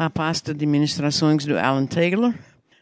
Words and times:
a 0.00 0.08
pasta 0.08 0.54
de 0.54 0.64
ministrações 0.64 1.44
do 1.44 1.58
Alan 1.58 1.84
Taylor. 1.84 2.32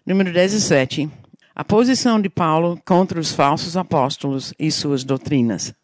Número 0.07 0.33
17. 0.33 1.11
A 1.53 1.65
posição 1.65 2.21
de 2.21 2.29
Paulo 2.29 2.81
contra 2.87 3.19
os 3.19 3.33
falsos 3.35 3.77
apóstolos 3.77 4.55
e 4.57 4.71
suas 4.71 5.03
doutrinas. 5.03 5.75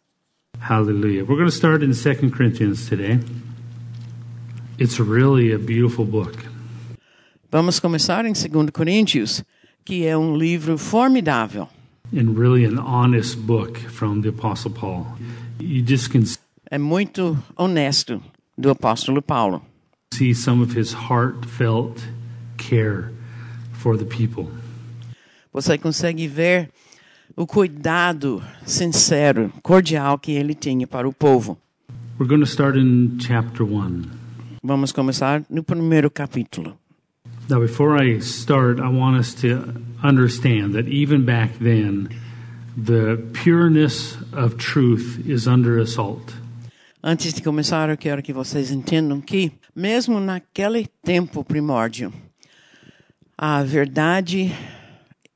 Hallelujah. 0.61 1.25
We're 1.25 1.35
going 1.35 1.49
to 1.49 1.53
start 1.53 1.83
in 1.83 1.91
2 1.91 2.31
Corinthians 2.31 2.87
today. 2.87 3.19
It's 4.79 4.97
really 4.97 5.51
a 5.53 5.57
beautiful 5.57 6.05
book. 6.05 6.37
Vamos 7.51 7.81
começar 7.81 8.25
em 8.25 8.31
2 8.31 8.69
Coríntios, 8.71 9.43
que 9.83 10.05
é 10.05 10.17
um 10.17 10.37
livro 10.37 10.77
formidável. 10.77 11.67
and 12.13 12.37
really 12.39 12.63
an 12.63 12.79
honest 12.79 13.35
book 13.45 13.77
from 13.89 14.21
the 14.21 14.29
Apostle 14.29 14.71
Paul. 14.71 15.05
You 15.59 15.83
just 15.85 16.11
can 16.11 16.23
É 16.71 16.77
muito 16.77 17.37
honesto 17.57 18.21
do 18.57 18.69
apóstolo 18.69 19.21
Paulo. 19.21 19.61
See 20.15 20.33
some 20.33 20.61
of 20.61 20.77
his 20.77 20.93
heartfelt 20.93 22.01
care 22.57 23.11
for 23.73 23.97
the 23.97 24.05
people. 24.05 24.49
Você 25.53 25.77
consegue 25.77 26.27
ver 26.27 26.69
o 27.35 27.45
cuidado 27.45 28.41
sincero, 28.65 29.51
cordial 29.61 30.17
que 30.17 30.31
ele 30.31 30.53
tinha 30.53 30.87
para 30.87 31.07
o 31.07 31.13
povo. 31.13 31.57
We're 32.17 32.29
going 32.29 32.41
to 32.41 32.49
start 32.49 32.77
in 32.77 33.17
chapter 33.19 33.63
1. 33.63 34.03
Vamos 34.63 34.91
começar 34.91 35.43
no 35.49 35.63
primeiro 35.63 36.09
capítulo. 36.09 36.77
Now, 37.49 37.59
before 37.59 38.01
I 38.01 38.19
start, 38.21 38.79
I 38.79 38.87
want 38.87 39.19
us 39.19 39.35
to 39.41 39.75
understand 40.01 40.73
that 40.73 40.87
even 40.87 41.25
back 41.25 41.59
then, 41.59 42.09
the 42.75 43.17
pureness 43.33 44.17
of 44.33 44.57
truth 44.57 45.19
is 45.27 45.47
under 45.47 45.77
assault. 45.77 46.33
Antes 47.03 47.33
de 47.33 47.43
começar, 47.43 47.89
eu 47.89 47.97
quero 47.97 48.23
que 48.23 48.33
vocês 48.33 48.71
entendam 48.71 49.21
que, 49.21 49.51
mesmo 49.75 50.19
naquele 50.19 50.87
tempo 51.03 51.43
primórdio, 51.43 52.11
a 53.37 53.63
verdade, 53.63 54.51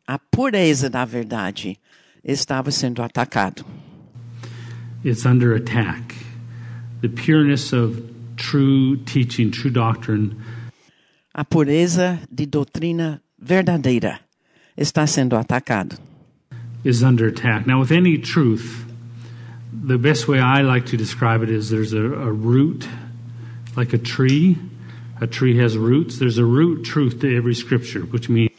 a 0.08 0.18
pureza 0.18 0.90
da 0.90 1.04
verdade, 1.06 1.78
estava 2.24 2.72
sendo 2.72 3.02
atacado. 3.04 3.66
It's 5.04 5.26
under 5.26 5.54
attack. 5.56 6.16
The 7.02 7.10
pureness 7.10 7.72
of 7.74 8.02
true 8.36 8.98
teaching, 9.06 9.52
true 9.52 9.72
doctrine, 9.72 10.36
A 11.34 11.46
pureza 11.46 12.20
de 12.30 12.46
doutrina 12.46 13.22
verdadeira 13.38 14.20
está 14.76 15.06
sendo 15.08 15.38
atacado. 15.38 15.96
is 16.84 17.04
under 17.04 17.28
attack. 17.28 17.68
Now, 17.68 17.80
with 17.80 17.92
any 17.92 18.18
truth, 18.18 18.86
the 19.72 19.98
best 19.98 20.28
way 20.28 20.40
I 20.40 20.62
like 20.62 20.86
to 20.88 20.98
describe 20.98 21.44
it 21.44 21.50
is 21.50 21.70
there's 21.70 21.92
a, 21.94 22.02
a 22.02 22.32
root, 22.32 22.88
like 23.80 23.96
a 23.96 23.98
tree. 23.98 24.58
A 25.22 25.28
tree 25.28 25.58
has 25.58 25.78
roots. 25.78 26.20
There's 26.20 26.38
a 26.38 26.46
root 26.46 26.84
truth 26.84 27.20
to 27.22 27.28
every 27.28 27.56
scripture, 27.56 28.02
which 28.02 28.30
means 28.30 28.52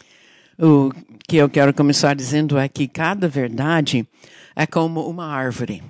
O 0.58 0.92
que 1.26 1.36
eu 1.36 1.48
quero 1.48 1.72
começar 1.72 2.14
dizendo 2.14 2.58
é 2.58 2.68
que 2.68 2.86
cada 2.86 3.28
verdade 3.28 4.06
é 4.54 4.66
como 4.66 5.08
uma 5.08 5.26
árvore. 5.26 5.82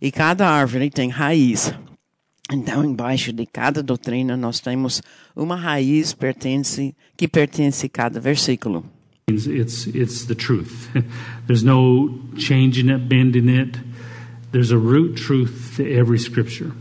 E 0.00 0.10
cada 0.10 0.48
árvore 0.48 0.90
tem 0.90 1.10
raiz. 1.10 1.72
Então, 2.52 2.84
embaixo 2.84 3.32
de 3.32 3.46
cada 3.46 3.82
doutrina, 3.82 4.36
nós 4.36 4.58
temos 4.58 5.00
uma 5.36 5.54
raiz 5.54 6.12
pertence, 6.12 6.92
que 7.16 7.28
pertence 7.28 7.86
a 7.86 7.88
cada 7.88 8.18
versículo. 8.18 8.84
it's 9.28 9.86
it's 9.86 10.24
the 10.26 10.34
truth. 10.34 10.88
there's 11.46 11.62
no 11.62 12.18
changing 12.36 12.88
it, 12.88 13.08
bending 13.08 13.48
it. 13.48 13.78
There's 14.50 14.72
a 14.72 14.78
root 14.78 15.16
truth 15.16 15.74
to 15.76 15.84
every 15.84 16.18
scripture. 16.18 16.72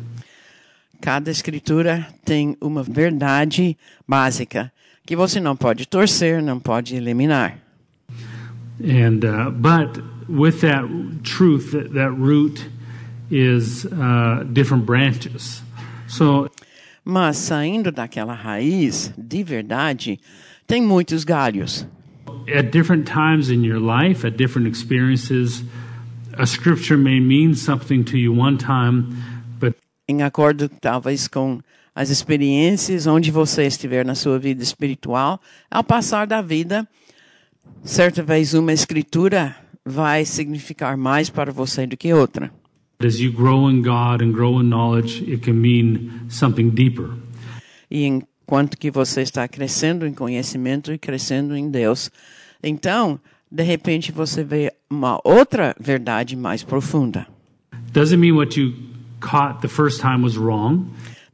Cada 1.01 1.31
escritura 1.31 2.07
tem 2.25 2.57
uma 2.61 2.83
verdade 2.83 3.77
básica 4.07 4.71
que 5.05 5.15
você 5.15 5.39
não 5.39 5.55
pode 5.55 5.87
torcer, 5.87 6.41
não 6.41 6.59
pode 6.59 6.95
eliminar. 6.95 7.57
And 8.81 9.23
uh, 9.23 9.51
but 9.51 10.01
with 10.29 10.61
that 10.61 10.85
truth, 11.23 11.71
that, 11.71 11.93
that 11.93 12.11
root 12.11 12.69
is 13.31 13.85
uh, 13.85 14.43
different 14.51 14.85
branches. 14.85 15.63
So 16.07 16.49
Mas 17.03 17.37
saindo 17.37 17.91
daquela 17.91 18.33
raiz 18.33 19.11
de 19.17 19.43
verdade, 19.43 20.19
tem 20.67 20.81
muitos 20.81 21.23
galhos. 21.23 21.87
at 22.47 22.71
different 22.71 23.07
times 23.07 23.49
in 23.49 23.63
your 23.63 23.79
life, 23.79 24.25
at 24.25 24.37
different 24.37 24.67
experiences, 24.67 25.63
a 26.37 26.45
scripture 26.47 26.97
may 26.97 27.19
mean 27.19 27.53
something 27.53 28.03
to 28.05 28.17
you 28.17 28.31
one 28.33 28.57
time, 28.57 29.15
em 30.09 30.23
acordo 30.23 30.67
talvez 30.67 31.27
com 31.27 31.59
as 31.93 32.09
experiências 32.09 33.05
onde 33.05 33.29
você 33.29 33.67
estiver 33.67 34.03
na 34.03 34.15
sua 34.15 34.39
vida 34.39 34.63
espiritual, 34.63 35.39
ao 35.69 35.83
passar 35.83 36.25
da 36.25 36.41
vida, 36.41 36.87
certa 37.83 38.23
vez 38.23 38.55
uma 38.55 38.73
escritura 38.73 39.55
vai 39.85 40.25
significar 40.25 40.97
mais 40.97 41.29
para 41.29 41.51
você 41.51 41.85
do 41.85 41.95
que 41.95 42.11
outra. 42.11 42.51
as 43.01 43.19
you 43.19 43.31
grow 43.31 43.69
in 43.69 43.81
God 43.81 44.21
and 44.21 44.33
grow 44.33 44.59
in 44.59 44.67
knowledge, 44.67 45.23
it 45.31 45.41
can 45.41 45.53
mean 45.53 46.27
something 46.27 46.69
deeper. 46.71 47.11
E 47.89 48.03
enquanto 48.03 48.77
que 48.77 48.91
você 48.91 49.21
está 49.21 49.47
crescendo 49.47 50.05
em 50.07 50.13
conhecimento 50.13 50.91
e 50.91 50.97
crescendo 50.97 51.55
em 51.55 51.69
Deus, 51.69 52.11
então, 52.61 53.19
de 53.49 53.63
repente 53.63 54.11
você 54.11 54.43
vê 54.43 54.73
uma 54.89 55.21
outra 55.23 55.75
verdade 55.79 56.35
mais 56.35 56.63
profunda. 56.63 57.27
Doesn't 57.93 58.19
mean 58.19 58.35
what 58.35 58.59
you 58.59 58.88
caught 59.19 59.61
the 59.61 59.67
first 59.67 60.01
time 60.01 60.21
was 60.23 60.37
wrong. 60.37 60.85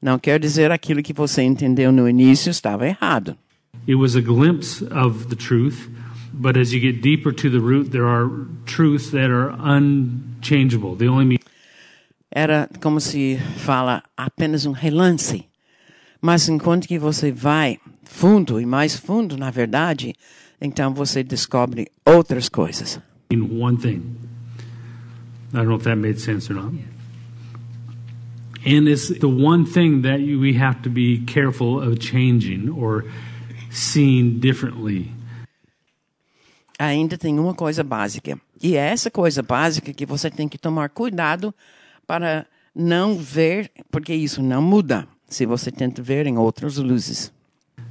Não 0.01 0.19
quer 0.19 0.39
dizer 0.39 0.71
aquilo 0.71 1.01
que 1.01 1.13
você 1.13 1.41
entendeu 1.41 1.91
no 1.91 2.07
início 2.07 2.49
estava 2.49 2.87
errado. 2.87 3.35
It 3.87 3.95
was 3.95 4.15
a 4.15 4.21
glimpse 4.21 4.83
of 4.91 5.27
the 5.27 5.35
truth, 5.35 5.89
but 6.33 6.57
as 6.57 6.73
you 6.73 6.79
get 6.79 7.01
deeper 7.01 7.33
to 7.33 7.49
the 7.49 7.59
root, 7.59 7.91
there 7.91 8.05
are 8.05 8.29
truths 8.65 9.11
that 9.11 9.31
are 9.31 9.55
unchangeable. 9.59 10.95
They 10.95 11.07
only 11.07 11.25
mean 11.25 11.39
era 12.35 12.69
como 12.81 12.99
se 12.99 13.39
fala 13.57 14.03
apenas 14.17 14.65
um 14.65 14.73
relance. 14.73 15.45
Mas 16.21 16.49
enquanto 16.49 16.85
que 16.85 16.99
você 16.99 17.31
vai 17.31 17.79
fundo 18.03 18.59
e 18.59 18.65
mais 18.65 18.97
fundo 18.97 19.37
na 19.37 19.49
verdade, 19.49 20.13
então 20.59 20.93
você 20.93 21.23
descobre 21.23 21.87
outras 22.05 22.49
coisas. 22.49 22.99
one 23.31 23.77
thing. 23.77 24.01
I 25.53 25.57
don't 25.59 25.67
know 25.67 25.77
if 25.77 25.83
that 25.83 25.95
made 25.95 26.19
sense 26.19 26.51
or 26.51 26.55
not. 26.55 26.75
And 28.65 28.87
it's 28.89 29.09
the 29.09 29.27
one 29.27 29.65
thing 29.65 30.01
that 30.01 30.21
you, 30.21 30.39
we 30.39 30.57
have 30.57 30.81
to 30.81 30.89
be 30.89 31.19
careful 31.25 31.79
of 31.79 31.99
changing 31.99 32.69
or 32.69 33.05
seeing 33.69 34.39
differently. 34.39 35.11
Ainda 36.79 37.17
tem 37.17 37.39
uma 37.39 37.53
coisa 37.53 37.83
básica. 37.83 38.39
E 38.61 38.75
é 38.75 38.87
essa 38.91 39.11
coisa 39.11 39.43
básica 39.43 39.93
que 39.93 40.05
você 40.05 40.29
tem 40.31 40.49
que 40.49 40.57
tomar 40.57 40.89
cuidado 40.89 41.53
para 42.07 42.47
não 42.75 43.15
ver, 43.17 43.71
porque 43.91 44.13
isso 44.13 44.41
não 44.41 44.61
muda 44.61 45.07
se 45.27 45.45
você 45.45 45.71
tenta 45.71 46.01
ver 46.01 46.25
em 46.25 46.37
outras 46.37 46.77
luzes. 46.77 47.31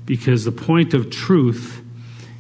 Because 0.05 0.45
the 0.45 0.51
point 0.51 0.95
of 0.95 1.09
truth 1.09 1.83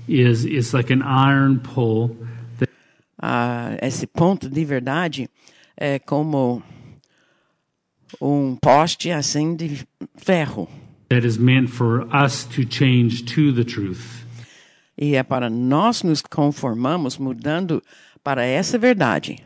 is 0.08 0.44
it's 0.44 0.74
like 0.74 0.92
an 0.92 1.02
iron 1.02 1.60
pole 1.60 2.16
that 2.58 2.70
Ah, 3.18 3.76
esse 3.80 4.06
ponto 4.06 4.50
de 4.50 4.64
verdade 4.64 5.30
é 5.76 5.98
como 5.98 6.62
um 8.20 8.56
poste 8.56 9.10
assim 9.10 9.54
de 9.56 9.86
ferro. 10.16 10.68
that 11.08 11.24
is 11.24 11.38
meant 11.38 11.70
for 11.70 12.02
us 12.14 12.44
to 12.44 12.64
change 12.64 13.24
to 13.24 13.52
the 13.52 13.64
truth. 13.64 14.24
E 14.96 15.14
é 15.14 15.22
para 15.22 15.50
nós 15.50 16.02
nos 16.02 16.22
conformamos 16.22 17.18
mudando 17.18 17.82
para 18.22 18.44
essa 18.44 18.78
verdade. 18.78 19.38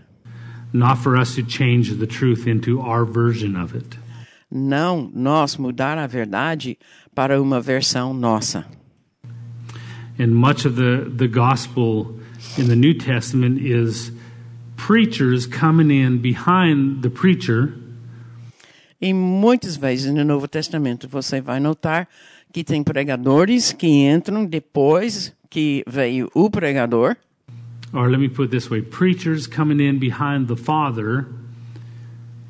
Not 0.72 0.98
for 0.98 1.16
us 1.16 1.34
to 1.36 1.42
change 1.42 1.94
the 1.94 2.06
truth 2.06 2.46
into 2.46 2.80
our 2.80 3.04
version 3.04 3.56
of 3.56 3.74
it. 3.74 3.98
Não 4.50 5.10
nós 5.14 5.56
mudar 5.56 5.98
a 5.98 6.06
verdade 6.06 6.78
para 7.14 7.40
uma 7.40 7.60
versão 7.60 8.14
nossa. 8.14 8.64
And 10.18 10.28
much 10.34 10.66
of 10.66 10.76
the, 10.76 11.08
the 11.10 11.28
gospel 11.28 12.18
in 12.58 12.66
the 12.66 12.76
New 12.76 12.94
Testament 12.94 13.60
is 13.60 14.10
preachers 14.76 15.46
coming 15.46 15.90
in 15.90 16.18
behind 16.18 17.02
the 17.02 17.10
preacher 17.10 17.74
E 19.00 19.12
muitas 19.12 19.76
vezes 19.76 20.12
no 20.12 20.24
Novo 20.24 20.48
Testamento 20.48 21.08
você 21.08 21.40
vai 21.40 21.60
notar 21.60 22.08
que 22.52 22.64
tem 22.64 22.82
pregadores 22.82 23.72
que 23.72 23.86
entram 23.86 24.44
depois 24.44 25.32
que 25.48 25.84
veio 25.86 26.30
o 26.34 26.50
pregador, 26.50 27.16
or 27.92 28.08
let 28.08 28.18
me 28.18 28.28
put 28.28 28.50
this 28.50 28.68
way 28.70 28.82
preachers 28.82 29.46
coming 29.46 29.80
in 29.80 29.98
behind 29.98 30.46
the 30.46 30.56
father, 30.56 31.26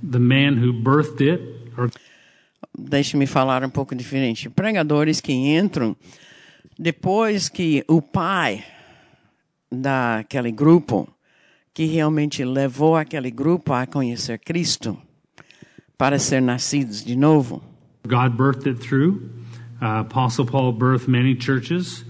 the 0.02 0.18
man 0.18 0.56
who 0.58 0.72
birthed 0.72 1.20
it, 1.20 1.42
or 1.76 1.90
deixe-me 2.76 3.26
falar 3.26 3.64
um 3.64 3.70
pouco 3.70 3.94
diferente. 3.94 4.48
Pregadores 4.48 5.20
que 5.20 5.32
entram 5.32 5.96
depois 6.78 7.48
que 7.48 7.84
o 7.88 8.00
pai 8.00 8.64
daquele 9.70 10.50
grupo, 10.50 11.08
que 11.74 11.84
realmente 11.84 12.44
levou 12.44 12.96
aquele 12.96 13.30
grupo 13.30 13.72
a 13.72 13.86
conhecer 13.86 14.38
Cristo, 14.38 14.96
para 15.98 16.18
ser 16.18 16.40
nascidos 16.40 17.04
de 17.04 17.16
novo, 17.16 17.60
God 18.06 18.36
birthed 18.38 18.66
it 18.66 18.78
through. 18.78 19.28
Uh, 19.82 20.00
Apostle 20.00 20.46
Paul 20.46 20.72
birthed 20.72 21.08
many 21.08 21.34
churches. 21.34 22.04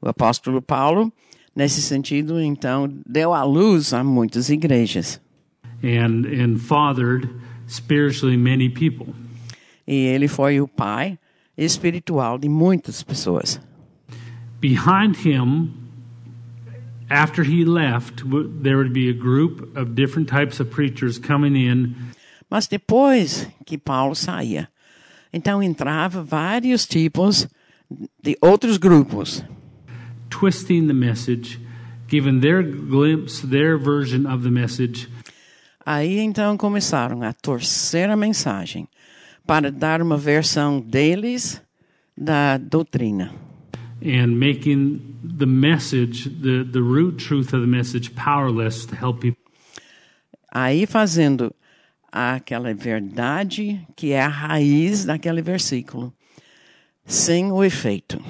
O 0.00 0.08
apóstolo 0.08 0.62
Paulo, 0.62 1.12
nesse 1.54 1.82
sentido, 1.82 2.40
então, 2.40 2.88
deu 3.06 3.34
à 3.34 3.44
luz 3.44 3.92
a 3.92 4.02
muitas 4.02 4.48
igrejas. 4.48 5.20
and 5.82 6.26
and 6.26 6.60
fathered 6.60 7.28
spiritually 7.66 8.36
many 8.36 8.68
people. 8.68 9.14
E 9.86 10.06
ele 10.06 10.28
foi 10.28 10.60
o 10.60 10.68
pai 10.68 11.18
espiritual 11.56 12.38
de 12.38 12.48
muitas 12.48 13.02
pessoas. 13.02 13.60
Behind 14.60 15.16
him, 15.16 15.72
after 17.10 17.42
he 17.42 17.64
left, 17.64 18.22
there 18.62 18.76
would 18.76 18.92
be 18.92 19.08
a 19.08 19.12
group 19.12 19.76
of 19.76 19.94
different 19.94 20.28
types 20.28 20.60
of 20.60 20.70
preachers 20.70 21.18
coming 21.18 21.56
in, 21.56 21.94
Mas 22.52 22.66
depois 22.66 23.48
que 23.64 23.78
Paulo 23.78 24.14
saía, 24.14 24.68
então 25.32 25.62
entrava 25.62 26.22
vários 26.22 26.84
tipos 26.86 27.48
de 28.22 28.36
outros 28.42 28.76
grupos, 28.76 29.42
twisting 30.28 30.86
the 30.86 30.92
message, 30.92 31.58
giving 32.10 32.40
their 32.40 32.62
glimpse, 32.62 33.40
their 33.46 33.78
version 33.78 34.26
of 34.30 34.42
the 34.44 34.50
message, 34.50 35.08
Aí 35.86 36.18
então 36.18 36.58
começaram 36.58 37.22
a 37.22 37.32
torcer 37.32 38.10
a 38.10 38.16
mensagem 38.18 38.86
para 39.46 39.72
dar 39.72 40.02
uma 40.02 40.18
versão 40.18 40.78
deles 40.78 41.58
da 42.14 42.58
doutrina. 42.58 43.32
and 44.04 44.38
making 44.38 45.00
the 45.24 45.46
message, 45.46 46.24
the, 46.28 46.64
the 46.70 46.82
root 46.82 47.16
truth 47.18 47.54
of 47.54 47.62
the 47.62 47.66
message, 47.66 48.14
powerless 48.14 48.84
to 48.84 48.94
help 48.94 49.20
people. 49.22 49.40
Aí 50.52 50.84
fazendo 50.84 51.54
aquela 52.12 52.74
verdade 52.74 53.80
que 53.96 54.12
é 54.12 54.20
a 54.20 54.28
raiz 54.28 55.06
daquele 55.06 55.40
versículo, 55.40 56.12
sem 57.06 57.50
o 57.50 57.64
efeito. 57.64 58.22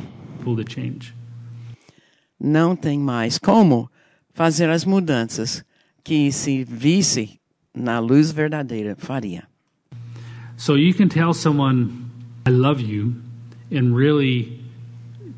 Não 2.41 2.77
tem 2.77 2.99
mais 2.99 3.39
como 3.39 3.91
fazer 4.33 4.71
as 4.71 4.85
mudanças 4.85 5.65
que 6.05 6.31
se 6.31 6.65
visse 6.65 7.41
na 7.75 7.99
luz 7.99 8.31
verdadeira 8.31 8.95
faria. 8.97 9.45
So 10.57 10.77
you 10.77 10.95
can 10.95 11.09
tell 11.09 11.35
someone, 11.35 11.91
I 12.47 12.51
love 12.51 12.81
you, 12.81 13.15
and 13.73 13.97
really 13.97 14.61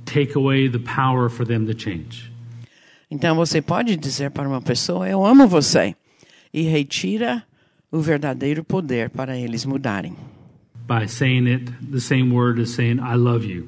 take 0.05 0.37
away 0.37 0.69
the 0.69 0.81
power 0.81 1.31
for 1.31 1.46
them 1.46 1.67
to 1.67 1.73
change. 1.73 2.31
Então 3.11 3.37
você 3.37 3.62
pode 3.62 3.96
dizer 3.96 4.31
para 4.32 4.49
uma 4.49 4.61
pessoa: 4.61 5.08
Eu 5.08 5.25
amo 5.25 5.46
você, 5.46 5.94
e 6.52 6.62
retira 6.62 7.43
o 7.94 8.00
verdadeiro 8.00 8.64
poder 8.64 9.08
para 9.11 9.37
eles 9.38 9.64
mudarem. 9.64 10.14
by 10.87 11.06
saying 11.06 11.46
it 11.49 11.70
the 11.91 12.00
same 12.00 12.35
word 12.35 12.61
as 12.61 12.70
saying 12.70 12.99
I 13.00 13.14
love 13.17 13.46
you. 13.46 13.67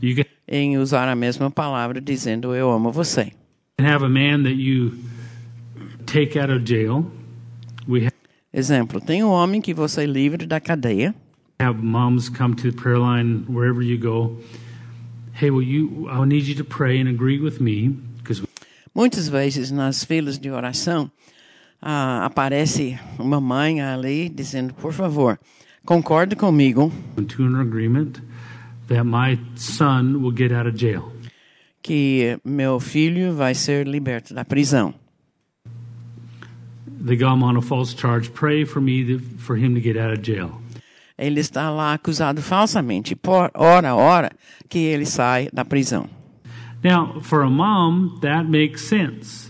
You 0.00 0.16
can 0.16 0.24
Em 0.50 0.78
usar 0.78 1.08
a 1.08 1.14
mesma 1.14 1.50
palavra 1.50 2.00
dizendo: 2.00 2.54
Eu 2.54 2.70
amo 2.70 2.90
você. 2.90 3.32
have 3.78 4.02
a 4.04 4.08
man 4.08 4.42
that 4.44 4.54
you 4.56 4.92
take 6.06 6.38
out 6.38 6.50
of 6.50 6.64
jail. 6.66 7.04
We 7.86 8.06
ha- 8.06 8.12
Exemplo: 8.52 9.00
tem 9.00 9.22
um 9.22 9.28
homem 9.30 9.60
que 9.60 9.74
você 9.74 10.06
livre 10.06 10.46
da 10.46 10.58
cadeia. 10.58 11.14
have 11.60 11.82
moms 11.82 12.28
come 12.30 12.54
to 12.56 12.62
the 12.62 12.72
prayer 12.72 12.98
line 12.98 13.44
wherever 13.48 13.82
you 13.82 13.98
go. 13.98 14.38
Hey, 15.34 15.50
will 15.50 15.62
you? 15.62 16.08
I 16.08 16.24
need 16.26 16.46
you 16.48 16.54
to 16.56 16.64
pray 16.64 16.98
and 17.00 17.08
agree 17.08 17.38
with 17.38 17.60
me 17.60 17.90
because 18.16 18.42
Muitas 18.94 19.28
vezes 19.28 19.70
nas 19.70 20.02
filas 20.02 20.38
de 20.38 20.50
oração 20.50 21.10
ah, 21.80 22.24
aparece 22.24 22.98
uma 23.18 23.40
mãe 23.40 23.80
ali 23.80 24.28
dizendo: 24.28 24.74
Por 24.74 24.92
favor, 24.92 25.38
concorde 25.84 26.36
comigo 26.36 26.92
que 31.82 32.38
meu 32.44 32.78
filho 32.80 33.34
vai 33.34 33.54
ser 33.54 33.86
liberto 33.86 34.34
da 34.34 34.44
prisão. 34.44 34.94
They 37.00 37.16
got 37.16 37.36
him 37.36 37.44
on 37.44 37.56
a 37.56 37.62
false 37.62 37.94
charge. 37.94 38.30
Pray 38.30 38.64
for 38.64 38.80
me 38.80 39.04
to, 39.04 39.20
for 39.38 39.56
him 39.56 39.74
to 39.74 39.80
get 39.80 39.96
out 39.96 40.12
of 40.12 40.20
jail. 40.22 40.60
Ele 41.16 41.40
está 41.40 41.70
lá 41.70 41.94
acusado 41.94 42.42
falsamente. 42.42 43.14
Por 43.14 43.50
ora, 43.54 43.94
ora, 43.94 44.30
que 44.68 44.78
ele 44.78 45.06
sai 45.06 45.48
da 45.52 45.64
prisão. 45.64 46.08
Now, 46.82 47.20
for 47.22 47.42
a 47.42 47.50
mom, 47.50 48.18
that 48.20 48.48
makes 48.48 48.82
sense. 48.82 49.47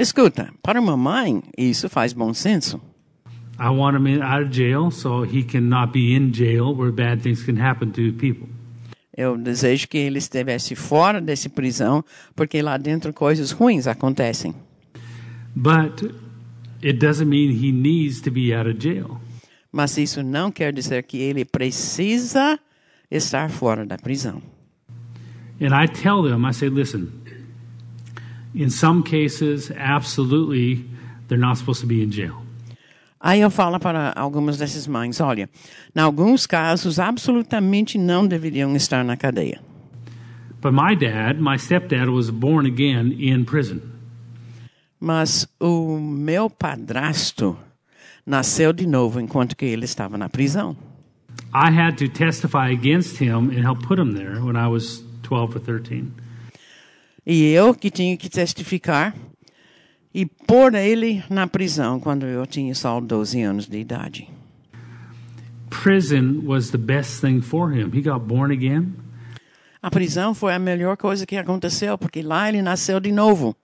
Escuta, 0.00 0.50
para 0.62 0.80
uma 0.80 0.96
mãe, 0.96 1.42
isso 1.58 1.86
faz 1.90 2.14
bom 2.14 2.32
senso. 2.32 2.80
I 3.58 3.68
want 3.68 3.94
him 3.94 4.06
in, 4.06 4.22
out 4.22 4.46
of 4.46 4.50
jail 4.50 4.90
so 4.90 5.22
he 5.22 5.42
cannot 5.42 5.92
be 5.92 6.16
in 6.16 6.32
jail 6.32 6.74
where 6.74 6.90
bad 6.90 7.20
things 7.20 7.44
can 7.44 7.60
happen 7.60 7.90
to 7.90 8.14
people. 8.14 8.48
Eu 9.14 9.36
desejo 9.36 9.86
que 9.86 9.98
ele 9.98 10.16
estivesse 10.16 10.74
fora 10.74 11.20
desse 11.20 11.50
prisão, 11.50 12.02
porque 12.34 12.62
lá 12.62 12.78
dentro 12.78 13.12
coisas 13.12 13.50
ruins 13.50 13.86
acontecem. 13.86 14.54
But 15.54 16.02
it 16.82 16.94
doesn't 16.94 17.28
mean 17.28 17.50
he 17.50 17.70
needs 17.70 18.22
to 18.22 18.30
be 18.30 18.54
out 18.54 18.70
of 18.70 18.78
jail. 18.82 19.20
Mas 19.70 19.98
isso 19.98 20.22
não 20.22 20.50
quer 20.50 20.72
dizer 20.72 21.02
que 21.02 21.18
ele 21.18 21.44
precisa 21.44 22.58
estar 23.10 23.50
fora 23.50 23.84
da 23.84 23.98
prisão. 23.98 24.40
And 25.60 25.74
I 25.74 25.86
tell 25.86 26.22
them, 26.22 26.46
I 26.48 26.54
say, 26.54 26.70
listen, 26.70 27.19
in 28.54 28.70
some 28.70 29.02
cases, 29.02 29.70
absolutely, 29.76 30.84
they're 31.28 31.38
not 31.38 31.58
supposed 31.58 31.80
to 31.80 31.86
be 31.86 32.02
in 32.02 32.10
jail. 32.10 32.42
Aí 33.22 33.40
eu 33.42 33.50
falo 33.50 33.78
para 33.78 34.12
algumas 34.16 34.56
dessas 34.56 34.86
mães, 34.86 35.20
olha, 35.20 35.48
em 35.94 36.00
alguns 36.00 36.46
casos 36.46 36.98
absolutamente 36.98 37.98
não 37.98 38.26
deveriam 38.26 38.74
estar 38.74 39.04
na 39.04 39.14
cadeia. 39.14 39.60
But 40.62 40.72
my 40.72 40.94
dad, 40.94 41.38
my 41.38 41.58
stepdad, 41.58 42.08
was 42.08 42.30
born 42.30 42.66
again 42.66 43.16
in 43.18 43.44
prison. 43.44 43.80
Mas 44.98 45.46
o 45.58 45.98
meu 45.98 46.50
padrasto 46.50 47.56
nasceu 48.26 48.72
de 48.72 48.86
novo 48.86 49.20
enquanto 49.20 49.56
que 49.56 49.64
ele 49.64 49.84
estava 49.84 50.16
na 50.18 50.28
prisão. 50.28 50.76
I 51.54 51.70
had 51.70 51.96
to 51.98 52.08
testify 52.08 52.70
against 52.70 53.20
him 53.20 53.50
and 53.50 53.62
help 53.64 53.86
put 53.86 53.98
him 53.98 54.14
there 54.14 54.40
when 54.42 54.56
I 54.56 54.68
was 54.68 55.02
12 55.22 55.56
or 55.56 55.60
13. 55.60 56.12
E 57.32 57.52
eu 57.52 57.72
que 57.72 57.92
tinha 57.92 58.16
que 58.16 58.28
testificar 58.28 59.14
e 60.12 60.26
pôr 60.26 60.74
ele 60.74 61.22
na 61.30 61.46
prisão 61.46 62.00
quando 62.00 62.26
eu 62.26 62.44
tinha 62.44 62.74
só 62.74 63.00
12 63.00 63.40
anos 63.40 63.68
de 63.68 63.78
idade. 63.78 64.28
Prison 65.70 66.42
was 66.44 66.70
the 66.70 66.76
best 66.76 67.20
thing 67.20 67.40
for 67.40 67.72
him. 67.72 67.92
He 67.94 68.02
got 68.02 68.26
born 68.26 68.52
again. 68.52 68.94
A 69.80 69.88
prisão 69.92 70.34
foi 70.34 70.52
a 70.52 70.58
melhor 70.58 70.96
coisa 70.96 71.24
que 71.24 71.36
aconteceu, 71.36 71.96
porque 71.96 72.20
lá 72.20 72.48
ele 72.48 72.62
nasceu 72.62 72.98
de 72.98 73.12
novo. 73.12 73.54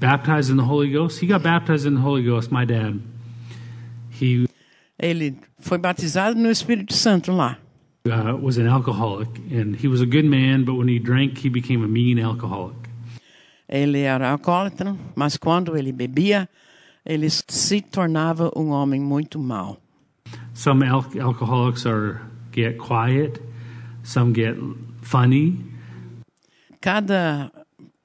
baptized 0.00 0.50
in 0.50 0.56
the 0.56 0.68
Holy 0.68 0.90
Ghost. 0.90 1.24
He 1.24 1.28
got 1.28 1.44
baptized 1.44 1.86
in 1.86 1.94
the 1.94 2.02
Holy 2.02 2.24
Ghost, 2.24 2.50
my 2.52 2.66
dad. 2.66 2.98
He 4.20 4.48
Ele 4.98 5.36
foi 5.60 5.78
batizado 5.78 6.36
no 6.36 6.50
Espírito 6.50 6.92
Santo 6.92 7.30
lá. 7.30 7.56
uh, 8.06 8.36
was 8.40 8.58
an 8.58 8.66
alcoholic, 8.66 9.28
and 9.50 9.76
he 9.76 9.86
was 9.86 10.00
a 10.00 10.06
good 10.06 10.24
man, 10.24 10.64
but 10.64 10.74
when 10.74 10.88
he 10.88 10.98
drank, 10.98 11.38
he 11.38 11.48
became 11.48 11.84
a 11.84 11.88
mean 11.88 12.18
alcoholic. 12.18 12.79
Ele 13.72 14.00
era 14.00 14.30
alcoólatra, 14.30 14.96
mas 15.14 15.36
quando 15.36 15.76
ele 15.76 15.92
bebia, 15.92 16.48
ele 17.06 17.28
se 17.30 17.80
tornava 17.80 18.50
um 18.56 18.70
homem 18.70 19.00
muito 19.00 19.38
mau. 19.38 19.80
Some 20.54 20.84
al- 20.86 21.04
alcoholics 21.20 21.86
are 21.86 22.18
get 22.52 22.76
quiet, 22.78 23.40
some 24.02 24.34
get 24.34 24.56
funny, 25.02 25.64
Cada 26.80 27.52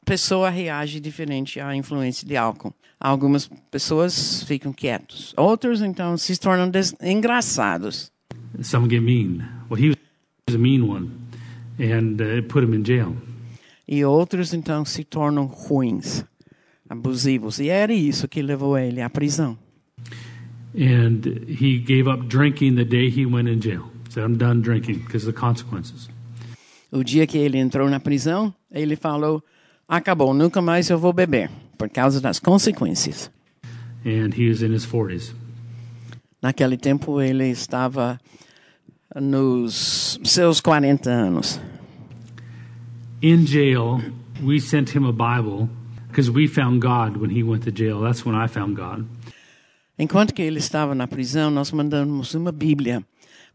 pessoa 0.06 0.50
reage 0.50 1.00
diferente 1.00 1.60
à 1.60 1.74
influência 1.76 2.28
de 2.28 2.36
álcool. 2.36 2.74
Algumas 3.00 3.50
pessoas 3.72 4.44
ficam 4.44 4.74
quietos, 4.74 5.34
outros 5.38 5.82
então 5.82 6.18
se 6.18 6.38
tornam 6.38 6.70
engraçados. 7.02 8.12
some 8.62 8.88
get 8.90 9.02
mean. 9.02 9.44
Well, 9.70 9.82
he 9.82 9.90
was 10.48 10.56
a 10.56 10.58
mean 10.58 10.84
one, 10.90 11.10
and 11.80 12.20
uh, 12.22 12.38
it 12.38 12.48
put 12.48 12.64
him 12.64 12.74
in 12.74 12.84
jail. 12.86 13.16
E 13.88 14.04
outros 14.04 14.54
então 14.54 14.84
se 14.84 15.04
tornam 15.04 15.46
ruins, 15.46 16.26
abusivos. 16.90 17.60
E 17.60 17.70
era 17.70 17.94
isso 17.94 18.28
que 18.28 18.42
levou 18.42 18.78
ele 18.78 19.02
à 19.02 19.10
prisão. 19.10 19.58
And 20.78 21.22
he 21.48 21.78
gave 21.80 22.10
up 22.10 22.28
drinking 22.28 22.76
the 22.76 22.84
day 22.84 23.10
he 23.10 23.26
went 23.26 23.48
in 23.48 23.62
jail. 23.62 23.84
Said, 24.10 24.26
"I'm 24.26 24.38
done 24.38 24.62
drinking 24.62 25.00
because 25.00 25.28
of 25.28 25.34
the 25.34 25.40
consequences." 25.40 26.10
O 26.92 27.04
dia 27.04 27.26
que 27.26 27.38
ele 27.38 27.58
entrou 27.58 27.90
na 27.90 28.00
prisão, 28.00 28.54
ele 28.72 28.96
falou: 28.96 29.44
acabou, 29.88 30.34
nunca 30.34 30.62
mais 30.62 30.90
eu 30.90 30.98
vou 30.98 31.14
beber, 31.14 31.50
por 31.78 31.90
causa 31.90 32.20
das 32.20 32.40
consequências. 32.40 33.32
And 34.06 34.34
he 34.38 34.50
was 34.50 34.62
in 34.62 34.74
his 34.74 34.86
40s. 34.86 35.34
Naquele 36.42 36.78
tempo 36.78 37.22
ele 37.22 37.50
estava 37.50 38.20
nos 39.16 40.20
seus 40.24 40.62
40 40.62 41.10
anos. 41.10 41.60
In 43.26 43.46
jail, 43.46 44.00
we 44.44 44.60
sent 44.60 44.90
him 44.96 45.04
a 45.04 45.12
Bible 45.12 45.68
because 46.08 46.30
we 46.30 46.48
found 46.48 46.82
God 46.82 47.18
when 47.18 47.32
he 47.32 47.42
went 47.42 47.64
to 47.64 47.72
jail. 47.72 48.00
That's 48.02 48.24
when 48.24 48.36
I 48.36 48.48
found 48.48 48.76
God. 48.76 49.06
Enquanto 49.98 50.34
que 50.34 50.44
ele 50.44 50.60
estava 50.60 50.94
na 50.94 51.08
prisão, 51.08 51.50
nós 51.50 51.72
mandamos 51.72 52.36
uma 52.36 52.52
Bíblia, 52.52 53.04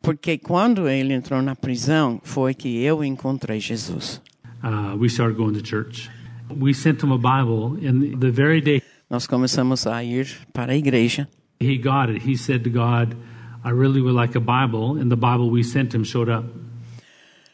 Porque 0.03 0.39
quando 0.39 0.89
ele 0.89 1.13
entrou 1.13 1.43
na 1.43 1.55
prisão, 1.55 2.21
foi 2.25 2.55
que 2.55 2.83
eu 2.83 3.05
encontrei 3.05 3.61
Jesus. 3.61 4.21
Uh, 4.65 4.97
we 4.99 5.09
started 5.09 5.37
going 5.37 5.53
to 5.53 5.63
church. 5.63 6.09
We 6.49 6.73
sent 6.73 7.03
him 7.03 7.13
a 7.13 7.19
Bible, 7.19 7.77
and 7.87 8.19
the 8.19 8.31
very 8.31 8.61
day 8.63 8.83
Nós 9.11 9.27
começamos 9.27 9.87
a 9.87 10.03
ir 10.03 10.27
para 10.53 10.73
a 10.73 10.77
igreja. 10.77 11.29
he 11.61 11.77
got 11.77 12.09
it, 12.09 12.23
he 12.27 12.35
said 12.35 12.65
to 12.65 12.71
God, 12.71 13.15
I 13.63 13.71
really 13.73 14.01
would 14.01 14.15
like 14.15 14.35
a 14.37 14.41
Bible, 14.41 14.97
and 14.99 15.11
the 15.11 15.17
Bible 15.17 15.51
we 15.51 15.63
sent 15.63 15.95
him 15.95 16.03
showed 16.03 16.31
up. 16.31 16.47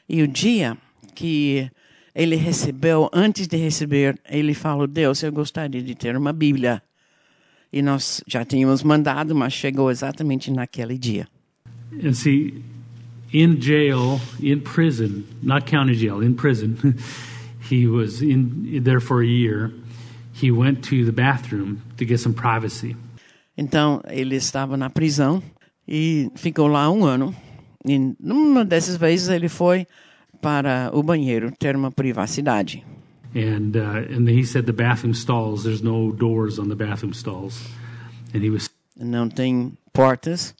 E 0.08 0.22
o 0.22 0.28
dia 0.28 0.76
que 1.16 1.68
ele 2.16 2.34
recebeu, 2.34 3.10
antes 3.12 3.46
de 3.46 3.58
receber, 3.58 4.18
ele 4.26 4.54
falou: 4.54 4.86
Deus, 4.86 5.22
eu 5.22 5.30
gostaria 5.30 5.82
de 5.82 5.94
ter 5.94 6.16
uma 6.16 6.32
Bíblia. 6.32 6.82
E 7.70 7.82
nós 7.82 8.22
já 8.26 8.42
tínhamos 8.42 8.82
mandado, 8.82 9.34
mas 9.34 9.52
chegou 9.52 9.90
exatamente 9.90 10.50
naquele 10.50 10.96
dia. 10.96 11.28
And 12.02 12.14
see, 12.14 12.64
in 13.34 13.60
jail, 13.60 14.18
in 14.40 14.60
prison, 14.60 15.24
not 15.42 15.70
county 15.70 15.92
jail, 15.92 16.22
in 16.22 16.34
prison, 16.34 16.76
he 17.70 17.86
was 17.86 18.22
in 18.22 18.80
there 18.82 19.00
for 19.00 19.20
a 19.20 19.26
year. 19.26 19.70
He 20.32 20.50
went 20.50 20.88
to 20.88 21.04
the 21.04 21.12
bathroom 21.12 21.82
to 21.98 22.06
get 22.06 22.18
some 22.20 22.34
privacy. 22.34 22.96
Então, 23.58 24.00
ele 24.08 24.36
estava 24.36 24.76
na 24.76 24.88
prisão 24.88 25.42
e 25.86 26.30
ficou 26.34 26.66
lá 26.66 26.90
um 26.90 27.04
ano. 27.04 27.34
E 27.86 28.14
numa 28.18 28.64
dessas 28.64 28.96
vezes 28.96 29.28
ele 29.28 29.48
foi 29.50 29.86
para 30.40 30.90
o 30.92 31.02
banheiro 31.02 31.52
ter 31.58 31.74
uma 31.76 31.90
privacidade. 31.90 32.84
And 33.34 33.76
uh, 33.76 34.16
and 34.16 34.28
he 34.28 34.44
said 34.44 34.64
the 34.66 34.72
bathroom 34.72 35.12
stalls. 35.14 35.62
There's 35.64 35.82
no 35.82 36.10
doors 36.12 36.58
on 36.58 36.68
the 36.68 36.76
bathroom 36.76 37.12
stalls, 37.12 37.60
and 38.34 38.42
he 38.42 38.50
was 38.50 38.70
Não 38.98 39.28
tem 39.28 39.72
portas 39.92 40.54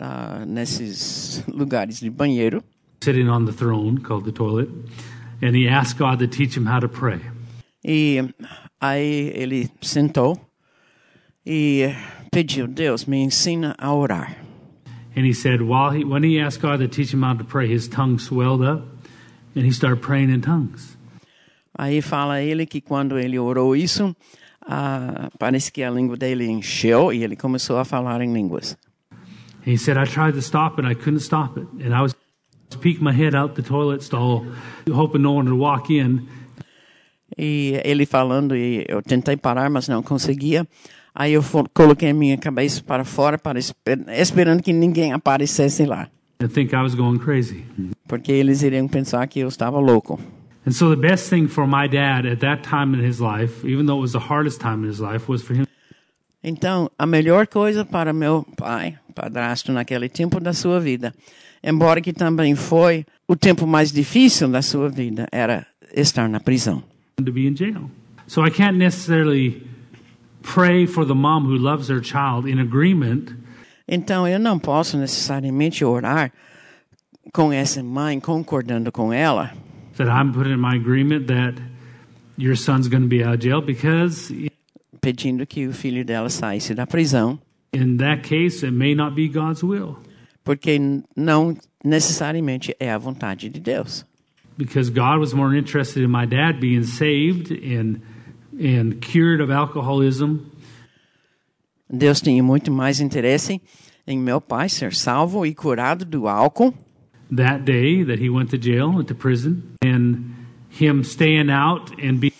ah, 0.00 0.44
nesses 0.44 1.44
lugares 1.46 2.00
de 2.00 2.10
banheiro. 2.10 2.64
sitting 3.00 3.28
on 3.28 3.44
the 3.44 3.52
throne 3.52 3.98
called 3.98 4.24
the 4.24 4.32
toilet, 4.32 4.68
and 5.42 5.54
he 5.54 5.68
asked 5.68 5.98
God 5.98 6.18
to 6.18 6.26
teach 6.26 6.56
him 6.56 6.66
how 6.66 6.80
to 6.80 6.88
pray. 6.88 7.20
E 7.84 8.18
aí 8.80 9.30
ele 9.34 9.70
sentou 9.80 10.36
e 11.46 11.94
pediu: 12.32 12.66
Deus, 12.66 13.04
me 13.06 13.18
ensina 13.22 13.74
a 13.78 13.92
orar. 13.94 14.43
And 15.16 15.24
he 15.24 15.32
said, 15.32 15.62
while 15.62 15.90
he 15.90 16.04
when 16.04 16.24
he 16.24 16.40
asked 16.40 16.60
God 16.60 16.80
to 16.80 16.88
teach 16.88 17.12
him 17.12 17.22
how 17.22 17.34
to 17.34 17.44
pray, 17.44 17.68
his 17.68 17.88
tongue 17.88 18.18
swelled 18.18 18.62
up, 18.62 18.82
and 19.54 19.64
he 19.64 19.70
started 19.70 20.02
praying 20.02 20.30
in 20.30 20.40
tongues. 20.40 20.96
Aí 21.78 22.00
fala 22.02 22.40
ele 22.40 22.66
que 22.66 22.80
quando 22.80 23.18
ele 23.18 23.38
orou 23.38 23.74
isso, 23.76 24.14
ah, 24.66 25.30
parece 25.38 25.72
que 25.72 25.82
a 25.82 25.90
língua 25.90 26.16
dele 26.16 26.46
encheu 26.46 27.12
e 27.12 27.22
ele 27.22 27.36
começou 27.36 27.78
a 27.78 27.84
falar 27.84 28.20
em 28.22 28.32
línguas. 28.32 28.76
He 29.66 29.76
said, 29.76 29.96
I 29.96 30.04
tried 30.04 30.34
to 30.34 30.42
stop 30.42 30.78
it, 30.78 30.86
I 30.86 30.94
couldn't 30.94 31.22
stop 31.22 31.58
it, 31.58 31.66
and 31.84 31.94
I 31.94 32.02
was 32.02 32.14
my 33.00 33.12
head 33.12 33.34
out 33.34 33.54
the 33.54 33.62
toilet 33.62 34.02
stall, 34.02 34.46
hoping 34.92 35.22
no 35.22 35.32
one 35.32 35.48
would 35.48 35.58
walk 35.58 35.90
in. 35.90 36.28
E 37.36 37.80
ele 37.84 38.04
falando, 38.04 38.54
e 38.54 38.84
eu 38.88 39.02
tentei 39.02 39.36
parar, 39.36 39.70
mas 39.70 39.88
não 39.88 40.02
conseguia. 40.02 40.66
Aí 41.14 41.32
eu 41.34 41.42
coloquei 41.72 42.10
a 42.10 42.14
minha 42.14 42.36
cabeça 42.36 42.82
para 42.82 43.04
fora, 43.04 43.38
para 43.38 43.58
esper- 43.58 44.04
esperando 44.08 44.62
que 44.62 44.72
ninguém 44.72 45.12
aparecesse 45.12 45.84
lá. 45.86 46.08
and 46.40 46.48
think 46.48 46.74
I 46.74 46.82
was 46.82 46.94
going 46.94 47.18
crazy. 47.18 47.64
Porque 48.08 48.32
eles 48.32 48.62
iriam 48.62 48.88
pensar 48.88 49.26
que 49.28 49.38
eu 49.40 49.48
estava 49.48 49.78
louco. 49.78 50.18
And 50.66 50.72
so 50.72 50.90
the 50.90 50.96
best 51.00 51.30
thing 51.30 51.46
for 51.46 51.66
my 51.66 51.86
dad 51.88 52.26
at 52.26 52.38
that 52.40 52.62
time 52.68 52.96
in 52.98 53.06
his 53.06 53.20
life, 53.20 53.64
even 53.66 53.86
though 53.86 53.98
it 53.98 54.02
was 54.02 54.12
the 54.12 54.18
hardest 54.18 54.60
time 54.60 54.84
in 54.84 54.90
his 54.90 54.98
life, 54.98 55.30
was 55.30 55.42
for 55.42 55.54
him 55.56 55.64
Então, 56.42 56.90
a 56.98 57.06
melhor 57.06 57.46
coisa 57.46 57.84
para 57.84 58.12
meu 58.12 58.44
pai, 58.56 58.98
padrasto, 59.14 59.72
naquele 59.72 60.08
tempo 60.08 60.40
da 60.40 60.52
sua 60.52 60.78
vida, 60.80 61.14
embora 61.62 62.00
que 62.00 62.12
também 62.12 62.54
foi 62.54 63.06
o 63.26 63.34
tempo 63.36 63.66
mais 63.66 63.90
difícil 63.92 64.48
da 64.48 64.60
sua 64.60 64.88
vida, 64.90 65.26
era 65.32 65.66
estar 65.94 66.28
na 66.28 66.40
prisão. 66.40 66.82
to 67.16 67.32
be 67.32 67.46
in 67.46 67.56
jail. 67.56 67.88
So 68.26 68.44
I 68.44 68.50
can't 68.50 68.76
necessarily 68.76 69.62
pray 70.44 70.86
for 70.86 71.04
the 71.04 71.14
mom 71.14 71.44
who 71.44 71.56
loves 71.56 71.88
their 71.88 72.02
child 72.02 72.46
in 72.46 72.60
agreement. 72.60 73.32
Então, 73.88 74.26
eu 74.26 74.38
não 74.38 74.58
posso 74.58 74.96
necessariamente 74.96 75.84
orar 75.84 76.32
com 77.32 77.52
essa 77.52 77.82
mãe, 77.82 78.20
concordando 78.20 78.92
com 78.92 79.12
ela, 79.12 79.52
that 79.96 80.08
I'm 80.08 80.32
putting 80.32 80.52
in 80.52 80.60
my 80.60 80.76
agreement 80.76 81.26
that 81.26 81.60
your 82.36 82.56
son's 82.56 82.88
going 82.88 83.02
to 83.02 83.08
be 83.08 83.22
out 83.22 83.34
of 83.34 83.42
jail 83.42 83.60
because 83.60 84.32
pedindo 85.00 85.46
que 85.46 85.66
o 85.66 85.72
filho 85.72 86.04
dela 86.04 86.28
saísse 86.28 86.74
da 86.74 86.86
prisão, 86.86 87.38
in 87.72 87.96
that 87.96 88.22
case 88.22 88.64
it 88.64 88.72
may 88.72 88.94
not 88.94 89.14
be 89.14 89.28
God's 89.28 89.62
will. 89.62 89.98
Porque 90.44 90.78
não 91.16 91.56
necessariamente 91.82 92.74
é 92.78 92.90
a 92.92 92.98
vontade 92.98 93.48
de 93.48 93.60
Deus. 93.60 94.04
because 94.56 94.90
God 94.90 95.18
was 95.18 95.34
more 95.34 95.54
interested 95.54 96.02
in 96.02 96.10
my 96.10 96.26
dad 96.26 96.60
being 96.60 96.84
saved 96.84 97.50
and 97.50 98.00
and 98.58 99.00
cured 99.00 99.42
of 99.42 99.52
alcoholism 99.52 100.38
Deus 101.88 102.20
tinha 102.20 102.42
muito 102.42 102.72
mais 102.72 103.00
interesse 103.00 103.60
em 104.06 104.18
meu 104.18 104.40
pai 104.40 104.68
ser 104.68 104.94
salvo 104.94 105.46
e 105.46 105.54
curado 105.54 106.04
do 106.04 106.28
álcool 106.28 106.74
that 107.34 107.64
day 107.64 108.04
that 108.04 108.22
he 108.22 108.28
went 108.28 108.50
to 108.50 108.60
jail 108.60 108.98
and 108.98 109.04
to 109.04 109.14
prison 109.14 109.62
and 109.84 110.24
him 110.70 111.02
staying 111.02 111.50
out 111.50 111.92
and 112.02 112.18
being 112.18 112.32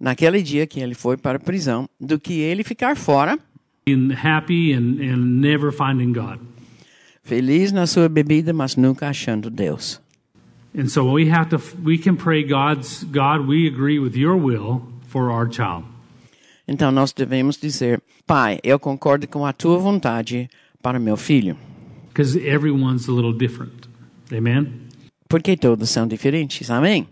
naquele 0.00 0.42
dia 0.42 0.66
que 0.66 0.80
ele 0.80 0.94
foi 0.94 1.16
para 1.16 1.36
a 1.36 1.40
prisão 1.40 1.88
do 2.00 2.18
que 2.18 2.40
ele 2.40 2.62
ficar 2.62 2.96
fora, 2.96 3.38
happy 4.22 4.72
and, 4.72 5.00
and 5.00 5.40
never 5.40 5.72
finding 5.72 6.12
God. 6.12 6.38
feliz 7.22 7.72
na 7.72 7.86
sua 7.86 8.08
bebida, 8.08 8.52
mas 8.52 8.76
nunca 8.76 9.08
achando 9.08 9.50
Deus. 9.50 10.00
And 10.78 10.88
so 10.88 11.10
we 11.10 11.30
have 11.30 11.48
to 11.50 11.60
we 11.82 11.96
can 11.96 12.16
pray 12.16 12.44
God's 12.44 13.04
God, 13.04 13.46
we 13.46 13.66
agree 13.66 13.98
with 13.98 14.14
your 14.14 14.36
will 14.36 14.82
for 15.06 15.30
our 15.30 15.50
child. 15.50 15.84
Então 16.68 16.90
nós 16.90 17.12
devemos 17.12 17.56
dizer: 17.56 18.02
Pai, 18.26 18.58
eu 18.62 18.78
concordo 18.78 19.26
com 19.28 19.46
a 19.46 19.52
tua 19.52 19.78
vontade 19.78 20.48
para 20.82 20.98
meu 20.98 21.16
filho, 21.16 21.56
Because 22.08 22.36
everyone's 22.38 23.08
a 23.08 23.12
little 23.12 23.32
different. 23.32 23.88
Amen. 24.32 24.72
porque 25.28 25.56
todos 25.56 25.90
são 25.90 26.06
diferentes. 26.06 26.70
Amém? 26.70 27.06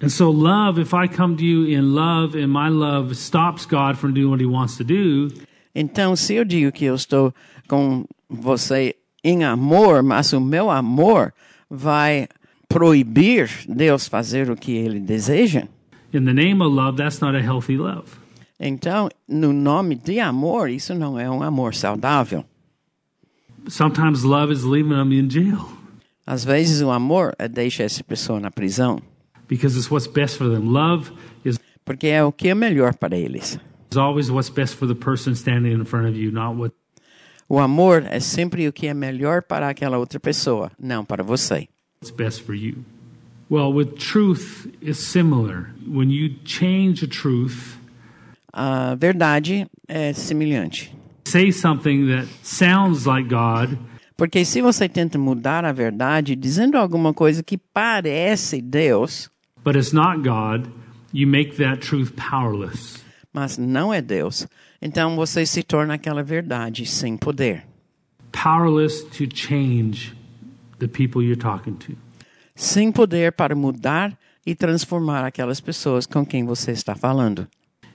And 0.00 0.08
so 0.10 0.30
love, 0.30 0.80
if 0.80 0.92
I 0.94 1.08
come 1.08 1.36
to 1.36 1.42
you 1.44 1.66
in 1.66 1.92
love 1.94 2.36
and 2.40 2.48
my 2.48 2.68
love 2.70 3.14
stops 3.16 3.66
God 3.66 3.96
from 3.96 4.12
doing 4.12 4.28
what 4.30 4.40
he 4.40 4.46
wants 4.46 4.76
to 4.76 4.84
do, 4.84 5.28
Então, 5.74 6.14
se 6.16 6.34
eu 6.34 6.44
digo 6.44 6.72
que 6.72 6.84
eu 6.86 6.94
estou 6.94 7.32
com 7.68 8.04
você 8.28 8.94
em 9.22 9.44
amor, 9.44 10.02
mas 10.02 10.32
o 10.32 10.40
meu 10.40 10.70
amor 10.70 11.32
vai 11.68 12.28
proibir 12.68 13.50
Deus 13.68 14.06
fazer 14.08 14.50
o 14.50 14.56
que 14.56 14.72
ele 14.72 15.00
deseja, 15.00 15.66
in 16.12 16.24
the 16.24 16.32
name 16.32 16.62
of 16.62 16.72
love, 16.72 16.96
that's 16.96 17.20
not 17.20 17.34
a 17.36 17.40
healthy 17.42 17.76
love. 17.76 18.04
então, 18.60 19.08
no 19.28 19.52
nome 19.52 19.94
de 19.94 20.18
amor, 20.20 20.68
isso 20.68 20.94
não 20.94 21.18
é 21.18 21.30
um 21.30 21.42
amor 21.42 21.74
saudável. 21.74 22.44
Sometimes 23.68 24.22
love 24.24 24.52
is 24.52 24.64
leaving 24.64 24.90
them 24.90 25.12
in 25.12 25.28
jail 25.28 25.68
Às 26.26 26.44
vezes, 26.44 26.80
o 26.82 26.90
amor 26.90 27.34
deixar 27.50 27.84
essa 27.84 28.02
pessoa 28.04 28.38
na 28.40 28.50
prisão, 28.50 29.00
because 29.48 29.76
it's 29.76 29.90
what's 29.90 30.06
best 30.06 30.36
for 30.36 30.48
them. 30.48 30.70
Love 30.70 31.10
is 31.44 31.58
porque 31.84 32.08
é 32.08 32.22
o 32.22 32.30
que 32.32 32.48
é 32.48 32.54
melhor 32.54 32.94
para 32.94 33.16
eles. 33.16 33.58
is 33.90 33.96
always 33.96 34.30
what's 34.30 34.50
best 34.50 34.74
for 34.76 34.86
the 34.86 34.94
person 34.94 35.32
standing 35.34 35.72
in 35.72 35.84
front 35.84 36.06
of 36.06 36.18
you, 36.18 36.30
not 36.30 36.56
what 36.56 36.74
O 37.50 37.58
amor 37.58 38.04
é 38.10 38.20
sempre 38.20 38.68
o 38.68 38.72
que 38.74 38.86
é 38.88 38.92
melhor 38.94 39.42
para 39.42 39.70
aquela 39.70 39.96
outra 39.96 40.20
pessoa, 40.20 40.70
não 40.78 41.02
para 41.04 41.22
você. 41.24 41.66
what's 42.02 42.10
best 42.14 42.42
for 42.42 42.54
you. 42.54 42.84
Well, 43.50 43.72
with 43.72 43.96
truth, 43.96 44.66
it's 44.82 44.98
similar. 45.00 45.70
When 45.86 46.10
you 46.10 46.36
change 46.44 47.00
the 47.00 47.06
truth, 47.06 47.78
A 48.52 48.94
verdade 48.96 49.66
é 49.88 50.12
semelhante. 50.12 50.90
say 51.26 51.50
something 51.52 52.06
that 52.08 52.26
sounds 52.42 53.06
like 53.06 53.28
God, 53.28 53.78
Porque 54.16 54.44
se 54.44 54.60
você 54.60 54.88
tenta 54.88 55.16
mudar 55.18 55.64
a 55.64 55.72
verdade 55.72 56.34
dizendo 56.34 56.76
alguma 56.76 57.14
coisa 57.14 57.42
que 57.42 57.56
parece 57.56 58.60
Deus, 58.60 59.30
but 59.64 59.76
it's 59.76 59.92
not 59.92 60.22
God, 60.22 60.66
you 61.12 61.26
make 61.26 61.56
that 61.56 61.80
truth 61.80 62.12
powerless. 62.16 63.02
mas 63.32 63.56
não 63.56 63.94
é 63.94 64.02
Deus, 64.02 64.46
então 64.82 65.14
você 65.14 65.46
se 65.46 65.62
torna 65.62 65.94
aquela 65.94 66.22
verdade 66.22 66.84
sem 66.84 67.16
poder. 67.16 67.64
Powerless 68.32 69.04
to 69.16 69.26
change 69.32 70.14
the 70.80 70.88
people 70.88 71.22
you're 71.22 71.36
talking 71.40 71.76
to. 71.76 71.92
Sem 72.60 72.90
poder 72.90 73.30
para 73.30 73.54
mudar 73.54 74.18
e 74.44 74.52
transformar 74.52 75.24
aquelas 75.24 75.60
pessoas 75.60 76.06
com 76.06 76.26
quem 76.26 76.44
você 76.44 76.72
está 76.72 76.96
falando. 76.96 77.46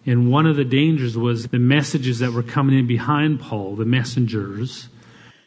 And 0.08 0.29
one 0.29 0.50
of 0.50 0.55
the 0.55 0.63
dangers 0.63 1.17
was 1.17 1.48
the 1.48 1.60
messages 1.60 2.20
that 2.20 2.32
were 2.32 2.50
coming 2.50 2.79
in 2.79 2.88
behind 2.88 3.39
Paul, 3.39 3.75
the 3.75 3.84
messengers, 3.84 4.89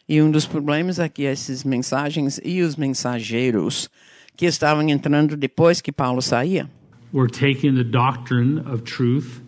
E 0.07 0.21
um 0.21 0.31
dos 0.31 0.47
problemas 0.47 0.99
é 0.99 1.09
que 1.09 1.25
essas 1.25 1.65
mensagens 1.65 2.39
e 2.45 2.61
os 2.61 2.77
mensageiros 2.77 3.89
que 4.37 4.45
estavam 4.45 4.87
entrando 4.89 5.35
depois 5.35 5.81
que 5.81 5.91
Paulo 5.91 6.21
saía, 6.21 6.69
were 7.11 7.29
taking 7.31 7.75
the 7.75 7.83
doctrine 7.83 8.61
of 8.71 8.83
truth 8.83 9.41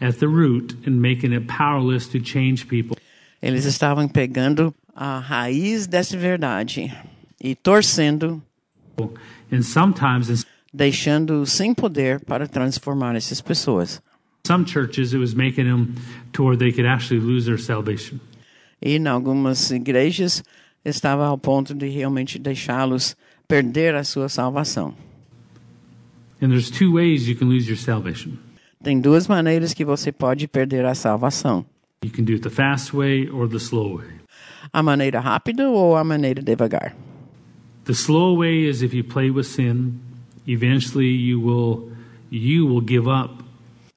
at 0.00 0.18
the 0.18 0.26
root 0.26 0.76
and 0.86 0.92
making 0.92 1.32
it 1.32 1.46
powerless 1.48 2.08
to 2.08 2.20
change 2.20 2.66
people. 2.68 2.96
eles 3.42 3.64
estavam 3.64 4.08
pegando 4.08 4.72
a 4.94 5.18
raiz 5.18 5.88
dessa 5.88 6.16
verdade 6.16 6.90
e 7.42 7.54
torcendo, 7.56 8.40
deixando 10.72 11.46
sem 11.46 11.74
poder 11.74 12.20
para 12.24 12.46
transformar 12.46 13.16
essas 13.16 13.40
pessoas. 13.40 14.02
some 14.46 14.64
churches, 14.64 15.12
it 15.12 15.18
was 15.18 15.34
making 15.34 15.66
them 15.66 15.94
to 16.32 16.42
where 16.42 16.56
they 16.56 16.72
could 16.72 16.86
actually 16.86 17.20
lose 17.20 17.44
their 17.44 17.58
salvation. 17.58 18.18
E 18.80 18.96
em 18.96 19.06
algumas 19.06 19.70
igrejas 19.70 20.42
estava 20.84 21.26
ao 21.26 21.36
ponto 21.36 21.74
de 21.74 21.86
realmente 21.88 22.38
deixá-los 22.38 23.14
perder 23.46 23.94
a 23.94 24.04
sua 24.04 24.28
salvação. 24.28 24.94
And 26.40 26.48
there's 26.48 26.70
two 26.70 26.92
ways 26.92 27.28
you 27.28 27.36
can 27.36 27.48
lose 27.48 27.68
your 27.68 27.76
salvation. 27.76 28.38
Tem 28.82 29.00
duas 29.00 29.26
maneiras 29.26 29.74
que 29.74 29.84
você 29.84 30.12
pode 30.12 30.46
perder 30.48 30.86
a 30.86 30.94
salvação: 30.94 31.66
You 32.02 32.10
can 32.10 32.24
do 32.24 32.32
it 32.32 32.42
the 32.42 32.50
fast 32.50 32.96
way 32.96 33.28
or 33.28 33.48
the 33.48 33.56
slow 33.58 33.98
way. 33.98 34.08
a 34.72 34.82
maneira 34.82 35.20
rápida 35.20 35.68
ou 35.68 35.96
a 35.96 36.04
maneira 36.04 36.40
devagar. 36.40 36.96
The 37.88 37.94
slow 37.94 38.34
way 38.34 38.66
is 38.66 38.82
if 38.82 38.92
you 38.92 39.02
play 39.02 39.30
with 39.30 39.46
sin, 39.46 39.98
eventually 40.46 41.08
you 41.08 41.40
will 41.40 41.90
you 42.30 42.66
will 42.66 42.82
give 42.82 43.08
up 43.08 43.42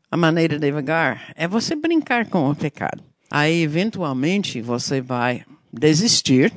A 0.09 0.15
maneira 0.15 0.57
devagar 0.57 1.33
é 1.35 1.45
você 1.45 1.75
brincar 1.75 2.25
com 2.27 2.49
o 2.49 2.55
pecado. 2.55 3.03
Aí, 3.29 3.61
eventualmente, 3.61 4.61
você 4.61 5.01
vai 5.01 5.43
desistir 5.73 6.53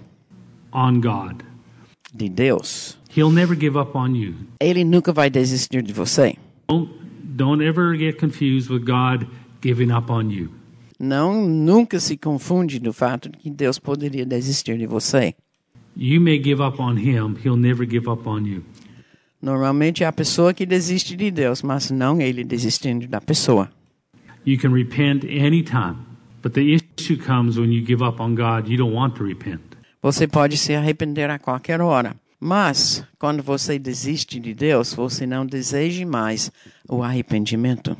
on 0.72 1.00
God. 1.00 1.42
de 2.14 2.28
Deus. 2.28 2.96
He'll 3.16 3.32
never 3.32 3.58
give 3.58 3.76
up 3.76 3.98
on 3.98 4.14
you. 4.14 4.34
Ele 4.60 4.84
nunca 4.84 5.12
vai 5.12 5.28
desistir 5.28 5.82
de 5.82 5.92
você. 5.92 6.36
Don't 6.68 6.88
don't 7.20 7.64
ever 7.64 7.98
get 7.98 8.16
confused 8.20 8.70
with 8.70 8.84
God 8.84 9.26
giving 9.60 9.90
up 9.90 10.08
on 10.08 10.30
you. 10.30 10.50
Não, 11.00 11.44
nunca 11.44 11.98
se 11.98 12.16
confunde 12.16 12.78
do 12.78 12.92
fato 12.92 13.28
de 13.28 13.38
que 13.38 13.50
Deus 13.50 13.80
poderia 13.80 14.24
desistir 14.24 14.78
de 14.78 14.86
você. 14.86 15.34
You 15.96 16.20
may 16.20 16.38
give 16.38 16.60
up 16.60 16.80
on 16.80 16.96
him, 16.96 17.36
he'll 17.36 17.56
never 17.56 17.86
give 17.86 18.10
up 18.10 18.26
on 18.26 18.46
you. 18.46 18.64
Normalmente 19.40 20.02
é 20.02 20.06
a 20.06 20.12
pessoa 20.12 20.54
que 20.54 20.64
desiste 20.64 21.14
de 21.16 21.30
Deus, 21.30 21.62
mas 21.62 21.90
não 21.90 22.20
ele 22.20 22.42
desistindo 22.42 23.06
da 23.06 23.20
pessoa. 23.20 23.70
You 24.46 24.58
can 24.58 24.72
repent 24.72 25.24
anytime, 25.24 25.96
but 26.42 26.52
the 26.54 26.74
issue 26.74 27.16
comes 27.16 27.56
when 27.56 27.72
you 27.72 27.84
give 27.84 28.02
up 28.02 28.20
on 28.20 28.34
God, 28.34 28.68
you 28.68 28.76
don't 28.76 28.94
want 28.94 29.16
to 29.16 29.24
repent. 29.24 29.60
Você 30.02 30.26
pode 30.26 30.56
se 30.56 30.74
arrepender 30.74 31.30
a 31.30 31.38
qualquer 31.38 31.80
hora, 31.80 32.16
mas 32.40 33.04
quando 33.18 33.42
você 33.42 33.78
desiste 33.78 34.40
de 34.40 34.52
Deus, 34.52 34.92
você 34.94 35.26
não 35.26 35.46
deseja 35.46 36.04
mais 36.04 36.50
o 36.88 37.02
arrependimento. 37.02 37.96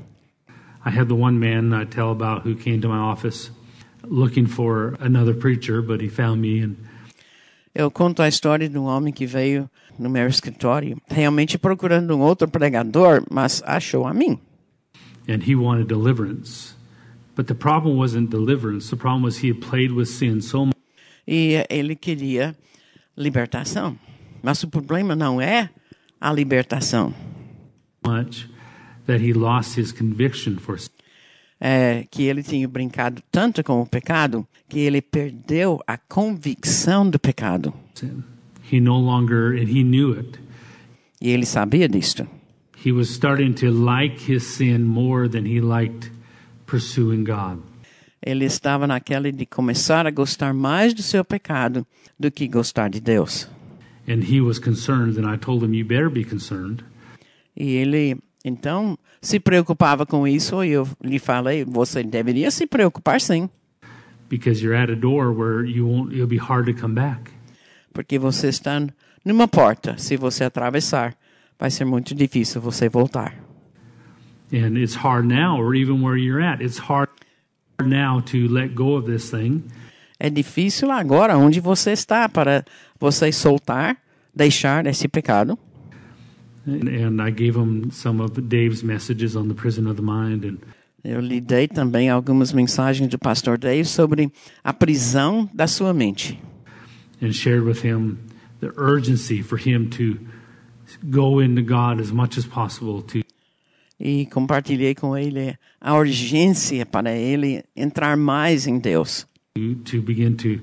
I 0.85 0.91
had 0.91 1.09
the 1.09 1.15
one 1.15 1.39
man 1.39 1.73
I 1.75 1.87
tell 1.87 2.11
about 2.11 2.47
who 2.47 2.55
came 2.55 2.81
to 2.81 2.89
my 2.89 2.99
office 2.99 3.51
looking 4.03 4.47
for 4.47 4.97
another 5.01 5.35
preacher, 5.35 5.81
but 5.81 6.03
he 6.03 6.09
found 6.09 6.43
me 6.43 6.63
and 6.63 6.77
Eu 7.75 7.91
conto 7.91 8.23
a 8.23 8.29
história 8.29 8.69
de 8.69 8.79
um 8.79 8.85
homem 8.85 9.13
que 9.13 9.27
veio 9.27 9.69
no 9.99 10.09
meu 10.09 10.29
escritório, 10.29 10.97
realmente 11.09 11.59
procurando 11.59 12.17
um 12.17 12.21
outro 12.21 12.47
pregador, 12.49 13.25
mas 13.31 13.63
achou 13.67 14.07
a 14.07 14.15
mim. 14.15 14.39
and 15.27 15.43
he 15.43 15.55
wanted 15.57 15.89
deliverance. 15.89 16.75
But 17.35 17.47
the 17.47 17.55
problem 17.55 17.97
wasn't 17.97 18.31
deliverance. 18.31 18.91
The 18.91 18.97
problem 18.97 19.23
was 19.23 19.39
he 19.39 19.49
had 19.49 19.61
played 19.61 19.91
with 19.91 20.07
sin 20.07 20.41
so 20.43 20.71
E 21.27 21.65
ele 21.71 21.97
queria 21.97 22.55
libertação. 23.17 23.99
Mas 24.43 24.63
o 24.63 24.69
problema 24.69 25.17
não 25.17 25.41
é 25.41 25.71
a 26.21 26.31
libertação, 26.33 27.15
much 28.07 28.47
that 29.07 29.21
he 29.25 29.33
lost 29.33 29.77
his 29.79 29.91
conviction 29.93 30.59
for 30.59 30.79
sin. 30.79 30.91
É 31.67 32.05
que 32.11 32.25
ele 32.25 32.43
tinha 32.43 32.69
brincado 32.69 33.23
tanto 33.33 33.65
com 33.65 33.81
o 33.81 33.87
pecado 33.87 34.47
que 34.69 34.81
ele 34.81 35.01
perdeu 35.01 35.81
a 35.87 35.97
convicção 35.97 37.09
do 37.09 37.19
pecado. 37.19 37.73
He 38.71 38.81
no 38.81 38.99
longer, 38.99 39.59
and 39.59 39.71
he 39.71 39.83
knew 39.83 40.13
it. 40.13 40.39
E 41.23 41.31
ele 41.31 41.47
sabia 41.47 41.89
disto. 41.89 42.27
He 42.85 42.93
was 42.93 43.09
starting 43.09 43.55
to 43.55 43.71
like 43.71 44.31
his 44.31 44.43
sin 44.43 44.81
more 44.81 45.27
than 45.27 45.47
he 45.47 45.59
liked 45.59 46.13
pursuing 46.67 47.25
God. 47.25 47.63
Ele 48.21 48.45
estava 48.45 48.87
naquela 48.87 49.33
de 49.33 49.47
começar 49.47 50.07
a 50.07 50.11
gostar 50.11 50.53
mais 50.53 50.93
do 50.93 51.03
seu 51.03 51.25
pecado 51.25 51.87
do 52.21 52.31
que 52.31 52.47
gostar 52.47 52.91
de 52.91 53.01
Deus. 53.01 53.49
And 54.07 54.23
he 54.31 54.43
was 54.43 54.59
concerned, 54.59 55.19
and 55.19 55.27
I 55.27 55.39
told 55.39 55.65
him, 55.65 55.75
You 55.75 55.87
better 55.87 56.11
be 56.11 56.25
concerned 56.25 56.85
E 57.57 57.77
ele 57.77 58.19
então 58.45 58.99
se 59.23 59.41
preocupava 59.41 60.05
com 60.05 60.29
isso 60.29 60.63
e 60.63 60.71
eu 60.71 60.87
lhe 61.03 61.19
falei: 61.19 61.65
você 61.65 62.03
deveria 62.03 62.51
se 62.51 62.67
preocupar 62.67 63.21
sim, 63.21 63.49
because 64.29 64.63
you're 64.63 64.77
at 64.77 64.91
a 64.91 64.95
door 64.95 65.33
where 65.33 65.65
you 65.69 65.87
won't, 65.87 66.13
it'll 66.15 66.27
be 66.27 66.39
hard 66.39 66.67
to 66.67 66.79
come 66.81 66.95
back. 66.95 67.31
porque 67.93 68.19
você 68.19 68.49
está 68.49 68.85
numa 69.25 69.47
porta. 69.49 69.97
Se 69.97 70.17
você 70.17 70.45
atravessar, 70.45 71.15
vai 71.59 71.71
ser 71.71 71.85
muito 71.85 72.15
difícil 72.15 72.61
você 72.61 72.89
voltar. 72.89 73.35
And 74.53 74.77
it's 74.77 74.95
hard 74.97 75.27
now, 75.27 75.59
or 75.59 75.75
even 75.75 76.03
where 76.03 76.19
you're 76.19 76.45
at. 76.45 76.63
It's 76.63 76.79
hard 76.79 77.09
now 77.83 78.21
to 78.23 78.49
let 78.49 78.75
go 78.75 78.97
of 78.97 79.11
this 79.11 79.31
thing. 79.31 79.65
É 80.19 80.29
difícil 80.29 80.91
agora 80.91 81.37
onde 81.37 81.61
você 81.61 81.93
está 81.93 82.29
para 82.29 82.65
você 83.01 83.33
soltar, 83.33 83.97
deixar 84.35 84.87
esse 84.87 85.09
pecado. 85.09 85.59
And, 86.67 87.21
I 87.21 87.31
gave 87.31 87.55
him 87.57 87.91
some 87.91 88.23
of 88.23 88.33
Dave's 88.49 88.83
messages 88.83 89.37
on 89.37 89.49
the 89.49 89.55
prison 89.55 89.87
of 89.87 89.97
the 89.97 90.03
mind, 90.03 90.45
and 90.45 90.59
Eu 91.05 91.21
lhe 91.21 91.39
dei 91.39 91.69
também 91.69 92.09
algumas 92.09 92.51
mensagens 92.53 93.11
do 93.11 93.19
pastor 93.19 93.59
Dave 93.59 93.85
sobre 93.85 94.33
a 94.63 94.73
prisão 94.73 95.49
da 95.53 95.67
sua 95.67 95.93
mente. 95.93 96.39
and 97.21 97.33
shared 97.35 97.63
with 97.65 97.83
him 97.85 98.19
the 98.61 98.73
urgency 98.77 99.43
for 99.43 99.59
him 99.59 99.89
to 99.91 100.19
go 101.11 101.41
into 101.41 101.63
God 101.63 102.01
as 102.01 102.11
much 102.11 102.39
as 102.39 102.47
possible 102.47 103.03
to 103.03 103.23
E 104.01 104.27
compartilhei 104.27 104.95
com 104.95 105.17
ele 105.17 105.57
a 105.81 105.95
urgência 105.95 106.85
para 106.87 107.13
ele 107.13 107.63
entrar 107.77 108.17
mais 108.17 108.67
em 108.67 108.79
Deus, 108.79 109.27
to 109.85 110.03
begin 110.03 110.35
to 110.37 110.59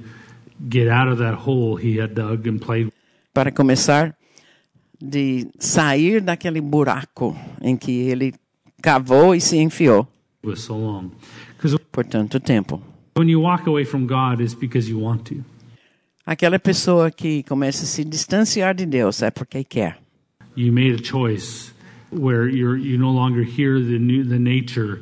get 0.69 0.89
out 0.89 1.07
of 1.11 1.17
that 1.19 1.35
hole 1.47 1.77
he 1.77 1.99
had 1.99 2.13
dug 2.15 2.47
and 2.49 2.57
played 2.59 2.91
para 3.33 3.51
começar 3.51 4.15
de 5.01 5.47
sair 5.59 6.21
daquele 6.21 6.61
buraco 6.61 7.35
em 7.61 7.75
que 7.75 7.91
ele 7.91 8.33
cavou 8.81 9.35
e 9.35 9.41
se 9.41 9.57
enfiou 9.57 10.07
por 11.91 12.05
tanto 12.05 12.39
tempo. 12.39 12.81
when 13.15 13.27
you 13.27 13.39
walk 13.39 13.67
away 13.67 13.83
from 13.83 14.07
God, 14.07 14.41
it's 14.41 14.55
because 14.55 14.89
you 14.89 14.97
want 14.99 15.25
to. 15.25 15.43
Aquela 16.25 16.59
pessoa 16.59 17.11
que 17.11 17.43
começa 17.43 17.83
a 17.83 17.87
se 17.87 18.03
distanciar 18.03 18.75
de 18.75 18.85
Deus 18.85 19.21
é 19.21 19.31
porque 19.31 19.63
quer. 19.63 19.97
You 20.55 20.71
made 20.71 20.93
a 20.93 21.03
choice 21.03 21.73
where 22.11 22.49
you're 22.49 22.77
you 22.77 22.97
no 22.97 23.11
longer 23.11 23.43
hear 23.43 23.79
the 23.79 23.97
new, 23.99 24.23
the 24.23 24.39
nature 24.39 25.01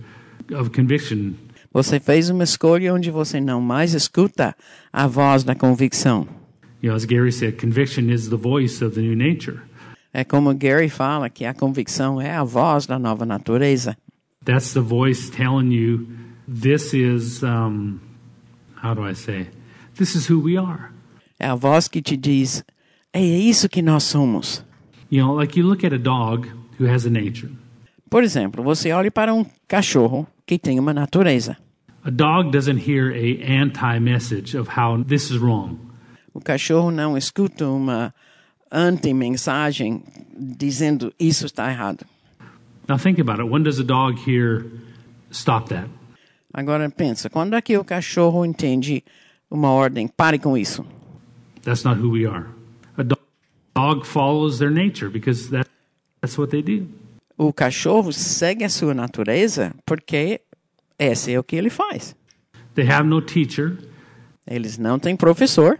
of 0.53 0.71
conviction. 0.71 1.35
Você 1.71 1.99
fez 1.99 2.29
uma 2.29 2.43
escolha 2.43 2.93
onde 2.93 3.11
você 3.11 3.39
não 3.39 3.61
mais 3.61 3.93
escuta 3.93 4.55
a 4.91 5.07
voz 5.07 5.43
da 5.43 5.53
convicção. 5.53 6.27
You 6.81 6.89
know, 6.89 6.95
as 6.95 7.05
Gary 7.05 7.31
said, 7.31 7.57
conviction 7.59 8.09
is 8.09 8.29
the 8.29 8.37
voice 8.37 8.83
of 8.83 8.95
the 8.95 9.01
new 9.01 9.15
nature. 9.15 9.61
É 10.13 10.23
como 10.23 10.53
Gary 10.55 10.89
fala 10.89 11.29
que 11.29 11.45
a 11.45 11.53
convicção 11.53 12.19
é 12.19 12.35
a 12.35 12.43
voz 12.43 12.87
da 12.87 12.97
nova 12.97 13.25
natureza. 13.25 13.95
That's 14.43 14.73
the 14.73 14.79
voice 14.79 15.29
telling 15.29 15.71
you 15.71 16.07
this 16.47 16.93
is 16.93 17.43
um, 17.43 17.99
how 18.83 18.95
do 18.95 19.07
I 19.07 19.13
say? 19.13 19.47
This 19.95 20.15
is 20.15 20.29
who 20.29 20.41
we 20.41 20.57
are. 20.57 20.91
É 21.39 21.47
a 21.47 21.55
voz 21.55 21.87
que 21.87 22.01
te 22.01 22.17
diz: 22.17 22.63
é 23.13 23.21
isso 23.21 23.69
que 23.69 23.81
nós 23.81 24.03
somos. 24.03 24.65
You 25.11 25.25
know, 25.25 25.35
like 25.35 25.59
you 25.59 25.67
look 25.67 25.85
at 25.85 25.93
a 25.93 25.97
dog 25.97 26.47
who 26.79 26.87
has 26.87 27.05
a 27.05 27.09
nature. 27.09 27.51
Por 28.09 28.23
exemplo, 28.23 28.63
você 28.63 28.91
olha 28.91 29.11
para 29.11 29.33
um 29.33 29.45
cachorro 29.67 30.25
que 30.45 30.57
tem 30.57 30.79
uma 30.79 30.93
natureza. 30.93 31.57
A 32.03 32.09
dog 32.09 32.49
doesn't 32.49 32.89
hear 32.89 33.11
a 33.11 33.61
anti-message 33.61 34.57
of 34.57 34.69
how 34.79 35.03
this 35.03 35.29
is 35.29 35.37
wrong. 35.37 35.77
O 36.33 36.39
cachorro 36.39 36.89
não 36.89 37.17
escuta 37.17 37.67
uma 37.67 38.13
anti-mensagem 38.71 40.03
dizendo 40.37 41.13
isso 41.19 41.45
está 41.45 41.69
errado. 41.69 42.05
Now 42.87 42.97
think 42.97 43.21
about 43.21 43.39
it. 43.41 43.49
When 43.49 43.63
does 43.63 43.79
a 43.79 43.83
dog 43.83 44.17
hear 44.27 44.65
stop 45.31 45.69
that? 45.69 45.89
Agora 46.53 46.89
pensa, 46.89 47.29
quando 47.29 47.55
é 47.55 47.61
que 47.61 47.77
o 47.77 47.83
cachorro 47.83 48.43
entende 48.43 49.03
uma 49.49 49.69
ordem? 49.69 50.07
Pare 50.07 50.39
com 50.39 50.57
isso. 50.57 50.85
That's 51.63 51.83
not 51.83 52.01
who 52.01 52.09
we 52.09 52.25
are. 52.25 52.47
A 52.97 53.03
dog, 53.03 53.21
dog 53.75 54.07
follows 54.07 54.57
their 54.57 54.71
nature 54.71 55.09
because 55.09 55.49
that, 55.51 55.69
that's 56.21 56.37
what 56.37 56.49
they 56.49 56.63
do. 56.63 56.87
O 57.37 57.53
cachorro 57.53 58.11
segue 58.11 58.63
a 58.63 58.69
sua 58.69 58.93
natureza 58.93 59.73
porque 59.85 60.41
esse 60.97 61.31
é 61.31 61.39
o 61.39 61.43
que 61.43 61.55
ele 61.55 61.69
faz. 61.69 62.15
They 62.73 62.89
have 62.89 63.07
no 63.07 63.21
teacher. 63.21 63.77
Eles 64.47 64.77
não 64.77 64.97
têm 64.97 65.15
professor, 65.15 65.79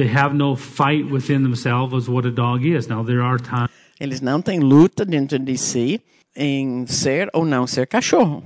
They 0.00 0.08
have 0.16 0.34
no 0.34 0.56
fight 0.56 1.10
within 1.10 1.42
themselves 1.42 1.92
as 1.94 2.08
what 2.08 2.26
a 2.26 2.30
dog 2.30 2.64
is. 2.64 2.88
Now 2.88 3.04
there 3.04 3.20
are 3.20 3.38
times 3.38 3.68
eles 4.00 4.22
não 4.22 4.40
têm 4.40 4.58
luta 4.58 5.04
dentro 5.04 5.38
de 5.38 5.58
si 5.58 6.00
em 6.34 6.86
ser 6.86 7.28
ou 7.34 7.44
não 7.44 7.66
ser 7.66 7.86
cachorro. 7.86 8.42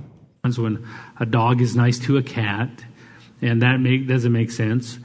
when 0.57 0.79
a 1.15 1.23
dog 1.23 1.63
is 1.63 1.73
nice 1.73 1.97
to 1.97 2.17
a 2.17 2.21
cat, 2.21 2.69
and 3.41 3.59
that 3.61 3.79
make, 3.79 4.05
doesn't 4.05 4.33
make 4.33 4.51
sense. 4.51 4.99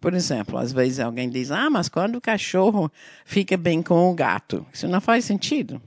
Por 0.00 0.12
exemplo, 0.12 0.58
às 0.58 0.70
vezes 0.70 1.00
alguém 1.00 1.30
diz: 1.30 1.50
Ah, 1.50 1.70
mas 1.70 1.88
quando 1.88 2.16
o 2.16 2.20
cachorro 2.20 2.92
fica 3.24 3.56
bem 3.56 3.82
com 3.82 4.10
o 4.10 4.14
gato? 4.14 4.66
Isso 4.70 4.86
não 4.86 5.00
faz 5.00 5.24
sentido. 5.24 5.80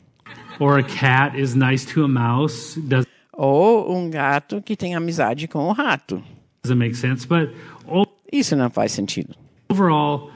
Or 0.60 0.80
a 0.80 0.84
cat 0.84 1.40
is 1.40 1.54
nice 1.54 1.86
to 1.94 2.04
a 2.04 2.08
mouse. 2.08 2.80
Does- 2.82 3.06
Ou 3.32 3.96
um 3.96 4.10
gato 4.10 4.60
que 4.60 4.76
tem 4.76 4.96
amizade 4.96 5.48
com 5.48 5.68
o 5.70 5.72
rato. 5.72 6.22
Doesn't 6.64 6.78
make 6.80 6.96
sense. 6.96 7.28
But 7.28 7.52
o- 7.88 8.06
Isso 8.32 8.56
não 8.56 8.70
faz 8.70 8.92
sentido. 8.92 9.36
overall, 9.72 10.30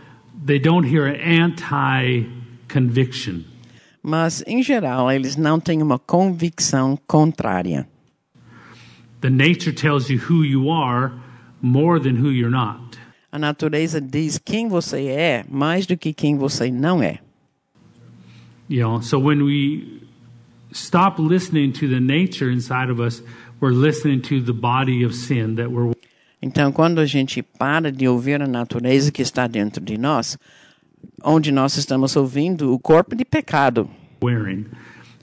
they 0.45 0.57
don't 0.57 0.85
hear 0.85 1.05
anti 1.07 2.25
conviction. 2.67 3.43
Mas, 4.01 4.43
em 4.47 4.61
geral, 4.61 5.11
eles 5.11 5.35
não 5.35 5.59
têm 5.59 5.81
uma 5.81 5.99
convicção 5.99 6.97
contrária. 7.07 7.87
The 9.21 9.29
nature 9.29 9.73
tells 9.73 10.09
you 10.09 10.19
who 10.19 10.43
you 10.43 10.69
are 10.69 11.11
more 11.61 11.99
than 11.99 12.15
who 12.21 12.31
you're 12.31 12.51
not. 12.51 12.97
A 13.31 13.39
natureza 13.39 13.99
diz 13.99 14.37
quem 14.37 14.69
você 14.69 15.07
é 15.07 15.43
mais 15.49 15.85
do 15.85 15.97
que 15.97 16.13
quem 16.13 16.37
você 16.37 16.71
não 16.71 17.01
é. 17.01 17.19
You 18.69 18.81
know, 18.81 19.01
so 19.01 19.19
when 19.19 19.43
we 19.43 20.01
stop 20.71 21.19
listening 21.19 21.71
to 21.73 21.87
the 21.87 21.99
nature 21.99 22.51
inside 22.51 22.89
of 22.91 23.01
us, 23.01 23.21
we're 23.59 23.73
listening 23.73 24.21
to 24.21 24.41
the 24.41 24.53
body 24.53 25.03
of 25.03 25.13
sin 25.13 25.55
that 25.55 25.69
we're 25.69 25.94
Então, 26.45 26.71
quando 26.71 26.99
a 26.99 27.07
gente 27.07 27.41
para 27.41 27.91
de 27.91 28.07
ouvir 28.07 28.39
a 28.39 28.47
natureza 28.47 29.11
que 29.11 29.23
está 29.23 29.47
dentro 29.47 29.83
de 29.83 29.97
nós, 29.97 30.37
onde 31.23 31.51
nós 31.51 31.75
estamos 31.75 32.15
ouvindo 32.15 32.71
o 32.71 32.77
corpo 32.77 33.15
de 33.15 33.25
pecado. 33.25 33.89
wearing. 34.21 34.67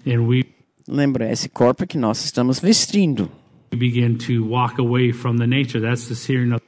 And 0.04 0.26
we 0.26 0.44
Lembra, 0.88 1.30
esse 1.30 1.48
corpo 1.48 1.86
que 1.86 1.96
nós 1.96 2.24
estamos 2.24 2.58
vestindo. 2.58 3.30
begin 3.70 4.16
to 4.16 4.44
walk 4.44 4.80
away 4.80 5.12
from 5.12 5.36
the 5.36 5.46
nature. 5.46 5.80
That's 5.80 6.08
the 6.08 6.16
searing 6.16 6.52
of 6.52 6.60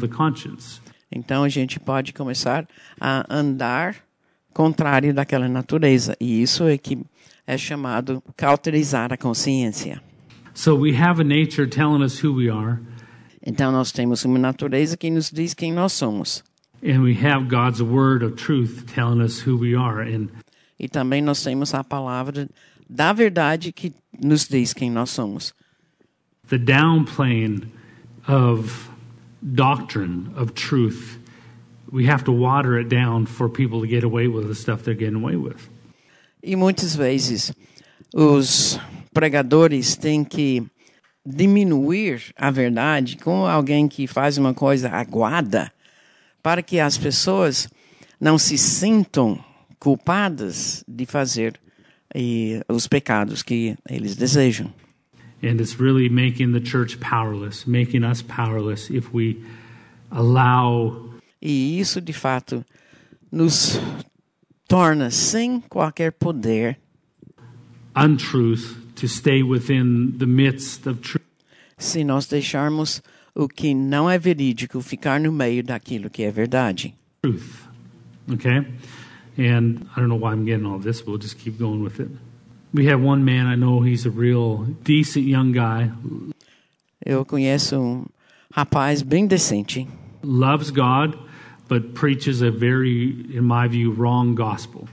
the 0.00 0.08
conscience. 0.08 0.80
Então, 1.14 1.44
a 1.44 1.50
gente 1.50 1.78
pode 1.78 2.14
começar 2.14 2.66
a 2.98 3.26
andar 3.28 3.96
contrário 4.54 5.12
daquela 5.12 5.50
natureza. 5.50 6.16
E 6.18 6.40
isso 6.40 6.64
é 6.64 6.78
que 6.78 6.98
é 7.46 7.58
chamado 7.58 8.22
cauterizar 8.38 9.12
a 9.12 9.18
consciência. 9.18 10.00
So 10.54 10.74
we 10.74 10.96
have 10.96 11.20
a 11.20 11.24
nature 11.24 11.66
telling 11.66 12.02
us 12.02 12.24
who 12.24 12.32
we 12.32 12.48
are, 12.50 12.80
Então, 13.44 13.72
nós 13.72 13.90
temos 13.92 14.24
uma 14.24 14.38
natureza 14.38 14.96
que 14.96 15.10
nos 15.10 15.30
diz 15.30 15.54
quem 15.54 15.72
nós 15.72 15.92
somos. 15.92 16.42
and 16.84 17.00
we 17.02 17.14
have 17.14 17.48
God's 17.48 17.80
word 17.80 18.24
of 18.24 18.34
truth 18.34 18.84
telling 18.92 19.20
us 19.22 19.46
who 19.46 19.56
we 19.56 19.74
are. 19.76 20.00
And 20.02 20.28
E 20.80 20.88
também 20.88 21.22
nós 21.22 21.42
temos 21.42 21.72
a 21.74 21.84
palavra 21.84 22.48
da 22.90 23.12
verdade 23.12 23.72
que 23.72 23.92
nos 24.20 24.48
diz 24.48 24.72
quem 24.72 24.90
nós 24.90 25.10
somos. 25.10 25.54
the 26.48 26.58
downplaying 26.58 27.62
of 28.26 28.90
doctrine, 29.54 30.28
of 30.36 30.54
truth, 30.54 31.18
we 31.90 32.04
have 32.06 32.24
to 32.24 32.32
water 32.32 32.78
it 32.78 32.88
down 32.88 33.26
for 33.26 33.48
people 33.48 33.80
to 33.80 33.86
get 33.86 34.02
away 34.04 34.26
with 34.28 34.48
the 34.48 34.54
stuff 34.54 34.82
they're 34.82 34.94
getting 34.98 35.16
away 35.22 35.36
with. 35.36 35.68
E 36.42 36.56
muitas 36.56 36.96
vezes 36.96 37.52
os 38.12 38.78
pregadores 39.14 39.94
têm 39.96 40.24
que 40.24 40.64
diminuir 41.24 42.32
a 42.36 42.50
verdade 42.50 43.16
com 43.16 43.46
alguém 43.46 43.88
que 43.88 44.06
faz 44.06 44.38
uma 44.38 44.52
coisa 44.52 44.88
aguada 44.90 45.72
para 46.42 46.62
que 46.62 46.80
as 46.80 46.98
pessoas 46.98 47.68
não 48.20 48.38
se 48.38 48.58
sintam 48.58 49.42
culpadas 49.78 50.84
de 50.86 51.06
fazer 51.06 51.58
eh, 52.14 52.60
os 52.68 52.86
pecados 52.86 53.42
que 53.42 53.76
eles 53.88 54.16
desejam. 54.16 54.72
And 55.42 55.60
it's 55.60 55.74
really 55.80 56.08
making 56.08 56.52
the 56.52 56.64
church 56.64 56.98
powerless, 56.98 57.66
making 57.66 58.04
us 58.04 58.22
powerless 58.22 58.90
if 58.90 59.12
we 59.12 59.42
allow 60.10 61.12
E 61.40 61.80
isso, 61.80 62.00
de 62.00 62.12
fato, 62.12 62.64
nos 63.30 63.80
torna 64.68 65.10
sem 65.10 65.60
qualquer 65.68 66.12
poder 66.12 66.78
untruth 67.96 68.81
to 68.96 69.06
stay 69.08 69.42
within 69.42 70.16
the 70.18 70.26
midst 70.26 70.86
of 70.86 71.00
truth. 71.00 71.22
se 71.78 72.04
nós 72.04 72.26
deixarmos 72.26 73.02
o 73.34 73.48
que 73.48 73.74
não 73.74 74.08
é 74.08 74.18
verídico 74.18 74.80
ficar 74.80 75.18
no 75.20 75.32
meio 75.32 75.62
daquilo 75.64 76.10
que 76.10 76.22
é 76.22 76.30
verdade. 76.30 76.94
truth. 77.22 77.66
Okay? 78.32 78.64
And 79.38 79.86
I 79.96 80.00
don't 80.00 80.08
know 80.08 80.16
why 80.18 80.32
I'm 80.32 80.44
getting 80.44 80.66
all 80.66 80.78
this, 80.78 81.00
but 81.00 81.08
we'll 81.12 81.18
just 81.22 81.38
keep 81.38 81.58
going 81.58 81.82
with 81.82 81.98
it. 82.00 82.08
We 82.74 82.86
have 82.90 83.02
one 83.02 83.24
man 83.24 83.46
I 83.46 83.56
know, 83.56 83.80
he's 83.82 84.06
a 84.06 84.10
real 84.10 84.66
decent 84.84 85.26
young 85.26 85.52
guy, 85.52 85.90
Eu 87.04 87.24
conheço 87.24 87.76
um 87.80 88.04
rapaz 88.54 89.02
bem 89.02 89.26
decente, 89.26 89.88
loves 90.22 90.70
God, 90.70 91.18
but 91.68 91.94
preaches 91.94 92.42
a 92.42 92.50
very, 92.50 93.26
in 93.34 93.42
my 93.42 93.66
view, 93.66 93.92
wrong 93.92 94.34
gospel. 94.34 94.86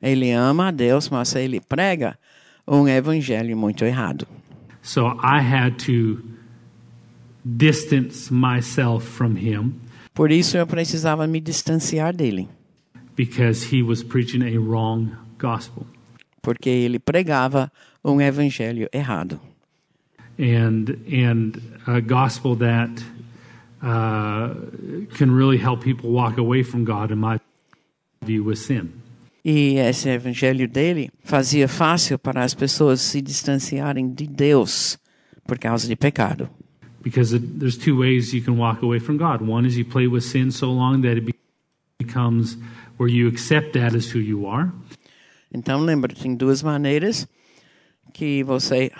ele 0.00 0.30
ama 0.32 0.68
a 0.68 0.70
Deus, 0.70 1.08
mas 1.10 1.34
ele 1.34 1.60
prega 1.60 2.16
um 2.66 2.86
evangelho 2.88 3.56
muito 3.56 3.84
errado. 3.84 4.26
So 4.82 5.06
I 5.22 5.40
had 5.40 5.76
to 5.86 6.22
distance 7.44 8.30
myself 8.32 9.04
from 9.06 9.36
him 9.36 9.74
Por 10.14 10.30
isso 10.30 10.56
eu 10.56 10.66
precisava 10.66 11.26
me 11.26 11.40
distanciar 11.40 12.14
dele, 12.14 12.48
because 13.16 13.74
he 13.74 13.82
was 13.82 14.02
preaching 14.02 14.42
a 14.42 14.58
wrong 14.60 15.10
gospel. 15.38 15.86
porque 16.42 16.68
ele 16.68 16.98
pregava 16.98 17.70
um 18.04 18.20
evangelho 18.20 18.88
errado. 18.92 19.40
and 20.38 20.90
and 21.10 21.60
a 21.86 22.00
gospel 22.00 22.54
that 22.56 22.90
uh, 23.82 24.54
can 25.16 25.30
really 25.30 25.58
help 25.58 25.82
people 25.82 26.10
walk 26.10 26.38
away 26.38 26.62
from 26.62 26.84
God, 26.84 27.10
in 27.10 27.18
my 27.18 27.38
view, 28.24 28.42
with 28.44 28.58
sin. 28.58 28.92
E 29.44 29.76
esse 29.76 30.08
evangelho 30.08 30.66
dele 30.66 31.10
fazia 31.22 31.68
fácil 31.68 32.18
para 32.18 32.42
as 32.42 32.54
pessoas 32.54 33.00
se 33.00 33.20
distanciarem 33.20 34.12
de 34.12 34.26
Deus 34.26 34.98
por 35.46 35.58
causa 35.58 35.86
de 35.86 35.94
pecado. 35.94 36.48
Because 37.02 37.36
it, 37.36 37.58
there's 37.58 37.76
two 37.76 37.98
ways 37.98 38.32
you 38.32 38.42
can 38.42 38.54
walk 38.56 38.82
away 38.82 38.98
from 38.98 39.18
God. 39.18 39.42
One 39.46 39.66
is 39.68 39.76
you 39.76 39.84
play 39.84 40.06
with 40.06 40.22
sin 40.22 40.50
so 40.50 40.72
long 40.72 41.02
that 41.02 41.18
it 41.18 41.26
be- 41.26 41.34
becomes 41.98 42.56
where 42.98 43.12
you 43.12 43.28
accept 43.28 43.72
that 43.78 43.94
as 43.94 44.14
who 44.14 44.20
you 44.20 44.46
are, 44.46 44.72
Então 45.52 45.80
lembra, 45.80 46.12
tem 46.12 46.34
duas 46.34 46.62
maneiras 46.64 47.28
que 48.12 48.42
você 48.42 48.90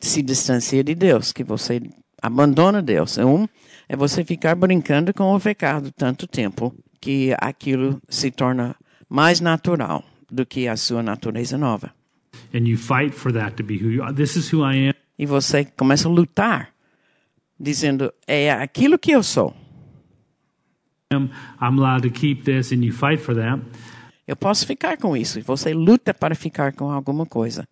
se 0.00 0.20
distancia 0.20 0.82
de 0.82 0.96
Deus, 0.96 1.32
que 1.32 1.44
você 1.44 1.80
abandona 2.20 2.82
Deus. 2.82 3.18
Um 3.18 3.46
é 3.88 3.96
você 3.96 4.24
ficar 4.24 4.56
brincando 4.56 5.14
com 5.14 5.32
o 5.32 5.40
pecado 5.40 5.92
tanto 5.92 6.26
tempo 6.26 6.74
que 7.00 7.32
aquilo 7.38 8.00
se 8.08 8.32
torna 8.32 8.74
mais 9.12 9.40
natural 9.40 10.02
do 10.30 10.46
que 10.46 10.66
a 10.66 10.76
sua 10.76 11.02
natureza 11.02 11.58
nova. 11.58 11.92
and 12.54 12.66
you 12.66 12.76
fight 12.76 13.14
for 13.14 13.32
that 13.32 13.56
to 13.56 13.62
be 13.62 13.76
who 13.78 13.90
you 13.90 14.02
are. 14.02 14.12
This 14.12 14.36
is 14.36 14.52
who 14.52 14.62
I 14.62 14.88
am. 14.88 14.94
E 15.18 15.26
você 15.26 15.64
começa 15.64 16.08
a 16.08 16.10
lutar, 16.10 16.70
dizendo: 17.60 18.12
é 18.26 18.50
aquilo 18.50 18.98
que 18.98 19.12
eu 19.12 19.22
sou. 19.22 19.54
I'm 21.12 21.28
allowed 21.60 22.08
to 22.08 22.10
keep 22.10 22.44
this, 22.44 22.72
and 22.72 22.82
you 22.82 22.92
fight 22.92 23.22
for 23.22 23.34
that. 23.34 23.62
Eu 24.26 24.34
posso 24.36 24.66
ficar 24.66 24.96
com 24.96 25.14
isso. 25.16 25.38
E 25.38 25.42
você 25.42 25.74
luta 25.74 26.14
para 26.14 26.34
ficar 26.34 26.72
com 26.72 26.90
alguma 26.90 27.26
coisa. 27.26 27.68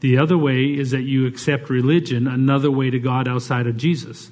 The 0.00 0.20
other 0.20 0.36
way 0.36 0.78
is 0.78 0.90
that 0.90 1.04
you 1.04 1.26
accept 1.26 1.72
religion, 1.72 2.26
another 2.28 2.70
way 2.70 2.90
to 2.90 2.98
God 2.98 3.28
outside 3.28 3.68
of 3.68 3.78
Jesus. 3.78 4.30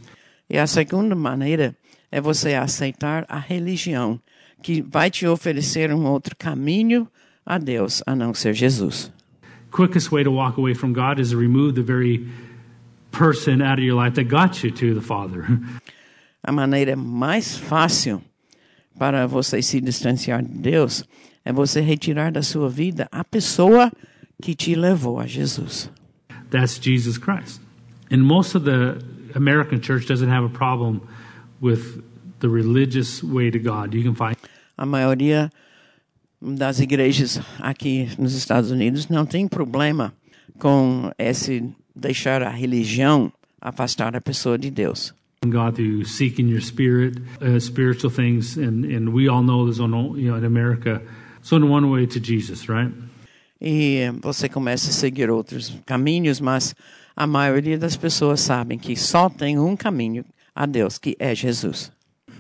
E 0.49 0.59
a 0.59 0.67
segunda 0.67 1.15
maneira 1.15 1.75
é 2.11 2.21
você 2.21 2.55
aceitar 2.55 3.25
a 3.29 3.39
religião, 3.39 4.21
que 4.63 4.83
vai 4.83 5.11
te 5.11 5.27
oferecer 5.27 5.93
um 5.93 6.07
outro 6.07 6.37
caminho 6.37 7.09
a 7.45 7.59
Deus, 7.59 8.03
a 8.07 8.15
não 8.15 8.35
ser 8.35 8.55
Jesus. 8.55 9.11
quickest 9.71 10.11
way 10.11 10.23
to 10.23 10.31
walk 10.31 10.59
away 10.59 10.75
from 10.75 10.93
God 10.93 11.19
is 11.19 11.31
to 11.31 11.37
remove 11.37 11.75
the 11.75 11.83
very 11.83 12.29
person 13.13 13.63
out 13.63 13.79
of 13.79 13.85
your 13.85 13.95
life 13.95 14.15
that 14.15 14.25
got 14.25 14.63
you 14.63 14.71
to 14.71 14.95
the 14.95 15.01
Father. 15.01 15.47
A 16.43 16.53
maneira 16.53 16.97
mais 16.97 17.59
fácil 17.59 18.23
para 18.99 19.27
você 19.27 19.63
se 19.63 19.81
distanciar 19.81 20.43
de 20.43 20.59
Deus 20.59 21.05
é 21.45 21.53
você 21.53 21.81
retirar 21.81 22.33
da 22.33 22.43
sua 22.43 22.69
vida 22.69 23.09
a 23.13 23.23
pessoa 23.23 23.93
que 24.43 24.55
te 24.55 24.75
levou 24.75 25.21
a 25.21 25.27
Jesus. 25.27 25.91
That's 26.51 26.79
Jesus 26.79 27.19
Christ. 27.19 27.61
And 28.11 28.25
most 28.25 28.57
of 28.57 28.65
the 28.65 29.03
American 29.35 29.81
church 29.81 30.07
doesn't 30.07 30.31
have 30.31 30.45
a 30.45 30.49
problem 30.49 31.03
with 31.61 32.03
the 32.41 32.49
religious 32.49 33.23
way 33.23 33.51
to 33.51 33.59
God. 33.59 33.95
You 33.95 34.03
can 34.03 34.15
find 34.15 34.37
A 34.77 34.87
maioria 34.87 35.51
das 36.41 36.81
igrejas 36.81 37.39
aqui 37.59 38.09
nos 38.19 38.35
Estados 38.35 38.71
Unidos 38.71 39.09
não 39.09 39.27
tem 39.27 39.47
problema 39.47 40.13
com 40.59 41.11
esse 41.19 41.63
deixar 41.95 42.43
a 42.43 42.49
religião 42.49 43.31
afastar 43.61 44.17
a 44.17 44.21
pessoa 44.21 44.57
de 44.57 44.71
Deus. 44.71 45.13
God 45.47 45.77
through 45.77 46.05
seeking 46.05 46.49
your 46.49 46.61
spirit, 46.61 47.19
uh, 47.41 47.59
spiritual 47.59 48.11
things, 48.11 48.57
and, 48.59 48.85
and 48.85 49.11
we 49.13 49.29
all 49.29 49.43
know 49.43 49.65
there's 49.65 49.81
only, 49.81 50.23
you 50.23 50.31
know, 50.31 50.37
in 50.37 50.45
America, 50.45 51.01
it's 51.39 51.53
only 51.53 51.69
one 51.69 51.91
way 51.91 52.07
to 52.07 52.21
Jesus, 52.21 52.69
right? 52.69 52.93
E 53.61 54.11
você 54.23 54.49
começa 54.49 54.91
a 54.91 54.93
seguir 54.93 55.31
outros 55.31 55.79
caminhos, 55.85 56.41
mas 56.41 56.75
a 57.15 57.27
maioria 57.27 57.79
das 57.79 57.97
pessoas 57.97 58.41
sabem 58.41 58.79
que 58.79 58.97
só 58.97 59.29
tem 59.29 59.59
um 59.59 59.77
caminho 59.77 60.25
a 60.55 60.67
Deus, 60.67 60.99
que 60.99 61.17
é 61.19 61.35
Jesus. 61.35 61.93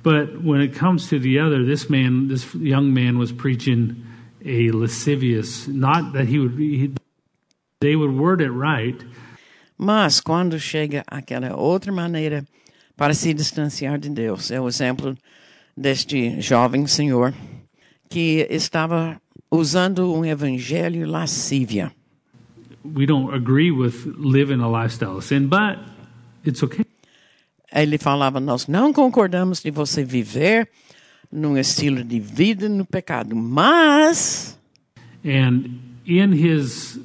But 0.03 0.43
when 0.43 0.61
it 0.61 0.75
comes 0.75 1.09
to 1.11 1.19
the 1.19 1.39
other, 1.39 1.65
this 1.65 1.91
man, 1.91 2.29
this 2.29 2.55
young 2.55 2.95
man 2.95 3.19
was 3.19 3.33
preaching 3.33 4.05
a 4.45 4.71
lascivious, 4.71 5.69
not 5.69 6.15
that 6.15 6.27
he 6.27 6.39
would, 6.39 6.59
he, 6.59 6.93
they 7.81 7.97
would 7.97 8.17
word 8.17 8.41
it 8.41 8.51
right, 8.51 8.97
Mas 9.83 10.21
quando 10.21 10.59
chega 10.59 11.03
aquela 11.11 11.57
outra 11.57 11.91
maneira 11.91 12.45
para 12.97 13.15
se 13.15 13.33
distanciar 13.33 13.99
de 13.99 14.11
Deus, 14.11 14.51
é 14.51 14.61
o 14.61 14.69
exemplo 14.69 15.17
deste 15.75 16.39
jovem 16.41 16.87
senhor 16.87 17.33
que 18.11 18.47
estava 18.51 19.19
usando 19.51 20.13
um 20.13 20.23
evangelho 20.23 21.07
lascívia. 21.07 21.93
we 22.85 23.07
don't 23.07 23.33
agree 23.35 23.71
with 23.71 24.07
living 24.07 24.61
a 24.61 24.69
lifestyle 24.69 25.17
of 25.19 25.25
sin, 25.25 25.49
but 25.49 25.79
it's 26.45 26.63
okay. 26.63 26.85
Ele 27.73 27.99
falava: 27.99 28.41
Nós 28.41 28.67
não 28.67 28.93
concordamos 28.93 29.63
de 29.63 29.71
você 29.71 30.03
viver 30.05 30.69
num 31.31 31.57
estilo 31.57 32.03
de 32.03 32.19
vida 32.19 32.69
no 32.69 32.85
pecado, 32.85 33.37
mas 33.37 34.59
And 35.25 35.79
in 36.07 36.33
his 36.33 36.99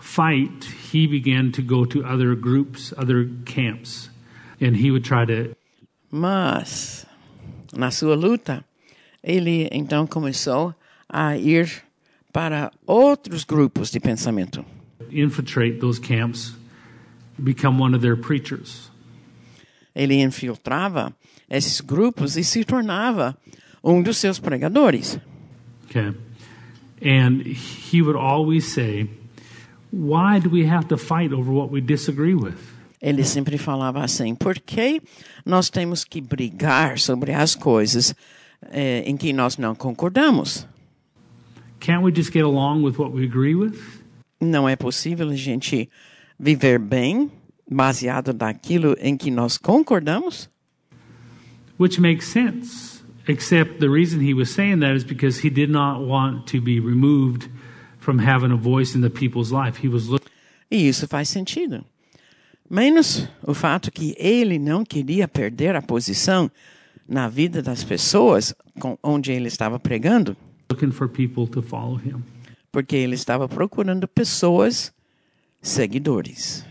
fight, 0.00 0.66
he 0.92 1.06
began 1.06 1.50
to 1.52 1.62
go 1.62 1.86
to 1.86 2.04
other 2.04 2.34
groups, 2.34 2.92
other 2.98 3.28
camps, 3.44 4.10
and 4.60 4.76
he 4.76 4.90
would 4.90 5.04
try 5.08 5.24
to 5.26 5.54
Mas, 6.10 7.06
na 7.76 7.90
sua 7.90 8.14
luta, 8.14 8.64
ele 9.22 9.68
então 9.72 10.06
começou 10.06 10.74
a 11.08 11.36
ir 11.36 11.82
para 12.32 12.70
outros 12.86 13.44
grupos 13.44 13.90
de 13.90 14.00
pensamento. 14.00 14.64
infiltrate 15.10 15.80
those 15.80 15.98
camps, 16.00 16.56
become 17.42 17.78
one 17.78 17.94
of 17.94 18.02
their 18.02 18.16
preachers. 18.16 18.90
Ele 19.94 20.20
infiltrava 20.20 21.14
esses 21.48 21.80
grupos 21.80 22.36
e 22.36 22.44
se 22.44 22.64
tornava 22.64 23.36
um 23.82 24.02
dos 24.02 24.16
seus 24.16 24.38
pregadores. 24.38 25.18
Okay. 25.86 26.12
And 27.02 27.42
he 27.44 28.00
would 28.02 28.16
always 28.16 28.72
say, 28.72 29.08
Why 29.92 30.40
do 30.40 30.50
we 30.50 30.66
have 30.66 30.88
to 30.88 30.96
fight 30.96 31.32
over 31.32 31.52
what 31.52 31.70
we 31.70 31.80
disagree 31.80 32.34
with? 32.34 32.56
Ele 33.00 33.22
sempre 33.22 33.58
falava 33.58 34.02
assim: 34.02 34.34
por 34.34 34.58
que 34.58 35.00
nós 35.44 35.68
temos 35.68 36.04
que 36.04 36.20
brigar 36.20 36.98
sobre 36.98 37.32
as 37.32 37.54
coisas 37.54 38.14
eh, 38.72 39.04
em 39.06 39.16
que 39.16 39.32
nós 39.32 39.58
não 39.58 39.74
concordamos? 39.74 40.66
Can't 41.80 42.02
we 42.02 42.10
just 42.12 42.32
get 42.32 42.44
along 42.44 42.82
with 42.82 42.98
what 42.98 43.14
we 43.14 43.24
agree 43.24 43.54
with? 43.54 43.78
Não 44.40 44.68
é 44.68 44.74
possível 44.74 45.28
a 45.28 45.36
gente 45.36 45.88
viver 46.40 46.78
bem 46.78 47.30
baseado 47.70 48.32
naquilo 48.32 48.96
em 49.00 49.16
que 49.16 49.30
nós 49.30 49.56
concordamos? 49.58 50.48
Which 51.78 52.00
makes 52.00 52.26
sense. 52.28 53.02
Except 53.26 53.78
the 53.80 53.88
reason 53.88 54.20
he 54.20 54.34
was 54.34 54.50
saying 54.50 54.80
that 54.80 54.94
is 54.94 55.02
because 55.04 55.44
he 55.44 55.50
did 55.50 55.70
not 55.70 56.04
want 56.06 56.46
to 56.52 56.60
be 56.60 56.78
removed 56.78 57.48
from 57.98 58.18
having 58.18 58.52
a 58.52 58.56
voice 58.56 58.94
in 58.94 59.00
the 59.00 59.08
people's 59.10 59.50
life. 59.50 59.78
He 59.84 59.88
was 59.88 60.08
looking 60.08 60.28
E 60.70 60.88
isso 60.88 61.06
faz 61.08 61.28
sentido. 61.28 61.84
Menos 62.68 63.28
o 63.42 63.54
fato 63.54 63.90
que 63.90 64.14
ele 64.18 64.58
não 64.58 64.84
queria 64.84 65.26
perder 65.28 65.74
a 65.76 65.82
posição 65.82 66.50
na 67.08 67.28
vida 67.28 67.62
das 67.62 67.82
pessoas 67.84 68.54
com, 68.80 68.98
onde 69.02 69.30
ele 69.32 69.48
estava 69.48 69.78
pregando, 69.78 70.36
looking 70.70 70.90
for 70.90 71.08
people 71.08 71.46
to 71.46 71.62
follow 71.62 71.98
him. 71.98 72.22
porque 72.72 72.96
ele 72.96 73.14
estava 73.14 73.48
procurando 73.48 74.08
pessoas 74.08 74.92
seguidores. 75.62 76.64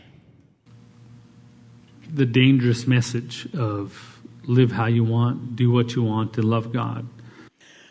The 2.15 2.25
dangerous 2.25 2.85
message 2.85 3.49
of 3.57 4.21
live 4.45 4.71
how 4.71 4.87
you 4.87 5.03
want, 5.03 5.55
do 5.55 5.71
what 5.71 5.95
you 5.95 6.03
want, 6.03 6.37
and 6.37 6.45
love 6.45 6.69
God. 6.69 7.05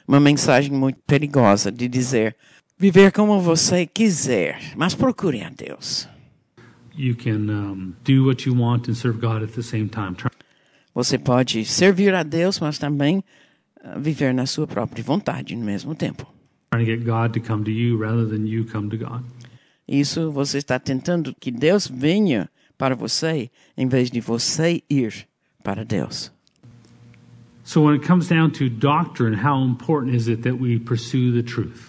Uma 0.06 0.20
mensagem 0.20 0.72
muito 0.72 0.98
perigosa 1.06 1.72
de 1.72 1.88
dizer: 1.88 2.36
viver 2.78 3.10
como 3.10 3.40
você 3.40 3.84
quiser, 3.86 4.60
mas 4.76 4.94
procure 4.94 5.42
a 5.42 5.50
Deus. 5.50 6.06
You 6.96 7.16
can 7.16 7.48
um, 7.50 7.94
do 8.04 8.26
what 8.26 8.46
you 8.46 8.54
want 8.54 8.88
and 8.88 8.94
serve 8.94 9.18
God 9.18 9.42
at 9.42 9.54
the 9.54 9.62
same 9.62 9.88
time. 9.88 10.14
Você 10.94 11.18
pode 11.18 11.64
servir 11.64 12.14
a 12.14 12.22
Deus, 12.22 12.60
mas 12.60 12.78
também 12.78 13.24
ah, 13.82 13.98
viver 13.98 14.34
na 14.34 14.46
sua 14.46 14.66
própria 14.66 15.02
vontade 15.02 15.56
no 15.56 15.64
mesmo 15.64 15.94
tempo. 15.94 16.26
Trying 16.70 16.84
to 16.84 16.90
get 16.92 17.04
God 17.04 17.32
to 17.32 17.40
come 17.40 17.64
to 17.64 17.70
you 17.70 17.98
rather 17.98 18.28
than 18.28 18.46
you 18.46 18.66
come 18.70 18.88
to 18.90 18.96
God. 18.96 19.24
Isso 19.88 20.30
você 20.30 20.58
está 20.58 20.78
tentando 20.78 21.34
que 21.38 21.50
Deus 21.50 21.88
venha 21.88 22.48
para 22.82 22.96
você, 22.96 23.48
em 23.76 23.86
vez 23.86 24.10
de 24.10 24.20
você 24.20 24.82
ir 24.90 25.28
para 25.62 25.84
Deus. 25.84 26.32
So 27.62 27.80
when 27.80 27.94
it 27.94 28.04
comes 28.04 28.26
down 28.26 28.50
to 28.54 28.68
doctrine, 28.68 29.36
how 29.36 29.64
important 29.64 30.16
is 30.16 30.26
it 30.26 30.42
that 30.42 30.60
we 30.60 30.80
pursue 30.80 31.30
the 31.30 31.44
truth? 31.48 31.80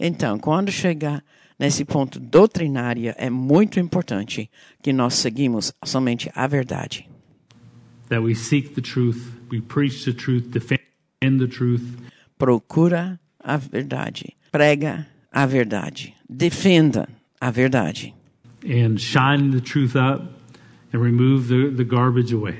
Então, 0.00 0.38
quando 0.38 0.72
chegar 0.72 1.22
nesse 1.58 1.84
ponto 1.84 2.18
doutrinário, 2.18 3.12
é 3.18 3.28
muito 3.28 3.78
importante 3.78 4.50
que 4.82 4.90
nós 4.90 5.16
seguimos 5.16 5.74
somente 5.84 6.30
a 6.34 6.46
verdade. 6.46 7.06
That 8.08 8.22
we 8.22 8.34
seek 8.34 8.70
the 8.70 8.80
truth, 8.80 9.18
we 9.52 9.60
preach 9.60 10.06
the 10.06 10.14
truth, 10.14 10.44
defend 10.48 10.80
the 11.20 11.46
truth, 11.46 11.82
Procura 12.38 13.20
a 13.38 13.58
verdade, 13.58 14.34
prega 14.50 15.06
a 15.30 15.44
verdade, 15.44 16.14
defenda 16.26 17.06
a 17.38 17.50
verdade, 17.50 18.14
and 18.66 19.00
shine 19.00 19.50
the 19.50 19.60
truth 19.60 19.96
up 19.96 20.22
and 20.92 21.02
remove 21.02 21.48
the, 21.48 21.70
the 21.70 21.84
garbage 21.84 22.32
away. 22.32 22.56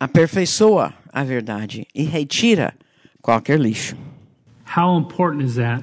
aperfeiçoa 0.00 0.94
a 1.12 1.24
verdade 1.24 1.86
e 1.94 2.04
retira 2.04 2.72
qualquer 3.22 3.58
lixo. 3.58 3.96
How 4.64 4.96
important 4.96 5.42
is 5.42 5.56
that 5.56 5.82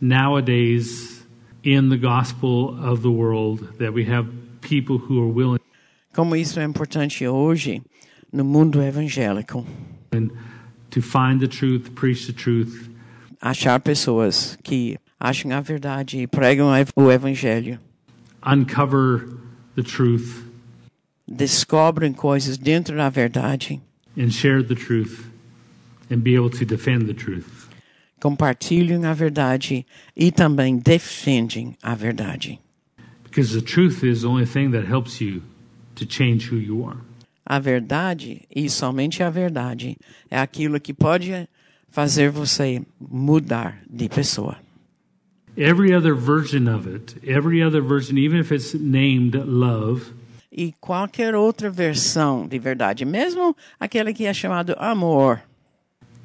nowadays 0.00 1.22
in 1.62 1.90
the 1.90 1.96
gospel 1.96 2.76
of 2.82 3.02
the 3.02 3.10
world 3.10 3.78
that 3.78 3.92
we 3.92 4.04
have 4.04 4.26
people 4.60 4.98
who 4.98 5.20
are 5.22 5.28
willing 5.28 5.60
Como 6.14 6.36
isso 6.36 6.60
é 6.60 6.64
importante 6.64 7.26
hoje 7.26 7.82
no 8.32 8.44
mundo 8.44 8.82
evangélico, 8.82 9.64
to 10.90 11.00
find 11.00 11.40
the 11.40 11.48
truth, 11.48 11.90
preach 11.94 12.26
the 12.26 12.32
truth, 12.32 12.90
achar 13.40 13.80
pessoas 13.80 14.58
que 14.62 14.98
acham 15.18 15.52
a 15.52 15.60
verdade 15.60 16.18
e 16.18 16.26
pregam 16.26 16.68
o 16.96 17.10
evangelho, 17.10 17.78
uncover 18.42 19.38
the 19.74 19.82
truth, 19.82 20.44
descobrem 21.26 22.14
coisas 22.14 22.58
dentro 22.58 22.96
da 22.96 23.08
verdade, 23.08 23.80
and 24.16 24.32
share 24.32 24.62
the 24.62 24.74
truth, 24.74 25.30
and 26.10 26.22
be 26.22 26.34
able 26.34 26.50
to 26.50 26.64
defend 26.64 27.06
the 27.06 27.14
truth. 27.14 27.62
compartilham 28.22 29.04
a 29.04 29.12
verdade 29.12 29.84
e 30.16 30.30
também 30.30 30.78
defendem 30.78 31.76
a 31.82 31.92
verdade. 31.96 32.60
Because 33.24 33.52
the 33.52 33.60
truth 33.60 34.04
is 34.04 34.22
the 34.22 34.28
only 34.28 34.46
thing 34.46 34.70
that 34.70 34.86
helps 34.86 35.20
you 35.20 35.42
to 35.96 36.06
change 36.06 36.48
who 36.48 36.56
you 36.56 36.84
are. 36.86 36.98
A 37.44 37.58
verdade, 37.58 38.42
e 38.48 38.70
somente 38.70 39.24
a 39.24 39.30
verdade, 39.30 39.96
é 40.30 40.38
aquilo 40.38 40.78
que 40.78 40.94
pode 40.94 41.48
fazer 41.90 42.30
você 42.30 42.80
mudar 43.00 43.82
de 43.90 44.08
pessoa. 44.08 44.56
Every 45.56 45.92
other 45.94 46.14
version 46.14 46.66
of 46.66 46.86
it, 46.86 47.16
every 47.26 47.62
other 47.62 47.82
version, 47.82 48.16
even 48.16 48.40
if 48.40 48.50
it's 48.50 48.72
named 48.74 49.34
love, 49.34 50.12
E 50.50 50.72
qualquer 50.80 51.34
outra 51.34 51.70
versão 51.70 52.46
de 52.46 52.58
verdade, 52.58 53.04
mesmo 53.04 53.56
aquela 53.80 54.12
que 54.12 54.24
é 54.26 54.34
chamado 54.34 54.74
amor, 54.78 55.40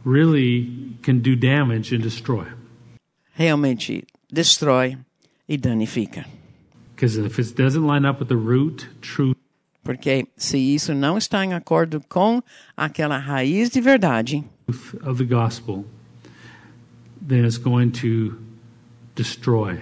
really 0.05 0.97
can 1.01 1.17
do 1.17 1.35
damage 1.35 1.95
and 1.95 1.99
destroy. 1.99 2.45
realmente 3.33 4.03
destrói 4.31 4.97
e 5.47 5.57
danifica. 5.57 6.25
Because 6.95 7.17
if 7.17 7.37
it 7.39 7.53
doesn't 7.55 7.85
line 7.85 8.05
up 8.05 8.19
with 8.19 8.27
the 8.27 8.35
root 8.35 8.87
truth 9.01 9.35
Porque 9.83 10.27
se 10.35 10.57
isso 10.57 10.93
não 10.93 11.17
está 11.17 11.45
em 11.45 11.53
acordo 11.53 12.01
com 12.09 12.41
aquela 12.75 13.17
raiz 13.17 13.69
de 13.69 13.79
verdade, 13.79 14.43
of 15.05 15.17
the 15.17 15.23
gospel, 15.23 15.85
then 17.25 17.45
it's 17.45 17.57
going 17.57 17.91
to 17.91 18.35
destroy 19.17 19.79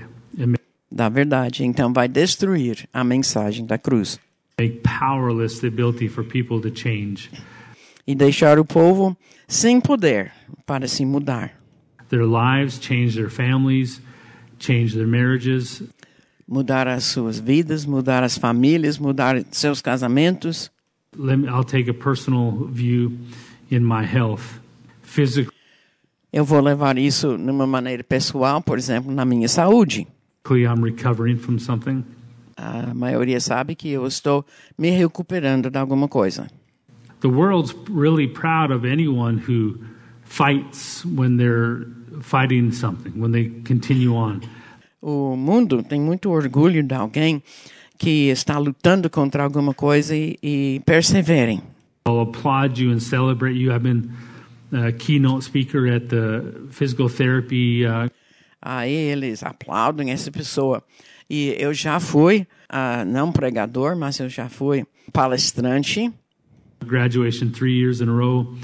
da 0.96 1.10
verdade, 1.10 1.66
então 1.66 1.92
vai 1.92 2.08
destruir 2.08 2.88
a 2.94 3.04
mensagem 3.04 3.66
da 3.66 3.78
cruz. 3.78 4.18
Make 4.58 4.82
powerless 4.82 5.60
the 5.60 5.68
ability 5.68 6.08
for 6.08 6.24
people 6.24 6.62
to 6.62 6.72
change. 6.74 7.30
E 8.08 8.16
deixar 8.16 8.58
o 8.58 8.64
povo 8.64 9.18
sem 9.46 9.82
poder 9.82 10.32
para 10.66 10.88
se 10.88 11.06
mudar, 11.06 11.52
their 12.10 12.24
lives, 12.24 12.80
change 12.80 13.16
their 13.16 13.30
families, 13.30 14.02
change 14.58 14.96
their 14.96 15.08
marriages, 15.08 15.84
mudar 16.48 16.88
as 16.88 17.04
suas 17.04 17.40
vidas, 17.40 17.86
mudar 17.86 18.24
as 18.24 18.38
famílias, 18.38 18.98
mudar 18.98 19.44
seus 19.52 19.82
casamentos. 19.82 20.72
let 21.18 21.38
me, 21.38 21.48
I'll 21.48 21.64
take 21.64 21.88
a 21.88 21.94
personal 21.94 22.52
view 22.52 23.18
in 23.70 23.84
my 23.84 24.04
health. 24.04 24.60
Physically, 25.02 25.55
Eu 26.36 26.44
vou 26.44 26.60
levar 26.60 26.98
isso 26.98 27.38
numa 27.38 27.66
maneira 27.66 28.04
pessoal, 28.04 28.62
por 28.62 28.78
exemplo, 28.78 29.10
na 29.10 29.24
minha 29.24 29.48
saúde. 29.48 30.06
I'm 30.50 30.84
recovering 30.84 31.38
from 31.38 31.58
something. 31.58 32.04
A 32.58 32.94
maioria 32.94 33.40
sabe 33.40 33.74
que 33.74 33.90
eu 33.90 34.06
estou 34.06 34.46
me 34.78 34.90
recuperando 34.90 35.70
de 35.70 35.78
alguma 35.80 36.10
coisa. 36.10 36.48
the 37.26 37.30
world's 37.30 37.74
really 37.90 38.28
proud 38.28 38.70
of 38.70 38.86
anyone 38.86 39.40
who 39.40 39.80
fights 40.24 41.04
when 41.06 41.38
they're 41.38 41.88
fighting 42.22 42.72
something, 42.72 43.14
when 43.20 43.32
they 43.32 43.46
continue 43.64 44.16
on. 44.16 44.42
O 45.02 45.36
mundo 45.36 45.82
tem 45.84 46.00
muito 46.00 46.30
orgulho 46.30 46.84
de 46.84 46.94
alguém 46.94 47.42
que 47.98 48.30
está 48.30 48.60
lutando 48.60 49.10
contra 49.10 49.44
alguma 49.44 49.74
coisa 49.74 50.16
e, 50.16 50.38
e 50.44 50.82
perseverem. 50.86 51.62
I'll 52.08 52.22
applaud 52.22 52.80
you 52.80 52.92
and 52.92 53.00
celebrate 53.00 53.58
you. 53.58 53.72
I've 53.72 53.82
been 53.82 54.12
a 54.76 54.92
keynote 54.92 55.44
speaker 55.44 55.88
at 55.88 56.08
the 56.10 56.42
physical 56.72 57.10
therapy 57.10 57.86
uh, 57.86 58.10
Aí 58.62 58.92
eles 58.94 59.44
aplaudem 59.44 60.12
essa 60.12 60.32
pessoa. 60.32 60.84
E 61.30 61.56
eu 61.60 61.72
já 61.74 62.00
fui, 62.00 62.48
ah, 62.68 63.06
não 63.06 63.32
pregador, 63.32 63.96
mas 63.96 64.20
eu 64.20 64.28
já 64.28 64.50
fui 64.50 64.86
palestrante 65.14 66.12
graduation 66.86 67.50
three 67.52 67.74
years 67.80 68.00
in 68.02 68.10
a 68.10 68.12
row. 68.12 68.56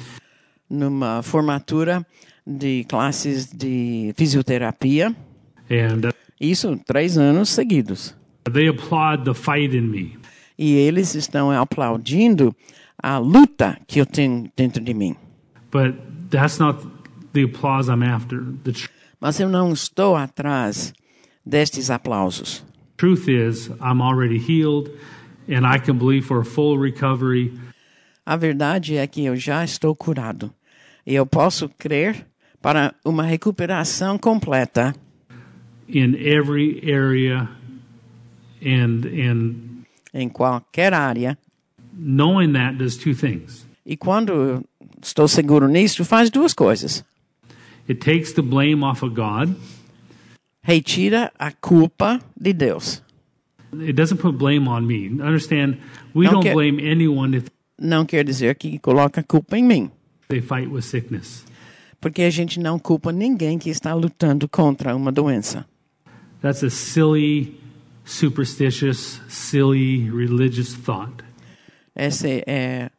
numa 0.70 1.22
formatura 1.24 2.06
de 2.46 2.84
classes 2.86 3.52
de 3.52 4.14
fisioterapia. 4.18 5.16
And 5.70 6.08
uh, 6.10 6.14
Isso 6.40 6.80
três 6.86 7.18
anos 7.18 7.50
seguidos. 7.50 8.16
they 8.52 8.68
applaud 8.68 9.24
the 9.26 9.34
fight 9.34 9.76
in 9.76 9.90
me. 9.90 10.18
E 10.58 10.74
eles 10.76 11.14
estão 11.16 11.52
aplaudindo 11.52 12.56
a 13.02 13.18
luta 13.20 13.80
que 13.88 14.00
eu 14.00 14.06
tenho 14.06 14.52
dentro 14.56 14.84
de 14.84 14.94
mim. 14.94 15.16
But 15.72 15.96
that's 16.30 16.60
not 16.60 16.86
the 17.34 17.44
applause 17.44 17.90
I'm 17.90 18.04
after. 18.04 18.42
The 18.64 18.74
Mas 19.20 19.40
eu 19.40 19.48
não 19.50 19.72
estou 19.72 20.16
atrás 20.16 20.94
destes 21.46 21.90
aplausos. 21.90 22.64
truth 22.98 23.28
is, 23.28 23.68
I'm 23.82 24.02
already 24.02 24.38
healed 24.38 24.90
and 25.48 25.66
I 25.66 25.80
can 25.80 25.98
believe 25.98 26.26
for 26.26 26.40
a 26.42 26.46
full 26.46 26.78
recovery. 26.78 27.52
A 28.26 28.36
verdade 28.38 28.98
é 28.98 29.08
que 29.08 29.26
eu 29.26 29.36
já 29.36 29.64
estou 29.64 29.96
curado. 29.96 30.54
E 31.06 31.16
eu 31.16 31.26
posso 31.26 31.68
crer 31.70 32.28
para 32.62 32.94
uma 33.04 33.24
recuperação 33.24 34.18
completa 34.20 34.94
in 35.90 36.14
every 36.16 36.80
area 36.86 37.50
and 38.64 39.06
and 39.06 39.56
em 40.14 40.30
qualquer 40.30 40.94
área. 40.94 41.38
knowing 41.94 42.54
that 42.54 42.78
does 42.78 42.96
two 42.98 43.14
things 43.16 43.66
E 43.86 43.98
quando 43.98 44.64
estou 45.04 45.28
seguro 45.28 45.68
nisso, 45.68 46.04
faz 46.06 46.30
duas 46.30 46.54
coisas. 46.54 47.04
it 47.90 48.00
takes 48.00 48.34
the 48.34 48.42
blame 48.42 48.84
off 48.84 49.04
of 49.04 49.14
god 49.16 49.56
Retira 50.64 51.32
a 51.40 51.52
culpa 51.52 52.20
de 52.40 52.54
Deus. 52.54 53.02
it 53.74 53.94
doesn't 53.94 54.18
put 54.22 54.38
blame 54.38 54.68
on 54.68 54.82
me 54.86 55.08
understand 55.22 55.78
we 56.14 56.26
Não 56.26 56.34
don't 56.34 56.44
quer- 56.44 56.54
blame 56.54 56.80
anyone 56.90 57.38
if 57.38 57.46
Não 57.80 58.06
quer 58.06 58.24
dizer 58.24 58.56
que 58.56 58.78
coloca 58.80 59.22
a 59.22 59.24
culpa 59.24 59.58
em 59.58 59.64
mim. 59.64 59.90
they 60.30 60.42
fight 60.42 60.68
with 60.68 60.84
sickness 60.84 61.44
Porque 62.00 62.22
a 62.24 62.30
gente 62.30 62.60
não 62.60 62.80
culpa 62.80 63.12
ninguém 63.12 63.58
que 63.60 63.70
está 63.70 63.94
lutando 63.94 64.48
contra 64.48 64.96
uma 64.96 65.12
doença. 65.12 65.66
that's 66.42 66.64
a 66.64 66.70
silly 66.70 67.60
superstitious 68.06 69.20
silly 69.28 70.10
religious 70.10 70.74
thought 70.74 71.24
Esse 71.96 72.44
é 72.48 72.90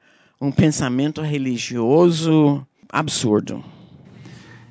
um 0.43 0.51
pensamento 0.51 1.23
religioso 1.23 2.67
absurdo. 2.93 3.63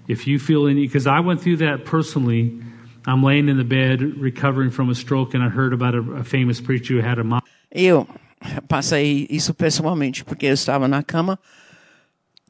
if 0.10 0.28
you 0.28 0.38
feel 0.38 0.68
any 0.68 0.82
because 0.86 1.08
i 1.08 1.20
went 1.20 1.40
through 1.42 1.56
that 1.58 1.86
personally 1.86 2.60
i'm 3.08 3.24
laying 3.24 3.48
in 3.48 3.56
the 3.58 3.64
bed 3.64 4.02
recovering 4.20 4.70
from 4.70 4.90
a 4.90 4.94
stroke 4.96 5.34
and 5.34 5.42
i 5.42 5.48
heard 5.48 5.72
about 5.74 5.96
a, 5.96 6.02
a 6.20 6.24
famous 6.24 6.60
preacher 6.60 6.96
who 6.96 7.02
had 7.02 7.18
a 7.18 7.24
mom 7.24 7.42
Eu 7.74 8.06
passei 8.68 9.26
isso 9.30 9.54
pessoalmente, 9.54 10.26
porque 10.26 10.48
eu 10.48 10.54
estava 10.54 10.88
na 10.90 11.02
cama, 11.02 11.40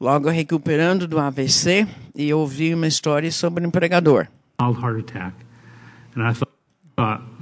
logo 0.00 0.28
recuperando 0.30 1.06
do 1.06 1.18
AVC, 1.20 1.86
e 2.16 2.32
ouvi 2.34 2.74
uma 2.74 2.88
história 2.88 3.30
sobre 3.30 3.64
um 3.64 3.70
pregador. 3.70 4.26
mild 4.60 4.76
heart 4.82 4.98
attack 4.98 5.34
and 6.16 6.22
i 6.24 6.32
thought, 6.32 6.50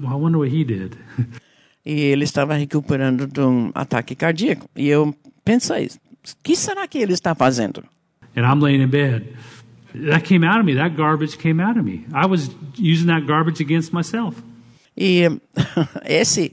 well 0.02 0.12
i 0.12 0.14
wonder 0.14 0.38
what 0.38 0.50
he 0.54 0.62
did 0.62 0.94
E 1.86 1.92
ele 2.12 2.24
estava 2.24 2.54
recuperando 2.54 3.26
de 3.26 3.40
um 3.40 3.70
ataque 3.74 4.14
cardíaco. 4.14 4.68
E 4.76 4.86
eu 4.88 5.14
pensei, 5.44 5.86
o 5.86 5.90
que 6.42 6.54
será 6.56 6.86
que 6.86 6.98
ele 6.98 7.12
está 7.12 7.34
fazendo? 7.34 7.84
and 8.36 8.46
I'm 8.46 8.60
laying 8.60 8.80
in 8.80 8.90
bed. 8.90 9.36
That 9.94 10.24
came 10.24 10.44
out 10.44 10.60
of 10.60 10.66
me. 10.66 10.74
That 10.74 10.96
garbage 10.96 11.38
came 11.38 11.60
out 11.60 11.76
of 11.76 11.84
me. 11.84 12.04
I 12.14 12.26
was 12.26 12.50
using 12.76 13.08
that 13.08 13.26
garbage 13.26 13.60
against 13.60 13.92
myself. 13.92 14.40
E 14.96 15.28
esse 16.04 16.52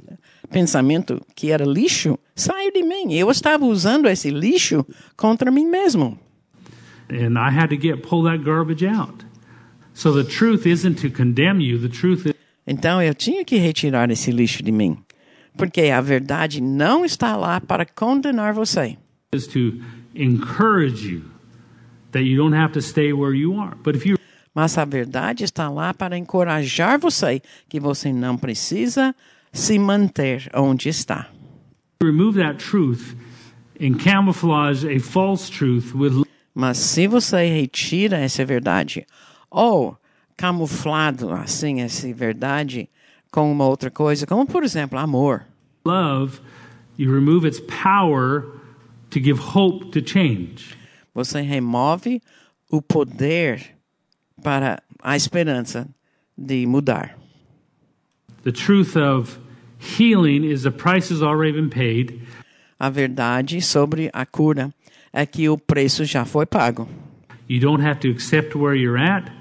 pensamento 0.50 1.22
que 1.36 1.52
era 1.52 1.66
lixo 1.66 2.18
saiu 2.36 2.72
de 2.72 2.82
mim. 2.84 3.14
Eu 3.14 3.30
estava 3.30 3.66
usando 3.66 4.08
esse 4.08 4.32
lixo 4.32 4.86
contra 5.16 5.52
mim 5.52 5.68
mesmo. 5.68 6.18
And 7.10 7.38
I 7.38 7.52
had 7.52 7.70
to 7.70 7.78
get 7.78 8.02
pull 8.02 8.24
that 8.24 8.44
garbage 8.44 8.84
out. 8.84 9.24
So 9.94 10.12
the 10.12 10.24
truth 10.24 10.66
isn't 10.66 11.00
to 11.02 11.10
condemn 11.10 11.62
you. 11.62 11.80
The 11.80 11.90
truth 11.90 12.26
is 12.26 12.34
Então 12.66 13.02
eu 13.02 13.14
tinha 13.14 13.46
que 13.46 13.58
retirar 13.58 14.10
esse 14.12 14.32
lixo 14.32 14.62
de 14.64 14.72
mim. 14.72 14.98
Porque 15.58 15.90
a 15.90 16.00
verdade 16.02 16.62
não 16.62 17.04
está 17.04 17.36
lá 17.36 17.60
para 17.60 17.86
condenar 17.86 18.54
você. 18.54 18.98
is 19.34 19.48
to 19.48 19.74
encourage 20.16 21.06
you 21.06 21.22
that 22.12 22.24
you 22.24 22.38
don't 22.38 22.56
have 22.56 22.72
to 22.74 22.82
stay 22.82 23.12
where 23.12 23.36
you 23.36 23.60
are. 23.60 23.76
But 23.84 23.96
if 23.96 24.06
you 24.06 24.18
Mas 24.54 24.78
a 24.78 24.86
verdade 24.86 25.44
está 25.44 25.70
lá 25.70 25.94
para 25.94 26.18
encorajar 26.18 26.98
você 27.00 27.42
que 27.70 27.80
você 27.80 28.12
não 28.14 28.38
precisa 28.38 29.14
se 29.52 29.78
manter 29.78 30.50
onde 30.54 30.90
está. 30.90 31.30
remove 32.02 32.38
that 32.40 32.58
truth 32.64 33.16
and 33.82 33.96
camouflage 34.00 34.86
a 34.86 35.00
false 35.00 35.50
truth 35.52 35.94
with 35.94 36.24
Mas 36.56 36.78
se 36.78 37.08
você 37.08 37.46
retira 37.48 38.18
essa 38.18 38.44
verdade 38.46 39.06
ou 39.52 39.96
camuflado 40.36 41.32
assim 41.32 41.82
essa 41.82 42.12
verdade 42.14 42.90
com 43.32 43.52
uma 43.52 43.66
outra 43.66 43.92
coisa, 43.92 44.26
como 44.26 44.46
por 44.46 44.64
exemplo 44.64 44.98
amor, 44.98 45.46
love, 45.86 46.40
you 46.98 47.12
remove 47.12 47.48
its 47.48 47.60
power 47.62 48.46
to 49.10 49.20
give 49.20 49.40
hope 49.40 49.92
to 49.92 50.02
change. 50.02 50.76
você 51.14 51.42
remove 51.42 52.22
o 52.70 52.82
poder 52.82 53.76
para 54.44 54.82
a 55.02 55.16
esperança 55.16 55.88
de 56.38 56.66
mudar. 56.68 57.18
The 58.44 58.52
truth 58.52 58.96
of 58.96 59.40
healing 59.80 60.44
is 60.46 60.64
the 60.64 60.72
price 60.72 61.12
has 61.12 61.22
already 61.22 61.54
been 61.54 61.70
paid. 61.70 62.22
A 62.80 62.90
verdade 62.90 63.62
sobre 63.62 64.10
a 64.14 64.26
cura 64.26 64.72
é 65.12 65.26
que 65.26 65.50
o 65.50 65.58
preço 65.58 66.06
já 66.06 66.26
foi 66.26 66.46
pago. 66.46 66.88
You 67.50 67.60
don't 67.60 67.84
have 67.84 68.00
to 68.02 68.10
accept 68.10 68.56
where 68.56 68.76
you're 68.76 69.00
at. 69.02 69.32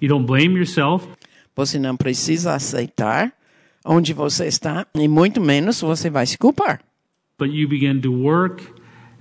You 0.00 0.08
don't 0.08 0.26
blame 0.26 0.56
yourself. 0.56 1.06
Você 1.56 1.78
não 1.78 1.96
precisa 1.96 2.54
aceitar 2.54 3.32
onde 3.84 4.12
você 4.12 4.46
está 4.46 4.86
e 4.94 5.08
muito 5.08 5.40
menos 5.40 5.80
você 5.80 6.10
vai 6.10 6.26
se 6.26 6.38
culpar. 6.38 6.80
But 7.38 7.50
you 7.50 7.68
begin 7.68 8.00
to 8.00 8.12
work 8.12 8.62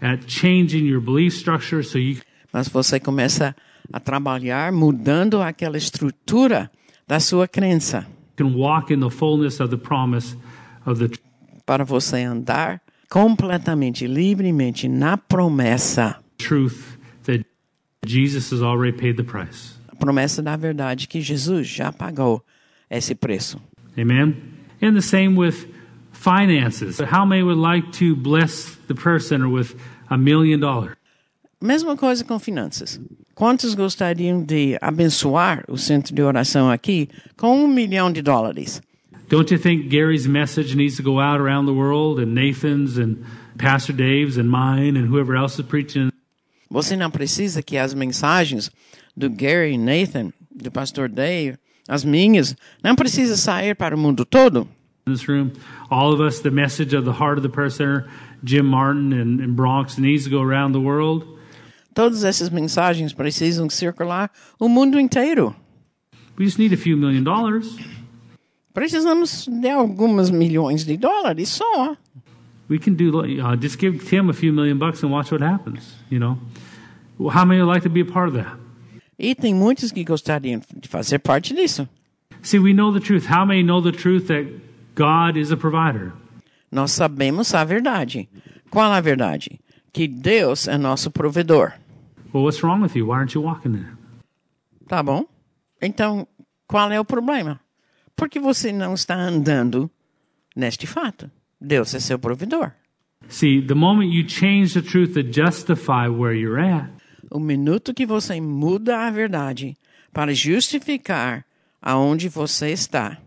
at 0.01 0.27
changing 0.27 0.85
your 0.85 1.01
belief 1.01 1.35
structure 1.35 1.83
so 1.83 1.97
you 1.97 2.17
Mas 2.51 2.67
você 2.67 2.99
começa 2.99 3.55
a 3.93 3.99
trabalhar 3.99 4.71
mudando 4.71 5.41
aquela 5.41 5.77
estrutura 5.77 6.69
da 7.07 7.19
sua 7.19 7.47
crença 7.47 8.05
can 8.39 8.55
walk 8.55 8.89
in 8.89 9.01
the 9.01 9.09
fullness 9.09 9.59
of 9.59 9.69
the 9.69 9.77
promise 9.77 10.37
of 10.85 10.97
the 10.97 11.09
para 11.65 11.83
você 11.83 12.23
andar 12.23 12.81
completamente 13.09 14.07
livremente 14.07 14.87
na 14.87 15.17
promessa, 15.17 16.15
truth 16.37 16.97
that 17.25 17.45
Jesus 18.05 18.51
has 18.51 18.61
already 18.61 18.97
paid 18.97 19.17
the 19.17 19.23
price. 19.23 19.78
Promessa 19.99 20.41
da 20.41 20.55
verdade 20.55 21.07
que 21.07 21.21
Jesus 21.21 21.67
já 21.67 21.91
pagou 21.91 22.43
esse 22.89 23.13
preço. 23.13 23.61
Amen. 23.97 24.35
And 24.81 24.93
the 24.93 25.01
same 25.01 25.37
with 25.37 25.67
finances. 26.13 26.99
How 26.99 27.25
many 27.25 27.43
would 27.43 27.59
like 27.59 27.91
to 27.99 28.15
bless 28.15 28.77
the 28.87 28.93
prayer 28.93 29.19
center 29.19 29.47
with 29.47 29.75
a 30.09 30.17
million 30.17 30.59
dollars? 30.59 30.95
Mesma 31.61 31.97
coisa 31.97 32.23
com 32.23 32.39
finanças. 32.39 32.99
Quantos 33.35 33.73
gostariam 33.73 34.41
de 34.41 34.77
abençoar 34.81 35.63
o 35.67 35.77
centro 35.77 36.15
de 36.15 36.21
oração 36.21 36.71
aqui 36.71 37.09
com 37.37 37.63
um 37.63 37.67
milhão 37.67 38.11
de 38.11 38.21
dólares? 38.21 38.81
Don't 39.29 39.53
you 39.53 39.59
think 39.59 39.89
Gary's 39.89 40.25
message 40.25 40.75
needs 40.75 40.97
to 40.97 41.03
go 41.03 41.19
out 41.19 41.39
around 41.39 41.67
the 41.67 41.73
world 41.73 42.19
and 42.21 42.33
Nathan's 42.33 42.97
and 42.97 43.17
Pastor 43.57 43.93
Dave's 43.93 44.37
and 44.37 44.49
mine 44.49 44.97
and 44.97 45.05
whoever 45.07 45.35
else 45.35 45.61
is 45.61 45.67
preaching 45.67 46.09
Você 46.69 46.95
não 46.95 47.09
precisa 47.09 47.63
que 47.63 47.77
as 47.77 47.93
mensagens 47.93 48.71
do 49.19 49.29
Gary 49.29 49.77
Nathan, 49.77 50.33
do 50.49 50.71
pastor 50.71 51.09
Dave, 51.09 51.57
as 51.89 52.05
minhas, 52.05 52.55
não 52.81 52.95
precisa 52.95 53.35
sair 53.35 53.75
para 53.75 53.93
o 53.93 53.99
mundo 53.99 54.25
todo? 54.25 54.67
this 55.05 55.27
room? 55.27 55.51
All 55.89 56.13
of 56.13 56.21
us, 56.21 56.39
the 56.39 56.51
message 56.51 56.93
of 56.93 57.03
the 57.03 57.11
heart 57.11 57.37
of 57.37 57.43
the 57.43 57.69
center, 57.69 58.07
Jim 58.43 58.65
Martin 58.65 59.11
and, 59.11 59.41
and 59.41 59.55
Bronx 59.55 59.97
needs 59.97 60.23
to 60.25 60.29
go 60.29 60.41
around 60.41 60.71
the 60.71 60.79
world. 60.79 61.25
Todas 61.95 62.23
essas 62.23 62.49
mensagens 62.49 63.11
precisam 63.11 63.69
circular 63.69 64.29
o 64.59 64.69
mundo 64.69 64.99
inteiro. 64.99 65.55
We 66.37 66.45
just 66.45 66.59
need 66.59 66.71
a 66.71 66.77
few 66.77 66.95
million 66.95 67.23
dollars. 67.23 67.75
Precisamos 68.73 69.47
de 69.47 69.69
algumas 69.69 70.29
milhões 70.29 70.85
de 70.85 70.95
dólares 70.95 71.49
só. 71.49 71.97
We 72.69 72.77
can 72.77 72.93
do 72.93 73.19
uh, 73.19 73.55
just 73.55 73.79
give 73.79 74.07
Tim 74.07 74.29
a 74.29 74.33
few 74.33 74.53
million 74.53 74.77
bucks 74.77 75.01
and 75.03 75.11
watch 75.11 75.31
what 75.31 75.41
happens. 75.41 75.95
You 76.09 76.19
know, 76.19 76.37
how 77.31 77.43
many 77.43 77.61
would 77.61 77.67
like 77.67 77.83
to 77.83 77.89
be 77.89 78.01
a 78.01 78.05
part 78.05 78.29
of 78.29 78.35
that? 78.35 78.55
E 79.19 79.35
tem 79.35 79.53
muitos 79.53 79.91
que 79.91 80.05
gostariam 80.05 80.61
de 80.77 80.87
fazer 80.87 81.19
parte 81.19 81.53
disso. 81.53 81.87
See, 82.41 82.57
we 82.57 82.73
know 82.73 82.93
the 82.93 83.01
truth. 83.01 83.29
How 83.29 83.45
many 83.45 83.61
know 83.61 83.81
the 83.81 83.91
truth 83.91 84.27
that 84.27 84.47
God 84.95 85.37
is 85.37 85.51
a 85.51 85.57
provider? 85.57 86.13
Nós 86.71 86.91
sabemos 86.91 87.53
a 87.53 87.65
verdade. 87.65 88.29
Qual 88.69 88.93
a 88.93 89.01
verdade? 89.01 89.59
Que 89.91 90.07
Deus 90.07 90.69
é 90.69 90.77
nosso 90.77 91.11
provedor. 91.11 91.73
Well, 92.33 92.43
what's 92.43 92.63
wrong 92.63 92.81
with 92.81 92.95
you? 92.95 93.07
Why 93.07 93.15
aren't 93.17 93.35
you 93.35 93.43
walking 93.43 93.73
there? 93.73 93.91
Tá 94.87 95.03
bom? 95.03 95.25
Então, 95.81 96.25
qual 96.67 96.89
é 96.91 96.99
o 96.99 97.05
problema? 97.05 97.59
Porque 98.15 98.39
você 98.39 98.71
não 98.71 98.93
está 98.93 99.15
andando 99.15 99.89
neste 100.55 100.87
fato. 100.87 101.29
Deus 101.59 101.93
é 101.93 101.99
seu 101.99 102.17
provedor. 102.17 102.71
See, 103.27 103.61
the 103.61 103.75
moment 103.75 104.13
you 104.13 104.27
change 104.27 104.73
the 104.73 104.81
truth 104.81 105.13
to 105.13 105.23
justify 105.23 106.07
where 106.07 106.33
you're 106.33 106.59
at, 106.59 106.89
O 107.31 107.39
minuto 107.39 107.93
que 107.93 108.05
você 108.05 108.41
muda 108.41 109.05
a 109.05 109.11
verdade 109.11 109.77
para 110.11 110.33
justificar 110.33 111.45
aonde 111.81 112.27
você 112.27 112.71
está. 112.71 113.17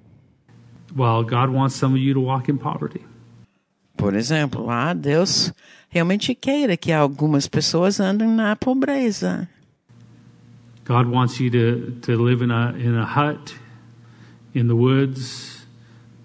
well, 0.94 1.22
God 1.22 1.50
wants 1.50 1.74
some 1.74 1.94
of 1.94 2.00
you 2.00 2.14
to 2.14 2.20
walk 2.20 2.48
in 2.48 2.58
poverty. 2.58 3.04
Por 3.96 4.14
exemplo, 4.14 4.68
ah, 4.70 4.94
Deus 4.94 5.52
realmente 5.88 6.34
queira 6.34 6.76
que 6.76 6.92
algumas 6.92 7.46
pessoas 7.46 8.00
andem 8.00 8.28
na 8.28 8.56
pobreza. 8.56 9.48
God 10.84 11.06
wants 11.06 11.38
you 11.38 11.50
to, 11.50 11.92
to 12.02 12.16
live 12.16 12.42
in 12.42 12.50
a, 12.50 12.74
in 12.76 12.96
a 12.96 13.04
hut 13.04 13.54
in 14.54 14.66
the 14.66 14.74
woods 14.74 15.66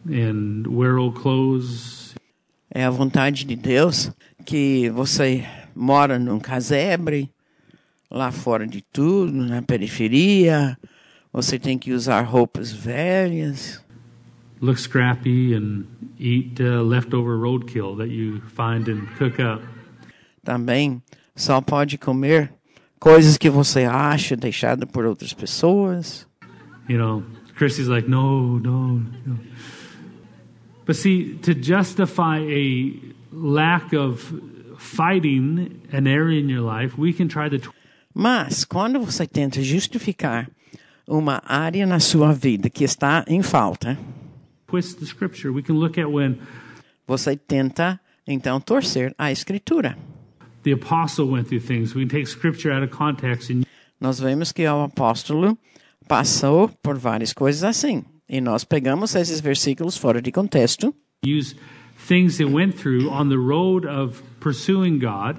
and 0.05 0.65
wear 0.67 0.97
old 0.97 1.19
clothes. 1.19 2.15
É 2.73 2.83
a 2.83 2.89
vontade 2.89 3.45
de 3.45 3.55
Deus 3.55 4.11
que 4.45 4.89
você 4.89 5.45
mora 5.75 6.17
num 6.17 6.39
casebre, 6.39 7.29
lá 8.09 8.31
fora 8.31 8.65
de 8.65 8.81
tudo, 8.81 9.31
na 9.31 9.61
periferia. 9.61 10.77
Você 11.31 11.59
tem 11.59 11.77
que 11.77 11.91
usar 11.91 12.21
roupas 12.21 12.71
velhas. 12.71 13.83
look 14.59 14.79
scrappy 14.79 15.53
and 15.53 15.85
eat 16.17 16.59
uh, 16.59 16.81
leftover 16.81 17.37
roadkill 17.37 17.95
that 17.97 18.09
you 18.09 18.41
find 18.41 18.87
and 18.87 19.07
cook 19.17 19.39
up. 19.39 19.61
Também 20.43 21.01
só 21.35 21.61
pode 21.61 21.97
comer 21.97 22.51
coisas 22.99 23.37
que 23.37 23.49
você 23.49 23.83
acha 23.83 24.35
deixada 24.35 24.85
por 24.85 25.05
outras 25.05 25.33
pessoas. 25.33 26.27
You 26.87 26.97
know, 26.97 27.23
Christy's 27.55 27.87
like, 27.87 28.09
no, 28.09 28.59
no, 28.59 28.99
no. 29.25 29.39
But 30.85 30.95
see, 30.95 31.37
to 31.41 31.53
justify 31.53 32.39
a 32.39 32.93
lack 33.31 33.93
of 33.93 34.21
fighting 34.77 35.81
an 35.91 36.07
area 36.07 36.39
in 36.39 36.49
your 36.49 36.61
life, 36.61 36.97
we 36.97 37.11
can 37.11 37.27
try 37.27 37.49
to. 37.49 37.59
Mas 38.19 38.65
quando 38.65 38.99
você 38.99 39.27
tenta 39.27 39.61
justificar 39.61 40.49
uma 41.07 41.39
área 41.45 41.85
na 41.85 41.99
sua 41.99 42.33
vida 42.33 42.67
que 42.67 42.83
está 42.83 43.23
em 43.27 43.43
falta, 43.43 43.95
twist 44.65 44.97
the 44.97 45.05
scripture. 45.05 45.53
We 45.53 45.61
can 45.61 45.75
look 45.75 45.99
at 45.99 46.07
when 46.07 46.39
você 47.05 47.37
tenta 47.37 47.99
então 48.25 48.59
torcer 48.59 49.13
a 49.19 49.31
escritura. 49.31 49.95
the 50.63 50.73
apostle 50.73 51.27
went 51.27 51.47
through 51.47 51.61
things. 51.61 51.93
We 51.93 52.07
can 52.07 52.09
take 52.09 52.25
scripture 52.25 52.73
out 52.73 52.83
of 52.83 52.91
context 52.91 53.51
and 53.51 53.65
Nós 54.01 54.19
vemos 54.19 54.51
que 54.51 54.67
o 54.67 54.83
apóstolo 54.83 55.55
passou 56.07 56.69
por 56.81 56.97
várias 56.97 57.33
coisas 57.33 57.63
assim. 57.63 58.03
E 58.27 58.41
nós 58.41 58.63
pegamos 58.63 59.13
esses 59.13 59.39
versículos 59.39 59.95
fora 59.95 60.23
de 60.23 60.31
contexto 60.31 60.91
use 61.23 61.55
things 62.07 62.37
they 62.37 62.47
went 62.47 62.75
through 62.75 63.09
on 63.11 63.29
the 63.29 63.37
road 63.37 63.87
of 63.87 64.23
pursuing 64.39 64.97
God 64.97 65.37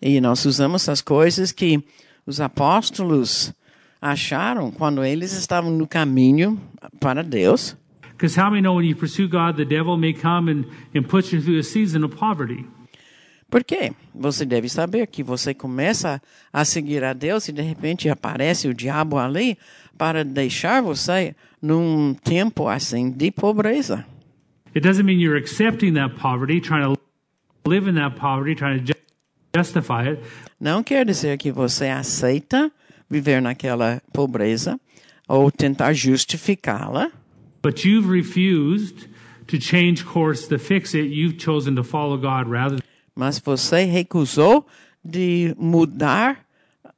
e 0.00 0.20
nós 0.20 0.44
usamos 0.44 0.88
as 0.88 1.00
coisas 1.00 1.52
que 1.52 1.82
os 2.28 2.42
apóstolos 2.42 3.54
acharam 4.02 4.70
quando 4.70 5.02
eles 5.02 5.32
estavam 5.32 5.70
no 5.70 5.86
caminho 5.86 6.60
para 7.00 7.22
Deus. 7.22 7.74
Because 8.12 8.38
how 8.38 8.50
many 8.50 8.60
know 8.60 8.76
when 8.76 8.86
you 8.86 8.94
pursue 8.94 9.26
God, 9.26 9.56
the 9.56 9.64
devil 9.64 9.96
may 9.96 10.12
come 10.12 10.50
and, 10.50 10.64
and 10.94 11.08
put 11.08 11.32
you 11.32 11.40
through 11.40 11.58
a 11.58 11.62
season 11.62 12.04
of 12.04 12.14
poverty? 12.14 12.66
Por 13.50 13.64
quê? 13.64 13.92
Você 14.14 14.44
deve 14.44 14.68
saber 14.68 15.06
que 15.06 15.22
você 15.22 15.54
começa 15.54 16.20
a 16.52 16.66
seguir 16.66 17.02
a 17.02 17.14
Deus 17.14 17.48
e 17.48 17.52
de 17.52 17.62
repente 17.62 18.10
aparece 18.10 18.68
o 18.68 18.74
diabo 18.74 19.16
ali 19.16 19.56
para 19.96 20.22
deixar 20.22 20.82
você 20.82 21.34
num 21.62 22.12
tempo 22.12 22.68
assim 22.68 23.10
de 23.10 23.30
pobreza. 23.30 24.04
It 24.76 24.86
doesn't 24.86 25.06
mean 25.06 25.18
you're 25.18 25.38
accepting 25.38 25.94
that 25.94 26.16
poverty, 26.16 26.60
trying 26.60 26.94
to 26.94 27.00
live 27.66 27.88
in 27.88 27.94
that 27.94 28.16
poverty, 28.20 28.54
trying 28.54 28.84
to. 28.84 28.94
Não 30.60 30.82
quer 30.82 31.06
dizer 31.06 31.38
que 31.38 31.50
você 31.50 31.86
aceita 31.86 32.70
viver 33.08 33.40
naquela 33.40 34.02
pobreza 34.12 34.78
ou 35.26 35.50
tentar 35.50 35.92
justificá-la, 35.92 37.10
But 37.62 37.84
you've 37.84 38.08
refused 38.08 39.08
to 39.48 39.60
change 39.60 40.04
course 40.04 40.48
to 40.48 40.58
fix 40.58 40.94
it. 40.94 41.08
You've 41.08 41.42
chosen 41.42 41.74
to 41.74 41.82
follow 41.82 42.16
God 42.16 42.48
rather 42.50 42.78
mas 43.16 43.40
você 43.40 43.82
recusou 43.84 44.64
de 45.04 45.52
mudar 45.58 46.44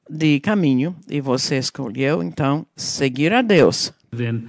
de 0.09 0.39
caminho 0.41 0.95
e 1.09 1.19
você 1.21 1.57
escolheu 1.57 2.23
então 2.23 2.67
seguir 2.77 3.33
a 3.33 3.41
Deus. 3.41 3.93
than 4.15 4.43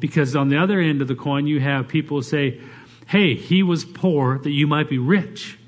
because 0.00 0.36
on 0.36 0.48
the 0.50 0.58
other 0.58 0.80
end 0.80 1.00
of 1.00 1.06
the 1.08 1.14
coin 1.14 1.46
you 1.46 1.60
have 1.60 1.86
people 1.88 2.20
say, 2.22 2.60
"Hey, 3.06 3.34
he 3.34 3.62
was 3.62 3.84
poor 3.84 4.38
that 4.40 4.50
you 4.50 4.68
might 4.68 4.90
be 4.90 4.98
rich." 4.98 5.58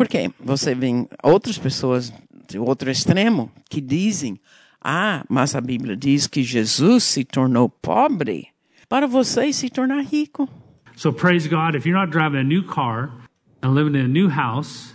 Porque 0.00 0.32
você 0.40 0.74
vê 0.74 1.06
outras 1.22 1.58
pessoas 1.58 2.10
de 2.48 2.58
outro 2.58 2.90
extremo 2.90 3.52
que 3.68 3.82
dizem: 3.82 4.40
Ah, 4.82 5.22
mas 5.28 5.54
a 5.54 5.60
Bíblia 5.60 5.94
diz 5.94 6.26
que 6.26 6.42
Jesus 6.42 7.04
se 7.04 7.22
tornou 7.22 7.68
pobre 7.68 8.48
para 8.88 9.06
você 9.06 9.52
se 9.52 9.68
tornar 9.68 10.02
rico. 10.02 10.48
So 10.96 11.12
praise 11.12 11.46
God 11.46 11.74
if 11.74 11.84
you're 11.84 12.00
not 12.00 12.10
driving 12.10 12.38
a 12.38 12.42
new 12.42 12.64
car 12.64 13.10
and 13.62 13.74
living 13.74 13.94
in 13.94 14.06
a 14.06 14.08
new 14.08 14.30
house, 14.30 14.94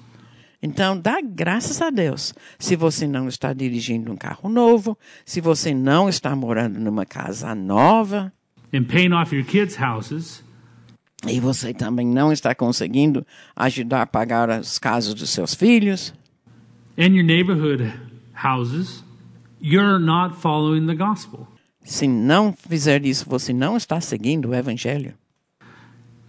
Então, 0.60 1.00
dá 1.00 1.22
graças 1.22 1.84
a 1.84 1.92
Deus 1.92 2.34
se 2.58 2.76
você 2.76 3.06
não 3.06 3.28
está 3.28 3.54
dirigindo 3.54 4.12
um 4.12 4.18
carro 4.18 4.50
novo, 4.50 4.98
se 5.24 5.40
você 5.40 5.72
não 5.72 6.10
está 6.10 6.36
morando 6.36 6.80
numa 6.80 7.06
casa 7.06 7.54
nova 7.54 8.34
and 8.74 8.86
paying 8.86 9.14
off 9.14 9.36
your 9.36 9.46
kids' 9.46 9.78
houses, 9.80 10.44
e 11.28 11.40
você 11.40 11.74
também 11.74 12.06
não 12.08 12.32
está 12.32 12.54
conseguindo 12.54 13.26
ajudar 13.56 14.04
a 14.04 14.06
pagar 14.08 14.50
as 14.50 14.78
casas 14.80 15.14
dos 15.14 15.30
seus 15.30 15.54
filhos. 15.54 16.14
and 16.98 17.14
your 17.14 17.26
neighborhood 17.26 17.92
houses, 18.34 19.04
you're 19.60 20.00
not 20.00 20.36
following 20.36 20.88
the 20.88 20.96
gospel. 20.96 21.48
Se 21.84 22.08
não 22.08 22.54
fizer 22.54 23.06
isso, 23.06 23.26
você 23.30 23.54
não 23.54 23.76
está 23.78 24.00
seguindo 24.02 24.50
o 24.50 24.56
Evangelho. 24.56 25.14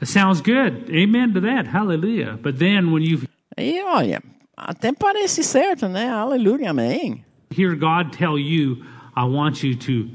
It 0.01 0.07
sounds 0.11 0.41
good. 0.41 0.91
Amen 0.91 1.33
to 1.33 1.41
that. 1.41 1.69
Hallelujah. 1.69 2.39
But 2.43 2.59
then 2.59 2.91
when 2.93 3.03
you 3.03 3.23
E 3.57 3.81
olha, 3.83 4.23
até 4.57 4.93
parece 4.93 5.43
certo, 5.43 5.89
né? 5.89 6.11
Aleluia, 6.11 6.71
amém. 6.71 7.25
hear 7.51 7.75
God 7.75 8.13
tell 8.13 8.37
you, 8.39 8.85
I 9.17 9.25
want 9.25 9.63
you 9.63 9.75
to, 9.77 10.11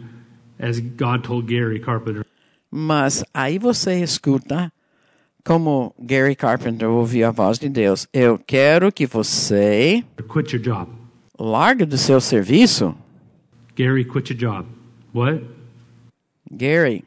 as 0.60 0.80
God 0.80 1.24
told 1.24 1.48
Gary 1.48 1.80
Carpenter, 1.80 2.24
Mas 2.72 3.24
aí 3.34 3.58
você 3.60 4.02
escuta 4.02 4.72
como 5.44 5.94
Gary 6.00 6.36
Carpenter 6.36 6.90
ouviu 6.90 7.28
a 7.28 7.32
voz 7.32 7.60
de 7.60 7.68
Deus. 7.68 8.08
Eu 8.14 8.38
quero 8.40 8.92
que 8.92 9.06
você 9.06 10.04
quit 10.32 10.56
your 10.56 10.64
job. 10.64 10.92
largue 11.38 11.86
do 11.86 11.98
seu 11.98 12.22
serviço. 12.22 12.96
Gary, 13.76 14.06
quit 14.06 14.32
your 14.32 14.40
job. 14.40 14.70
What? 15.14 15.44
Gary, 16.50 17.04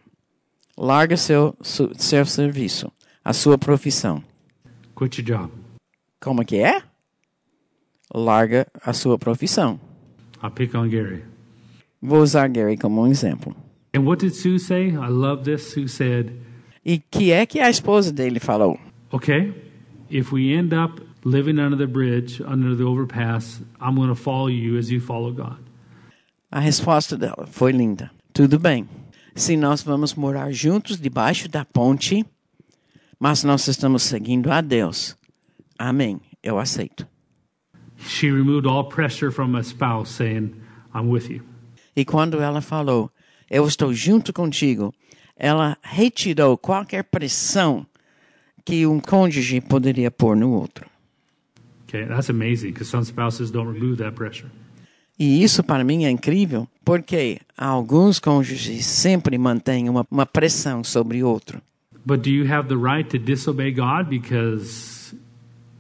larga 0.77 1.17
seu, 1.17 1.55
su- 1.63 1.93
seu 1.97 2.27
serviço, 2.27 2.91
a 3.25 3.33
sua 3.33 3.57
profissão. 3.57 4.23
Quit 4.99 5.21
your 5.21 5.27
job. 5.41 5.53
Como 6.21 6.45
que 6.45 6.57
é? 6.57 6.83
Larga 8.13 8.67
a 8.85 8.93
sua 8.93 9.19
profissão. 9.19 9.81
I'll 10.43 10.51
pick 10.51 10.75
on 10.75 10.89
Gary. 10.89 11.25
Vou 12.03 12.21
usar 12.21 12.49
Gary 12.49 12.77
como 12.77 13.03
um 13.03 13.07
exemplo. 13.07 13.55
And 13.95 14.05
what 14.05 14.19
did 14.19 14.35
Sue 14.35 14.59
say? 14.59 14.89
I 14.97 15.09
love 15.09 15.45
this. 15.45 15.73
Sue 15.73 15.87
said, 15.89 16.33
E 16.85 16.99
que 16.99 17.31
é 17.33 17.47
que 17.47 17.61
a 17.61 17.71
esposa 17.71 18.13
dele 18.13 18.41
falou? 18.41 18.79
okay, 19.13 19.53
if 20.11 20.33
we 20.33 20.53
end 20.53 20.73
up 20.75 21.01
living 21.25 21.59
under 21.61 21.77
the 21.77 21.87
bridge, 21.87 22.41
under 22.43 22.75
the 22.77 22.83
overpass, 22.85 23.61
I'm 23.81 23.95
going 23.95 24.09
to 24.09 24.15
follow 24.17 24.49
you 24.49 24.77
as 24.77 24.91
you 24.91 25.01
follow 25.01 25.33
God. 25.33 25.59
A 26.51 26.61
resposta 26.61 27.17
dela 27.17 27.47
foi 27.47 27.73
linda. 27.73 28.11
Tudo 28.33 28.59
bem. 28.59 28.89
Se 29.35 29.57
nós 29.57 29.83
vamos 29.83 30.15
morar 30.15 30.53
juntos 30.53 31.01
debaixo 31.01 31.49
da 31.49 31.65
ponte, 31.65 32.25
mas 33.19 33.43
nós 33.45 33.67
estamos 33.69 34.03
seguindo 34.03 34.51
a 34.53 34.61
Deus. 34.61 35.17
Amém. 35.79 36.21
Eu 36.43 36.59
aceito. 36.59 37.07
She 38.07 38.31
removed 38.31 38.67
all 38.67 38.85
pressure 38.89 39.31
from 39.33 39.57
a 39.57 39.63
spouse 39.63 40.11
saying, 40.11 40.55
I'm 40.95 41.09
with 41.09 41.31
you. 41.31 41.43
E 41.97 42.05
quando 42.05 42.41
ela 42.41 42.61
falou, 42.61 43.11
eu 43.51 43.67
estou 43.67 43.93
junto 43.93 44.33
contigo, 44.33 44.95
ela 45.37 45.77
retirou 45.83 46.57
qualquer 46.57 47.05
pressão 47.05 47.87
que 48.65 48.87
um 48.87 48.99
cônjuge 49.01 49.61
poderia 49.61 50.11
pôr 50.11 50.37
no 50.37 50.53
outro. 50.53 50.87
Okay, 51.89 52.07
that's 52.07 52.31
amazing 52.31 52.73
because 52.73 52.91
some 52.91 53.05
spouses 53.05 53.51
don't 53.51 53.71
remove 53.73 53.99
that 53.99 54.17
pressure. 54.17 54.49
E 55.19 55.45
isso 55.45 55.63
para 55.63 55.85
mim 55.85 56.05
é 56.05 56.11
incrível, 56.11 56.67
porque 56.85 57.41
alguns 57.57 58.19
cônjuges 58.19 58.85
sempre 58.85 59.39
mantêm 59.39 59.89
uma, 59.89 60.05
uma 60.11 60.27
pressão 60.27 60.83
sobre 60.83 61.23
outro. 61.23 61.63
But 62.05 62.23
do 62.23 62.31
you 62.31 62.53
have 62.53 62.69
the 62.69 62.77
right 62.77 63.09
to 63.11 63.19
disobey 63.19 63.73
God 63.73 64.09
because 64.09 65.15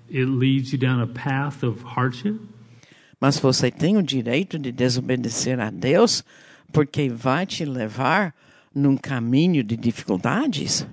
it 0.08 0.26
leads 0.26 0.72
you 0.72 0.78
down 0.78 1.02
a 1.02 1.06
path 1.06 1.64
of 1.64 1.82
hardship? 1.84 2.40
Mas 3.20 3.38
você 3.38 3.70
tem 3.70 3.96
o 3.96 4.02
direito 4.02 4.58
de 4.58 4.70
desobedecer 4.70 5.58
a 5.58 5.70
Deus 5.70 6.24
porque 6.74 7.08
vai 7.08 7.46
te 7.46 7.64
levar 7.64 8.34
num 8.74 8.96
caminho 8.96 9.62
de 9.62 9.76
dificuldades? 9.76 10.84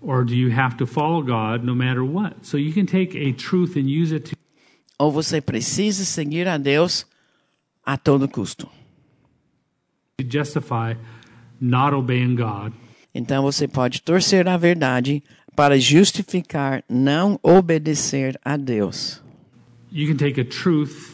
Or 0.00 0.22
do 0.24 0.34
you 0.34 0.50
have 0.52 0.76
to 0.76 0.86
follow 0.86 1.22
God 1.22 1.64
no 1.64 1.74
matter 1.74 2.02
what? 2.02 2.34
So 2.42 2.58
you 2.58 2.74
can 2.74 2.84
take 2.84 3.16
a 3.16 3.32
truth 3.32 3.76
and 3.76 3.88
use 3.88 4.12
it 4.14 4.30
to 4.30 4.36
Ou 4.98 5.10
você 5.10 5.40
precisa 5.40 6.04
seguir 6.04 6.46
a 6.48 6.58
Deus 6.58 7.06
a 7.86 7.96
todo 7.96 8.28
custo? 8.28 8.68
justify 10.30 10.94
not 11.60 11.94
obeying 11.94 12.34
God 12.36 12.72
Então 13.14 13.42
você 13.42 13.66
pode 13.68 14.02
torcer 14.02 14.46
a 14.48 14.56
verdade 14.56 15.22
para 15.56 15.78
justificar 15.78 16.82
não 16.88 17.38
obedecer 17.42 18.38
a 18.44 18.56
Deus. 18.56 19.22
you 19.90 20.06
can 20.08 20.16
take 20.16 20.40
a 20.40 20.44
truth 20.44 21.13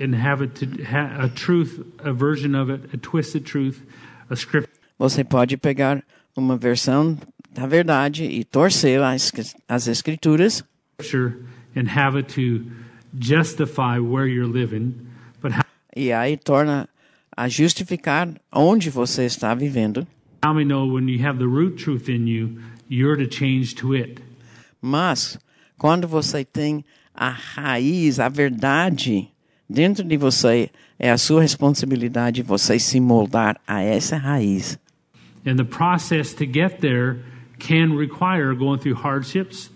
and 0.00 0.14
have 0.14 0.42
it 0.42 0.54
to 0.54 0.84
ha, 0.84 1.24
a 1.24 1.28
truth, 1.28 1.80
a 1.98 2.12
version 2.12 2.54
of 2.54 2.70
it, 2.70 2.92
a 2.92 2.96
twisted 2.96 3.44
truth, 3.44 3.82
a 4.28 4.36
script 4.36 4.70
Você 4.98 5.24
pode 5.24 5.56
pegar 5.56 6.02
uma 6.36 6.56
versão 6.56 7.18
da 7.52 7.66
verdade 7.66 8.24
e 8.24 8.44
torcer 8.44 9.00
as, 9.02 9.32
as 9.68 9.88
escrituras 9.88 10.62
and 11.74 11.88
have 11.88 12.16
it 12.16 12.28
to 12.34 12.70
justify 13.18 13.98
where 13.98 14.26
you're 14.26 14.46
living, 14.46 14.94
but 15.40 15.52
how, 15.52 15.64
e 15.96 16.12
aí 16.12 16.36
torna 16.36 16.88
a 17.36 17.48
justificar 17.48 18.28
onde 18.52 18.90
você 18.90 19.24
está 19.24 19.54
vivendo. 19.54 20.06
how 20.44 20.54
we 20.54 20.64
know 20.64 20.86
when 20.86 21.08
you 21.08 21.18
have 21.18 21.38
the 21.38 21.46
root 21.46 21.76
truth 21.76 22.08
in 22.08 22.26
you, 22.26 22.60
you're 22.88 23.16
to 23.16 23.26
change 23.26 23.74
to 23.76 23.94
it. 23.94 24.20
Mas 24.80 25.38
quando 25.78 26.06
você 26.06 26.44
tem 26.44 26.84
a 27.14 27.30
raiz, 27.30 28.18
a 28.18 28.28
verdade 28.28 29.28
dentro 29.70 30.02
de 30.02 30.16
você, 30.16 30.68
é 30.98 31.12
a 31.12 31.16
sua 31.16 31.42
responsabilidade 31.42 32.42
você 32.42 32.78
se 32.80 32.98
moldar 32.98 33.60
a 33.66 33.80
essa 33.80 34.16
raiz. 34.16 34.76
And 35.46 35.56
the 35.56 35.64
process 35.64 36.34
to 36.34 36.44
get 36.44 36.80
there 36.80 37.20
can 37.60 37.96
require 37.96 38.54
going 38.54 38.78
through 38.78 39.00
hardships, 39.00 39.70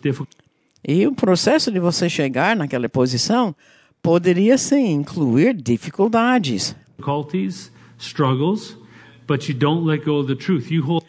E 0.86 1.06
o 1.06 1.14
processo 1.14 1.70
de 1.70 1.78
você 1.78 2.10
chegar 2.10 2.56
naquela 2.56 2.88
posição 2.88 3.54
poderia 4.02 4.58
sim 4.58 4.92
incluir 4.92 5.54
dificuldades, 5.54 6.76
difficulties, 6.98 7.72
struggles, 7.98 8.76
but 9.26 9.48
you 9.48 9.56
don't 9.56 9.86
let 9.86 10.04
go 10.04 10.18
of 10.18 10.26
the 10.26 10.34
truth. 10.34 10.70
You 10.70 10.82
hold 10.82 11.04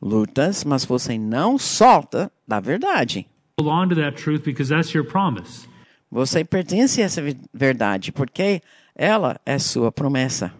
lutas, 0.00 0.64
mas 0.64 0.84
você 0.84 1.16
não 1.16 1.56
solta 1.58 2.32
da 2.48 2.58
verdade. 2.58 3.26
on 3.60 3.88
to 3.88 3.94
that 3.94 4.16
truth 4.16 4.42
because 4.42 4.68
that's 4.68 4.92
your 4.92 5.04
promise. 5.04 5.68
Você 6.12 6.44
pertence 6.44 7.00
a 7.00 7.06
essa 7.06 7.22
ve- 7.22 7.38
verdade 7.54 8.12
porque 8.12 8.60
ela 8.94 9.40
é 9.46 9.58
sua 9.58 9.90
promessa. 9.90 10.52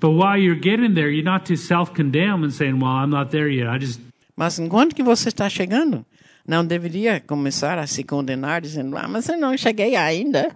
But 0.00 0.10
while 0.10 0.36
you're 0.36 0.60
getting 0.60 0.92
there, 0.92 1.08
you're 1.08 1.22
not 1.22 1.44
to 1.46 1.56
self-condemn 1.56 2.44
and 2.44 2.50
saying, 2.50 2.74
"Well, 2.82 3.04
I'm 3.04 3.10
not 3.10 3.30
there 3.30 3.48
yet. 3.48 3.68
I 3.68 3.78
just 3.78 4.00
Mas 4.36 4.58
enquanto 4.58 4.94
que 4.96 5.02
você 5.02 5.28
está 5.28 5.48
chegando, 5.48 6.04
não 6.46 6.64
deveria 6.66 7.20
começar 7.20 7.78
a 7.78 7.86
se 7.86 8.02
condenar 8.02 8.60
dizendo: 8.60 8.96
"Ah, 8.96 9.06
mas 9.08 9.28
eu 9.28 9.38
não 9.38 9.56
cheguei 9.56 9.94
ainda. 9.94 10.50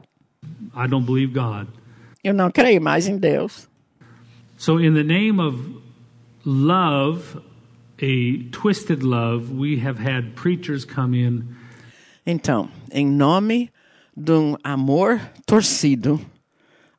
I 0.74 0.88
don't 0.88 1.06
believe 1.06 1.32
God." 1.32 1.68
Eu 2.24 2.34
não 2.34 2.50
creio 2.50 2.82
mais 2.82 3.06
em 3.06 3.16
Deus." 3.18 3.68
So, 4.56 4.80
in 4.80 4.94
the 4.94 5.04
name 5.04 5.40
of 5.40 5.56
love, 6.44 7.38
a 8.00 8.50
twisted 8.50 9.02
love, 9.04 9.52
we 9.52 9.80
have 9.84 10.00
had 10.00 10.34
preachers 10.34 10.84
come 10.84 11.16
in 11.16 11.44
Então, 12.26 12.68
em 12.92 13.06
nome 13.06 13.66
de 13.66 13.81
um 14.16 14.56
amor 14.62 15.20
torcido, 15.46 16.20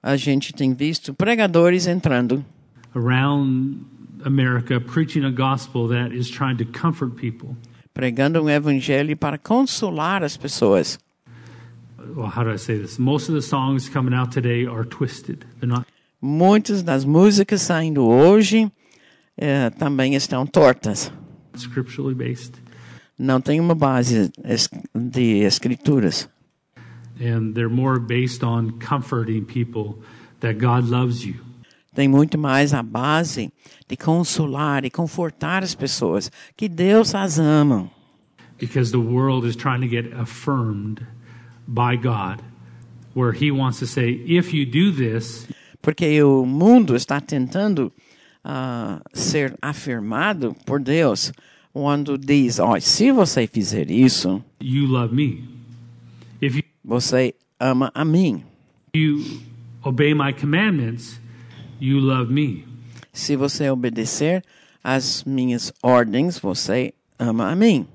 a 0.01 0.15
gente 0.17 0.53
tem 0.53 0.73
visto 0.73 1.13
pregadores 1.13 1.87
entrando 1.87 2.43
around 2.95 3.85
America 4.25 4.79
preaching 4.79 5.23
a 5.25 5.31
gospel 5.31 5.87
that 5.89 6.15
is 6.15 6.29
trying 6.29 6.57
to 6.57 6.65
comfort 6.65 7.15
people. 7.15 7.55
pregando 7.93 8.41
um 8.41 8.49
evangelho 8.49 9.15
para 9.15 9.37
consolar 9.37 10.23
as 10.23 10.35
pessoas. 10.37 10.97
Well, 12.15 12.27
how 12.27 12.43
do 12.43 12.51
I 12.51 12.57
say 12.57 12.77
this? 12.79 12.97
Most 12.97 13.29
of 13.29 13.35
the 13.35 13.41
songs 13.41 13.87
coming 13.89 14.13
out 14.13 14.31
today 14.31 14.65
are 14.67 14.83
twisted. 14.85 15.45
They're 15.59 15.67
not 15.67 15.85
Muitas 16.21 16.81
das 16.83 17.03
músicas 17.05 17.61
saindo 17.61 18.05
hoje 18.05 18.71
eh, 19.37 19.69
também 19.71 20.15
estão 20.15 20.45
tortas. 20.45 21.11
scripturally 21.55 22.15
based. 22.15 22.53
Não 23.19 23.39
tem 23.41 23.59
uma 23.59 23.75
base 23.75 24.31
de 24.95 25.43
escrituras. 25.43 26.29
And 27.19 27.53
they're 27.53 27.69
more 27.69 27.99
based 27.99 28.43
on 28.43 28.79
comforting 28.79 29.45
people 29.45 29.99
that 30.39 30.57
God 30.57 30.85
loves 30.85 31.25
you. 31.25 31.35
Tem 31.95 32.07
muito 32.07 32.39
mais 32.39 32.73
a 32.73 32.81
base 32.81 33.51
de 33.87 33.95
consolar 33.95 34.83
e 34.83 34.89
confortar 34.89 35.61
as 35.61 35.75
pessoas, 35.75 36.31
que 36.57 36.67
Deus 36.67 37.13
as 37.13 37.37
ama. 37.37 37.89
Because 38.57 38.91
the 38.91 38.99
world 38.99 39.45
is 39.45 39.55
trying 39.55 39.81
to 39.81 39.87
get 39.87 40.11
affirmed 40.13 41.05
by 41.67 41.95
God, 41.95 42.41
where 43.13 43.31
He 43.31 43.51
wants 43.51 43.77
to 43.79 43.85
say, 43.85 44.23
if 44.25 44.53
you 44.53 44.65
do 44.65 44.91
this, 44.91 45.47
Porque 45.83 46.23
o 46.23 46.45
mundo 46.45 46.95
está 46.95 47.19
tentando 47.19 47.91
ah, 48.41 49.01
ser 49.13 49.53
afirmado 49.61 50.55
por 50.65 50.79
Deus 50.79 51.33
quando 51.73 52.17
diz: 52.17 52.57
ó, 52.57 52.79
se 52.79 53.11
você 53.11 53.45
fizer 53.45 53.91
isso, 53.91 54.41
you 54.61 54.87
love 54.87 55.13
me. 55.13 55.43
If 56.41 56.55
you, 56.55 56.63
você 56.83 57.33
ama 57.59 57.91
a 57.93 58.03
mim. 58.03 58.43
you 58.93 59.23
obey 59.83 60.13
my 60.13 60.31
commandments, 60.31 61.19
you 61.79 61.99
love 61.99 62.31
me. 62.31 62.65
Se 63.11 63.35
você 63.35 63.69
obedecer 63.69 64.43
às 64.83 65.23
minhas 65.23 65.71
ordens, 65.81 66.39
você 66.39 66.93
ama 67.19 67.51
a 67.51 67.55
mim. 67.55 67.87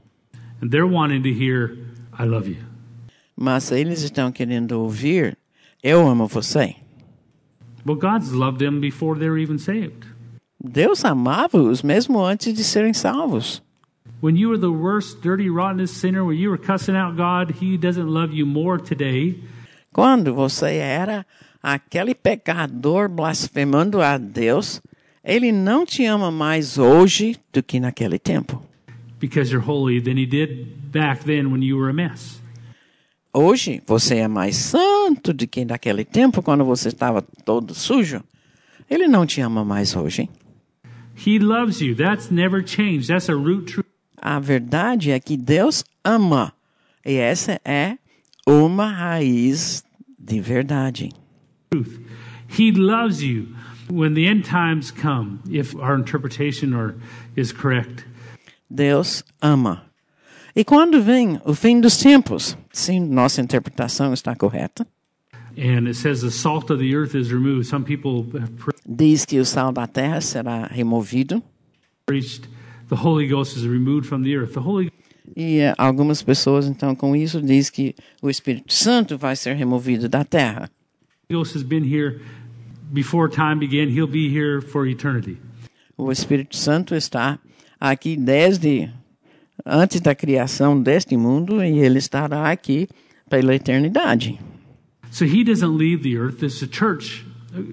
And 0.61 0.70
they're 0.70 0.86
wanting 0.86 1.22
to 1.22 1.28
hear, 1.28 1.76
I 2.18 2.24
love 2.24 2.49
you. 2.49 2.59
Mas 3.36 3.70
eles 3.70 4.03
estão 4.03 4.32
querendo 4.32 4.72
ouvir: 4.72 5.36
eu 5.82 6.07
amo 6.09 6.26
você. 6.26 6.74
But 7.84 8.01
God's 8.01 8.32
loved 8.32 8.59
them 8.59 8.80
before 8.80 9.18
they 9.18 9.28
were 9.28 9.41
even 9.41 9.59
saved. 9.59 10.07
Deus 10.62 11.05
amava-os 11.05 11.82
mesmo 11.82 12.20
antes 12.20 12.53
de 12.53 12.64
serem 12.64 12.93
salvos. 12.93 13.62
When 14.20 14.36
you 14.36 14.48
were 14.48 14.58
the 14.58 14.72
worst, 14.72 15.20
dirty, 15.22 15.48
rottenest 15.48 15.94
sinner, 15.98 16.24
when 16.24 16.36
you 16.38 16.50
were 16.50 16.58
cussing 16.58 16.96
out 16.96 17.16
God, 17.16 17.52
He 17.60 17.76
doesn't 17.76 18.08
love 18.08 18.32
you 18.32 18.44
more 18.46 18.78
today 18.78 19.36
Quando 19.92 20.34
você 20.34 20.76
era 20.76 21.24
aquele 21.62 22.14
pecador 22.14 23.08
blasfemando 23.08 24.00
a 24.02 24.18
Deus, 24.18 24.80
Ele 25.24 25.52
não 25.52 25.84
te 25.86 26.04
ama 26.04 26.30
mais 26.30 26.78
hoje 26.78 27.36
do 27.52 27.62
que 27.62 27.78
naquele 27.78 28.18
tempo. 28.18 28.62
because 29.20 29.50
you're 29.52 29.64
holy 29.64 30.00
than 30.00 30.16
He 30.16 30.26
did 30.26 30.92
back 30.92 31.24
then 31.24 31.50
when 31.50 31.60
you 31.62 31.76
were 31.76 31.90
a 31.90 31.92
mess. 31.92 32.40
Hoje 33.32 33.82
você 33.86 34.16
é 34.18 34.28
mais 34.28 34.56
santo 34.56 35.32
do 35.32 35.46
que 35.46 35.64
naquele 35.64 36.04
tempo, 36.04 36.42
quando 36.42 36.64
você 36.64 36.88
estava 36.88 37.20
todo 37.44 37.74
sujo. 37.74 38.22
Ele 38.90 39.06
não 39.06 39.26
te 39.26 39.40
ama 39.40 39.64
mais 39.64 39.94
hoje. 39.94 40.28
He 41.26 41.38
loves 41.38 41.80
you. 41.80 41.94
That's 41.94 42.30
never 42.30 42.64
changed. 42.66 43.08
That's 43.08 43.28
a 43.28 43.34
root 43.34 43.66
truth. 43.72 43.86
A 44.20 44.38
verdade 44.38 45.10
é 45.10 45.20
que 45.20 45.36
Deus 45.36 45.84
ama. 46.04 46.52
E 47.04 47.14
essa 47.14 47.60
é 47.64 47.96
uma 48.46 48.86
raiz 48.90 49.84
de 50.18 50.40
verdade. 50.40 51.10
He 52.48 52.72
loves 52.72 53.20
you. 53.20 53.48
When 53.90 54.14
the 54.14 54.26
end 54.26 54.44
times 54.44 54.90
come, 54.90 55.38
if 55.50 55.74
our 55.74 55.98
interpretation 55.98 56.74
or 56.74 56.94
is 57.36 57.52
correct, 57.52 58.04
Deus 58.70 59.24
ama. 59.40 59.82
E 60.54 60.62
quando 60.64 61.00
vem 61.02 61.40
o 61.44 61.54
fim 61.54 61.80
dos 61.80 61.96
tempos, 61.96 62.56
se 62.70 63.00
nossa 63.00 63.40
interpretação 63.40 64.12
está 64.12 64.34
correta, 64.36 64.86
and 65.56 65.86
it 65.86 65.94
says 65.94 66.20
the 66.20 66.30
salt 66.30 66.70
of 66.70 66.80
the 66.80 66.94
earth 66.94 67.14
is 67.14 67.30
removed, 67.32 67.66
some 67.66 67.82
people 67.82 68.26
have 68.38 68.50
pre- 68.56 68.74
diz 68.86 69.24
que 69.24 69.38
o 69.38 69.44
sal 69.46 69.72
da 69.72 69.86
terra 69.86 70.20
será 70.20 70.66
removido. 70.66 71.42
preached 72.06 72.46
the 72.89 72.97
Holy 72.97 73.26
Ghost 73.26 73.57
is 73.57 73.66
removed 73.66 74.07
from 74.07 74.22
the 74.22 74.36
earth. 74.36 74.55
The 74.55 74.61
Holy 74.61 74.93
E 75.36 75.61
algumas 75.76 76.22
pessoas, 76.22 76.66
então, 76.66 76.95
com 76.95 77.14
isso, 77.14 77.41
diz 77.43 77.70
que 77.70 77.95
o 78.22 78.30
Espírito 78.30 78.72
Santo 78.72 79.18
vai 79.18 79.36
ser 79.36 79.55
removido 79.55 80.09
da 80.09 80.24
terra. 80.24 80.70
Ghost 81.30 81.55
has 81.55 81.62
been 81.62 81.84
here 81.84 82.20
before 82.93 83.28
time 83.28 83.57
began. 83.57 83.91
He'll 83.91 84.07
be 84.07 84.28
here 84.28 84.62
for 84.62 84.86
eternity. 84.86 85.39
O 85.97 86.11
Espírito 86.11 86.57
Santo 86.57 86.95
está 86.95 87.39
aqui 87.78 88.16
desde 88.16 88.91
antes 89.66 90.01
da 90.01 90.14
criação 90.14 90.80
deste 90.80 91.16
mundo 91.16 91.62
e 91.62 91.78
ele 91.78 91.99
estará 91.99 92.51
aqui 92.51 92.89
pela 93.28 93.55
eternidade. 93.55 94.39
So 95.11 95.24
he 95.24 95.43
doesn't 95.45 95.76
leave 95.76 96.03
the 96.03 96.16
earth. 96.16 96.43
It's 96.43 96.62
a 96.62 96.68
church. 96.68 97.24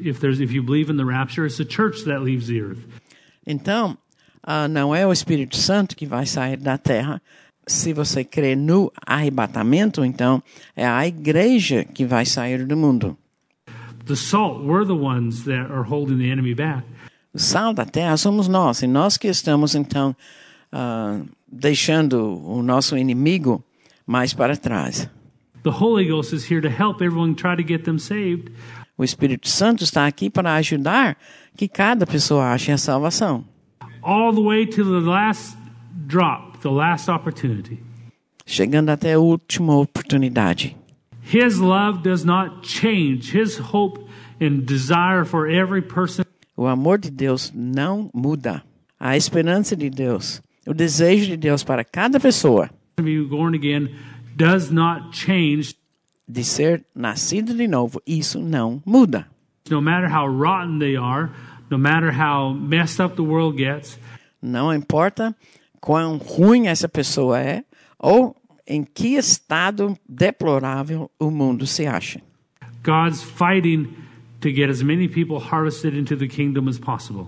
If 0.02 0.20
there's 0.20 0.40
if 0.40 0.54
you 0.54 0.64
believe 0.64 0.90
in 0.92 0.98
the 0.98 1.06
rapture, 1.06 1.46
it's 1.46 1.60
a 1.60 1.66
church 1.66 2.06
that 2.06 2.24
leaves 2.24 2.48
the 2.48 2.62
earth. 2.62 2.80
Então, 3.46 3.98
ah, 4.46 4.68
não 4.68 4.96
é 4.96 5.06
o 5.08 5.12
Espírito 5.12 5.58
Santo 5.58 5.96
que 5.96 6.06
vai 6.06 6.28
sair 6.28 6.58
da 6.58 6.78
terra. 6.78 7.20
Se 7.66 7.92
você 7.94 8.24
crê 8.24 8.56
no 8.56 8.92
arrebatamento, 9.04 10.06
então 10.06 10.42
é 10.76 10.86
a 10.86 11.08
igreja 11.08 11.84
que 11.84 12.06
vai 12.06 12.28
sair 12.28 12.64
do 12.64 12.78
mundo. 12.78 13.18
The 14.06 14.16
salt, 14.16 14.64
we're 14.64 14.86
the 14.86 14.94
ones 14.94 15.46
that 15.46 15.72
are 15.72 15.82
holding 15.82 16.20
the 16.20 16.32
enemy 16.32 16.54
back. 16.54 16.84
O 17.34 17.40
sal 17.40 17.74
da 17.74 17.86
terra 17.86 18.16
somos 18.18 18.48
nós, 18.48 18.84
e 18.84 18.88
nós 18.88 19.18
que 19.18 19.28
estamos 19.28 19.74
então 19.74 20.16
ah, 20.72 21.22
deixando 21.52 22.40
o 22.48 22.62
nosso 22.62 22.96
inimigo 22.96 23.64
mais 24.06 24.32
para 24.32 24.56
trás. 24.56 25.10
The 25.64 25.72
Holy 25.72 26.08
Ghost 26.08 26.36
is 26.36 26.50
here 26.50 26.62
to 26.62 26.70
help 26.70 27.02
everyone 27.02 27.34
try 27.34 27.56
to 27.56 27.68
get 27.68 27.84
them 27.84 27.98
saved. 27.98 28.52
O 28.96 29.04
Espírito 29.04 29.50
Santo 29.50 29.84
está 29.84 30.06
aqui 30.06 30.30
para 30.30 30.54
ajudar 30.54 31.18
que 31.58 31.68
cada 31.68 32.06
pessoa 32.06 32.54
ache 32.54 32.72
a 32.72 32.78
salvação. 32.78 33.44
All 34.06 34.32
the 34.32 34.42
way 34.42 34.66
to 34.66 34.84
the 34.84 35.02
last 35.02 35.58
drop, 36.08 36.62
the 36.62 36.70
last 36.70 37.10
opportunity. 37.10 37.80
chegando 38.46 38.92
até 38.92 39.14
a 39.14 39.20
última 39.20 39.76
oportunidade. 39.76 40.76
His 41.24 41.60
love 41.60 42.04
does 42.04 42.24
not 42.24 42.62
change. 42.62 43.36
His 43.36 43.58
hope 43.58 44.00
and 44.40 44.62
desire 44.66 45.26
for 45.26 45.48
every 45.50 45.82
person 45.82 46.24
O 46.56 46.68
amor 46.68 47.00
de 47.00 47.10
Deus 47.10 47.52
não 47.54 48.10
muda. 48.14 48.64
A 49.00 49.18
esperança 49.18 49.76
de 49.76 49.90
Deus, 49.90 50.42
o 50.66 50.74
desejo 50.74 51.26
de 51.26 51.36
Deus 51.36 51.64
para 51.64 51.84
cada 51.84 52.20
pessoa 52.20 52.70
to 52.98 53.04
be 53.04 53.20
born 53.22 53.54
again 53.56 53.90
does 54.38 54.70
not 54.72 55.12
change. 55.12 55.76
de 56.28 56.44
ser 56.44 56.86
nascido 56.96 57.54
de 57.54 57.68
novo, 57.68 58.02
isso 58.08 58.40
não 58.40 58.82
muda. 58.86 59.28
No 59.70 59.82
matter 59.82 60.08
how 60.10 60.28
rotten 60.28 60.80
they 60.80 60.96
are, 60.96 61.32
no 61.70 61.78
matter 61.78 62.12
how 62.12 62.54
messed 62.54 63.00
up 63.04 63.16
the 63.16 63.24
world 63.24 63.58
gets, 63.58 63.98
Não 64.42 64.74
importa 64.74 65.36
quão 65.80 66.18
ruim 66.18 66.68
essa 66.68 66.88
pessoa 66.88 67.40
é 67.40 67.64
ou 67.98 68.36
em 68.68 68.84
que 68.84 69.16
estado 69.16 69.98
deplorável 70.08 71.10
o 71.20 71.30
mundo 71.32 71.66
se 71.66 71.86
acha. 71.86 72.22
God's 72.84 73.24
fighting 73.24 73.88
to 74.42 74.50
get 74.50 74.70
as 74.70 74.84
many 74.84 75.08
people 75.08 75.40
harvested 75.40 75.98
into 75.98 76.16
the 76.16 76.28
kingdom 76.28 76.68
as 76.68 76.78
possible. 76.78 77.28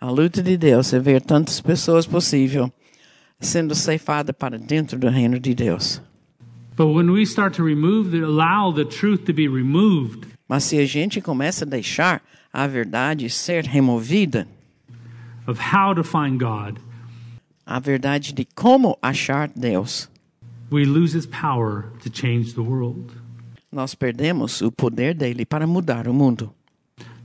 A 0.00 0.10
luta 0.10 0.42
de 0.42 0.56
Deus 0.56 0.92
é 0.92 0.98
ver 0.98 1.20
tantas 1.20 1.60
pessoas 1.60 2.06
possível 2.06 2.72
sendo 3.38 3.74
ceifada 3.74 4.32
para 4.32 4.58
dentro 4.58 4.98
do 4.98 5.08
reino 5.08 5.38
de 5.38 5.54
Deus. 5.54 6.00
But 6.76 6.94
when 6.94 7.10
we 7.10 7.22
start 7.22 7.54
to 7.56 7.64
remove 7.64 8.10
the 8.10 8.24
allow 8.24 8.72
the 8.72 8.84
truth 8.84 9.24
to 9.26 9.32
be 9.32 9.46
removed, 9.46 10.26
Mas 10.48 10.64
se 10.64 10.78
a 10.78 10.86
gente 10.86 11.20
começa 11.20 11.64
a 11.64 11.68
deixar 11.68 12.22
a 12.52 12.66
verdade 12.66 13.28
ser 13.30 13.64
removida, 13.64 14.46
of 15.46 15.60
how 15.72 15.94
to 15.94 16.02
find 16.02 16.38
God, 16.38 16.78
a 17.66 17.80
verdade 17.80 18.32
de 18.32 18.44
como 18.54 18.98
achar 19.02 19.48
Deus, 19.48 20.08
we 20.70 20.84
lose 20.84 21.16
its 21.16 21.26
power 21.26 21.84
to 22.02 22.10
change 22.10 22.54
the 22.54 22.62
world. 22.62 23.12
nós 23.72 23.94
perdemos 23.94 24.60
o 24.62 24.72
poder 24.72 25.14
dele 25.14 25.44
para 25.44 25.66
mudar 25.66 26.08
o 26.08 26.14
mundo. 26.14 26.52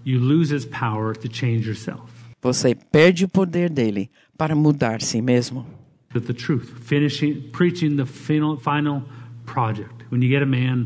You 0.06 0.20
lose 0.20 0.54
its 0.54 0.66
power 0.66 1.16
to 1.16 1.28
change 1.28 1.68
yourself. 1.68 2.04
Você 2.42 2.76
perde 2.76 3.26
o 3.26 3.28
poder 3.28 3.70
dele 3.72 4.10
para 4.38 4.56
mudar 4.56 5.02
si 5.02 5.22
mesmo. 5.22 5.66
But 6.14 6.28
the 6.28 6.34
truth, 6.34 6.70
finishing, 6.82 7.50
preaching 7.52 7.98
the 7.98 8.06
final, 8.06 8.58
final 8.58 9.04
project. 9.46 10.06
When 10.12 10.22
you 10.22 10.30
get 10.30 10.44
a 10.44 10.46
man 10.46 10.86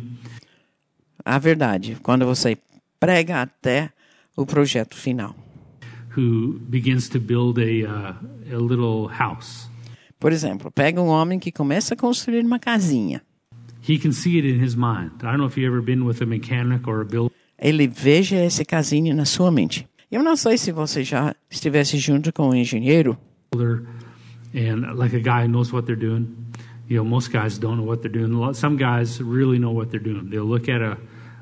A 1.25 1.37
verdade, 1.37 1.97
quando 2.01 2.25
você 2.25 2.57
prega 2.99 3.41
até 3.41 3.91
o 4.41 4.45
projeto 4.45 4.95
final. 4.95 5.35
who 6.15 6.59
begins 6.69 7.07
to 7.07 7.19
build 7.19 7.59
a, 7.59 7.85
uh, 7.85 8.13
a 8.51 8.57
little 8.57 9.07
house, 9.07 9.69
Por 10.19 10.33
exemplo, 10.33 10.71
pega 10.71 11.01
um 11.01 11.07
homem 11.07 11.39
que 11.39 11.51
começa 11.51 11.93
a 11.93 11.97
construir 11.97 12.43
uma 12.43 12.59
casinha. 12.59 13.21
Ele 17.57 17.87
veja 17.87 18.35
esse 18.45 18.65
casinha 18.65 19.15
na 19.15 19.25
sua 19.25 19.51
mente. 19.51 19.87
Eu 20.11 20.23
não 20.23 20.35
sei 20.35 20.57
se 20.57 20.71
você 20.71 21.03
já 21.03 21.33
estivesse 21.49 21.97
junto 21.97 22.33
com 22.33 22.49
um 22.49 22.55
engenheiro 22.55 23.17
and 24.53 24.95
like 24.95 25.15
a 25.15 25.19
guy 25.19 25.47
knows 25.47 25.71
what 25.71 25.85
they're 25.85 25.95
doing. 25.95 26.27
You 26.87 26.97
know, 26.97 27.05
most 27.05 27.31
guys 27.31 27.59
don't 27.59 27.77
know 27.77 27.85
what 27.85 28.01
they're 28.01 28.11
doing. 28.11 28.53
Some 28.55 28.75
guys 28.77 29.21
really 29.21 29.59
know 29.59 29.71
what 29.71 29.91
they're 29.91 30.03
doing. 30.03 30.29
They'll 30.29 30.43
look 30.43 30.67
at 30.67 30.81
a, 30.81 30.97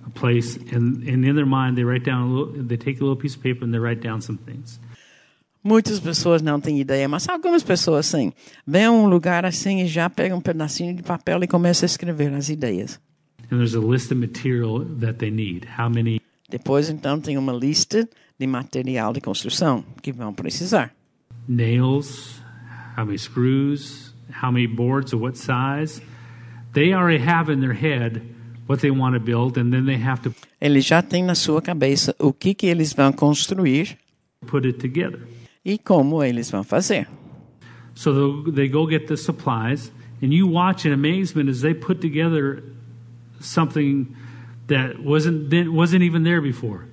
a 0.07 0.19
place 0.19 0.57
and, 0.71 1.03
and 1.07 1.25
in 1.25 1.35
their 1.35 1.45
mind 1.45 1.75
they 1.75 1.83
write 1.83 2.03
down 2.03 2.33
little. 2.33 2.63
They 2.63 2.77
take 2.77 2.99
a 2.99 3.03
little 3.03 3.17
piece 3.17 3.35
of 3.35 3.43
paper 3.43 3.63
and 3.65 3.73
they 3.73 3.79
write 3.79 4.01
down 4.01 4.21
some 4.21 4.37
things. 4.37 4.79
Muitas 5.63 5.99
pessoas 5.99 6.41
não 6.41 6.61
têm 6.61 6.79
ideia, 6.79 7.09
mas 7.09 7.27
algumas 7.27 7.61
pessoas 7.61 8.05
sim. 8.05 8.31
Vêm 8.65 8.85
a 8.85 8.91
um 8.91 9.07
lugar 9.07 9.45
assim 9.45 9.81
e 9.81 9.87
já 9.87 10.09
pegam 10.09 10.37
um 10.37 10.41
pedacinho 10.41 10.95
de 10.95 11.03
papel 11.03 11.43
e 11.43 11.47
começam 11.47 11.85
a 11.85 11.87
escrever 11.87 12.33
as 12.33 12.49
ideias. 12.49 12.99
And 13.51 13.57
there's 13.57 13.75
a 13.75 13.79
list 13.79 14.11
of 14.11 14.15
material 14.15 14.85
that 15.01 15.19
they 15.19 15.29
need. 15.29 15.67
How 15.77 15.89
many 15.89 16.21
Depois, 16.49 16.89
então, 16.89 17.19
tem 17.19 17.37
uma 17.37 17.51
lista 17.51 18.07
de 18.39 18.47
material 18.47 19.11
de 19.11 19.19
construção 19.19 19.83
que 20.01 20.13
vão 20.13 20.33
precisar. 20.33 20.93
nails, 21.47 22.39
how 22.95 23.05
many 23.05 23.17
screws, 23.17 24.11
how 24.31 24.51
many 24.51 24.67
boards 24.67 25.13
of 25.13 25.21
what 25.21 25.37
size. 25.37 26.01
They 26.73 26.93
already 26.93 27.23
have 27.23 27.49
in 27.49 27.61
their 27.61 27.73
head 27.73 28.21
what 28.67 28.81
they 28.81 28.91
want 28.91 29.13
to 29.15 29.19
build, 29.19 29.57
and 29.57 29.71
then 29.71 29.85
they 29.85 30.01
have 30.01 30.21
to 30.21 30.33
Eles 30.59 30.85
já 30.85 31.01
têm 31.01 31.23
na 31.23 31.35
sua 31.35 31.61
cabeça 31.61 32.15
o 32.19 32.33
que, 32.33 32.53
que 32.53 32.67
eles 32.67 32.93
vão 32.93 33.11
construir 33.11 33.97
put 34.45 34.67
it 34.67 34.79
together. 34.79 35.19
e 35.65 35.77
como 35.77 36.23
eles 36.23 36.49
vão 36.51 36.63
fazer. 36.63 37.07
So 37.95 38.43
they 38.51 38.69
go 38.69 38.87
get 38.87 39.07
the 39.07 39.17
supplies, 39.17 39.91
and 40.21 40.27
you 40.27 40.47
watch 40.47 40.87
in 40.87 40.93
amazement 40.93 41.49
as 41.49 41.61
they 41.61 41.73
put 41.73 41.99
together 41.99 42.63
something 43.39 44.07
that 44.67 44.99
wasn't 45.03 45.49
wasn't 45.69 46.03
even 46.03 46.23
there 46.23 46.41
before. 46.41 46.85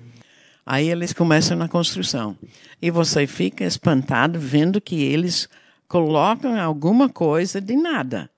Aí 0.67 0.89
eles 0.89 1.13
começam 1.13 1.59
na 1.59 1.69
construção. 1.69 2.37
E 2.81 2.91
você 2.91 3.27
fica 3.27 3.65
espantado 3.65 4.39
vendo 4.39 4.81
que 4.81 5.03
eles 5.03 5.47
colocam 5.87 6.59
alguma 6.59 7.09
coisa 7.09 7.61
de 7.61 7.77
nada. 7.77 8.31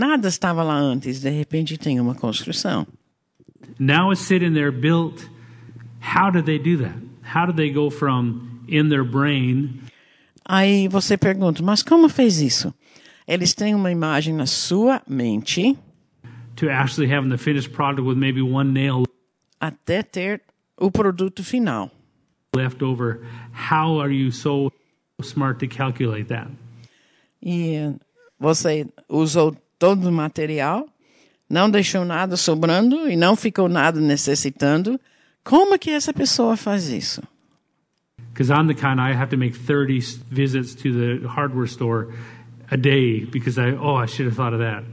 Nada 0.00 0.28
estava 0.28 0.62
lá 0.62 0.76
antes, 0.76 1.20
de 1.20 1.28
repente 1.28 1.76
tem 1.76 2.00
uma 2.00 2.14
construção. 2.14 2.86
Now 3.78 4.10
it's 4.10 4.24
sitting 4.24 4.54
there 4.54 4.70
built. 4.70 5.28
How 6.00 6.30
did 6.30 6.46
they 6.46 6.58
do 6.58 6.82
that? 6.82 6.96
How 7.36 7.46
did 7.46 7.56
they 7.56 7.70
go 7.70 7.90
from 7.90 8.62
in 8.66 8.88
their 8.88 9.04
brain 9.04 9.78
Aí 10.42 10.88
você 10.88 11.18
pergunta, 11.18 11.62
mas 11.62 11.82
como 11.82 12.08
fez 12.08 12.40
isso? 12.40 12.72
Eles 13.28 13.52
têm 13.52 13.74
uma 13.74 13.90
imagem 13.90 14.32
na 14.32 14.46
sua 14.46 15.02
mente 15.06 15.76
to 16.56 16.70
actually 16.70 17.12
having 17.12 17.28
the 17.28 17.36
finished 17.36 17.70
product 17.70 18.00
with 18.08 18.16
maybe 18.16 18.40
one 18.40 18.72
nail 18.72 19.04
até 19.60 20.02
ter 20.02 20.40
o 20.78 20.90
produto 20.90 21.44
final. 21.44 21.90
left 22.56 22.82
over? 22.82 23.20
How 23.52 24.00
are 24.00 24.10
you 24.10 24.32
so 24.32 24.72
smart 25.20 25.60
to 25.60 25.68
calculate 25.68 26.28
that? 26.28 26.50
E 27.42 27.94
você 28.38 28.86
usou 29.06 29.54
todo 29.80 30.08
o 30.08 30.12
material, 30.12 30.86
não 31.48 31.68
deixou 31.68 32.04
nada 32.04 32.36
sobrando 32.36 33.10
e 33.10 33.16
não 33.16 33.34
ficou 33.34 33.68
nada 33.68 33.98
necessitando. 34.00 35.00
Como 35.42 35.76
que 35.78 35.90
essa 35.90 36.12
pessoa 36.12 36.56
faz 36.56 36.88
isso? 36.88 37.20
Because 38.32 38.52
I'm 38.52 38.68
the 38.68 38.74
kind 38.74 39.00
I 39.00 39.12
have 39.12 39.30
to 39.30 39.36
make 39.38 39.56
30 39.56 39.96
s- 39.98 40.20
visits 40.30 40.74
to 40.76 40.92
the 40.92 41.26
hardware 41.26 41.66
store 41.66 42.08
a 42.70 42.76
day 42.76 43.24
because 43.26 43.58
I 43.60 43.72
oh 43.74 43.96
I 44.00 44.06
should 44.06 44.28
have 44.28 44.36
thought 44.36 44.54
of 44.54 44.62
that. 44.62 44.84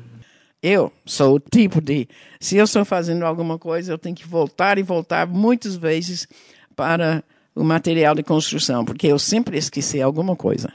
Eu 0.63 0.91
sou 1.05 1.35
o 1.35 1.39
tipo 1.39 1.79
de, 1.79 2.07
se 2.39 2.57
eu 2.57 2.63
estou 2.63 2.83
fazendo 2.83 3.23
alguma 3.23 3.59
coisa, 3.59 3.93
eu 3.93 3.97
tenho 3.97 4.15
que 4.15 4.25
voltar 4.27 4.79
e 4.79 4.83
voltar 4.83 5.27
muitas 5.27 5.75
vezes 5.75 6.27
para 6.75 7.23
o 7.53 7.63
material 7.63 8.15
de 8.15 8.23
construção, 8.23 8.83
porque 8.83 9.05
eu 9.07 9.19
sempre 9.19 9.57
esqueci 9.57 10.01
alguma 10.01 10.35
coisa. 10.35 10.73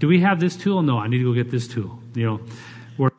Do 0.00 0.08
we 0.08 0.24
have 0.24 0.40
this 0.40 0.56
tool? 0.56 0.82
No, 0.82 0.98
I 1.04 1.08
need 1.08 1.22
to 1.22 1.30
go 1.30 1.34
get 1.34 1.50
this 1.50 1.68
tool. 1.68 2.00
You 2.16 2.24
know, 2.24 2.40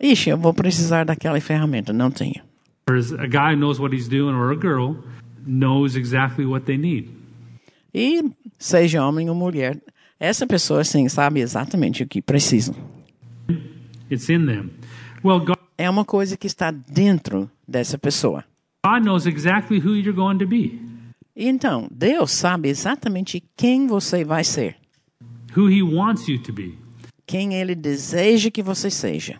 Ixi, 0.01 0.29
eu 0.29 0.37
vou 0.37 0.53
precisar 0.53 1.05
daquela 1.05 1.39
ferramenta, 1.39 1.93
não 1.93 2.11
tenho. 2.11 2.41
whereas 2.87 3.13
a 3.13 3.27
guy 3.27 3.55
knows 3.55 3.79
what 3.79 3.95
he's 3.95 4.07
doing 4.07 4.33
or 4.35 4.51
a 4.51 4.55
girl 4.55 4.95
knows 5.45 5.95
exactly 5.95 6.45
what 6.45 6.65
they 6.65 6.77
need. 6.77 7.09
E 7.93 8.23
seja 8.57 9.03
homem 9.05 9.29
ou 9.29 9.35
mulher, 9.35 9.79
essa 10.19 10.45
pessoa 10.47 10.83
sim 10.83 11.07
sabe 11.07 11.39
exatamente 11.39 12.03
o 12.03 12.07
que 12.07 12.21
precisa. 12.21 12.73
It's 14.11 14.29
in 14.29 14.45
them. 14.45 14.71
Well, 15.23 15.39
God, 15.39 15.57
É 15.77 15.89
uma 15.89 16.03
coisa 16.03 16.35
que 16.35 16.47
está 16.47 16.71
dentro 16.71 17.49
dessa 17.67 17.97
pessoa. 17.97 18.43
God 18.85 19.03
knows 19.03 19.25
exactly 19.25 19.79
who 19.79 19.95
you're 19.95 20.13
going 20.13 20.37
to 20.39 20.47
be, 20.47 20.79
Então, 21.35 21.87
Deus 21.91 22.31
sabe 22.31 22.67
exatamente 22.69 23.41
quem 23.55 23.87
você 23.87 24.25
vai 24.25 24.43
ser, 24.43 24.75
who 25.55 25.69
He 25.69 25.81
wants 25.81 26.27
you 26.27 26.37
to 26.41 26.51
be. 26.51 26.77
quem 27.25 27.53
ele 27.53 27.75
deseja 27.75 28.49
que 28.51 28.61
você 28.63 28.89
seja. 28.89 29.39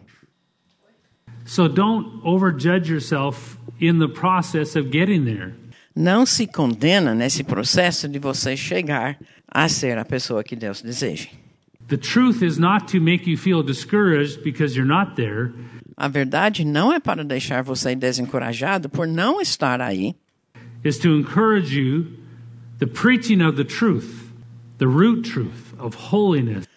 So 1.50 1.68
don't 1.68 2.22
overjudge 2.24 2.88
yourself 2.88 3.58
in 3.80 3.98
the 3.98 4.08
process 4.08 4.76
of 4.76 4.92
getting 4.92 5.26
there. 5.26 5.56
Não 5.96 6.24
se 6.24 6.46
condena 6.46 7.16
nesse 7.16 7.44
processo 7.44 8.08
de 8.08 8.20
você 8.20 8.56
chegar 8.56 9.18
a 9.52 9.68
ser 9.68 9.98
a 9.98 10.06
pessoa 10.06 10.44
que 10.44 10.56
Deus 10.56 10.80
deseja. 10.80 11.28
The 11.88 11.98
truth 11.98 12.44
is 12.44 12.60
not 12.60 12.86
to 12.92 13.02
make 13.02 13.28
you 13.28 13.36
feel 13.36 13.64
discouraged 13.64 14.44
because 14.44 14.78
you're 14.78 14.88
not 14.88 15.16
there. 15.16 15.52
A 15.98 16.08
verdade 16.08 16.64
não 16.64 16.94
é 16.94 17.00
para 17.00 17.24
deixar 17.24 17.64
você 17.64 17.96
desencorajado 17.96 18.88
por 18.88 19.08
não 19.08 19.42
estar 19.42 19.82
aí, 19.82 20.16
is 20.86 21.00
to 21.00 21.10
encourage 21.18 21.76
you 21.76 22.06
the 22.78 22.86
preaching 22.86 23.42
of 23.42 23.58
the 23.58 23.64
truth, 23.64 24.32
the 24.78 24.86
root 24.86 25.28
truth 25.28 25.74
of 25.80 25.98
holiness, 26.14 26.68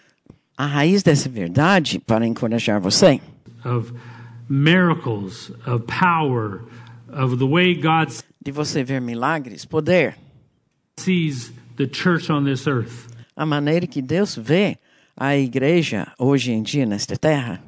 a 0.56 0.64
raiz 0.64 1.02
dessa 1.02 1.28
verdade 1.28 1.98
para 1.98 2.26
encorajar 2.26 2.80
você, 2.80 3.20
of 3.66 3.92
miracles, 4.48 5.50
of 5.66 5.84
power, 5.86 6.60
of 7.08 7.38
the 7.38 7.46
way 7.46 7.74
God 7.74 8.08
de 8.44 8.50
você 8.52 8.82
ver 8.82 9.00
milagres, 9.00 9.64
poder, 9.64 10.14
sees 10.98 11.52
the 11.76 11.86
church 11.86 12.30
on 12.30 12.44
this 12.44 12.66
earth. 12.66 13.08
a 13.36 13.46
maneira 13.46 13.86
que 13.86 14.02
Deus 14.02 14.36
vê 14.36 14.76
a 15.16 15.36
igreja 15.36 16.12
hoje 16.18 16.52
em 16.52 16.62
dia 16.62 16.84
nesta 16.86 17.16
terra. 17.16 17.60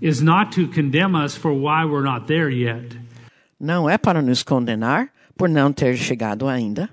Is 0.00 0.20
not 0.20 0.50
to 0.56 0.66
condemn 0.68 1.14
us 1.14 1.36
for 1.36 1.52
why 1.52 1.84
we're 1.84 2.02
not 2.04 2.26
there 2.26 2.50
yet, 2.50 2.96
Não 3.60 3.88
é 3.88 3.96
para 3.96 4.20
nos 4.20 4.42
condenar 4.42 5.08
por 5.36 5.48
não 5.48 5.72
ter 5.72 5.96
chegado 5.96 6.48
ainda, 6.48 6.90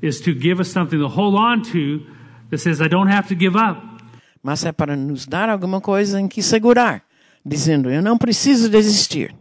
is 0.00 0.20
to 0.20 0.32
give 0.32 0.60
us 0.60 0.68
something 0.68 0.98
to 0.98 1.08
hold 1.08 1.34
on 1.34 1.62
to 1.62 2.06
that 2.50 2.58
says, 2.58 2.80
I 2.80 2.86
don't 2.88 3.10
have 3.10 3.26
to 3.28 3.34
give 3.34 3.56
up. 3.58 3.80
mas 4.42 4.64
é 4.64 4.70
para 4.70 4.94
nos 4.94 5.26
dar 5.26 5.48
alguma 5.48 5.80
coisa 5.80 6.20
em 6.20 6.28
que 6.28 6.40
segurar, 6.42 7.02
dizendo: 7.46 7.88
Eu 7.88 8.02
não 8.02 8.18
preciso 8.18 8.68
desistir, 8.68 9.32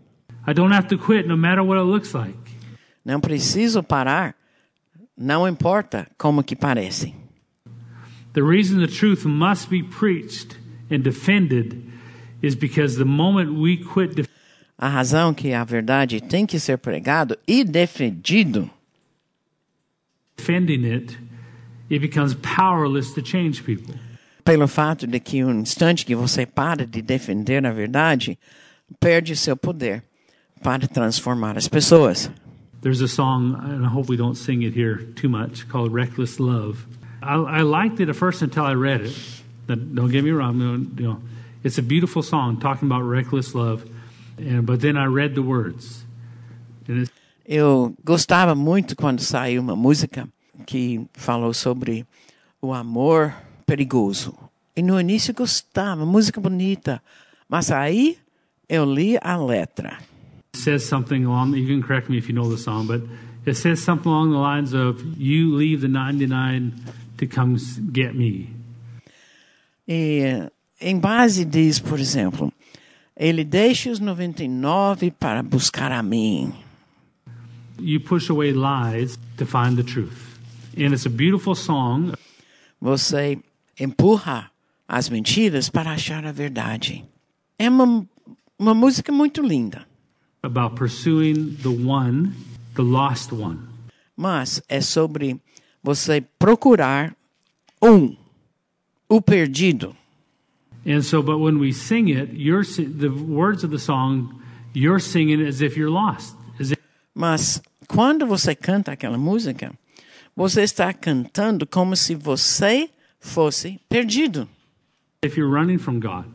I 0.48 0.54
don't 0.54 0.74
have 0.74 0.88
to 0.90 0.98
quit 0.98 1.28
no 1.28 1.36
matter 1.36 1.64
what 1.64 1.80
it 1.80 1.90
looks 1.90 2.14
like. 2.14 2.38
não 3.04 3.20
preciso 3.20 3.82
parar, 3.82 4.36
não 5.18 5.48
importa 5.48 6.08
como 6.18 6.44
que 6.44 6.56
parece. 6.56 7.14
The 8.34 8.42
reason 8.42 8.80
the 8.80 8.88
truth 8.88 9.26
must 9.26 9.70
be 9.70 9.82
preached 9.82 10.58
and 10.92 11.00
defended 11.00 11.84
is 12.44 12.54
because 12.54 12.98
the 12.98 13.06
moment 13.06 13.52
we 13.54 13.78
quit 13.78 14.30
A 14.78 14.90
razão 14.90 15.34
que 15.34 15.54
a 15.54 15.64
verdade 15.64 16.20
tem 16.20 16.46
que 16.46 16.60
ser 16.60 16.78
pregado 16.78 17.38
e 17.48 17.64
defendido 17.64 18.70
defending 20.36 20.84
it, 20.84 21.18
it 21.90 22.00
becomes 22.00 22.36
powerless 22.36 23.14
to 23.14 23.22
change 23.22 23.66
people. 23.66 23.96
Pelo 24.46 24.68
fato 24.68 25.08
de 25.08 25.20
que 25.20 25.44
um 25.44 25.60
instante 25.60 26.06
que 26.06 26.16
você 26.16 26.46
para 26.46 26.86
de 26.86 27.02
defender 27.02 27.66
a 27.66 27.74
verdade, 27.74 28.38
perde 29.00 29.36
seu 29.36 29.58
poder 29.58 30.04
para 30.62 30.88
transformar 30.88 31.58
as 31.58 31.68
pessoas. 31.68 32.30
There's 32.82 33.02
a 33.02 33.08
song, 33.08 33.56
and 33.56 33.84
I 33.84 33.90
hope 33.90 34.08
we 34.08 34.16
don't 34.16 34.38
sing 34.38 34.64
it 34.64 34.78
here 34.80 34.98
too 35.16 35.28
much, 35.28 35.68
called 35.68 35.92
Reckless 35.92 36.40
Love. 36.40 36.86
I, 37.24 37.62
I 37.62 37.62
liked 37.64 38.00
it 38.00 38.10
at 38.10 38.16
first 38.16 38.44
until 38.44 38.64
I 38.64 38.76
read 38.76 39.02
it. 39.02 39.16
Don't 39.68 40.12
get 40.12 40.24
me 40.24 40.30
wrong, 40.30 40.60
you 40.96 41.04
know, 41.04 41.20
it's 41.64 41.80
a 41.80 41.82
beautiful 41.82 42.22
song 42.22 42.60
talking 42.60 42.88
about 42.88 43.02
reckless 43.02 43.56
love. 43.56 43.84
And, 44.38 44.68
but 44.68 44.82
then 44.82 44.96
I 44.96 45.06
read 45.08 45.34
the 45.34 45.42
words. 45.42 46.06
Eu 47.48 47.96
gostava 48.04 48.54
muito 48.54 48.96
quando 48.96 49.22
saiu 49.22 49.62
uma 49.62 49.76
música 49.76 50.28
que 50.68 51.08
falou 51.14 51.52
sobre 51.54 52.06
o 52.62 52.72
amor 52.72 53.34
perigoso. 53.66 54.36
E 54.76 54.82
no 54.82 55.00
início 55.00 55.34
gostava, 55.34 56.06
música 56.06 56.40
bonita. 56.42 57.02
Mas 57.48 57.72
aí 57.72 58.18
eu 58.68 58.86
li 58.86 59.18
a 59.22 59.38
letra. 59.38 59.98
it 60.56 60.62
says 60.62 60.84
something 60.86 61.26
along, 61.26 61.54
you 61.54 61.68
can 61.68 61.82
correct 61.82 62.10
me 62.10 62.18
if 62.18 62.30
you 62.30 62.34
know 62.34 62.50
the 62.50 62.58
song, 62.58 62.88
but 62.88 63.02
it 63.46 63.56
says 63.56 63.80
something 63.82 64.10
along 64.10 64.32
the 64.32 64.38
lines 64.38 64.74
of, 64.74 65.04
You 65.18 65.54
leave 65.54 65.82
the 65.82 65.90
99 65.90 66.74
to 67.18 67.28
come 67.28 67.58
get 67.92 68.16
me. 68.16 68.50
E 69.88 70.50
em 70.80 71.00
base 71.00 71.46
diz, 71.46 71.80
por 71.80 72.00
exemplo, 72.00 72.52
ele 73.16 73.44
deixa 73.44 73.92
os 73.92 74.00
99 74.00 75.12
para 75.12 75.44
buscar 75.44 75.92
a 75.92 76.02
mim. 76.02 76.54
You 77.78 78.00
push 78.00 78.30
away 78.30 78.54
lies 78.54 79.20
to 79.38 79.46
find 79.46 79.76
the 79.76 79.84
truth. 79.84 80.40
And 80.78 80.94
it's 80.94 81.06
a 81.06 81.10
beautiful 81.10 81.56
song 81.56 82.14
Você 82.82 83.40
empurra 83.80 84.52
as 84.88 85.10
mentiras 85.10 85.70
para 85.70 85.92
achar 85.92 86.26
a 86.26 86.32
verdade. 86.32 87.06
É 87.58 87.70
uma, 87.70 88.06
uma 88.58 88.74
música 88.74 89.12
muito 89.12 89.42
linda, 89.42 89.88
about 90.44 90.76
pursuing 90.76 91.56
the 91.62 91.70
one, 91.70 92.32
the 92.76 92.84
lost 92.84 93.32
one. 93.32 93.60
mas 94.16 94.62
é 94.70 94.80
sobre 94.82 95.40
você 95.84 96.22
procurar 96.40 97.16
um, 97.82 98.16
o 99.10 99.22
perdido. 99.22 99.96
And 100.88 101.02
so, 101.02 101.24
but 101.24 101.40
when 101.40 101.58
we 101.58 101.74
sing 101.74 102.12
it, 102.12 102.32
you're 102.34 102.64
the 102.64 103.10
words 103.10 103.64
of 103.64 103.72
the 103.72 103.80
song, 103.80 104.30
you're 104.74 105.00
singing 105.00 105.46
as 105.46 105.62
if 105.62 105.76
you're 105.76 105.92
lost, 105.92 106.36
as 106.60 106.72
if 106.72 106.78
Mas 107.14 107.62
quando 107.88 108.28
você 108.28 108.54
canta 108.54 108.92
aquela 108.92 109.18
música, 109.18 109.74
você 110.36 110.62
está 110.62 110.94
cantando 110.94 111.66
como 111.66 111.96
se 111.96 112.14
você 112.14 112.90
fosse 113.26 113.80
perdido, 113.90 114.48
if 115.24 115.36
you're 115.38 115.50
running 115.52 115.78
from 115.78 116.00
God. 116.00 116.26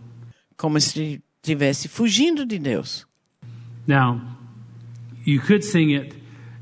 como 0.56 0.78
se 0.80 1.22
estivesse 1.42 1.88
fugindo 1.88 2.44
de 2.44 2.58
Deus. 2.58 3.06
Now, 3.86 4.20
you 5.24 5.40
could 5.40 5.62
sing 5.64 5.90
it, 5.92 6.14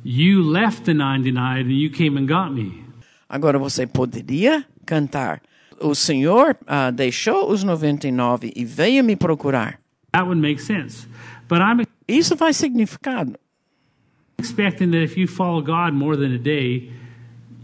you 0.05 0.43
left 0.43 0.85
the 0.85 0.95
99 0.95 1.61
and 1.67 1.73
you 1.73 1.91
came 1.91 2.17
and 2.19 2.27
got 2.29 2.53
me. 2.53 2.85
Agora 3.29 3.59
você 3.59 3.87
poderia 3.87 4.65
cantar: 4.87 5.43
O 5.81 5.95
Senhor 5.95 6.57
ah, 6.67 6.91
deixou 6.91 7.51
os 7.51 7.65
99 7.65 8.53
e 8.55 8.65
veio 8.65 9.03
me 9.03 9.17
procurar. 9.17 9.81
That 10.13 10.25
would 10.27 10.41
make 10.41 10.61
sense. 10.61 11.07
But 11.49 11.59
I'm 11.61 11.85
Isso 12.07 12.37
faz 12.37 12.57
significado. 12.57 13.35
expecting 14.39 14.91
that 14.93 15.03
if 15.03 15.17
you 15.19 15.27
follow 15.27 15.61
God 15.61 15.93
more 15.93 16.17
than 16.17 16.33
a 16.35 16.39
day, 16.39 16.91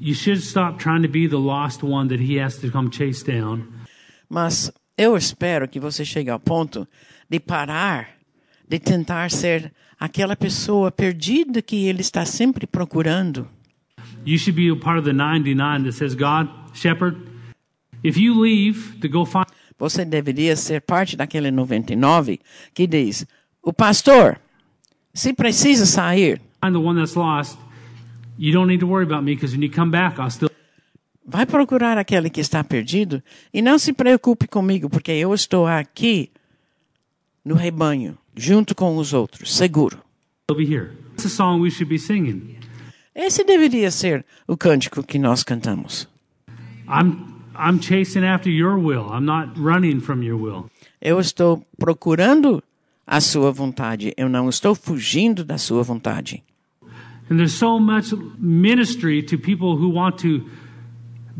you 0.00 0.14
should 0.14 0.40
stop 0.40 0.78
trying 0.78 1.02
to 1.02 1.08
be 1.08 1.28
the 1.28 1.38
lost 1.38 1.82
one 1.82 2.08
that 2.08 2.20
He 2.20 2.40
has 2.40 2.58
to 2.58 2.70
come 2.70 2.90
chase 2.90 3.24
down. 3.24 3.66
Mas 4.28 4.72
eu 4.96 5.16
espero 5.16 5.68
que 5.68 5.80
você 5.80 6.04
chegue 6.04 6.30
ao 6.30 6.40
ponto 6.40 6.86
de 7.28 7.40
parar 7.40 8.08
de 8.68 8.78
tentar 8.78 9.30
ser 9.30 9.72
aquela 9.98 10.34
pessoa 10.34 10.90
perdida 10.90 11.60
que 11.60 11.86
ele 11.86 12.00
está 12.00 12.24
sempre 12.24 12.66
procurando. 12.66 13.48
You 14.24 14.38
should 14.38 14.56
be 14.56 14.70
a 14.70 14.76
part 14.76 14.98
of 14.98 15.04
the 15.04 15.12
99 15.12 15.84
that 15.84 15.92
says, 15.92 16.14
God, 16.14 16.48
shepherd, 16.72 17.18
if 18.02 18.16
you 18.16 18.40
leave 18.40 18.98
to 19.00 19.08
go 19.08 19.24
find 19.24 19.46
Você 19.78 20.04
deveria 20.04 20.56
ser 20.56 20.80
parte 20.80 21.16
daquele 21.16 21.50
99 21.50 22.40
que 22.72 22.86
diz: 22.86 23.26
O 23.62 23.72
pastor, 23.72 24.40
se 25.12 25.32
precisa 25.32 25.84
sair, 25.84 26.40
the 26.60 26.78
one 26.78 26.98
that's 26.98 27.16
lost, 27.16 27.58
you 28.38 28.52
don't 28.52 28.68
need 28.68 28.80
to 28.80 28.86
worry 28.86 29.04
about 29.04 29.22
me 29.22 29.34
because 29.34 29.52
when 29.52 29.62
you 29.62 29.70
come 29.70 29.90
back, 29.90 30.18
I'll 30.18 30.30
still 30.30 30.50
vai 31.26 31.46
procurar 31.46 31.96
aquele 31.96 32.28
que 32.28 32.40
está 32.40 32.62
perdido 32.62 33.22
e 33.52 33.62
não 33.62 33.78
se 33.78 33.92
preocupe 33.92 34.46
comigo, 34.46 34.90
porque 34.90 35.12
eu 35.12 35.32
estou 35.32 35.66
aqui 35.66 36.30
no 37.44 37.54
rebanho, 37.54 38.18
junto 38.36 38.74
com 38.74 38.96
os 38.96 39.12
outros, 39.12 39.56
seguro. 39.56 39.98
be 40.54 40.64
here. 40.64 40.90
It's 41.14 41.24
a 41.24 41.28
song 41.28 41.62
we 41.62 41.70
should 41.70 41.88
be 41.88 41.98
singing. 41.98 42.56
Esse 43.14 43.44
deveria 43.44 43.90
ser 43.90 44.24
o 44.46 44.56
cântico 44.56 45.02
que 45.02 45.18
nós 45.18 45.42
cantamos. 45.42 46.08
I'm 46.88 47.34
I'm 47.56 47.80
chasing 47.80 48.24
after 48.24 48.50
your 48.50 48.76
will. 48.76 49.06
I'm 49.12 49.24
not 49.24 49.58
running 49.58 50.00
from 50.00 50.22
your 50.22 50.40
will. 50.40 50.70
Eu 51.00 51.20
estou 51.20 51.64
procurando 51.78 52.62
a 53.06 53.20
sua 53.20 53.52
vontade, 53.52 54.12
eu 54.16 54.28
não 54.28 54.48
estou 54.48 54.74
fugindo 54.74 55.44
da 55.44 55.56
sua 55.58 55.82
vontade. 55.82 56.42
And 57.30 57.38
there's 57.38 57.54
so 57.54 57.78
much 57.78 58.12
ministry 58.38 59.22
to 59.22 59.38
people 59.38 59.76
who 59.76 59.88
want 59.88 60.18
to 60.18 60.44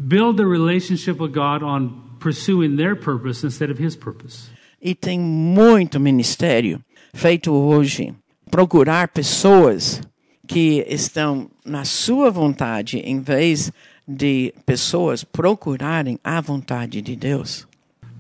build 0.09 0.41
a 0.41 0.47
relationship 0.47 1.21
with 1.21 1.33
God 1.33 1.63
on 1.63 2.17
pursuing 2.19 2.77
their 2.77 2.97
purpose 2.97 3.45
instead 3.45 3.71
of 3.71 3.79
his 3.79 3.95
purpose. 3.95 4.51
E 4.81 4.95
tem 4.95 5.19
muito 5.19 5.99
ministério 6.01 6.81
feito 7.15 7.53
hoje 7.53 8.15
procurar 8.51 9.09
pessoas 9.09 10.01
que 10.47 10.85
estão 10.89 11.51
na 11.65 11.85
sua 11.85 12.31
vontade 12.31 12.99
em 12.99 13.21
vez 13.21 13.73
de 14.07 14.53
pessoas 14.67 15.25
procurarem 15.25 16.19
a 16.23 16.41
vontade 16.41 17.01
de 17.01 17.17
Deus. 17.17 17.67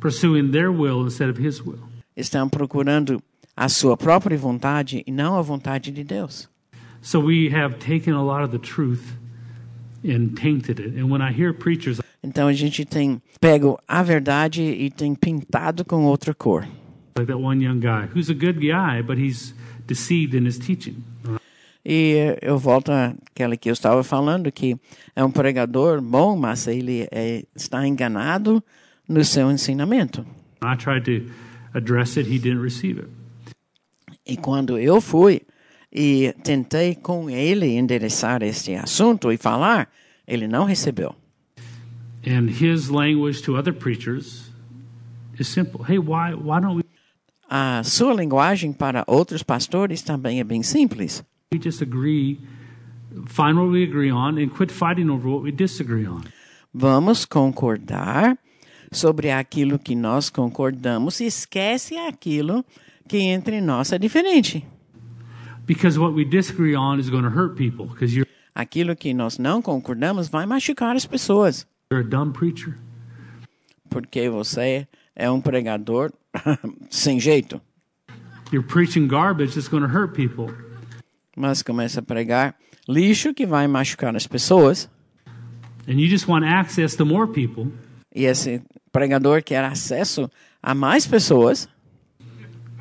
Pursuing 0.00 0.50
their 0.50 0.70
will 0.70 1.04
instead 1.04 1.30
of 1.30 1.40
his 1.40 1.60
will. 1.60 1.80
Estão 2.16 2.48
procurando 2.48 3.22
a 3.56 3.68
sua 3.68 3.96
própria 3.96 4.36
vontade 4.36 5.02
e 5.06 5.12
não 5.12 5.36
a 5.36 5.42
vontade 5.42 5.90
de 5.90 6.04
Deus. 6.04 6.48
So 7.04 7.20
we 7.20 7.50
have 7.50 7.78
taken 7.78 8.14
a 8.14 8.24
lot 8.24 8.42
of 8.44 8.50
the 8.50 8.58
truth 8.58 9.12
and 10.02 10.34
tainted 10.34 10.80
it. 10.80 10.94
And 10.94 11.10
when 11.10 11.20
I 11.20 11.32
hear 11.32 11.52
preachers 11.52 12.00
Então 12.22 12.48
a 12.48 12.52
gente 12.54 12.86
tem 12.86 13.20
pego 13.38 13.78
a 13.86 14.02
verdade 14.02 14.62
e 14.62 14.90
tem 14.90 15.14
pintado 15.14 15.84
com 15.84 16.06
outra 16.06 16.32
cor. 16.32 16.66
Like 17.18 17.26
that 17.26 17.38
one 17.38 17.62
young 17.62 17.78
guy 17.78 18.06
who's 18.06 18.30
a 18.30 18.34
good 18.34 18.58
guy, 18.58 19.02
but 19.02 19.18
he's 19.18 19.52
deceived 19.86 20.34
in 20.34 20.46
his 20.46 20.58
teaching. 20.58 21.04
E 21.84 22.38
eu 22.40 22.58
volto 22.58 22.90
àquela 22.90 23.54
que 23.58 23.68
eu 23.68 23.74
estava 23.74 24.02
falando, 24.02 24.50
que 24.50 24.74
é 25.14 25.22
um 25.22 25.30
pregador 25.30 26.00
bom, 26.00 26.34
mas 26.34 26.66
ele 26.66 27.06
é, 27.12 27.44
está 27.54 27.86
enganado 27.86 28.64
no 29.06 29.22
seu 29.22 29.50
ensinamento. 29.52 30.24
I 30.62 30.74
tried 30.74 31.04
to 31.04 31.30
address 31.74 32.16
it, 32.16 32.26
he 32.26 32.38
didn't 32.38 32.62
receive 32.62 32.98
it. 32.98 33.10
E 34.26 34.38
quando 34.38 34.78
eu 34.78 35.02
fui 35.02 35.42
e 35.94 36.34
tentei 36.42 36.94
com 36.94 37.30
ele 37.30 37.66
endereçar 37.76 38.42
este 38.42 38.74
assunto 38.74 39.30
e 39.30 39.36
falar, 39.36 39.88
ele 40.26 40.48
não 40.48 40.64
recebeu. 40.64 41.14
And 42.26 42.48
his 42.48 42.88
language 42.88 43.42
to 43.42 43.56
other 43.56 43.72
preachers 43.72 44.50
is 45.38 45.46
simple. 45.46 45.82
Hey, 45.86 45.98
why 45.98 46.34
why 46.34 46.60
don't 46.60 46.76
we 46.76 46.82
A 47.48 47.82
sua 47.84 48.14
linguagem 48.14 48.72
para 48.72 49.04
outros 49.06 49.42
pastores 49.42 50.02
também 50.02 50.40
é 50.40 50.44
bem 50.44 50.62
simples. 50.62 51.22
we 51.52 51.60
just 51.62 51.82
agree, 51.82 52.40
find 53.26 53.56
what 53.56 53.70
we 53.70 53.84
agree 53.84 54.10
on, 54.10 54.38
and 54.38 54.48
quit 54.48 54.72
fighting 54.72 55.08
over 55.08 55.28
what 55.28 55.44
we 55.44 55.52
disagree 55.52 56.06
on? 56.06 56.22
Vamos 56.72 57.24
concordar 57.24 58.36
sobre 58.90 59.30
aquilo 59.30 59.78
que 59.78 59.94
nós 59.94 60.30
concordamos 60.30 61.20
e 61.20 61.26
esquece 61.26 61.96
aquilo 61.96 62.64
que 63.06 63.18
entre 63.18 63.60
nós 63.60 63.92
é 63.92 63.98
diferente. 63.98 64.64
Because 65.66 65.98
what 65.98 66.14
we 66.14 66.24
disagree 66.24 66.74
on 66.74 66.98
is 67.00 67.08
going 67.10 67.24
to 67.24 67.30
hurt 67.30 67.56
people. 67.56 67.86
Because 67.86 68.14
you're 68.14 68.26
Aquilo 68.54 68.94
que 68.94 69.12
nós 69.12 69.36
não 69.38 69.60
concordamos 69.60 70.28
vai 70.28 70.46
machucar 70.46 70.94
as 70.94 71.04
pessoas, 71.04 71.66
you're 71.90 72.06
a 72.06 72.08
dumb 72.08 72.32
preacher. 72.32 72.76
porque 73.90 74.28
você 74.28 74.86
é 75.16 75.28
um 75.30 75.40
pregador 75.40 76.12
sem 76.90 77.18
jeito. 77.18 77.60
You're 78.52 78.66
preaching 78.66 79.08
garbage 79.08 79.54
that's 79.54 79.68
going 79.68 79.82
to 79.82 79.88
hurt 79.88 80.14
people. 80.14 80.54
Mas 81.36 81.62
começa 81.62 81.98
a 81.98 82.02
pregar 82.02 82.54
lixo 82.88 83.34
que 83.34 83.44
vai 83.44 83.66
machucar 83.66 84.14
as 84.14 84.26
pessoas. 84.26 84.88
And 85.88 85.94
you 86.00 86.08
just 86.08 86.28
want 86.28 86.44
access 86.44 86.94
to 86.96 87.04
more 87.04 87.26
people. 87.26 87.72
E 88.14 88.24
esse 88.24 88.62
pregador 88.92 89.42
quer 89.42 89.64
acesso 89.64 90.30
a 90.62 90.74
mais 90.74 91.06
pessoas. 91.08 91.68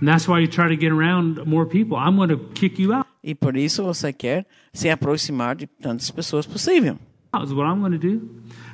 And 0.03 0.09
that's 0.09 0.27
why 0.27 0.39
you 0.39 0.47
try 0.47 0.67
to 0.67 0.75
get 0.75 0.91
around 0.91 1.45
more 1.45 1.65
people. 1.65 1.95
I'm 1.95 2.17
going 2.17 2.27
to 2.27 2.37
kick 2.53 2.77
you 2.77 2.91
out. 2.91 3.07
E 3.23 3.33
por 3.33 3.55
isso 3.55 3.81
você 3.85 4.11
quer 4.11 4.45
se 4.73 4.89
aproximar 4.89 5.55
de 5.55 5.65
tantas 5.65 6.11
pessoas 6.11 6.45
possível. 6.45 6.99
That's 7.31 7.53
what 7.53 7.65
I'm 7.65 7.79
going 7.79 7.93
to 7.93 7.97
do. 7.97 8.29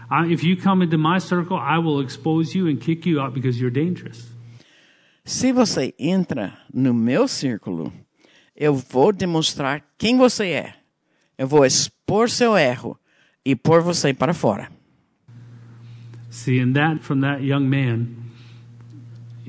I, 0.10 0.26
if 0.34 0.44
you 0.44 0.58
come 0.58 0.84
into 0.84 0.98
my 0.98 1.20
circle, 1.20 1.56
I 1.56 1.78
will 1.78 2.00
expose 2.00 2.58
you 2.58 2.68
and 2.68 2.78
kick 2.78 3.08
you 3.08 3.22
out 3.22 3.36
because 3.36 3.62
you're 3.62 3.70
dangerous. 3.72 4.28
Se 5.24 5.54
você 5.54 5.94
entra 6.00 6.58
no 6.74 6.96
meu 6.96 7.28
círculo, 7.28 7.94
eu 8.56 8.74
vou 8.74 9.14
demonstrar 9.14 9.86
quem 10.00 10.18
você 10.18 10.48
é. 10.48 10.74
Eu 11.38 11.48
vou 11.48 11.64
expor 11.64 12.28
seu 12.32 12.58
erro 12.58 13.00
e 13.46 13.56
pôr 13.56 13.84
você 13.84 14.16
para 14.16 14.34
fora. 14.34 14.72
See, 16.32 16.60
and 16.60 16.74
that 16.74 17.04
from 17.04 17.20
that 17.22 17.44
young 17.44 17.70
man 17.70 18.29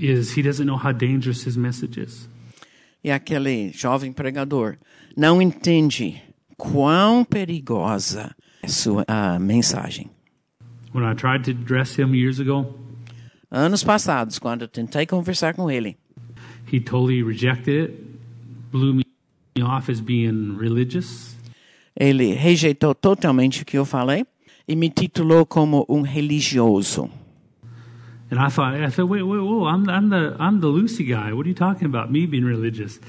is 0.00 0.36
he 0.36 0.42
doesn't 0.42 0.66
know 0.66 0.76
how 0.76 0.92
dangerous 0.92 1.46
his 1.46 1.56
message 1.56 2.00
is. 2.00 2.28
E 3.02 3.10
aquele 3.10 3.72
jovem 3.72 4.12
pregador 4.12 4.76
não 5.16 5.40
entende 5.40 6.20
quão 6.56 7.24
perigosa 7.24 8.34
é 8.62 8.68
sua 8.68 9.04
a 9.08 9.38
mensagem. 9.38 10.10
When 10.92 11.04
I 11.04 11.14
tried 11.14 11.44
to 11.44 11.50
address 11.52 11.98
him 11.98 12.14
years 12.14 12.40
ago, 12.40 12.66
Anos 13.50 13.82
passados, 13.82 14.38
quando 14.38 14.62
eu 14.62 14.68
tentei 14.68 15.06
conversar 15.06 15.54
com 15.54 15.68
ele, 15.70 15.96
he 16.72 16.78
totally 16.78 17.22
rejected 17.22 17.90
it, 17.90 17.94
blew 18.70 18.94
me 18.94 19.04
off 19.62 19.90
as 19.90 20.00
being 20.00 20.56
religious. 20.56 21.36
ele 21.98 22.32
rejeitou 22.32 22.94
totalmente 22.94 23.62
o 23.62 23.66
que 23.66 23.76
eu 23.76 23.84
falei 23.84 24.24
e 24.68 24.76
me 24.76 24.88
titulou 24.88 25.44
como 25.44 25.84
um 25.88 26.02
religioso. 26.02 27.10
And 28.30 28.38
I 28.38 28.48
thought, 28.48 28.74
I 28.74 28.88
thought, 28.90 29.08
wait, 29.08 29.22
wait, 29.22 29.40
whoa, 29.40 29.66
I'm, 29.66 29.88
I'm 29.88 30.08
the 30.08 30.36
I'm 30.38 30.60
the 30.60 30.68
Lucy 30.68 31.04
guy. 31.04 31.32
What 31.32 31.46
are 31.46 31.48
you 31.48 31.54
talking 31.54 31.86
about? 31.86 32.12
Me 32.12 32.26
being 32.26 32.44
religious? 32.44 33.00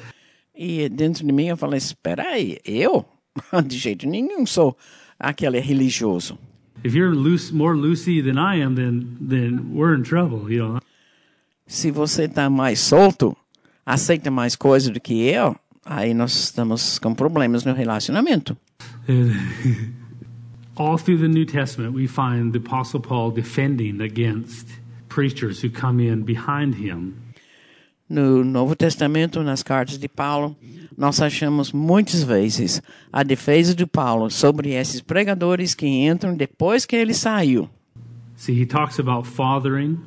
E 0.55 0.89
dentro 0.89 1.25
de 1.25 1.31
mim 1.31 1.47
eu 1.47 1.57
falei: 1.57 1.77
espera 1.77 2.23
aí, 2.23 2.57
eu? 2.65 3.05
De 3.65 3.77
jeito 3.77 4.07
nenhum 4.07 4.45
sou 4.45 4.75
aquele 5.19 5.59
religioso. 5.59 6.37
If 6.83 6.95
you're 6.95 7.13
loose, 7.15 7.53
more 7.53 7.75
Lucy 7.75 8.21
than 8.21 8.39
I 8.39 8.61
am, 8.61 8.75
then 8.75 9.17
then 9.21 9.73
we're 9.73 9.95
in 9.95 10.03
trouble. 10.03 10.51
You 10.51 10.73
know. 10.73 10.79
Se 11.67 11.91
você 11.91 12.23
está 12.23 12.49
mais 12.49 12.79
solto, 12.79 13.37
aceita 13.85 14.31
mais 14.31 14.55
coisa 14.55 14.91
do 14.91 14.99
que 14.99 15.21
eu, 15.29 15.55
aí 15.85 16.13
nós 16.15 16.33
estamos 16.33 16.97
com 16.97 17.13
problemas 17.13 17.63
no 17.63 17.73
relacionamento. 17.73 18.57
All 20.75 20.97
through 20.97 21.19
the 21.19 21.27
New 21.27 21.45
Testament, 21.45 21.93
we 21.93 22.07
find 22.07 22.53
the 22.53 22.57
Apostle 22.57 23.01
Paul 23.01 23.31
defending 23.31 24.01
against 24.01 24.80
preachers 25.13 25.61
who 25.63 25.69
come 25.69 25.99
in 25.99 26.23
behind 26.23 26.75
him 26.75 27.13
No 28.09 28.43
Novo 28.43 28.75
Testamento, 28.75 29.41
nas 29.41 29.63
cartas 29.63 29.97
de 29.97 30.09
Paulo, 30.09 30.53
nós 30.97 31.21
achamos 31.21 31.71
muitas 31.71 32.21
vezes 32.21 32.81
a 33.09 33.23
defesa 33.23 33.73
de 33.73 33.85
Paulo 33.85 34.29
sobre 34.29 34.71
esses 34.71 34.99
pregadores 34.99 35.73
que 35.73 35.87
entram 35.87 36.35
depois 36.35 36.85
que 36.85 36.97
ele 36.97 37.13
saiu. 37.13 37.69
See, 38.35 38.61
he 38.61 38.65
talks 38.65 38.99
about 38.99 39.25
fathering. 39.25 39.97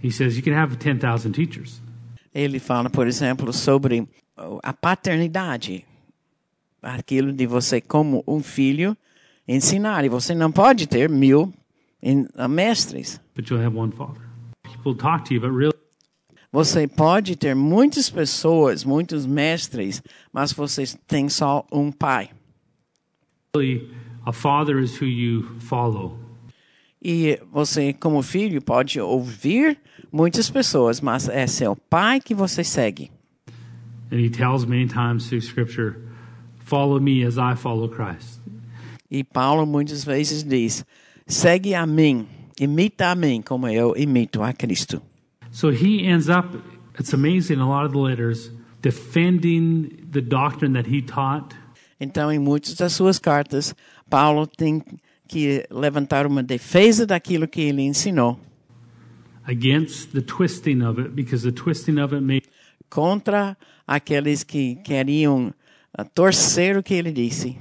He 0.00 0.12
says 0.12 0.36
you 0.36 0.44
can 0.44 0.54
have 0.54 0.76
10,000 0.76 1.32
teachers. 1.32 1.82
Ele 2.32 2.60
fala, 2.60 2.88
por 2.88 3.08
exemplo, 3.08 3.52
sobre 3.52 4.06
a 4.62 4.72
paternidade. 4.72 5.84
Aquilo 6.80 7.32
de 7.32 7.46
você, 7.48 7.80
como 7.80 8.22
um 8.28 8.40
filho, 8.44 8.96
ensinar. 9.48 10.04
E 10.04 10.08
você 10.08 10.36
não 10.36 10.52
pode 10.52 10.86
ter 10.86 11.10
mil 11.10 11.52
mestres. 12.48 13.20
but 13.34 13.50
you'll 13.50 13.60
have 13.60 13.76
one 13.76 13.90
father. 13.90 14.29
Você 16.52 16.88
pode 16.88 17.36
ter 17.36 17.54
muitas 17.54 18.10
pessoas, 18.10 18.84
muitos 18.84 19.24
mestres, 19.24 20.02
mas 20.32 20.52
você 20.52 20.84
tem 21.06 21.28
só 21.28 21.64
um 21.72 21.92
pai. 21.92 22.30
a 24.26 24.32
father 24.32 24.78
is 24.78 25.00
who 25.00 25.06
you 25.06 25.42
follow. 25.60 26.18
E 27.02 27.40
você, 27.50 27.92
como 27.94 28.22
filho, 28.22 28.60
pode 28.60 29.00
ouvir 29.00 29.78
muitas 30.12 30.50
pessoas, 30.50 31.00
mas 31.00 31.28
é 31.28 31.46
seu 31.46 31.74
pai 31.74 32.20
que 32.20 32.34
você 32.34 32.62
segue. 32.62 33.10
And 34.12 34.18
he 34.18 34.28
tells 34.28 34.66
many 34.66 34.86
times 34.86 35.28
through 35.28 35.40
Scripture, 35.40 35.96
follow 36.64 37.00
me 37.00 37.24
as 37.24 37.38
I 37.38 37.54
follow 37.56 37.88
Christ. 37.88 38.40
E 39.10 39.24
Paulo 39.24 39.64
muitas 39.64 40.04
vezes 40.04 40.42
diz: 40.42 40.84
segue 41.26 41.74
a 41.74 41.86
mim, 41.86 42.26
imita 42.60 43.10
a 43.10 43.14
mim, 43.14 43.42
como 43.42 43.66
eu 43.68 43.96
imito 43.96 44.42
a 44.42 44.52
Cristo. 44.52 45.02
So 45.50 45.70
he 45.70 46.06
ends 46.06 46.28
up, 46.28 46.56
it's 46.98 47.12
amazing, 47.12 47.58
a 47.58 47.66
lot 47.66 47.84
of 47.84 47.92
the 47.92 47.98
letters, 47.98 48.50
defending 48.82 50.06
the 50.12 50.20
doctrine 50.20 50.74
that 50.74 50.88
he 50.88 51.02
taught 51.02 51.56
Então, 52.00 52.32
em 52.32 52.38
muitas 52.38 52.74
das 52.74 52.92
suas 52.92 53.18
cartas, 53.18 53.74
Paulo 54.08 54.46
tem 54.46 54.82
que 55.28 55.66
levantar 55.70 56.26
uma 56.26 56.42
defesa 56.42 57.06
daquilo 57.06 57.46
que 57.46 57.60
ele 57.60 57.82
ensinou 57.82 58.38
against 59.50 60.12
the 60.12 60.22
twisting 60.22 60.82
of 60.82 60.98
it, 60.98 61.14
because 61.14 61.42
the 61.42 61.52
twisting 61.52 61.98
of 61.98 62.12
it 62.12 62.22
made 62.22 62.46
contra 62.88 63.56
aqueles 63.86 64.44
que 64.44 64.76
queriam 64.76 65.52
ah, 65.96 66.04
torcer 66.04 66.76
o 66.76 66.82
que 66.82 66.94
ele 66.94 67.12
disse. 67.12 67.58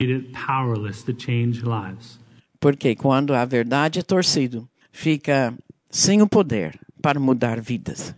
it 0.00 0.32
powerless 0.32 1.02
to 1.02 1.12
change 1.12 1.62
lives. 1.62 2.18
Porque 2.60 2.94
quando 2.94 3.34
a 3.34 3.44
verdade 3.44 3.98
é 3.98 4.02
torcido, 4.02 4.68
fica 4.92 5.54
sem 5.90 6.20
o 6.20 6.28
poder 6.28 6.78
para 7.02 7.18
mudar 7.18 7.60
vidas. 7.60 8.14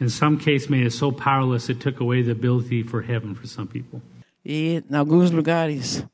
In 0.00 0.08
some 0.08 0.36
case, 0.36 0.68
made 0.68 0.84
it 0.84 0.92
so 0.92 1.10
powerless 1.10 1.70
it 1.70 1.80
took 1.80 2.02
away 2.02 2.22
the 2.22 2.32
ability 2.32 2.82
for 2.82 3.00
heaven 3.00 3.34
for 3.34 3.46
some 3.46 3.66
people. 3.66 4.02
E 4.44 4.82
em 4.90 4.96
alguns 4.96 5.30
lugares 5.30 6.04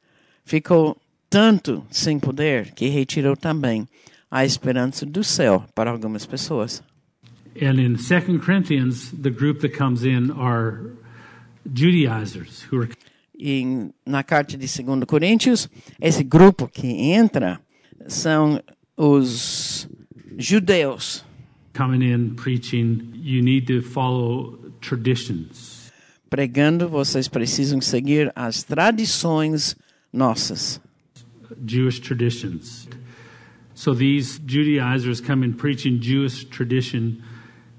ficou 0.45 0.97
tanto 1.29 1.85
sem 1.91 2.21
poder 2.21 2.73
que 2.73 2.89
retirou 2.89 3.37
também 3.37 3.89
a 4.31 4.45
esperança 4.45 5.05
do 5.05 5.25
céu 5.25 5.65
para 5.75 5.91
algumas 5.91 6.25
pessoas. 6.25 6.83
And 7.61 7.81
in 7.81 7.99
Second 7.99 8.41
Corinthians, 8.45 9.11
the 9.11 9.31
group 9.31 9.61
that 9.61 9.77
comes 9.77 10.05
in 10.05 10.31
are 10.31 10.93
Judaizers 11.67 12.63
who 12.71 12.81
are 12.81 12.89
em- 13.51 13.91
na 14.07 14.23
carta 14.23 14.57
de 14.57 14.67
2 14.67 15.05
Coríntios, 15.07 15.69
esse 16.01 16.23
grupo 16.23 16.69
que 16.69 16.87
entra 16.87 17.61
são 18.07 18.63
os 18.97 19.89
judeus 20.39 21.25
coming 21.77 22.05
in 22.05 22.35
preaching, 22.35 23.11
you 23.15 23.43
need 23.43 23.67
to 23.67 23.83
follow 23.83 24.59
traditions. 24.81 25.91
pregando, 26.29 26.89
vocês 26.89 27.29
precisam 27.29 27.81
seguir 27.81 28.33
as 28.35 28.63
tradições 28.63 29.77
nossas. 30.13 30.81
Jewish 31.67 32.01
traditions. 32.01 32.89
So 33.75 33.95
these 33.95 34.41
Judaizers 34.47 35.21
come 35.21 35.45
in 35.47 35.53
preaching 35.55 35.99
Jewish 36.01 36.45
tradition 36.45 37.19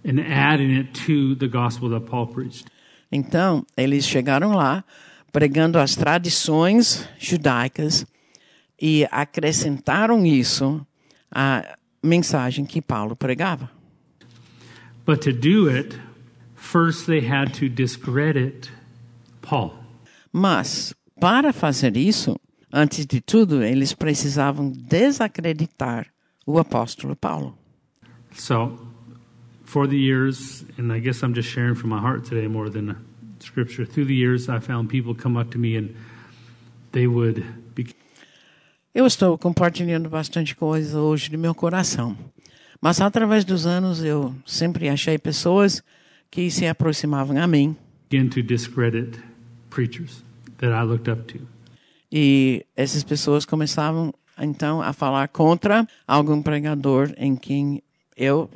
and 0.06 0.20
adding 0.20 0.72
it 0.78 0.92
to 1.06 1.36
the 1.36 1.48
gospel 1.48 1.90
that 1.90 2.06
Paul 2.10 2.28
preached. 2.28 2.66
Então, 3.12 3.66
eles 3.78 4.06
chegaram 4.06 4.54
lá 4.54 4.84
pregando 5.34 5.80
as 5.80 5.96
tradições 5.96 7.10
judaicas 7.18 8.06
e 8.80 9.06
acrescentaram 9.12 10.24
isso 10.26 10.86
à 11.32 11.76
mensagem 12.04 12.66
que 12.66 12.82
Paulo 12.82 13.16
pregava. 13.16 13.70
But 15.06 15.22
to 15.22 15.34
do 15.34 15.68
it, 15.70 16.00
first 16.56 17.08
they 17.08 17.20
had 17.20 17.52
to 17.60 17.68
discredit 17.68 18.72
Paul. 19.42 19.74
Mas, 20.32 20.94
para 21.20 21.52
fazer 21.52 21.98
isso, 21.98 22.40
antes 22.72 23.06
de 23.06 23.20
tudo, 23.20 23.64
eles 23.64 23.94
precisavam 23.94 24.72
desacreditar 24.72 26.08
o 26.46 26.60
apóstolo 26.60 27.16
Paulo. 27.16 27.58
So, 28.34 28.80
for 29.64 29.88
the 29.88 29.98
years, 29.98 30.64
and 30.78 30.92
I 30.94 31.00
guess 31.00 31.24
I'm 31.24 31.34
just 31.34 31.50
sharing 31.50 31.76
from 31.76 31.90
my 31.90 32.00
heart 32.00 32.24
today 32.24 32.48
more 32.48 32.70
than 32.70 32.96
scripture, 33.44 33.86
through 33.86 34.08
the 34.08 34.16
years, 34.16 34.48
I 34.50 34.60
found 34.60 34.90
people 34.90 35.14
come 35.16 35.40
up 35.40 35.52
to 35.52 35.60
me 35.60 35.78
and 35.78 35.90
they 36.92 37.08
would 37.08 37.44
be, 37.76 37.88
Eu 38.94 39.06
estou 39.06 39.38
compartilhando 39.38 40.10
bastante 40.10 40.56
coisa 40.56 41.00
hoje 41.00 41.30
do 41.30 41.38
meu 41.38 41.54
coração. 41.56 42.16
Mas 42.82 43.00
através 43.02 43.44
dos 43.46 43.66
anos 43.66 44.04
eu 44.04 44.36
sempre 44.46 44.90
achei 44.90 45.18
pessoas 45.18 45.82
que 46.30 46.50
se 46.52 46.68
aproximavam 46.68 47.38
a 47.42 47.48
mim 47.48 47.76
begin 48.10 48.30
to 48.30 48.44
discredit 48.44 49.20
preachers 49.70 50.24
that 50.58 50.72
I 50.72 50.84
looked 50.84 51.10
up 51.10 51.24
to. 51.34 51.40
e 52.12 52.64
essas 52.76 53.04
pessoas 53.04 53.44
começavam 53.46 54.14
então 54.38 54.82
a 54.82 54.94
falar 54.94 55.28
contra 55.30 55.88
algum 56.08 56.42
pregador 56.44 57.12
em 57.18 57.36
quem 57.36 57.82
eu 58.16 58.50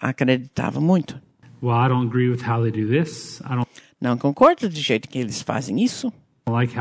acreditava 0.00 0.80
muito. 0.80 1.20
Well, 1.62 1.76
I 1.76 1.88
don't 1.88 2.08
agree 2.08 2.28
with 2.28 2.42
how 2.48 2.62
they 2.62 2.70
do 2.72 2.88
this. 2.88 3.40
I 3.42 3.54
don't 3.54 3.68
Não 4.00 4.16
concordo 4.16 4.68
do 4.68 4.76
jeito 4.76 5.08
que 5.08 5.18
eles 5.18 5.42
fazem 5.42 5.82
isso, 5.82 6.12
like 6.48 6.74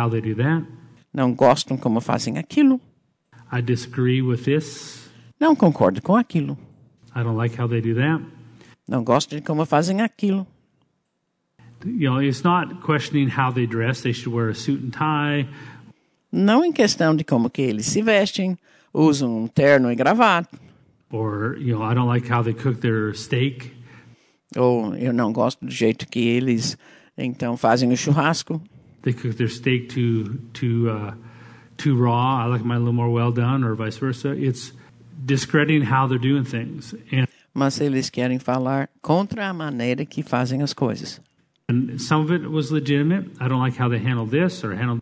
não 1.14 1.34
gostam 1.34 1.78
como 1.78 2.00
fazem 2.00 2.38
aquilo, 2.38 2.80
não 5.40 5.56
concordo 5.56 6.02
com 6.02 6.16
aquilo, 6.16 6.58
like 7.16 7.58
não 8.88 9.04
gosto 9.04 9.36
de 9.36 9.42
como 9.42 9.66
fazem 9.66 10.02
aquilo. 10.02 10.46
You 11.86 12.12
know, 12.12 12.22
it's 12.22 12.42
not 12.42 12.82
questioning 12.82 13.30
how 13.30 13.54
they 13.54 13.68
dress. 13.68 14.02
They 14.02 14.12
should 14.12 14.36
wear 14.36 14.50
a 14.50 14.56
suit 14.56 14.84
and 14.84 14.90
tie. 14.90 15.48
Não 16.32 16.66
em 16.66 16.72
questão 16.72 17.16
de 17.16 17.24
como 17.24 17.50
que 17.52 17.62
eles 17.62 17.86
se 17.86 18.02
vestem, 18.02 18.58
usam 18.94 19.44
um 19.44 19.48
terno 19.48 19.92
e 19.92 19.96
gravata, 19.96 20.58
Or, 21.10 21.56
you 21.58 21.78
know, 21.78 21.90
I 21.90 21.94
don't 21.94 22.08
like 22.08 22.28
how 22.30 22.44
they 22.44 22.54
cook 22.54 22.80
their 22.82 23.14
steak. 23.16 23.72
ou 24.58 24.96
eu 24.96 25.14
não 25.14 25.32
gosto 25.32 25.66
do 25.66 25.72
jeito 25.72 26.08
que 26.08 26.20
eles 26.20 26.78
então 27.18 27.58
fazem 27.58 27.92
o 27.92 27.98
churrasco. 27.98 28.62
They 29.04 29.14
cook 29.14 29.36
their 29.36 29.50
steak 29.50 29.88
too 29.88 30.38
too 30.54 30.90
uh, 30.90 31.14
too 31.78 31.96
raw. 31.96 32.44
I 32.46 32.48
like 32.50 32.64
mine 32.66 32.78
a 32.78 32.80
little 32.80 32.94
more 32.94 33.10
well 33.12 33.32
done, 33.32 33.64
or 33.66 33.76
vice 33.76 33.98
versa. 33.98 34.34
It's 34.36 34.74
discrediting 35.26 35.84
how 35.84 36.08
they're 36.08 36.20
doing 36.20 36.44
things, 36.44 36.94
and 37.12 37.28
Mas 37.54 37.80
eles 37.82 38.10
querem 38.10 38.38
falar 38.40 38.88
contra 39.02 39.48
a 39.48 39.54
maneira 39.54 40.06
que 40.06 40.22
fazem 40.24 40.62
as 40.62 40.74
coisas. 40.74 41.20
and 41.70 42.00
some 42.00 42.22
of 42.24 42.32
it 42.32 42.48
was 42.50 42.72
legitimate. 42.72 43.26
I 43.42 43.48
don't 43.48 43.60
like 43.60 43.76
how 43.78 43.90
they 43.90 44.00
handle 44.00 44.26
this 44.26 44.64
or 44.64 44.74
handle 44.76 45.02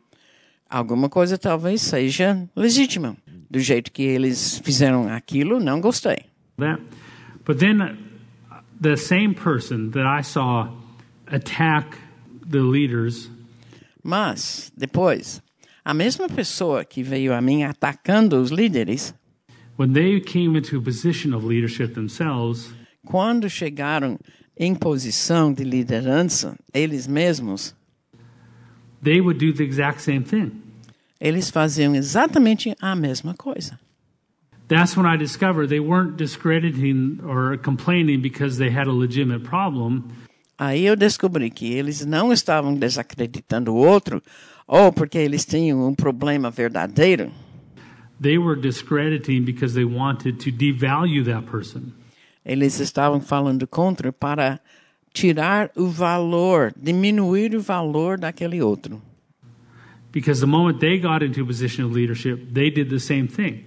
Alguma 0.69 1.09
coisa 1.09 1.37
talvez 1.37 1.81
seja 1.81 2.49
legítima. 2.55 3.15
Do 3.49 3.59
jeito 3.59 3.91
que 3.91 4.01
eles 4.03 4.59
fizeram 4.63 5.07
aquilo, 5.09 5.59
não 5.59 5.79
gostei. 5.79 6.25
that. 6.57 6.79
But 7.45 7.59
then 7.59 7.81
uh, 7.81 7.93
the 8.81 8.97
same 8.97 9.33
person 9.35 9.91
that 9.91 10.05
I 10.07 10.21
saw 10.21 10.69
attack 11.27 11.97
the 12.49 12.59
leaders 12.59 13.29
Mas, 14.03 14.71
depois, 14.77 15.41
a 15.83 15.93
mesma 15.93 16.29
pessoa 16.29 16.85
que 16.85 17.01
veio 17.01 17.33
a 17.33 17.41
mim 17.41 17.63
atacando 17.63 18.39
os 18.39 18.51
líderes, 18.51 19.13
when 19.77 19.93
they 19.93 20.19
came 20.21 20.55
into 20.57 20.77
a 20.77 20.81
position 20.81 21.33
of 21.33 21.45
leadership 21.45 21.93
themselves, 21.95 22.71
quando 23.05 23.49
chegaram 23.49 24.19
em 24.57 24.73
posição 24.75 25.51
de 25.51 25.63
liderança, 25.63 26.55
eles 26.73 27.07
mesmos, 27.07 27.75
they 29.03 29.19
would 29.19 29.39
do 29.39 29.51
the 29.53 29.63
exact 29.63 30.01
same 30.01 30.21
thing. 30.23 30.51
eles 31.19 31.49
faziam 31.49 31.95
exatamente 31.95 32.75
a 32.79 32.95
mesma 32.95 33.33
coisa. 33.33 33.79
That's 34.67 34.95
when 34.97 35.05
I 35.05 35.15
discovered 35.17 35.69
they 35.69 35.79
weren't 35.79 36.17
discrediting 36.17 37.19
or 37.23 37.57
complaining 37.57 38.19
because 38.21 38.57
they 38.57 38.69
had 38.69 38.87
a 38.87 38.93
legitimate 38.93 39.43
problem. 39.43 40.11
Aí 40.57 40.85
eu 40.85 40.95
descobri 40.95 41.49
que 41.49 41.73
eles 41.73 42.05
não 42.05 42.31
estavam 42.31 42.73
desacreditando 42.73 43.73
o 43.73 43.75
outro, 43.75 44.21
ou 44.67 44.91
porque 44.91 45.17
eles 45.17 45.45
tinham 45.45 45.85
um 45.85 45.93
problema 45.93 46.49
verdadeiro. 46.49 47.31
They 48.21 48.37
were 48.37 48.59
discrediting 48.59 49.41
because 49.41 49.75
they 49.75 49.83
wanted 49.83 50.37
to 50.39 50.51
devalue 50.51 51.23
that 51.25 51.47
person. 51.51 51.91
Eles 52.45 52.79
estavam 52.79 53.19
falando 53.19 53.67
contra 53.67 54.13
para 54.13 54.61
tirar 55.11 55.71
o 55.75 55.87
valor, 55.87 56.73
diminuir 56.77 57.55
o 57.55 57.61
valor 57.61 58.17
daquele 58.17 58.61
outro. 58.61 59.01
Because 60.13 60.39
the 60.39 60.47
moment 60.47 60.79
they 60.79 60.97
got 60.97 61.21
into 61.21 61.41
a 61.41 61.45
position 61.45 61.83
of 61.83 61.93
leadership, 61.93 62.53
they 62.53 62.71
did 62.71 62.89
the 62.89 62.99
same 62.99 63.27
thing. 63.27 63.65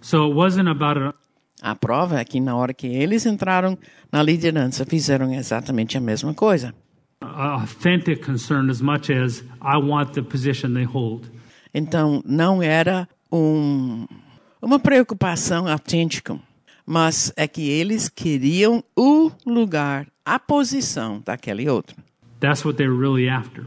So 0.00 0.28
it 0.28 0.34
wasn't 0.34 0.68
about 0.68 0.98
a, 0.98 1.14
A 1.60 1.74
prova 1.74 2.20
é 2.20 2.24
que 2.24 2.40
na 2.40 2.56
hora 2.56 2.72
que 2.72 2.86
eles 2.86 3.26
entraram 3.26 3.76
na 4.12 4.22
liderança, 4.22 4.84
fizeram 4.84 5.32
exatamente 5.32 5.96
a 5.96 6.00
mesma 6.00 6.32
coisa. 6.34 6.74
a 7.20 7.60
authentic 7.60 8.24
concern 8.24 8.70
as 8.70 8.80
much 8.80 9.10
as 9.10 9.42
I 9.60 9.76
want 9.76 10.14
the 10.14 10.22
position 10.22 10.74
they 10.74 10.84
hold. 10.84 11.28
Então, 11.74 12.22
não 12.24 12.62
era 12.62 13.08
um, 13.30 14.06
uma 14.62 14.78
preocupação 14.78 15.68
autêntica, 15.68 16.38
mas 16.86 17.32
é 17.36 17.46
que 17.46 17.68
eles 17.68 18.08
queriam 18.08 18.82
o 18.96 19.30
lugar, 19.44 20.06
a 20.24 20.38
posição 20.38 21.20
daquele 21.24 21.68
outro. 21.68 21.96
That's 22.40 22.64
what 22.64 22.76
they 22.78 22.88
were 22.88 22.98
really 22.98 23.28
after. 23.28 23.66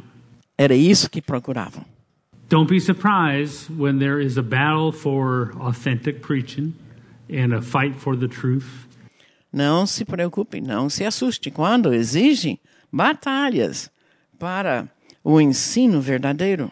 Era 0.57 0.75
isso 0.75 1.09
que 1.09 1.21
procuravam. 1.21 1.85
Don't 2.49 2.69
be 2.69 2.79
surprised 2.79 3.69
when 3.77 3.99
there 3.99 4.21
is 4.21 4.37
a 4.37 4.41
battle 4.41 4.91
for 4.91 5.53
authentic 5.59 6.19
preaching 6.21 6.73
and 7.31 7.53
a 7.53 7.61
fight 7.61 7.95
for 7.95 8.15
the 8.15 8.27
truth. 8.27 8.87
Não 9.51 9.85
se 9.85 10.05
preocupe, 10.05 10.61
não 10.61 10.89
se 10.89 11.03
assuste 11.03 11.51
quando 11.51 11.93
exige 11.93 12.59
batalhas 12.91 13.89
para 14.39 14.89
o 15.23 15.39
ensino 15.39 16.01
verdadeiro. 16.01 16.71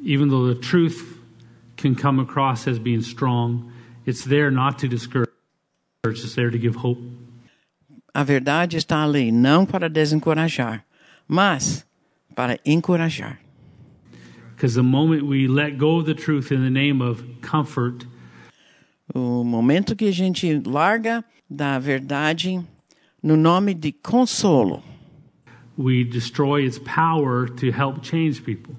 Even 0.00 0.28
though 0.28 0.52
the 0.52 0.60
truth 0.60 1.18
can 1.76 1.94
come 1.94 2.20
across 2.20 2.66
as 2.66 2.78
being 2.78 3.00
strong, 3.00 3.70
it's 4.06 4.24
there 4.24 4.50
not 4.50 4.78
to 4.78 4.88
discourage, 4.88 5.28
it's 6.04 6.34
there 6.34 6.50
to 6.50 6.58
give 6.58 6.76
hope. 6.76 7.00
A 8.14 8.24
verdade 8.24 8.76
está 8.76 9.04
ali 9.04 9.30
não 9.30 9.66
para 9.66 9.88
desencorajar, 9.88 10.84
mas 11.28 11.84
para 12.34 12.58
encorajar. 12.64 13.38
Because 14.54 14.74
the 14.74 14.82
moment 14.82 15.26
we 15.26 15.46
let 15.46 15.76
go 15.76 15.98
of 15.98 16.06
the 16.06 16.14
truth 16.14 16.50
in 16.50 16.62
the 16.62 16.70
name 16.70 17.02
of 17.02 17.22
comfort, 17.42 18.06
O 19.14 19.44
momento 19.44 19.94
que 19.94 20.06
a 20.06 20.12
gente 20.12 20.60
larga 20.66 21.24
da 21.48 21.78
verdade 21.78 22.60
no 23.22 23.36
nome 23.36 23.74
de 23.74 23.92
consolo, 23.92 24.82
we 25.78 26.04
destroy 26.04 26.64
its 26.64 26.78
power 26.78 27.48
to 27.48 27.66
help 27.66 28.04
change 28.04 28.42
people. 28.42 28.74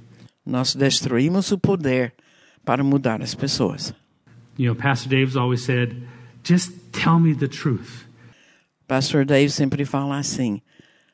nós 0.45 0.75
destruímos 0.75 1.51
o 1.51 1.57
poder 1.57 2.13
para 2.65 2.83
mudar 2.83 3.21
as 3.21 3.35
pessoas. 3.35 3.93
You 4.57 4.65
know, 4.67 4.75
Pastor 4.75 5.09
Dave's 5.09 5.35
always 5.37 5.61
said, 5.63 6.07
just 6.43 6.71
tell 6.91 7.19
me 7.19 7.33
the 7.35 7.47
truth. 7.47 8.05
Pastor 8.87 9.25
Dave 9.25 9.51
sempre 9.51 9.85
fala 9.85 10.17
assim: 10.17 10.61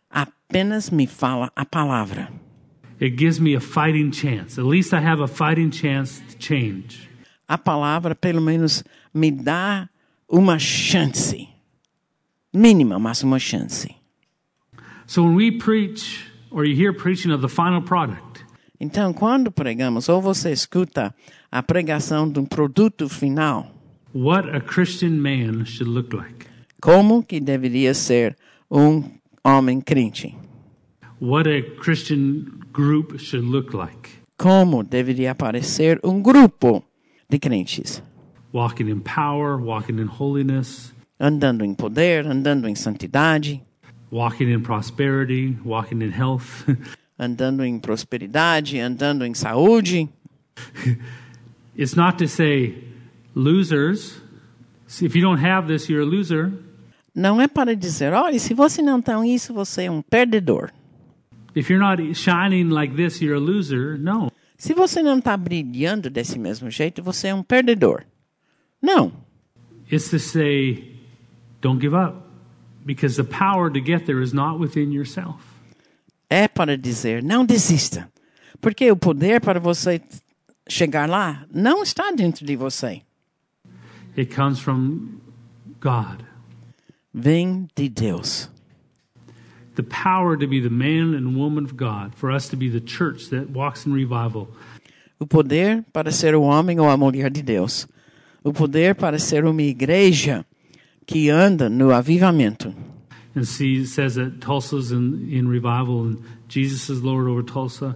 apenas 0.09 0.89
me 0.89 1.05
fala 1.05 1.51
a 1.55 1.65
palavra. 1.65 2.29
It 2.99 3.17
gives 3.17 3.39
me 3.39 3.55
a 3.55 3.59
fighting 3.59 4.11
chance. 4.11 4.57
At 4.57 4.65
least 4.65 4.93
I 4.93 5.01
have 5.01 5.21
a 5.21 5.27
fighting 5.27 5.71
chance 5.71 6.21
to 6.29 6.37
change. 6.37 7.09
A 7.49 7.57
palavra, 7.57 8.15
pelo 8.15 8.39
menos, 8.39 8.83
me 9.13 9.31
dá 9.31 9.89
uma 10.29 10.57
chance. 10.59 11.47
Mínima, 12.53 12.99
mas 12.99 13.23
uma 13.23 13.39
chance. 13.39 13.87
So 15.07 15.23
when 15.23 15.35
we 15.35 15.51
preach, 15.51 16.25
or 16.51 16.65
you 16.65 16.75
hear 16.75 16.93
preaching 16.93 17.31
of 17.31 17.41
the 17.41 17.49
final 17.49 17.81
product, 17.81 18.43
Então, 18.79 19.13
quando 19.13 19.49
pregamos, 19.51 20.09
ou 20.09 20.21
você 20.21 20.51
escuta 20.51 21.13
a 21.51 21.63
pregação 21.63 22.29
de 22.29 22.39
um 22.39 22.45
produto 22.45 23.07
final, 23.07 23.71
what 24.13 24.49
a 24.49 24.59
Christian 24.59 25.11
man 25.11 25.63
should 25.65 25.89
look 25.89 26.13
like, 26.15 26.45
como 26.81 27.23
que 27.23 27.39
deveria 27.39 27.93
ser 27.93 28.35
um 28.69 29.03
homem 29.43 29.79
crente? 29.79 30.35
what 31.21 31.47
a 31.49 31.61
Christian 31.81 32.45
group 32.73 33.17
should 33.19 33.45
look 33.47 33.73
like. 33.75 34.09
Como 34.37 34.83
deveria 34.83 35.31
aparecer 35.31 35.99
um 36.03 36.21
grupo 36.21 36.83
de 37.29 37.39
crentes? 37.39 38.03
Walking 38.53 38.87
in 38.87 39.01
power, 39.01 39.57
walking 39.57 39.99
in 39.99 40.07
holiness, 40.07 40.93
andando 41.19 41.65
em 41.65 41.73
poder, 41.73 42.25
andando 42.25 42.67
em 42.67 42.75
santidade, 42.75 43.61
walking 44.11 44.49
in 44.49 44.61
prosperity, 44.61 45.57
walking 45.65 46.01
in 46.01 46.11
health. 46.11 46.65
andando 47.19 47.63
em 47.63 47.79
prosperidade, 47.79 48.79
andando 48.79 49.25
em 49.25 49.33
saúde. 49.33 50.09
it's 51.75 51.95
not 51.95 52.17
to 52.17 52.27
say 52.27 52.75
losers. 53.35 54.21
If 55.01 55.15
you 55.15 55.21
don't 55.21 55.43
have 55.43 55.67
this, 55.67 55.89
you're 55.89 56.03
a 56.03 56.05
loser. 56.05 56.53
Não 57.15 57.41
é 57.41 57.47
para 57.47 57.75
dizer, 57.75 58.13
olha, 58.13 58.39
se 58.39 58.53
você 58.53 58.81
não 58.81 59.01
tem 59.01 59.33
isso, 59.33 59.53
você 59.53 59.83
é 59.83 59.91
um 59.91 60.01
perdedor. 60.01 60.71
If 61.55 61.69
you're 61.69 61.83
not 61.83 62.01
shining 62.15 62.69
like 62.69 62.95
this, 62.95 63.21
you're 63.21 63.35
a 63.35 63.39
loser. 63.39 63.97
No. 63.99 64.31
Se 64.57 64.73
você 64.73 65.03
não 65.03 65.19
está 65.19 65.35
brilhando 65.37 66.09
desse 66.09 66.39
mesmo 66.39 66.69
jeito, 66.69 67.03
você 67.03 67.27
é 67.27 67.35
um 67.35 67.43
perdedor. 67.43 68.03
Não. 68.83 69.13
It's 69.89 70.09
to 70.09 70.19
say, 70.19 70.83
don't 71.61 71.79
give 71.79 71.95
up, 71.95 72.27
because 72.85 73.15
the 73.15 73.23
power 73.23 73.71
to 73.71 73.79
get 73.79 74.05
there 74.05 74.21
is 74.21 74.33
not 74.33 74.59
within 74.59 74.91
yourself. 74.91 75.41
É 76.29 76.47
para 76.49 76.77
dizer, 76.77 77.23
não 77.23 77.45
desista, 77.45 78.11
porque 78.59 78.91
o 78.91 78.97
poder 78.97 79.39
para 79.39 79.59
você 79.59 80.01
chegar 80.67 81.07
lá 81.07 81.45
não 81.53 81.81
está 81.81 82.11
dentro 82.11 82.45
de 82.45 82.57
você. 82.57 83.01
It 84.17 84.35
comes 84.35 84.59
from 84.59 85.21
God. 85.79 86.23
Vem 87.13 87.67
de 87.75 87.87
Deus. 87.87 88.49
The 89.75 89.83
power 89.83 90.37
to 90.37 90.47
be 90.47 90.59
the 90.59 90.69
man 90.69 91.15
and 91.15 91.35
woman 91.37 91.63
of 91.63 91.75
God, 91.75 92.13
for 92.15 92.31
us 92.31 92.47
to 92.49 92.57
be 92.57 92.69
the 92.69 92.81
church 92.81 93.29
that 93.29 93.49
walks 93.51 93.85
in 93.85 93.93
revival. 93.93 94.47
O 95.19 95.25
poder 95.25 95.85
para 95.93 96.11
ser 96.11 96.35
o 96.35 96.41
homem 96.41 96.79
ou 96.79 96.89
a 96.89 96.97
mulher 96.97 97.29
de 97.31 97.41
Deus. 97.41 97.87
O 98.43 98.51
poder 98.51 98.95
para 98.95 99.17
ser 99.17 99.45
uma 99.45 99.61
igreja 99.61 100.45
que 101.05 101.29
anda 101.29 101.69
no 101.69 101.91
avivamento. 101.91 102.73
And 103.35 103.45
see, 103.45 103.79
it 103.79 103.87
says 103.87 104.15
that 104.15 104.39
Tulsa's 104.39 104.91
in, 104.91 105.27
in 105.31 105.47
revival 105.47 106.03
and 106.03 106.17
Jesus 106.47 106.89
is 106.89 107.01
Lord 107.01 107.27
over 107.27 107.43
Tulsa. 107.43 107.95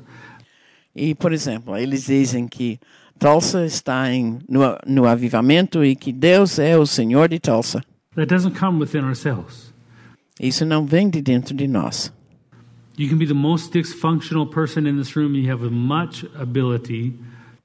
E, 0.96 1.14
por 1.14 1.32
exemplo, 1.32 1.78
eles 1.78 2.08
dizem 2.08 2.48
que 2.48 2.80
Tulsa 3.20 3.66
está 3.66 4.12
em, 4.12 4.40
no, 4.50 4.62
no 4.88 5.06
avivamento 5.06 5.84
e 5.84 5.96
que 5.96 6.12
Deus 6.12 6.58
é 6.58 6.76
o 6.78 6.88
Senhor 6.88 7.30
de 7.30 7.40
Tulsa. 7.40 7.84
That 8.16 8.28
doesn't 8.28 8.58
come 8.58 8.80
within 8.80 9.04
ourselves. 9.04 9.72
Isso 10.40 10.66
não 10.66 10.86
vem 10.86 11.10
de 11.10 11.22
dentro 11.22 11.56
de 11.56 11.68
nós. 11.68 12.12
You 12.98 13.08
can 13.08 13.18
be 13.18 13.28
the 13.28 13.34
most 13.36 13.72
dysfunctional 13.72 14.50
person 14.50 14.88
in 14.88 14.98
this 14.98 15.16
room. 15.16 15.36
You 15.36 15.52
have 15.52 15.70
much 15.70 16.26
ability 16.36 17.14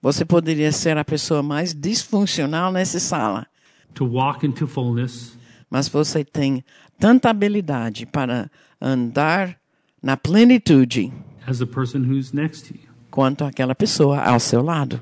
Você 0.02 0.24
poderia 0.24 0.72
ser 0.72 0.98
a 0.98 1.04
pessoa 1.04 1.42
mais 1.44 1.72
disfuncional 1.72 2.72
nessa 2.72 2.98
sala, 2.98 3.46
to 3.94 4.04
walk 4.04 4.44
into 4.44 4.66
fullness, 4.66 5.38
mas 5.70 5.88
você 5.88 6.24
tem 6.24 6.64
tanta 6.98 7.30
habilidade 7.30 8.04
para 8.04 8.50
andar 8.80 9.56
na 10.02 10.16
plenitude 10.16 11.12
as 11.46 11.58
the 11.58 11.66
person 11.66 12.00
who's 12.00 12.32
next 12.32 12.66
to 12.66 12.74
you. 12.74 12.90
quanto 13.10 13.44
aquela 13.44 13.74
pessoa 13.74 14.20
ao 14.20 14.40
seu 14.40 14.60
lado. 14.62 15.00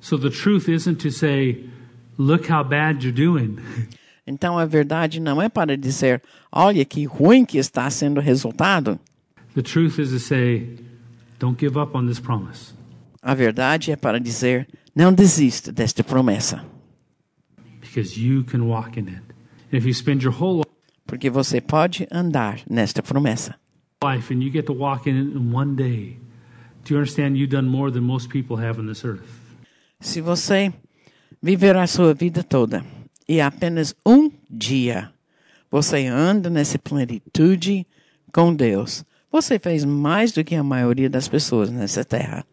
So 0.00 0.18
the 0.18 0.30
truth 0.30 0.68
isn't 0.68 0.96
to 1.02 1.10
say, 1.10 1.68
look 2.18 2.50
how 2.50 2.64
bad 2.64 3.04
you're 3.06 3.12
doing. 3.12 3.58
Então 4.24 4.56
a 4.56 4.64
verdade 4.64 5.18
não 5.18 5.42
é 5.42 5.48
para 5.48 5.76
dizer, 5.76 6.22
olha 6.52 6.84
que 6.84 7.04
ruim 7.04 7.44
que 7.44 7.58
está 7.58 7.90
sendo 7.90 8.18
o 8.18 8.22
resultado. 8.22 8.96
The 9.56 9.62
truth 9.62 9.98
is 9.98 10.10
to 10.10 10.20
say, 10.20 10.78
don't 11.40 11.58
give 11.58 11.76
up 11.76 11.96
on 11.96 12.06
this 12.06 12.20
promise. 12.20 12.72
A 13.22 13.34
verdade 13.34 13.92
é 13.92 13.96
para 13.96 14.18
dizer, 14.18 14.68
não 14.94 15.12
desista 15.12 15.70
desta 15.70 16.02
promessa, 16.02 16.64
porque 21.06 21.30
você 21.30 21.60
pode 21.60 22.08
andar 22.10 22.60
nesta 22.68 23.02
promessa. 23.02 23.54
life 24.02 24.34
and 24.34 24.42
you 24.42 24.50
get 24.50 24.66
to 24.66 24.72
walk 24.72 25.08
in 25.08 25.16
it 25.16 25.36
in 25.36 25.54
one 25.54 25.76
day, 25.76 26.18
do 26.84 26.94
you 26.94 26.98
understand 26.98 27.36
you've 27.36 27.50
done 27.50 27.68
more 27.68 27.90
than 27.90 28.02
most 28.02 28.28
people 28.28 28.56
have 28.56 28.80
on 28.80 28.86
this 28.86 29.04
earth? 29.04 29.40
Se 30.00 30.20
você 30.20 30.72
viver 31.40 31.76
a 31.76 31.86
sua 31.86 32.12
vida 32.12 32.42
toda 32.42 32.84
e 33.28 33.40
apenas 33.40 33.94
um 34.04 34.30
dia 34.50 35.12
você 35.70 36.06
anda 36.06 36.50
nessa 36.50 36.78
plenitude 36.78 37.86
com 38.32 38.52
Deus, 38.52 39.04
você 39.30 39.58
fez 39.58 39.84
mais 39.84 40.32
do 40.32 40.42
que 40.42 40.56
a 40.56 40.62
maioria 40.64 41.08
das 41.08 41.28
pessoas 41.28 41.70
nessa 41.70 42.04
terra. 42.04 42.44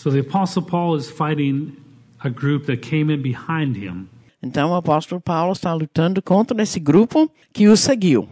So 0.00 0.10
the 0.10 0.20
Apostle 0.20 0.62
Paul 0.62 0.96
is 0.96 1.10
fighting 1.10 1.76
a 2.24 2.30
group 2.30 2.64
that 2.68 2.80
came 2.80 3.10
in 3.10 3.20
behind 3.20 3.76
him. 3.76 4.08
Então 4.42 4.70
o 4.70 4.74
apóstolo 4.74 5.20
Paulo 5.20 5.52
está 5.52 5.74
lutando 5.74 6.22
contra 6.22 6.62
esse 6.62 6.80
grupo 6.80 7.30
que 7.52 7.68
o 7.68 7.76
seguiu. 7.76 8.26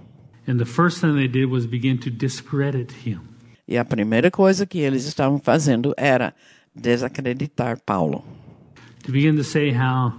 And 0.47 0.57
the 0.57 0.65
first 0.65 1.03
thing 1.03 1.15
they 1.15 1.29
did 1.29 1.51
was 1.51 1.67
begin 1.67 1.99
to 1.99 2.11
discredit 2.11 3.07
him. 3.07 3.21
E 3.69 3.77
a 3.77 3.85
primeira 3.85 4.31
coisa 4.31 4.65
que 4.65 4.79
eles 4.79 5.05
estavam 5.05 5.39
fazendo 5.39 5.93
era 5.99 6.35
desacreditar 6.75 7.79
Paulo. 7.85 8.25
To 9.05 9.13
begin 9.13 9.37
to 9.37 9.45
say 9.45 9.71
how 9.71 10.15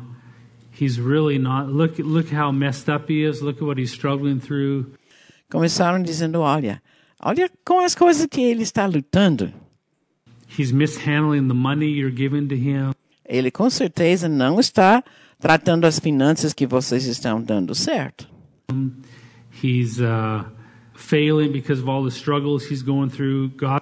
he's 0.80 1.00
really 1.00 1.40
not 1.40 1.68
look 1.68 1.98
look 1.98 2.32
how 2.32 2.52
messed 2.52 2.88
up 2.94 3.12
he 3.12 3.28
is, 3.28 3.42
look 3.42 3.58
at 3.58 3.64
what 3.64 3.82
he's 3.82 3.92
struggling 3.92 4.40
through. 4.40 4.86
Começaram 5.50 6.04
dizendo: 6.04 6.42
olha, 6.42 6.80
olha 7.20 7.50
com 7.66 7.80
as 7.80 7.96
coisas 7.96 8.28
que 8.28 8.40
ele 8.40 8.62
está 8.62 8.86
lutando. 8.86 9.52
He's 10.58 10.72
mishandling 10.72 11.48
the 11.48 11.54
money 11.54 11.88
you're 11.88 12.16
giving 12.16 12.48
to 12.48 12.56
him. 12.56 12.94
Ele 13.26 13.52
com 13.52 13.70
certeza 13.70 14.28
não 14.28 14.60
está 14.60 15.04
tratando 15.40 15.86
as 15.86 16.00
finanças 16.00 16.54
que 16.54 16.66
vocês 16.66 17.06
estão 17.06 17.42
dando 17.42 17.76
certo. 17.76 18.28
He's 19.64 20.00
uh, 20.00 20.46
failing 20.94 21.52
because 21.52 21.82
of 21.82 21.90
all 21.90 22.04
the 22.04 22.12
struggles 22.12 22.70
he's 22.70 22.82
going 22.82 23.10
through. 23.10 23.50
God 23.56 23.82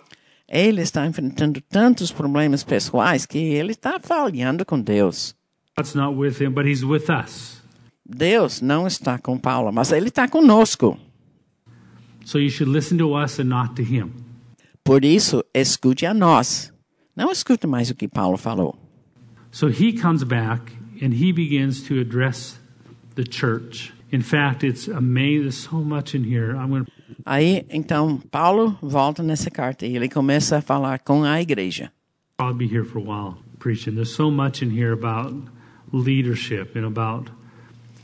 Ele 0.49 0.81
está 0.81 1.05
enfrentando 1.05 1.61
tantos 1.61 2.11
problemas 2.11 2.63
pessoais 2.63 3.25
que 3.25 3.37
ele 3.37 3.71
está 3.71 3.99
falhando 3.99 4.65
com 4.65 4.79
Deus. 4.79 5.35
God's 5.77 5.93
not 5.93 6.15
with 6.15 6.41
him, 6.41 6.51
but 6.51 6.65
he's 6.65 6.83
with 6.83 7.09
us. 7.09 7.61
Deus 8.05 8.61
não 8.61 8.87
está 8.87 9.19
com 9.19 9.37
Paulo, 9.37 9.71
mas 9.71 9.91
ele 9.91 10.07
está 10.07 10.27
conosco. 10.27 10.97
So 12.23 12.39
Por 14.87 15.03
isso, 15.03 15.43
escute 15.53 16.05
a 16.05 16.13
nós. 16.13 16.71
Não 17.13 17.29
escute 17.29 17.67
mais 17.67 17.89
o 17.89 17.93
que 17.93 18.07
Paulo 18.07 18.37
falou. 18.37 18.79
So 19.51 19.67
he 19.67 19.91
comes 19.91 20.23
back 20.23 20.71
and 21.01 21.13
he 21.13 21.33
begins 21.33 21.81
to 21.89 21.99
address 21.99 22.57
the 23.15 23.25
church. 23.29 23.91
In 24.13 24.21
fact, 24.21 24.65
it's 24.65 24.87
amazing. 24.87 25.41
There's 25.41 25.57
so 25.57 25.83
much 25.83 26.15
in 26.15 26.23
here. 26.23 26.55
I'm 26.55 26.69
going 26.69 26.85
to 26.85 26.91
Aí, 27.25 27.65
então, 27.69 28.17
Paulo 28.31 28.77
volta 28.81 29.21
nessa 29.21 29.51
carta 29.51 29.85
e 29.85 29.93
ele 29.93 30.07
começa 30.07 30.59
a 30.59 30.61
falar 30.61 30.99
com 30.99 31.25
a 31.25 31.41
igreja. 31.41 31.91
I'll 32.39 32.53
be 32.53 32.65
here 32.65 32.85
for 32.85 32.99
a 32.99 33.03
while 33.03 33.37
preaching. 33.59 33.95
There's 33.95 34.15
so 34.15 34.31
much 34.31 34.63
in 34.63 34.69
here 34.69 34.93
about 34.93 35.35
leadership 35.91 36.77
and 36.77 36.85
about 36.85 37.29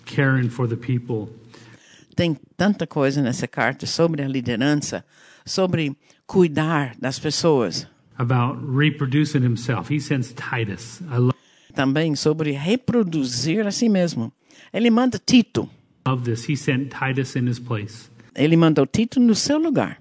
caring 0.05 0.49
for 0.49 0.67
the 0.67 0.75
people. 0.75 1.29
Tem 2.13 2.35
tanta 2.57 2.85
coisa 2.85 3.21
nessa 3.21 3.47
carta 3.47 3.85
sobre 3.85 4.21
a 4.21 4.27
liderança, 4.27 5.05
sobre 5.45 5.95
cuidar 6.33 6.95
das 6.99 7.19
pessoas, 7.19 7.87
about 8.17 8.59
reproducing 8.59 9.43
himself. 9.43 9.93
He 9.93 9.99
sends 9.99 10.33
Titus. 10.33 10.99
I 11.01 11.17
love, 11.17 11.37
também 11.73 12.15
sobre 12.15 12.51
reproduzir 12.51 13.67
a 13.67 13.71
si 13.71 13.87
mesmo. 13.87 14.31
Ele 14.73 14.89
manda 14.89 15.19
Tito. 15.19 15.69
love 16.07 16.23
this. 16.25 16.49
He 16.49 16.55
sent 16.55 16.91
Titus 16.91 17.35
in 17.35 17.47
his 17.47 17.59
place. 17.59 18.09
Ele 18.35 18.57
mandou 18.57 18.85
Tito 18.85 19.19
no 19.19 19.35
seu 19.35 19.59
lugar. 19.59 19.97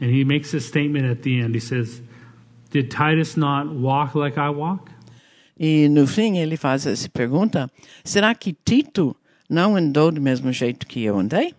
And 0.00 0.10
he 0.10 0.24
makes 0.24 0.54
a 0.54 0.60
statement 0.60 1.06
at 1.06 1.22
the 1.22 1.40
end. 1.40 1.54
He 1.54 1.60
says, 1.60 2.00
Did 2.70 2.90
Titus 2.90 3.36
not 3.36 3.74
walk 3.74 4.14
like 4.14 4.38
I 4.38 4.50
walk? 4.50 4.90
E 5.58 5.88
no 5.88 6.06
fim 6.06 6.38
ele 6.38 6.56
faz 6.56 6.86
essa 6.86 7.08
pergunta: 7.08 7.70
será 8.04 8.34
que 8.34 8.52
Tito 8.64 9.16
não 9.48 9.76
andou 9.76 10.10
do 10.10 10.20
mesmo 10.20 10.52
jeito 10.52 10.86
que 10.86 11.02
eu 11.04 11.18
andei? 11.18 11.54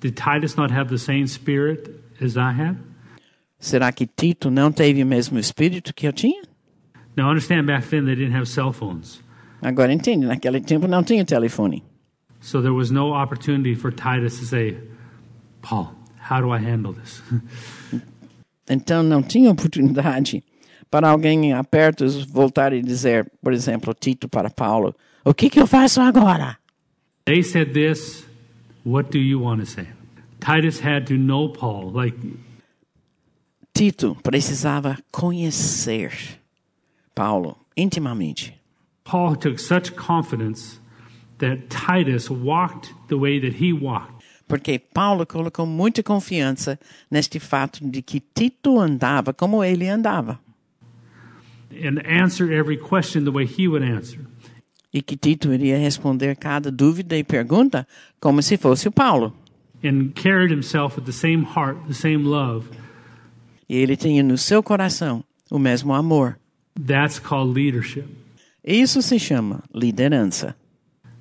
Did 0.00 0.14
Titus 0.14 0.56
not 0.56 0.72
have 0.72 0.90
the 0.90 0.98
same 0.98 1.26
spirit 1.26 1.88
as 2.20 2.36
I 2.36 2.52
had? 2.52 2.76
Será 3.58 3.90
que 3.92 4.06
Tito 4.06 4.50
não 4.50 4.70
teve 4.70 5.02
o 5.02 5.06
mesmo 5.06 5.38
espírito 5.38 5.94
que 5.94 6.06
eu 6.06 6.12
tinha? 6.12 6.42
Now, 7.16 7.30
understand 7.30 7.66
back 7.66 7.88
then 7.88 8.04
they 8.04 8.14
didn't 8.14 8.34
have 8.36 8.46
cell 8.46 8.72
phones. 8.72 9.22
Agora 9.62 9.92
entende, 9.92 10.26
naquele 10.26 10.60
tempo 10.60 10.86
não 10.86 11.02
tinha 11.02 11.24
telefone. 11.24 11.82
So 12.40 12.60
there 12.60 12.74
was 12.74 12.90
no 12.90 13.14
opportunity 13.14 13.74
for 13.74 13.90
Titus 13.90 14.38
to 14.38 14.44
say, 14.44 14.76
Paul, 15.62 15.94
how 16.30 16.40
do 16.40 16.52
I 16.52 16.58
handle 16.58 16.92
this? 16.92 17.22
Então 18.68 19.02
não 19.02 19.22
tinha 19.22 19.48
oportunidade 19.50 20.42
para 20.90 21.08
alguém 21.08 21.52
aperto 21.52 22.04
voltar 22.28 22.72
e 22.72 22.82
dizer, 22.82 23.30
por 23.40 23.52
exemplo, 23.52 23.94
Tito 23.94 24.28
para 24.28 24.50
Paulo: 24.50 24.92
O 25.24 25.32
que, 25.32 25.48
que 25.48 25.60
eu 25.60 25.66
faço 25.68 26.00
agora? 26.00 26.58
they 27.26 27.42
said 27.42 27.72
this. 27.72 28.24
What 28.84 29.10
do 29.10 29.18
you 29.18 29.40
want 29.40 29.60
to 29.60 29.66
say? 29.66 29.86
Titus 30.40 30.80
had 30.80 31.06
to 31.06 31.14
know 31.14 31.48
Paul. 31.48 31.90
Like, 31.92 32.16
Tito 33.74 34.16
precisava 34.22 34.98
conhecer 35.12 36.38
Paulo 37.14 37.56
intimamente. 37.76 38.54
Paul 39.04 39.36
took 39.36 39.58
such 39.58 39.94
confidence 39.94 40.80
that 41.38 41.68
Titus 41.68 42.30
walked 42.30 42.92
the 43.08 43.16
way 43.16 43.38
that 43.38 43.62
he 43.62 43.72
walked. 43.72 44.24
Porque 44.48 44.78
Paulo 44.78 45.26
colocou 45.26 45.66
muita 45.66 46.02
confiança 46.02 46.78
neste 47.10 47.40
fato 47.40 47.84
de 47.84 48.00
que 48.00 48.20
Tito 48.20 48.78
andava 48.78 49.32
como 49.32 49.62
ele 49.64 49.88
andava. 49.88 50.38
and 51.72 52.00
answer 52.06 52.52
every 52.52 52.76
question 52.76 53.24
the 53.24 53.32
way 53.32 53.44
he 53.44 53.68
would 53.68 53.82
answer. 53.82 54.20
E 54.92 55.02
que 55.02 55.16
Tito 55.16 55.52
iria 55.52 55.76
responder 55.78 56.36
cada 56.36 56.70
dúvida 56.70 57.16
e 57.16 57.24
pergunta 57.24 57.86
como 58.20 58.40
se 58.40 58.56
fosse 58.56 58.88
o 58.88 58.92
Paulo. 58.92 59.34
And 59.82 60.14
carried 60.14 60.50
himself 60.50 60.96
with 60.96 61.04
the 61.04 61.12
same 61.12 61.44
heart, 61.44 61.76
the 61.86 61.94
same 61.94 62.24
love. 62.24 62.66
E 63.68 63.76
ele 63.76 63.96
tinha 63.96 64.22
no 64.22 64.38
seu 64.38 64.62
coração 64.62 65.22
o 65.50 65.58
mesmo 65.58 65.92
amor. 65.92 66.38
That's 66.74 67.18
called 67.18 67.54
leadership. 67.54 68.06
Isso 68.64 69.00
se 69.00 69.18
chama 69.18 69.62
liderança. 69.74 70.56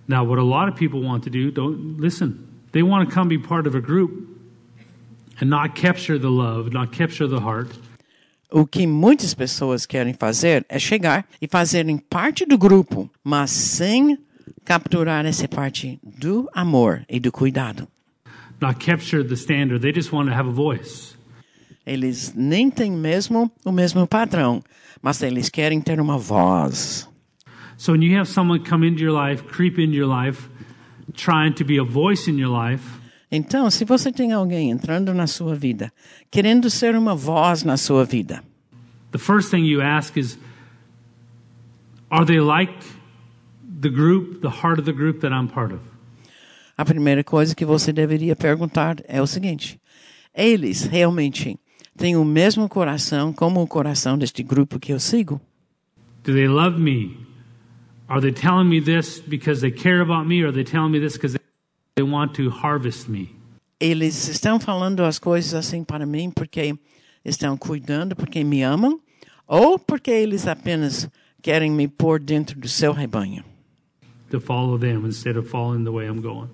Now, 0.08 0.24
what 0.24 0.40
a 0.40 0.44
lot 0.44 0.70
of 0.70 0.78
people 0.78 1.02
want 1.02 1.24
to 1.24 1.30
do, 1.30 1.52
don't 1.52 2.00
listen. 2.00 2.48
They 2.72 2.84
want 2.84 3.08
to 3.08 3.14
come 3.14 3.28
be 3.28 3.40
part 3.40 3.68
of 3.68 3.76
a 3.76 3.82
group 3.82 4.28
and 5.42 5.50
not 5.50 5.76
capture 5.76 6.20
the 6.20 6.30
love, 6.30 6.72
not 6.72 6.92
capture 6.92 7.28
the 7.28 7.40
heart. 7.40 7.70
O 8.52 8.66
que 8.66 8.86
muitas 8.86 9.34
pessoas 9.34 9.86
querem 9.86 10.14
fazer 10.14 10.66
é 10.70 10.78
chegar 10.80 11.26
e 11.42 11.48
fazerem 11.48 11.98
parte 11.98 12.46
do 12.46 12.58
grupo, 12.58 13.10
mas 13.24 13.52
sem 13.52 14.18
capturar 14.64 15.26
essa 15.26 15.48
parte 15.48 16.00
do 16.04 16.50
amor 16.54 17.04
e 17.10 17.20
do 17.20 17.32
cuidado. 17.32 17.88
Not 18.62 18.80
capture 18.80 19.24
the 19.24 19.36
standard. 19.36 19.82
They 19.82 19.92
just 19.92 20.12
want 20.12 20.30
to 20.30 20.36
have 20.36 20.48
a 20.48 20.54
voice. 20.54 21.16
Eles 21.86 22.34
nem 22.36 22.72
têm 22.72 22.92
mesmo 22.92 23.52
o 23.64 23.72
mesmo 23.72 24.08
padrão, 24.08 24.64
mas 25.02 25.22
eles 25.22 25.50
querem 25.50 25.80
ter 25.82 26.00
uma 26.00 26.18
voz. 26.18 27.08
So 27.78 27.92
when 27.92 28.02
you 28.02 28.18
have 28.18 28.28
someone 28.28 28.64
come 28.64 28.88
into 28.88 29.04
your 29.04 29.14
life, 29.14 29.44
creep 29.44 29.78
into 29.78 29.96
your 29.96 30.08
life, 30.08 30.50
trying 31.14 31.54
to 31.56 31.66
be 31.66 31.78
a 31.78 31.84
voice 31.84 32.30
in 32.30 32.40
your 32.40 32.50
life, 32.50 32.84
Então, 33.32 33.70
se 33.70 33.84
você 33.84 34.12
tem 34.12 34.32
alguém 34.32 34.70
entrando 34.70 35.14
na 35.14 35.28
sua 35.28 35.56
vida, 35.56 35.92
querendo 36.32 36.70
ser 36.70 36.96
uma 36.96 37.16
voz 37.16 37.64
na 37.64 37.76
sua 37.76 38.06
vida, 38.06 38.44
the 39.12 39.18
first 39.18 39.50
thing 39.52 39.66
you 39.66 39.82
ask 39.82 40.16
is, 40.16 40.38
are 42.10 42.26
they 42.26 42.40
like 42.40 42.74
the 43.82 43.90
group, 43.90 44.42
the 44.42 44.50
heart 44.50 44.80
of 44.80 44.86
the 44.86 44.94
group 44.94 45.20
that 45.20 45.34
I'm 45.34 45.48
part 45.48 45.74
of? 45.74 45.82
A 46.78 46.84
primeira 46.86 47.24
coisa 47.24 47.56
que 47.56 47.66
você 47.66 47.94
deveria 47.94 48.36
perguntar 48.36 48.98
é 49.08 49.22
o 49.22 49.28
seguinte: 49.28 49.80
eles 50.34 50.84
realmente 50.84 51.58
têm 51.98 52.16
o 52.16 52.26
mesmo 52.26 52.68
coração 52.68 53.32
como 53.32 53.62
o 53.62 53.68
coração 53.68 54.18
deste 54.18 54.44
grupo 54.44 54.80
que 54.80 54.92
eu 54.92 55.00
sigo? 55.00 55.40
Do 56.24 56.34
they 56.34 56.48
love 56.48 56.80
me? 56.80 57.18
Are 58.08 58.22
they 58.22 58.32
telling 58.32 58.70
me 58.70 58.82
this 58.82 59.20
because 59.20 59.62
they 59.62 59.72
care 59.72 60.02
about 60.02 60.28
me, 60.28 60.44
or 60.44 60.50
are 60.50 60.54
they 60.54 60.64
telling 60.64 60.92
me 60.92 61.00
this 61.00 61.14
because 61.14 61.38
they 61.96 62.04
want 62.06 62.34
to 62.36 62.50
harvest 62.50 63.10
me? 63.10 63.30
Eles 63.80 64.28
estão 64.28 64.60
falando 64.60 65.04
as 65.04 65.20
coisas 65.20 65.54
assim 65.54 65.84
para 65.84 66.06
mim 66.06 66.30
porque 66.30 66.76
estão 67.24 67.58
cuidando, 67.58 68.16
porque 68.16 68.44
me 68.44 68.62
amam, 68.62 69.00
ou 69.48 69.78
porque 69.80 70.12
eles 70.12 70.48
apenas 70.48 71.10
querem 71.42 71.72
me 71.72 71.88
pôr 71.88 72.20
dentro 72.20 72.60
do 72.60 72.68
seu 72.68 72.92
rebanho, 72.92 73.44
To 74.32 74.40
follow 74.40 74.80
them 74.80 75.06
instead 75.06 75.38
of 75.38 75.48
following 75.48 75.84
the 75.84 75.92
way 75.92 76.08
I'm 76.08 76.22
going. 76.22 76.50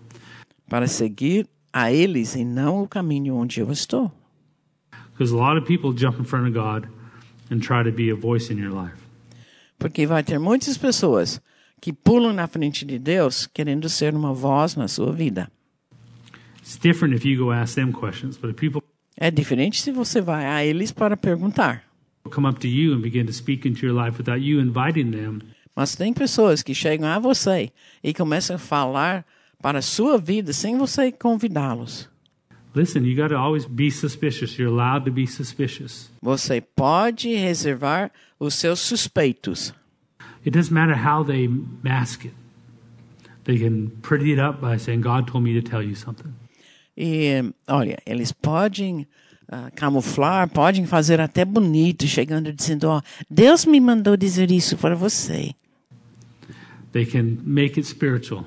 Para 0.72 0.88
seguir 0.88 1.50
a 1.74 1.92
eles 1.92 2.34
e 2.34 2.46
não 2.46 2.82
o 2.82 2.88
caminho 2.88 3.36
onde 3.36 3.60
eu 3.60 3.70
estou? 3.74 4.10
Because 5.12 5.34
a 5.34 5.36
lot 5.36 5.60
of 5.60 5.68
people 5.68 5.92
jump 5.94 6.18
in 6.18 6.24
front 6.24 6.48
of 6.48 6.54
God 6.54 6.90
and 7.52 7.60
try 7.60 7.84
to 7.84 7.92
be 7.92 8.10
a 8.10 8.16
voice 8.16 8.52
in 8.54 8.58
your 8.58 8.72
life. 8.72 8.96
Porque 9.78 10.08
vai 10.08 10.24
ter 10.24 10.40
muitas 10.40 10.78
pessoas 10.78 11.42
que 11.82 11.92
pulam 11.92 12.32
na 12.32 12.48
frente 12.48 12.86
de 12.86 12.98
Deus 12.98 13.46
querendo 13.48 13.90
ser 13.90 14.16
uma 14.16 14.34
voz 14.34 14.78
na 14.78 14.88
sua 14.88 15.12
vida. 15.12 15.52
É 19.18 19.30
diferente 19.30 19.82
se 19.82 19.92
você 19.92 20.22
vai 20.22 20.46
a 20.46 20.64
eles 20.64 20.94
para 20.94 21.18
perguntar. 21.18 21.84
Mas 25.76 25.96
tem 25.98 26.14
pessoas 26.14 26.64
que 26.64 26.74
chegam 26.74 27.10
a 27.10 27.20
você 27.20 27.74
e 28.02 28.14
começam 28.14 28.56
a 28.56 28.60
falar 28.60 29.26
para 29.62 29.80
a 29.80 29.82
sua 29.82 30.18
vida 30.18 30.54
sem 30.54 30.78
você 30.78 31.12
convidá-los. 31.12 32.10
listen, 32.74 33.04
you 33.04 33.16
got 33.16 33.30
to 33.30 33.38
always 33.38 33.66
be 33.66 33.90
suspicious. 33.90 34.58
You're 34.58 34.70
allowed 34.70 35.06
to 35.06 35.12
be 35.12 35.26
suspicious. 35.26 36.10
Você 36.22 36.62
pode 36.62 37.34
reservar 37.36 38.12
os 38.40 38.56
seus 38.56 38.80
suspeitos. 38.80 39.74
It 40.46 40.52
doesn't 40.52 40.74
matter 40.74 40.96
how 40.96 41.24
they 41.24 41.48
mask 41.48 42.26
it. 42.26 42.34
They 43.44 43.58
can 43.58 43.90
pretty 44.02 44.32
it 44.34 44.40
up 44.40 44.62
by 44.62 44.78
saying, 44.78 45.02
God 45.02 45.28
told 45.28 45.44
me 45.44 45.54
to 45.60 45.62
tell 45.62 45.84
you 45.84 45.96
something. 45.96 46.34
E, 46.96 47.54
olha, 47.68 47.98
eles 48.06 48.32
podem 48.32 49.08
ah, 49.50 49.72
camuflar, 49.76 50.50
podem 50.50 50.86
fazer 50.86 51.20
até 51.20 51.46
bonito, 51.46 52.06
chegando 52.06 52.52
dizendo: 52.54 52.86
Ó, 52.86 53.02
Deus 53.30 53.66
me 53.66 53.80
mandou 53.80 54.16
dizer 54.16 54.52
isso 54.52 54.78
para 54.78 54.96
você. 54.96 55.54
They 56.92 57.06
can 57.06 57.38
make 57.44 57.80
it 57.80 57.88
spiritual. 57.88 58.46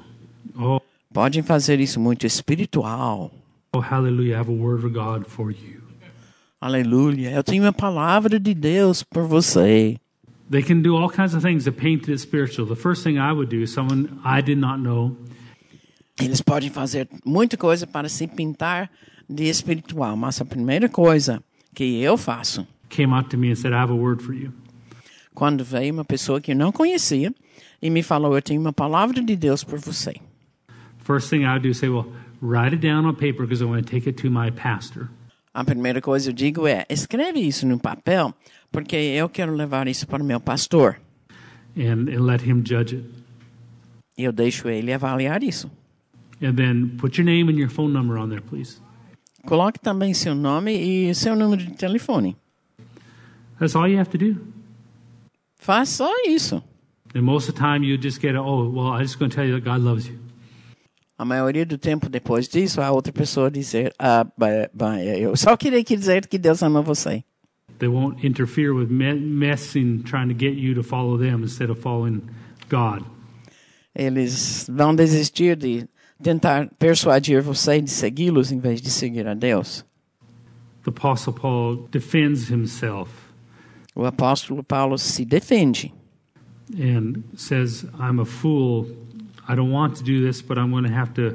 Oh, 0.56 0.80
Podem 1.14 1.44
fazer 1.44 1.78
isso 1.78 2.00
muito 2.00 2.26
espiritual. 2.26 3.30
oh 3.72 3.78
hallelujah, 3.80 4.34
I 4.34 4.40
have 4.40 4.50
a 4.50 4.52
word 4.52 4.84
of 4.84 4.92
God 4.92 5.26
for 5.28 5.52
you. 5.52 5.80
Aleluia, 6.60 7.30
eu 7.30 7.44
tenho 7.44 7.62
uma 7.62 7.72
palavra 7.72 8.40
de 8.40 8.52
Deus 8.52 9.04
por 9.04 9.22
você. 9.22 9.96
They 10.50 10.60
can 10.60 10.80
do 10.82 10.96
all 10.96 11.08
kinds 11.08 11.32
of 11.32 11.40
things 11.46 11.64
to 11.64 11.72
paint 11.72 12.08
it 12.08 12.18
spiritual. 12.18 12.66
The 12.66 12.74
first 12.74 13.04
thing 13.04 13.16
I 13.16 13.32
would 13.32 13.48
do 13.48 13.62
is 13.62 13.70
someone 13.70 14.08
I 14.24 14.42
did 14.42 14.58
not 14.58 14.80
know 14.82 15.16
Eles 16.20 16.40
podem 16.40 16.68
fazer 16.68 17.08
muita 17.24 17.56
coisa 17.56 17.86
para 17.86 18.08
se 18.08 18.26
pintar 18.26 18.90
de 19.30 19.44
espiritual, 19.44 20.16
mas 20.16 20.40
a 20.40 20.44
primeira 20.44 20.88
coisa 20.88 21.40
que 21.72 22.00
eu 22.02 22.16
faço, 22.16 22.66
came 22.88 23.12
out 23.12 23.28
to 23.30 23.38
me 23.38 23.52
and 23.52 23.54
said, 23.54 23.72
I 23.72 23.76
have 23.76 23.92
a 23.92 23.96
word 23.96 24.20
for 24.20 24.34
you. 24.34 24.52
quando 25.32 25.64
veio 25.64 25.94
uma 25.94 26.04
pessoa 26.04 26.40
que 26.40 26.50
eu 26.50 26.56
não 26.56 26.72
conhecia 26.72 27.32
e 27.80 27.88
me 27.88 28.02
falou: 28.02 28.34
Eu 28.34 28.42
tenho 28.42 28.60
uma 28.60 28.72
palavra 28.72 29.22
de 29.22 29.36
Deus 29.36 29.62
por 29.62 29.78
você. 29.78 30.14
First 31.04 31.28
thing 31.30 31.44
I 31.44 31.52
would 31.52 31.62
do 31.62 31.70
is 31.70 31.78
say, 31.78 31.88
Well, 31.88 32.06
write 32.40 32.74
it 32.74 32.80
down 32.80 33.04
on 33.06 33.14
paper 33.14 33.42
because 33.44 33.62
I 33.62 33.66
want 33.66 33.86
to 33.86 33.90
take 33.90 34.08
it 34.08 34.16
to 34.22 34.30
my 34.30 34.50
pastor. 34.50 35.08
A 35.54 35.62
primeira 35.64 36.00
coisa 36.00 36.30
eu 36.30 36.34
digo 36.34 36.66
é: 36.66 36.84
escreve 36.88 37.38
isso 37.38 37.64
no 37.66 37.78
papel, 37.78 38.34
porque 38.72 38.96
eu 38.96 39.28
quero 39.28 39.54
levar 39.54 39.86
isso 39.86 40.06
para 40.06 40.22
o 40.22 40.26
meu 40.26 40.40
pastor. 40.40 40.96
and, 41.76 42.08
and 42.08 42.24
let 42.26 42.40
him 42.42 42.64
judge 42.64 42.94
it. 42.96 43.04
Eu 44.16 44.32
deixo 44.32 44.68
ele 44.68 44.92
avaliar 44.92 45.42
isso. 45.42 45.70
And 46.40 46.56
then 46.56 46.96
put 46.98 47.18
your 47.18 47.24
name 47.24 47.48
and 47.48 47.58
your 47.58 47.68
phone 47.68 47.92
number 47.92 48.16
on 48.16 48.28
there, 48.28 48.40
please. 48.40 48.80
Coloque 49.46 49.78
também 49.78 50.14
seu 50.14 50.34
nome 50.34 50.72
e 50.72 51.14
seu 51.14 51.36
número 51.36 51.62
de 51.62 51.72
telefone. 51.74 52.36
That's 53.58 53.76
all 53.76 53.88
you 53.88 53.98
have 53.98 54.10
to 54.10 54.18
do. 54.18 54.36
Faz 55.58 55.88
só 55.90 56.10
isso. 56.26 56.62
And 57.14 57.22
most 57.22 57.48
of 57.48 57.54
the 57.54 57.60
time, 57.60 57.84
you 57.84 57.96
just 57.96 58.20
get, 58.20 58.34
oh, 58.34 58.68
well, 58.68 58.88
I'm 58.92 59.02
just 59.02 59.18
going 59.18 59.30
to 59.30 59.36
tell 59.36 59.46
you 59.46 59.54
that 59.54 59.64
God 59.64 59.80
loves 59.80 60.08
you. 60.08 60.18
A 61.16 61.24
maioria 61.24 61.64
do 61.64 61.78
tempo 61.78 62.08
depois 62.08 62.48
disso, 62.48 62.80
a 62.80 62.90
outra 62.90 63.12
pessoa 63.12 63.50
dizer: 63.50 63.94
ah, 63.98 64.26
Eu 65.20 65.36
só 65.36 65.56
queria 65.56 65.82
que 65.84 65.96
dizer 65.96 66.26
que 66.26 66.38
Deus 66.38 66.62
ama 66.62 66.82
você. 66.82 67.22
They 67.78 67.88
won't 67.88 68.24
interfere 68.26 68.70
with 68.70 68.88
me- 68.88 69.14
messing, 69.14 69.98
trying 70.02 70.28
to 70.28 70.34
get 70.38 70.54
you 70.56 70.74
to 70.74 70.82
follow 70.82 71.18
them 71.18 71.42
instead 71.42 71.70
of 71.70 71.80
following 71.80 72.22
God. 72.68 73.04
Eles 73.94 74.66
vão 74.72 74.94
desistir 74.94 75.56
de 75.56 75.88
tentar 76.22 76.68
persuadir 76.78 77.40
você 77.42 77.80
de 77.80 77.90
segui-los 77.90 78.50
em 78.50 78.58
vez 78.58 78.80
de 78.80 78.90
seguir 78.90 79.26
a 79.26 79.34
Deus. 79.34 79.84
The 80.84 80.90
Apostle 80.90 81.32
Paul 81.32 81.88
defends 81.90 82.50
himself 82.50 83.10
O 83.94 84.04
apóstolo 84.04 84.62
Paulo 84.64 84.98
se 84.98 85.24
defende. 85.24 85.92
and 86.76 87.22
says, 87.36 87.84
I'm 87.98 88.18
a 88.20 88.24
fool. 88.24 88.86
I 89.46 89.54
don't 89.54 89.70
want 89.70 89.96
to 89.96 90.02
do 90.02 90.24
this, 90.24 90.42
but 90.42 90.58
I'm 90.58 90.70
going 90.70 90.84
to 90.84 90.92
have 90.92 91.14
to 91.14 91.34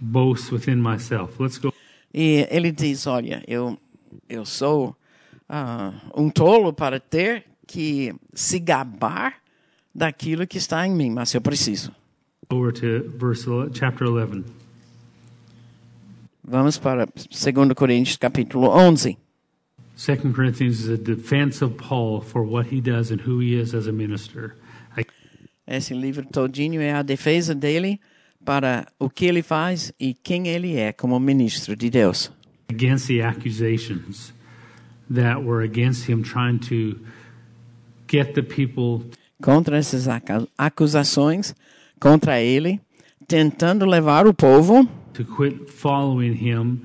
boast 0.00 0.50
within 0.50 0.80
myself. 0.80 1.38
Let's 1.40 1.58
go. 1.58 1.72
E 2.12 2.46
ele 2.50 2.72
diz: 2.72 3.06
Olha, 3.06 3.42
eu, 3.46 3.78
eu 4.28 4.44
sou 4.44 4.96
ah, 5.48 5.92
um 6.16 6.30
tolo 6.30 6.72
para 6.72 6.98
ter 6.98 7.44
que 7.66 8.14
se 8.34 8.58
gabar 8.58 9.34
daquilo 9.94 10.46
que 10.46 10.58
está 10.58 10.86
em 10.86 10.92
mim, 10.92 11.10
mas 11.10 11.34
eu 11.34 11.40
preciso. 11.40 11.92
over 12.50 12.72
to 12.72 13.10
verse 13.16 13.46
chapter 13.72 14.06
11. 14.06 14.44
Vamos 16.44 16.78
para 16.78 17.06
2 17.06 17.74
Coríntios 17.74 18.16
capítulo 18.16 18.68
11. 18.68 19.18
2 19.96 20.32
Corinthians 20.32 20.80
is 20.80 20.88
a 20.88 20.96
defense 20.96 21.60
of 21.60 21.76
Paul 21.76 22.20
for 22.20 22.42
what 22.42 22.66
he 22.66 22.80
does 22.80 23.10
and 23.10 23.20
who 23.20 23.40
he 23.40 23.54
is 23.54 23.74
as 23.74 23.86
a 23.86 23.92
minister 23.92 24.54
Esse 25.68 25.92
livro 25.92 26.24
todinho 26.24 26.80
é 26.80 26.92
a 26.92 27.02
defesa 27.02 27.54
dele 27.54 28.00
para 28.44 28.86
o 28.98 29.10
que 29.10 29.26
ele 29.26 29.42
faz 29.42 29.92
e 30.00 30.14
quem 30.14 30.48
ele 30.48 30.76
é 30.76 30.92
como 30.92 31.20
ministro 31.20 31.76
de 31.76 31.90
Deus. 31.90 32.32
against 32.70 33.06
the 33.08 33.22
accusations 33.22 34.32
that 35.08 35.42
were 35.42 35.62
against 35.62 36.06
him 36.06 36.22
trying 36.22 36.58
to 36.58 36.98
get 38.06 38.34
the 38.34 38.42
people 38.42 39.10
contra 39.42 39.78
essas 39.78 40.06
acusações 40.58 41.54
contra 42.00 42.40
ele, 42.40 42.80
tentando 43.26 43.86
levar 43.86 44.26
o 44.26 44.34
povo 44.34 44.86
to 45.14 45.24
quit 45.24 45.70
following 45.70 46.34
him 46.34 46.82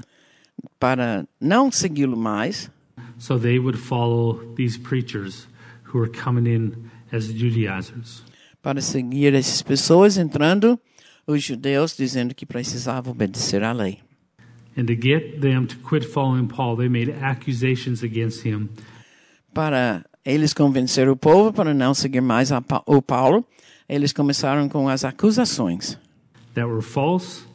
para 0.79 1.25
não 1.39 1.71
segui-lo 1.71 2.17
mais, 2.17 2.69
so 3.17 3.37
they 3.37 3.59
would 3.59 3.77
follow 3.77 4.53
these 4.55 4.77
preachers 4.77 5.47
who 5.83 5.99
were 5.99 6.09
coming 6.11 6.47
in 6.47 6.89
as 7.11 7.25
Judaizers. 7.25 8.23
Para 8.63 8.81
seguir 8.81 9.35
essas 9.35 9.61
pessoas 9.61 10.17
entrando 10.17 10.79
os 11.27 11.43
judeus 11.43 11.95
dizendo 11.95 12.33
que 12.33 12.45
precisavam 12.45 13.11
obedecer 13.11 13.61
à 13.63 13.71
lei. 13.73 13.99
And 14.75 14.85
to 14.85 14.93
get 14.93 15.39
them 15.41 15.67
to 15.67 15.75
quit 15.87 16.03
following 16.03 16.47
Paul, 16.47 16.75
they 16.77 16.89
made 16.89 17.11
accusations 17.21 18.03
against 18.03 18.43
him 18.43 18.69
Para 19.53 20.03
eles 20.25 20.51
convencer 20.51 21.07
o 21.07 21.15
povo 21.15 21.53
para 21.53 21.75
não 21.75 21.93
seguir 21.93 22.21
mais 22.21 22.51
a 22.51 22.63
o 22.87 22.99
Paulo, 23.01 23.45
eles 23.87 24.11
começaram 24.11 24.67
com 24.67 24.89
as 24.89 25.03
acusações. 25.03 25.99
that 26.55 26.67
were 26.67 26.81
false, 26.81 27.45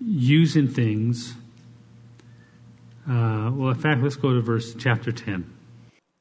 using 0.00 0.68
things. 0.68 1.34
Uh, 3.06 3.50
well, 3.54 3.70
in 3.70 3.74
fact, 3.74 4.02
let's 4.02 4.16
go 4.16 4.32
to 4.32 4.40
verse 4.40 4.74
chapter 4.78 5.12
10. 5.12 5.44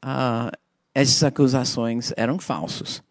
Ah, 0.02 0.52
essas 0.94 1.24
acusações 1.24 2.12
eram 2.18 2.38
falsos. 2.40 3.02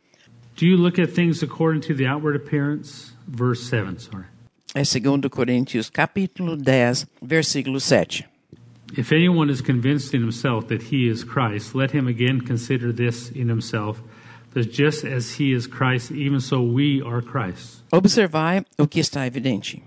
Do 0.56 0.66
you 0.66 0.76
look 0.76 0.98
at 0.98 1.14
things 1.14 1.42
according 1.42 1.82
to 1.82 1.94
the 1.94 2.06
outward 2.06 2.36
appearance? 2.36 3.12
Verse 3.26 3.62
7, 3.68 3.98
sorry. 3.98 4.26
É 4.74 4.82
2 4.82 5.28
Coríntios 5.28 5.90
capítulo 5.90 6.56
10, 6.56 7.06
versículo 7.22 7.80
7. 7.80 8.24
If 8.96 9.12
anyone 9.12 9.50
is 9.50 9.62
convinced 9.62 10.14
in 10.14 10.22
himself 10.22 10.68
that 10.68 10.82
he 10.92 11.08
is 11.08 11.24
Christ, 11.24 11.74
let 11.74 11.92
him 11.92 12.06
again 12.06 12.40
consider 12.40 12.92
this 12.92 13.30
in 13.34 13.48
himself, 13.48 14.02
that 14.52 14.70
just 14.70 15.04
as 15.04 15.40
he 15.40 15.52
is 15.52 15.66
Christ, 15.66 16.10
even 16.10 16.40
so 16.40 16.62
we 16.62 17.02
are 17.02 17.22
Christ. 17.22 17.82
Observai 17.90 18.64
o 18.78 18.86
que 18.86 19.00
está 19.00 19.26
evidente. 19.26 19.82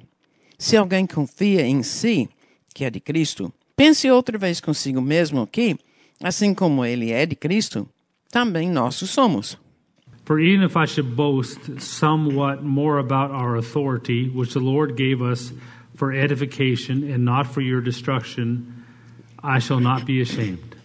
Se 0.57 0.75
alguém 0.75 1.05
confia 1.05 1.61
em 1.61 1.83
si, 1.83 2.29
que 2.73 2.83
é 2.83 2.89
de 2.89 2.99
Cristo, 2.99 3.53
pense 3.75 4.09
outra 4.09 4.37
vez 4.37 4.59
consigo 4.59 5.01
mesmo 5.01 5.45
que, 5.45 5.77
assim 6.21 6.53
como 6.53 6.83
ele 6.83 7.11
é 7.11 7.25
de 7.25 7.35
Cristo, 7.35 7.87
também 8.31 8.69
nós 8.69 8.95
somos. 8.95 9.57
For 10.25 10.39
even 10.39 10.63
if 10.63 10.75
I 10.75 10.85
should 10.85 11.15
boast 11.15 11.79
somewhat 11.79 12.63
more 12.63 12.97
about 12.97 13.29
our 13.29 13.55
authority, 13.55 14.27
which 14.27 14.53
the 14.53 14.59
Lord 14.59 14.95
gave 14.95 15.21
us 15.21 15.53
for 15.95 16.11
edification 16.11 17.03
and 17.11 17.23
not 17.23 17.45
for 17.45 17.61
your 17.61 17.79
destruction, 17.79 18.83
I 19.43 19.59
shall 19.59 19.79
not 19.79 20.03
be 20.05 20.21
ashamed, 20.21 20.75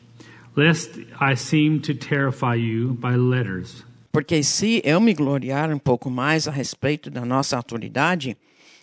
lest 0.54 0.90
I 1.18 1.34
seem 1.36 1.80
to 1.82 1.94
terrify 1.94 2.56
you 2.56 2.98
by 3.00 3.16
letters. 3.16 3.82
Porque 4.12 4.42
se 4.42 4.82
eu 4.84 5.00
me 5.00 5.14
gloriar 5.14 5.72
um 5.72 5.78
pouco 5.78 6.10
mais 6.10 6.46
a 6.46 6.50
respeito 6.50 7.10
da 7.10 7.24
nossa 7.24 7.56
autoridade, 7.56 8.36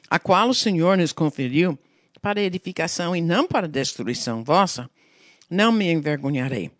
a 0.09 0.17
qual 0.17 0.49
o 0.49 0.55
Senhor 0.55 0.97
nos 0.97 1.13
conferiu 1.13 1.77
para 2.19 2.41
edificação 2.41 3.15
e 3.15 3.21
não 3.21 3.45
para 3.45 3.67
destruição 3.67 4.43
vossa, 4.43 4.89
não 5.49 5.71
me 5.71 5.91
envergonharei, 5.91 6.71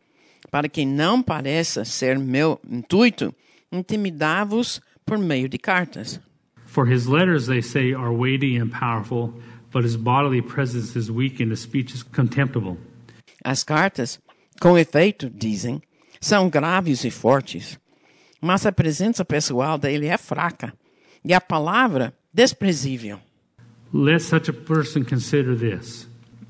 para 0.49 0.67
que 0.67 0.83
não 0.83 1.21
pareça 1.21 1.85
ser 1.85 2.17
meu 2.17 2.59
intuito 2.67 3.35
intimidar-vos 3.71 4.81
por 5.05 5.17
meio 5.17 5.47
de 5.47 5.57
cartas. 5.57 6.19
For 6.65 6.85
his 6.85 7.07
letters, 7.07 7.47
they 7.47 7.61
say, 7.61 7.93
are 7.93 8.11
weighty 8.11 8.57
and 8.57 8.69
powerful, 8.69 9.33
but 9.71 9.83
his 9.83 9.95
bodily 9.95 10.41
presence 10.41 10.95
is 10.95 11.09
weak 11.09 11.41
and 11.41 11.51
his 11.51 11.61
speech 11.61 11.93
is 11.93 12.03
contemptible. 12.03 12.77
As 13.43 13.63
cartas, 13.63 14.19
com 14.59 14.77
efeito, 14.77 15.29
dizem, 15.29 15.81
são 16.19 16.49
graves 16.49 17.03
e 17.03 17.11
fortes, 17.11 17.79
mas 18.41 18.65
a 18.65 18.71
presença 18.71 19.23
pessoal 19.23 19.77
dele 19.77 20.07
é 20.07 20.17
fraca 20.17 20.73
e 21.23 21.33
a 21.33 21.41
palavra 21.41 22.13
desprezível. 22.33 23.19
Let 23.93 24.21
such 24.21 24.49
a 24.49 24.53
person 24.53 25.03
consider 25.05 25.55
this 25.55 26.07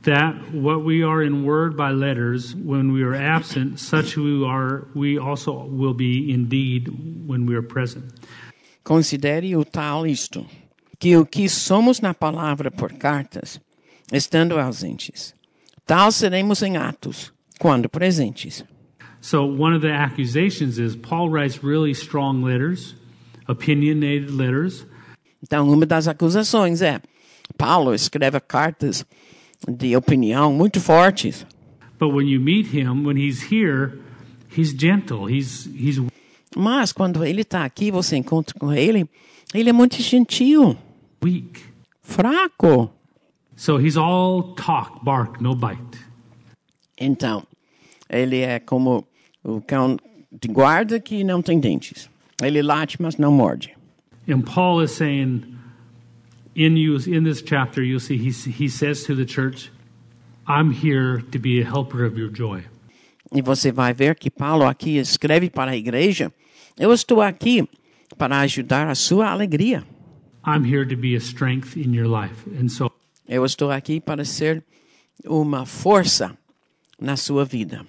that 0.08 0.34
what 0.54 0.84
we 0.84 1.04
are 1.04 1.22
in 1.22 1.44
word 1.44 1.76
by 1.76 1.92
letters 1.92 2.56
when 2.56 2.92
we 2.92 3.04
are 3.04 3.14
absent, 3.14 3.80
such 3.80 4.18
we 4.18 4.44
are 4.44 4.88
we 4.96 5.20
also 5.20 5.68
will 5.68 5.94
be 5.94 6.32
indeed 6.34 6.88
when 7.28 7.46
we 7.46 7.56
are 7.56 7.62
present. 7.62 8.06
Considere 8.84 9.56
o 9.56 9.64
tal 9.64 10.06
isto, 10.06 10.46
que 10.98 11.18
o 11.18 11.26
que 11.26 11.50
somos 11.50 12.02
na 12.02 12.14
palavra 12.14 12.72
por 12.72 12.94
cartas, 12.94 13.60
estando 14.12 14.58
ausentes, 14.58 15.34
tal 15.86 16.12
seremos 16.12 16.64
em 16.64 16.78
atos, 16.78 17.34
quando 17.60 17.90
presentes. 17.90 18.64
So 19.20 19.44
one 19.44 19.76
of 19.76 19.82
the 19.82 19.92
accusations 19.92 20.80
is 20.80 20.96
Paul 20.96 21.30
writes 21.30 21.62
really 21.62 21.94
strong 21.94 22.42
letters, 22.42 22.96
opinionated 23.48 24.32
letters, 24.32 24.86
Então, 25.42 25.70
uma 25.70 25.86
das 25.86 26.08
acusações 26.08 26.82
é: 26.82 27.00
Paulo 27.58 27.94
escreve 27.94 28.40
cartas 28.40 29.06
de 29.68 29.96
opinião 29.96 30.54
muito 30.54 30.80
fortes, 30.80 31.46
but 32.00 32.14
when 32.14 32.28
you 32.28 32.40
meet 32.40 32.68
him, 32.74 33.06
when 33.06 33.18
he's 33.18 33.52
here, 33.52 34.00
he's 34.56 34.74
gentle. 34.74 35.30
He's 35.30 35.66
he's 35.66 36.00
mas 36.56 36.92
quando 36.92 37.24
ele 37.24 37.42
está 37.42 37.64
aqui, 37.66 37.92
você 37.92 38.18
encontra 38.18 38.58
com 38.60 38.74
ele, 38.74 39.08
ele 39.54 39.70
é 39.70 39.74
muito 39.74 40.02
gentil, 40.02 40.76
weak. 41.24 41.62
fraco. 42.02 42.92
So 43.56 43.80
he's 43.80 43.98
all 43.98 44.54
talk, 44.56 45.04
bark, 45.04 45.42
no 45.42 45.56
bite. 45.56 46.00
Então, 47.00 47.44
ele 48.10 48.40
é 48.42 48.60
como 48.60 49.06
o 49.44 49.62
cão 49.62 49.98
de 50.32 50.48
guarda 50.48 51.00
que 51.00 51.24
não 51.24 51.42
tem 51.42 51.60
dentes. 51.60 52.10
Ele 52.42 52.62
late, 52.62 53.02
mas 53.02 53.18
não 53.18 53.32
morde. 53.32 53.76
And 54.28 54.42
Paul 54.42 54.84
is 54.84 54.92
saying, 54.92 55.57
in 56.58 56.76
you, 56.76 56.98
in 57.06 57.24
this 57.24 57.42
chapter, 57.42 57.84
you'll 57.84 58.00
see 58.00 58.18
he, 58.18 58.32
he 58.32 58.68
says 58.68 59.04
to 59.04 59.16
the 59.16 59.26
church, 59.26 59.72
"I'm 60.48 60.72
here 60.72 61.22
to 61.32 61.40
be 61.40 61.62
a 61.62 61.64
helper 61.64 62.04
of 62.04 62.18
your 62.18 62.30
joy." 62.30 62.64
E 63.32 63.42
você 63.42 63.72
vai 63.72 63.94
ver 63.94 64.16
que 64.16 64.32
Paulo 64.32 64.66
aqui 64.66 64.98
escreve 64.98 65.50
para 65.52 65.72
a 65.72 65.78
igreja: 65.78 66.34
Eu 66.78 66.92
estou 66.92 67.22
aqui 67.22 67.68
para 68.18 68.40
ajudar 68.40 68.88
a 68.88 68.96
sua 68.96 69.30
alegria. 69.30 69.86
I'm 70.46 70.66
here 70.66 70.86
to 70.86 70.98
be 70.98 71.16
a 71.16 71.20
strength 71.20 71.78
in 71.78 71.94
your 71.94 72.08
life. 72.08 72.50
And 72.60 72.70
so, 72.70 72.92
Eu 73.28 73.46
estou 73.46 73.70
aqui 73.70 74.00
para 74.00 74.26
ser 74.26 74.64
uma 75.26 75.66
força 75.66 76.36
na 77.00 77.16
sua 77.18 77.46
vida. 77.46 77.86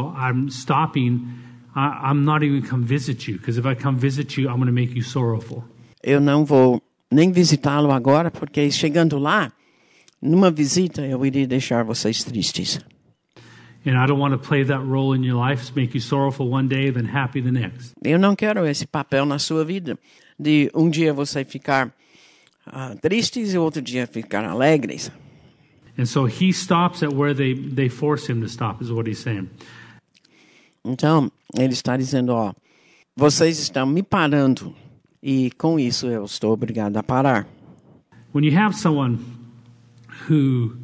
I'm 0.00 0.48
stopping. 0.48 1.28
I, 1.76 2.10
I'm 2.10 2.24
not 2.24 2.42
even 2.42 2.62
come 2.62 2.84
visit 2.84 3.30
you 3.30 3.38
because 3.38 3.58
if 3.58 3.66
I 3.66 3.74
come 3.74 3.96
visit 3.96 4.40
you, 4.40 4.48
I'm 4.48 4.56
going 4.56 4.66
to 4.66 4.72
make 4.72 4.96
you 4.96 5.02
sorrowful. 5.02 5.64
Eu 6.06 6.20
não 6.20 6.44
vou 6.44 6.82
nem 7.10 7.32
visitá-lo 7.32 7.90
agora, 7.90 8.30
porque 8.30 8.70
chegando 8.70 9.18
lá, 9.18 9.50
numa 10.20 10.50
visita, 10.50 11.00
eu 11.00 11.24
iria 11.24 11.46
deixar 11.46 11.82
vocês 11.82 12.22
tristes. 12.22 12.78
And 13.86 14.02
I 14.02 14.06
don't 14.06 14.20
want 14.20 14.32
to 14.32 14.38
play 14.38 14.64
that 14.64 14.84
role 14.84 15.16
in 15.16 15.24
your 15.24 15.36
life, 15.36 15.72
make 15.74 15.94
you 15.94 16.00
sorrowful 16.00 16.50
one 16.50 16.68
day, 16.68 16.90
then 16.90 17.06
happy 17.06 17.40
the 17.40 17.50
next. 17.50 17.94
Eu 18.02 18.18
não 18.18 18.36
quero 18.36 18.66
esse 18.66 18.86
papel 18.86 19.24
na 19.24 19.38
sua 19.38 19.64
vida, 19.64 19.98
de 20.38 20.70
um 20.74 20.90
dia 20.90 21.12
você 21.12 21.42
ficar 21.42 21.90
ah, 22.66 22.94
tristes 23.00 23.54
e 23.54 23.58
outro 23.58 23.80
dia 23.80 24.06
ficar 24.06 24.44
alegres. 24.44 25.10
And 25.98 26.06
so 26.06 26.26
he 26.26 26.50
stops 26.52 27.02
at 27.02 27.14
where 27.14 27.34
they, 27.34 27.54
they 27.54 27.88
force 27.88 28.30
him 28.30 28.40
to 28.40 28.46
stop, 28.46 28.82
is 28.82 28.90
what 28.90 29.08
he's 29.08 29.20
saying. 29.20 29.48
Então, 30.84 31.30
ele 31.56 31.72
está 31.72 31.96
dizendo, 31.96 32.34
ó, 32.34 32.52
vocês 33.16 33.58
estão 33.58 33.86
me 33.86 34.02
parando 34.02 34.74
e 35.26 35.50
com 35.52 35.78
isso 35.80 36.06
eu 36.06 36.26
estou 36.26 36.52
obrigado 36.52 36.98
a 36.98 37.02
parar. 37.02 37.46
When 38.34 38.44
you 38.44 38.54
have 38.58 38.76
someone 38.76 39.18
who 40.28 40.76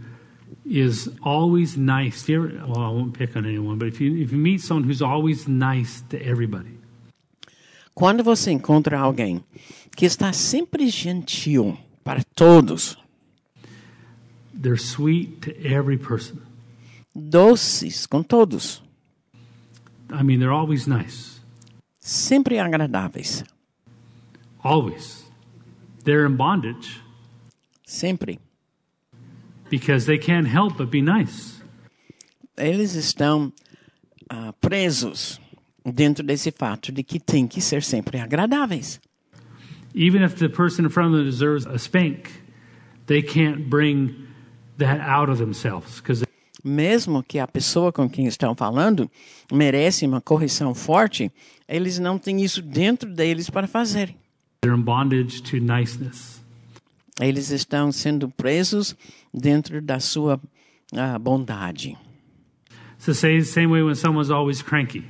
is 0.64 1.10
always 1.22 1.76
nice, 1.76 2.26
ever, 2.32 2.48
well, 2.66 2.78
I 2.80 2.88
won't 2.90 3.12
pick 3.12 3.36
on 3.36 3.44
anyone, 3.44 3.76
but 3.76 3.88
if 3.88 4.00
you, 4.00 4.16
if 4.16 4.32
you 4.32 4.38
meet 4.38 4.60
someone 4.62 4.84
who's 4.88 5.02
always 5.02 5.46
nice 5.46 6.02
to 6.08 6.16
everybody, 6.16 6.78
Quando 7.92 8.22
você 8.24 8.50
encontra 8.50 8.98
alguém 8.98 9.44
que 9.94 10.06
está 10.06 10.32
sempre 10.32 10.88
gentil 10.88 11.76
para 12.02 12.22
todos, 12.34 12.96
they're 14.54 14.78
sweet 14.80 15.40
to 15.42 15.50
every 15.62 15.98
person. 15.98 16.38
doces 17.14 18.06
com 18.06 18.22
todos, 18.22 18.80
I 20.10 20.22
mean, 20.22 20.38
they're 20.38 20.54
always 20.54 20.86
nice. 20.86 21.40
sempre 21.98 22.58
agradáveis, 22.58 23.44
Always. 24.62 25.24
They're 26.04 26.26
in 26.26 26.36
bondage 26.36 27.00
sempre. 27.86 28.38
because 29.70 30.06
they 30.06 30.18
can't 30.18 30.48
help 30.48 30.76
but 30.76 30.90
be 30.90 31.00
nice. 31.00 31.62
Eles 32.58 32.94
estão 32.94 33.52
ah, 34.28 34.52
presos 34.60 35.40
dentro 35.84 36.22
desse 36.24 36.50
fato 36.50 36.92
de 36.92 37.02
que 37.02 37.18
tem 37.18 37.46
que 37.46 37.60
ser 37.60 37.82
sempre 37.82 38.18
agradáveis. 38.18 39.00
Even 39.94 40.22
if 40.22 40.36
the 40.36 40.48
person 40.48 40.84
in 40.84 40.90
front 40.90 41.12
of 41.12 41.16
them 41.16 41.24
deserves 41.24 41.66
a 41.66 41.78
spank, 41.78 42.30
they 43.06 43.22
can't 43.22 43.68
bring 43.70 44.14
that 44.76 45.00
out 45.00 45.30
of 45.30 45.38
themselves 45.38 46.00
because 46.00 46.24
mesmo 46.62 47.22
que 47.22 47.38
a 47.38 47.48
pessoa 47.48 47.90
com 47.90 48.08
quem 48.08 48.26
estão 48.26 48.54
falando 48.54 49.10
merece 49.50 50.06
uma 50.06 50.20
correção 50.20 50.74
forte, 50.74 51.32
eles 51.66 51.98
não 51.98 52.18
têm 52.18 52.42
isso 52.42 52.60
dentro 52.60 53.10
deles 53.10 53.48
para 53.48 53.66
fazerem. 53.66 54.18
They're 54.62 54.74
in 54.74 54.82
bondage 54.82 55.40
to 55.50 55.58
niceness. 55.58 56.38
Eles 57.18 57.50
estão 57.50 57.90
sendo 57.92 58.28
presos 58.28 58.94
dentro 59.32 59.80
da 59.80 59.98
sua 60.00 60.38
ah, 60.94 61.18
bondade. 61.18 61.96
It's 62.96 63.06
the 63.06 63.14
same, 63.14 63.42
same 63.42 63.68
way 63.70 63.82
when 63.82 63.94
someone's 63.94 64.30
always 64.30 64.60
cranky. 64.62 65.04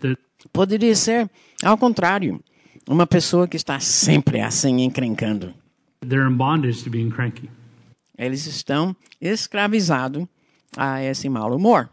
The, 0.00 0.16
Poderia 0.52 0.94
ser 0.96 1.30
ao 1.62 1.78
contrário, 1.78 2.40
uma 2.88 3.06
pessoa 3.06 3.46
que 3.46 3.56
está 3.56 3.78
sempre 3.78 4.40
assim 4.40 4.80
encrencando. 4.82 5.54
they're 6.00 6.26
in 6.28 6.36
bondage 6.36 6.82
to 6.82 6.90
being 6.90 7.10
cranky. 7.10 7.48
Eles 8.16 8.46
estão 8.46 8.96
escravizados 9.20 10.26
a 10.76 11.00
esse 11.02 11.28
mau 11.28 11.52
humor. 11.54 11.88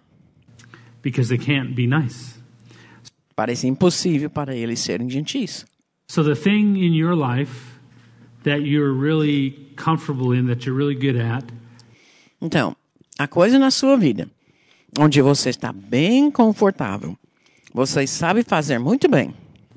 because 1.03 1.29
they 1.29 1.37
can't 1.37 1.75
be 1.75 1.85
nice. 1.85 2.33
Parece 3.35 3.67
impossível 3.67 4.31
para 4.31 4.55
eles 4.55 4.79
serem 4.79 5.07
gentis. 5.07 5.63
So 6.07 6.23
the 6.23 6.35
thing 6.35 6.77
in 6.77 6.93
your 6.93 7.15
life 7.15 7.79
that 8.43 8.61
you're 8.61 8.93
really 8.93 9.73
comfortable 9.75 10.31
in, 10.31 10.47
that 10.47 10.65
you're 10.65 10.77
really 10.77 10.95
good 10.95 11.19
at, 11.19 11.43
Então, 12.41 12.75
a 13.17 13.27
coisa 13.27 13.57
na 13.57 13.71
sua 13.71 13.97
vida 13.97 14.29
onde 14.99 15.21
você 15.21 15.49
está 15.49 15.73
bem 15.73 16.29
confortável, 16.29 17.17
você 17.73 18.05
sabe 18.05 18.43
fazer 18.43 18.77
muito 18.79 19.09
bem, 19.09 19.33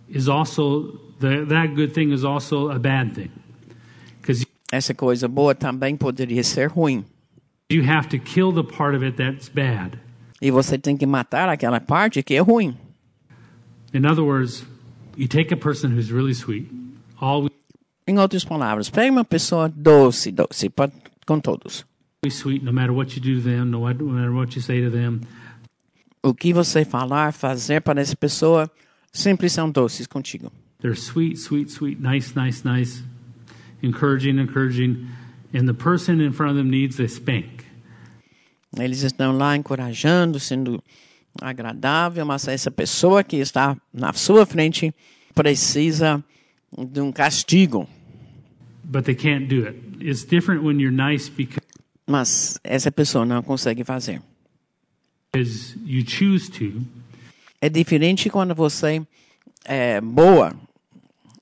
is 0.08 0.28
also 0.28 0.98
the, 1.20 1.44
that 1.46 1.74
good 1.74 1.92
thing 1.92 2.12
is 2.12 2.24
also 2.24 2.70
a 2.70 2.78
bad 2.78 3.14
thing 3.14 3.30
because 4.20 4.44
essa 4.70 4.92
coisa 4.94 5.26
boa 5.28 5.54
também 5.54 5.96
poderia 5.96 6.44
ser 6.44 6.68
ruim. 6.68 7.04
you 7.70 7.82
have 7.82 8.08
to 8.08 8.18
kill 8.18 8.52
the 8.52 8.64
part 8.64 8.94
of 8.94 9.02
it 9.02 9.16
that's 9.16 9.48
bad. 9.48 9.98
E 10.40 10.50
você 10.50 10.78
tem 10.78 10.96
que 10.96 11.04
matar 11.06 11.48
aquela 11.48 11.80
parte 11.80 12.22
que 12.22 12.34
é 12.34 12.40
ruim. 12.40 12.76
In 13.92 14.04
other 14.06 14.22
words, 14.22 14.64
you 15.18 15.26
take 15.28 15.52
a 15.52 15.56
person 15.56 15.90
who's 15.90 16.10
really 16.12 16.34
sweet, 16.34 16.70
always 17.20 17.52
Em 18.06 18.18
outras 18.18 18.44
palavras, 18.44 18.88
pegue 18.88 19.10
uma 19.10 19.24
pessoa 19.24 19.68
doce, 19.68 20.30
doce, 20.32 20.70
pode- 20.70 20.94
com 21.26 21.38
todos. 21.40 21.84
sweet, 22.30 22.64
no 22.64 22.72
matter 22.72 22.92
what 22.94 23.14
you 23.14 23.20
do 23.22 23.36
to 23.36 23.42
them, 23.42 23.66
no 23.70 23.82
matter 23.82 24.02
no 24.02 24.12
matter 24.12 24.32
what 24.32 24.54
you 24.56 24.62
say 24.62 24.80
to 24.82 24.90
them. 24.90 25.20
O 26.22 26.32
que 26.34 26.52
você 26.52 26.84
falar, 26.84 27.32
fazer 27.32 27.80
para 27.82 28.00
essa 28.00 28.16
pessoa, 28.16 28.70
sempre 29.12 29.48
são 29.50 29.70
doces 29.70 30.06
contigo. 30.06 30.50
They're 30.80 30.96
sweet, 30.96 31.36
sweet, 31.38 31.70
sweet, 31.70 32.00
nice, 32.00 32.34
nice, 32.34 32.64
nice, 32.64 33.02
encouraging, 33.82 34.38
encouraging, 34.38 35.06
and 35.54 35.66
the 35.66 35.74
person 35.74 36.20
in 36.20 36.32
front 36.32 36.52
of 36.52 36.56
them 36.56 36.70
needs 36.70 36.98
a 37.00 37.06
spank. 37.08 37.64
Eles 38.78 39.02
estão 39.02 39.36
lá 39.36 39.56
encorajando, 39.56 40.38
sendo 40.40 40.82
agradável, 41.40 42.24
mas 42.26 42.48
essa 42.48 42.70
pessoa 42.70 43.24
que 43.24 43.36
está 43.36 43.76
na 43.92 44.12
sua 44.12 44.44
frente 44.46 44.94
precisa 45.34 46.22
de 46.76 47.00
um 47.00 47.12
castigo. 47.12 47.88
but 48.88 49.04
they 49.04 49.14
can't 49.14 49.48
do 49.48 49.66
it. 49.66 49.76
It's 50.00 50.24
different 50.24 50.62
when 50.62 50.80
you're 50.80 50.90
nice 50.90 51.28
because 51.28 51.60
Mas 52.06 52.58
essa 52.64 52.90
pessoa 52.90 53.26
não 53.26 53.42
consegue 53.42 53.84
fazer. 53.84 54.22
É 57.60 57.68
diferente 57.68 58.30
quando 58.30 58.54
você 58.54 59.02
é 59.64 60.00
boa 60.00 60.54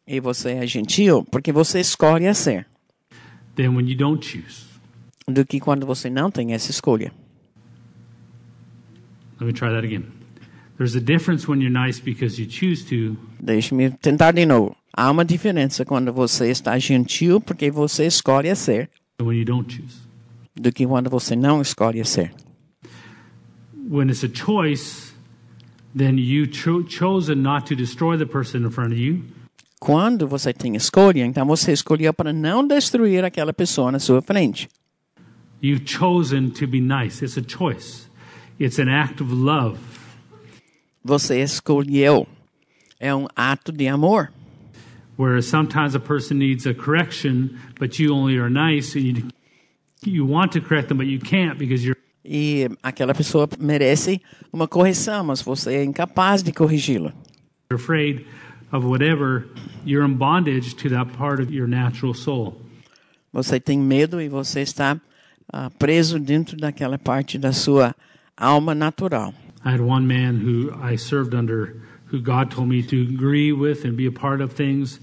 e 0.04 0.18
você 0.18 0.52
é 0.52 0.66
gentil, 0.66 1.24
porque 1.30 1.52
você 1.52 1.78
escolhe 1.78 2.26
a 2.26 2.34
ser, 2.34 2.66
do 5.28 5.44
que 5.44 5.60
quando 5.60 5.86
você 5.86 6.10
não 6.10 6.30
tem 6.30 6.52
essa 6.52 6.72
escolha. 6.72 7.12
Let 9.40 9.46
me 9.46 9.52
try 9.52 9.70
that 9.70 9.84
again. 9.84 10.04
There's 10.78 10.94
a 10.96 11.00
difference 11.00 11.48
when 11.48 11.60
you're 11.60 11.70
nice 11.72 12.00
because 12.00 12.38
you 12.40 12.46
choose 12.48 12.84
to, 12.90 13.16
Deixe-me 13.40 13.90
tentar 13.90 14.32
de 14.32 14.44
novo. 14.46 14.76
Há 14.92 15.10
uma 15.10 15.24
diferença 15.24 15.84
quando 15.84 16.12
você 16.12 16.50
está 16.50 16.78
gentil, 16.78 17.40
porque 17.40 17.70
você 17.70 18.06
escolhe 18.06 18.54
ser, 18.56 18.88
and 19.20 19.24
when 19.26 19.38
you 19.38 19.44
don't 19.44 19.70
choose. 19.74 20.00
do 20.54 20.72
que 20.72 20.86
quando 20.86 21.08
você 21.10 21.34
não 21.36 21.60
escolhe 21.60 22.04
ser. 22.04 22.32
When 23.88 24.08
it's 24.08 24.24
a 24.24 24.28
choice, 24.28 25.12
then 25.96 26.18
you 26.18 26.46
cho- 26.46 26.82
chosen 26.88 27.36
not 27.42 27.66
to 27.68 27.76
destroy 27.76 28.16
the 28.18 28.26
person 28.26 28.58
in 28.66 28.70
front 28.70 28.92
of 28.92 29.00
you, 29.00 29.22
Quando 29.78 30.26
você 30.26 30.52
tem 30.54 30.74
escolha, 30.74 31.24
então 31.24 31.46
você 31.46 31.70
escolheu 31.72 32.12
para 32.12 32.32
não 32.32 32.66
destruir 32.66 33.22
aquela 33.24 33.52
pessoa 33.52 33.92
na 33.92 33.98
sua 33.98 34.22
frente. 34.22 34.68
you've 35.62 35.84
chosen 35.86 36.50
to 36.50 36.66
be 36.66 36.80
nice. 36.80 37.22
It's 37.24 37.36
a 37.38 37.42
choice. 37.46 38.05
It's 38.58 38.78
an 38.78 38.88
act 38.88 39.20
of 39.22 39.32
love. 39.32 39.78
Você 41.04 41.40
escolheu. 41.40 42.26
É 42.98 43.14
um 43.14 43.26
ato 43.36 43.70
de 43.70 43.86
amor. 43.86 44.32
Whereas 45.18 45.46
sometimes 45.46 45.94
a 45.94 46.00
person 46.00 46.38
needs 46.38 46.66
a 46.66 46.74
correction, 46.74 47.50
but 47.78 47.98
you 47.98 48.14
only 48.14 48.38
are 48.38 48.50
nice 48.50 48.96
and 48.98 49.04
you 49.04 49.28
you 50.04 50.24
want 50.24 50.52
to 50.52 50.60
correct 50.60 50.88
them, 50.88 50.98
but 50.98 51.06
you 51.06 51.18
can't 51.18 51.58
because 51.58 51.84
you're 51.84 51.96
E 52.24 52.68
aquela 52.82 53.14
pessoa 53.14 53.48
merece 53.58 54.20
uma 54.52 54.66
correção, 54.66 55.24
mas 55.24 55.40
você 55.40 55.76
é 55.76 55.84
incapaz 55.84 56.42
de 56.42 56.52
corrigi-la. 56.52 57.12
afraid 57.70 58.26
of 58.72 58.84
whatever, 58.84 59.46
you're 59.84 60.04
in 60.04 60.14
bondage 60.16 60.74
to 60.74 60.88
that 60.88 61.12
part 61.16 61.40
of 61.40 61.52
your 61.52 61.68
natural 61.68 62.14
soul. 62.14 62.60
Você 63.32 63.60
tem 63.60 63.78
medo 63.78 64.20
e 64.20 64.28
você 64.28 64.60
está 64.60 65.00
ah, 65.52 65.70
preso 65.78 66.18
dentro 66.18 66.56
daquela 66.56 66.98
parte 66.98 67.38
da 67.38 67.52
sua 67.52 67.94
alma 68.38 68.74
natural. 68.74 69.34
I 69.64 69.70
had 69.70 69.80
one 69.80 70.06
man 70.06 70.36
who 70.36 70.72
I 70.80 70.96
served 70.96 71.34
under 71.34 71.74
who 72.10 72.20
God 72.20 72.50
told 72.50 72.68
me 72.68 72.82
to 72.84 73.02
agree 73.02 73.52
with 73.52 73.84
and 73.84 73.96
be 73.96 74.06
a 74.06 74.12
part 74.12 74.40
of 74.40 74.54
things. 74.54 75.00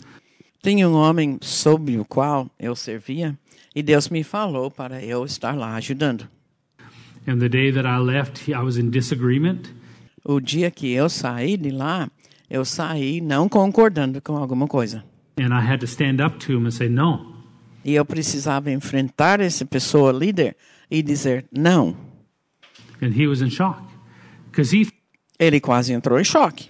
Tinha 0.63 0.87
um 0.87 0.93
homem 0.93 1.37
sob 1.41 1.97
o 1.97 2.05
qual 2.05 2.49
eu 2.57 2.75
servia 2.75 3.37
e 3.75 3.83
Deus 3.83 4.09
me 4.09 4.23
falou 4.23 4.71
para 4.71 5.03
eu 5.03 5.25
estar 5.25 5.55
lá 5.55 5.75
ajudando. 5.75 6.27
And 7.27 7.39
the 7.39 7.49
day 7.49 7.71
that 7.71 7.85
I 7.85 7.97
left, 7.99 8.49
I 8.49 8.61
was 8.63 8.77
in 8.77 8.89
disagreement. 8.89 9.69
O 10.23 10.39
dia 10.39 10.71
que 10.71 10.91
eu 10.91 11.09
saí 11.09 11.57
de 11.57 11.71
lá, 11.71 12.09
eu 12.49 12.63
saí 12.63 13.19
não 13.19 13.49
concordando 13.49 14.21
com 14.21 14.37
alguma 14.37 14.67
coisa. 14.67 15.03
And 15.37 15.53
I 15.53 15.61
had 15.61 15.79
to 15.79 15.85
stand 15.85 16.23
up 16.25 16.37
to 16.45 16.53
him 16.53 16.65
and 16.65 16.71
say, 16.71 16.87
No. 16.87 17.33
E 17.83 17.95
eu 17.95 18.05
precisava 18.05 18.71
enfrentar 18.71 19.41
essa 19.41 19.65
pessoa 19.65 20.11
líder 20.11 20.55
e 20.89 21.01
dizer 21.01 21.45
não. 21.51 22.12
And 23.03 23.13
he 23.19 23.27
was 23.27 23.41
in 23.41 23.49
shock 23.49 23.81
because 24.49 24.75
he 24.75 24.87
Ele 25.39 25.59
quase 25.59 25.91
entrou 25.93 26.19
em 26.19 26.23
choque. 26.23 26.69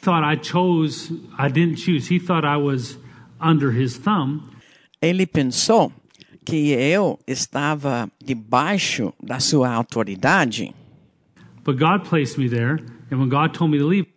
thought 0.00 0.24
I 0.24 0.36
chose, 0.40 1.12
I 1.38 1.48
didn't 1.50 1.76
choose. 1.76 2.08
He 2.12 2.18
thought 2.18 2.44
I 2.46 2.56
was 2.56 2.96
under 3.40 3.70
his 3.70 3.98
thumb. 3.98 4.42
Ele 5.02 5.26
pensou 5.26 5.92
que 6.44 6.70
eu 6.72 7.18
estava 7.26 8.10
debaixo 8.24 9.12
da 9.22 9.38
sua 9.40 9.70
autoridade, 9.72 10.74
But 11.64 11.76
God 11.78 12.08
placed 12.08 12.38
me 12.38 12.48
there. 12.48 12.78
And 13.10 13.18
when 13.18 13.28
God 13.28 13.52
told 13.52 13.70
me 13.72 13.78
to 13.78 13.86
leave, 13.86 14.08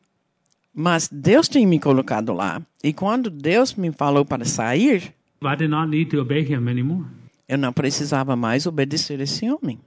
mas 0.73 1.09
Deus 1.11 1.47
tinha 1.49 1.67
me 1.67 1.79
colocado 1.79 2.31
lá. 2.33 2.61
E 2.83 2.93
quando 2.93 3.29
Deus 3.29 3.75
me 3.75 3.91
falou 3.91 4.23
para 4.23 4.45
sair, 4.45 5.13
I 5.43 5.55
did 5.57 5.69
not 5.69 5.89
need 5.89 6.09
to 6.11 6.21
obey 6.21 6.41
him 6.43 6.69
anymore. 6.69 7.05
eu 7.49 7.57
não 7.57 7.73
precisava 7.73 8.35
mais 8.35 8.65
obedecer 8.65 9.19
esse 9.19 9.49
homem. 9.49 9.79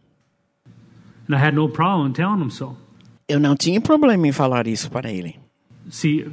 And 1.29 1.35
I 1.35 1.39
had 1.39 1.55
no 1.55 1.69
problem 1.69 2.13
telling 2.13 2.43
him 2.43 2.51
so. 2.51 2.77
Eu 3.29 3.41
não 3.41 3.57
tinha 3.57 3.81
problema 3.81 4.27
em 4.27 4.33
falar 4.33 4.67
isso 4.67 4.91
para 4.91 5.11
ele. 5.11 5.37
See, 5.91 6.25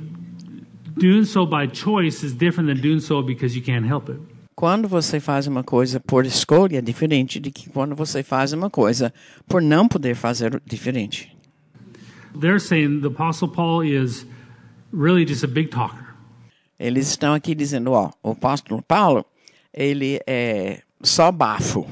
doing 0.96 1.26
so 1.26 1.46
by 1.46 1.68
choice 1.72 2.24
is 2.24 2.34
different 2.34 2.70
than 2.70 2.82
doing 2.82 3.00
so 3.00 3.22
because 3.24 3.58
you 3.58 3.64
can't 3.64 3.88
help 3.88 4.10
it. 4.10 4.20
Quando 4.56 4.88
você 4.88 5.20
faz 5.20 5.48
uma 5.48 5.64
coisa 5.64 6.00
por 6.00 6.26
escolha, 6.26 6.78
é 6.78 6.82
diferente 6.82 7.40
de 7.40 7.50
que 7.50 7.70
quando 7.70 7.96
você 7.96 8.22
faz 8.22 8.54
uma 8.54 8.70
coisa 8.70 9.12
por 9.48 9.62
não 9.62 9.88
poder 9.88 10.16
fazer 10.16 10.62
diferente. 10.66 11.36
They're 12.40 12.60
saying 12.60 13.02
the 13.02 13.08
Apostle 13.08 13.50
Paul 13.50 13.84
is 13.84 14.28
really 14.92 15.26
just 15.28 15.44
a 15.44 15.48
big 15.48 15.70
talker. 15.70 16.14
Eles 16.80 17.08
estão 17.10 17.34
aqui 17.34 17.56
dizendo, 17.56 17.92
ó, 17.92 18.12
o 18.22 18.32
apóstolo 18.32 18.82
Paulo, 18.82 19.26
ele 19.74 20.20
é 20.28 20.82
só 21.02 21.32
bafo. 21.32 21.88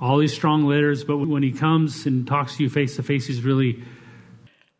All 0.00 0.18
these 0.18 0.32
strong 0.32 0.64
letters, 0.64 1.04
but 1.04 1.18
when 1.18 1.42
he 1.42 1.52
comes 1.52 2.06
and 2.06 2.26
talks 2.26 2.56
to 2.56 2.62
you 2.62 2.70
face 2.70 2.96
to 2.96 3.02
face, 3.02 3.26
he's 3.26 3.42
really 3.44 3.82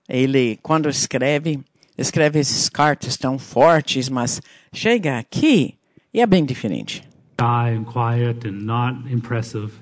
Ele, 0.09 0.59
quando 0.62 0.88
escreve, 0.88 1.60
escreve 1.97 2.38
esses 2.40 2.68
cartas 2.68 3.16
tão 3.16 3.38
fortes, 3.38 4.09
mas 4.09 4.40
chega 4.72 5.18
aqui 5.18 5.74
e 6.12 6.20
é 6.20 6.26
bem 6.26 6.44
diferente. 6.44 7.02
shy 7.40 7.70
and 7.70 7.84
quiet 7.86 8.44
and 8.44 8.66
not 8.66 8.94
impressive. 9.10 9.72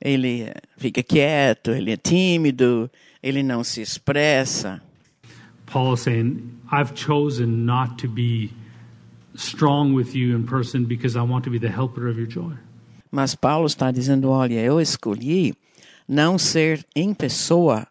Ele 0.00 0.52
fica 0.76 1.02
quieto, 1.02 1.70
ele 1.70 1.90
é 1.92 1.96
tímido, 1.96 2.90
ele 3.22 3.42
não 3.42 3.64
se 3.64 3.80
expressa. 3.80 4.82
Paul 5.66 5.94
is 5.94 6.00
saying, 6.00 6.60
I've 6.70 6.94
chosen 6.94 7.64
not 7.64 7.96
to 7.98 8.08
be 8.08 8.50
strong 9.34 9.94
with 9.94 10.14
you 10.14 10.36
in 10.36 10.44
person 10.46 10.84
because 10.84 11.16
I 11.16 11.22
want 11.22 11.44
to 11.44 11.50
be 11.50 11.58
the 11.58 11.70
helper 11.70 12.08
of 12.08 12.18
your 12.18 12.26
joy. 12.28 12.52
Mas 13.16 13.34
Paulo 13.34 13.66
está 13.66 13.90
dizendo, 13.90 14.28
olha, 14.28 14.60
eu 14.60 14.78
escolhi 14.78 15.54
não 16.06 16.36
ser 16.36 16.84
em 16.94 17.14
pessoa 17.14 17.86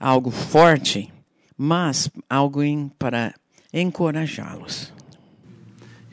algo 0.00 0.30
forte, 0.30 1.12
mas 1.54 2.08
algo 2.30 2.62
em, 2.62 2.90
para 2.98 3.34
encorajá-los. 3.74 4.90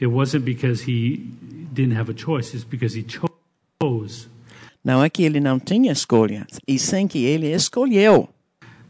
It 0.02 0.08
wasn't 0.08 0.44
because 0.44 0.84
he 0.84 1.32
didn't 1.72 1.96
have 1.98 2.12
a 2.12 2.14
choice, 2.14 2.54
it's 2.54 2.66
because 2.66 3.00
he 3.00 3.04
cho- 3.04 3.30
chose. 3.82 4.28
Não 4.84 5.02
é 5.02 5.10
que 5.10 5.24
ele 5.24 5.40
não 5.40 5.62
tinha 5.62 5.94
escolha, 5.94 6.46
e 6.68 6.78
sim 6.78 7.08
que 7.08 7.24
ele 7.24 7.48
escolheu. 7.54 8.28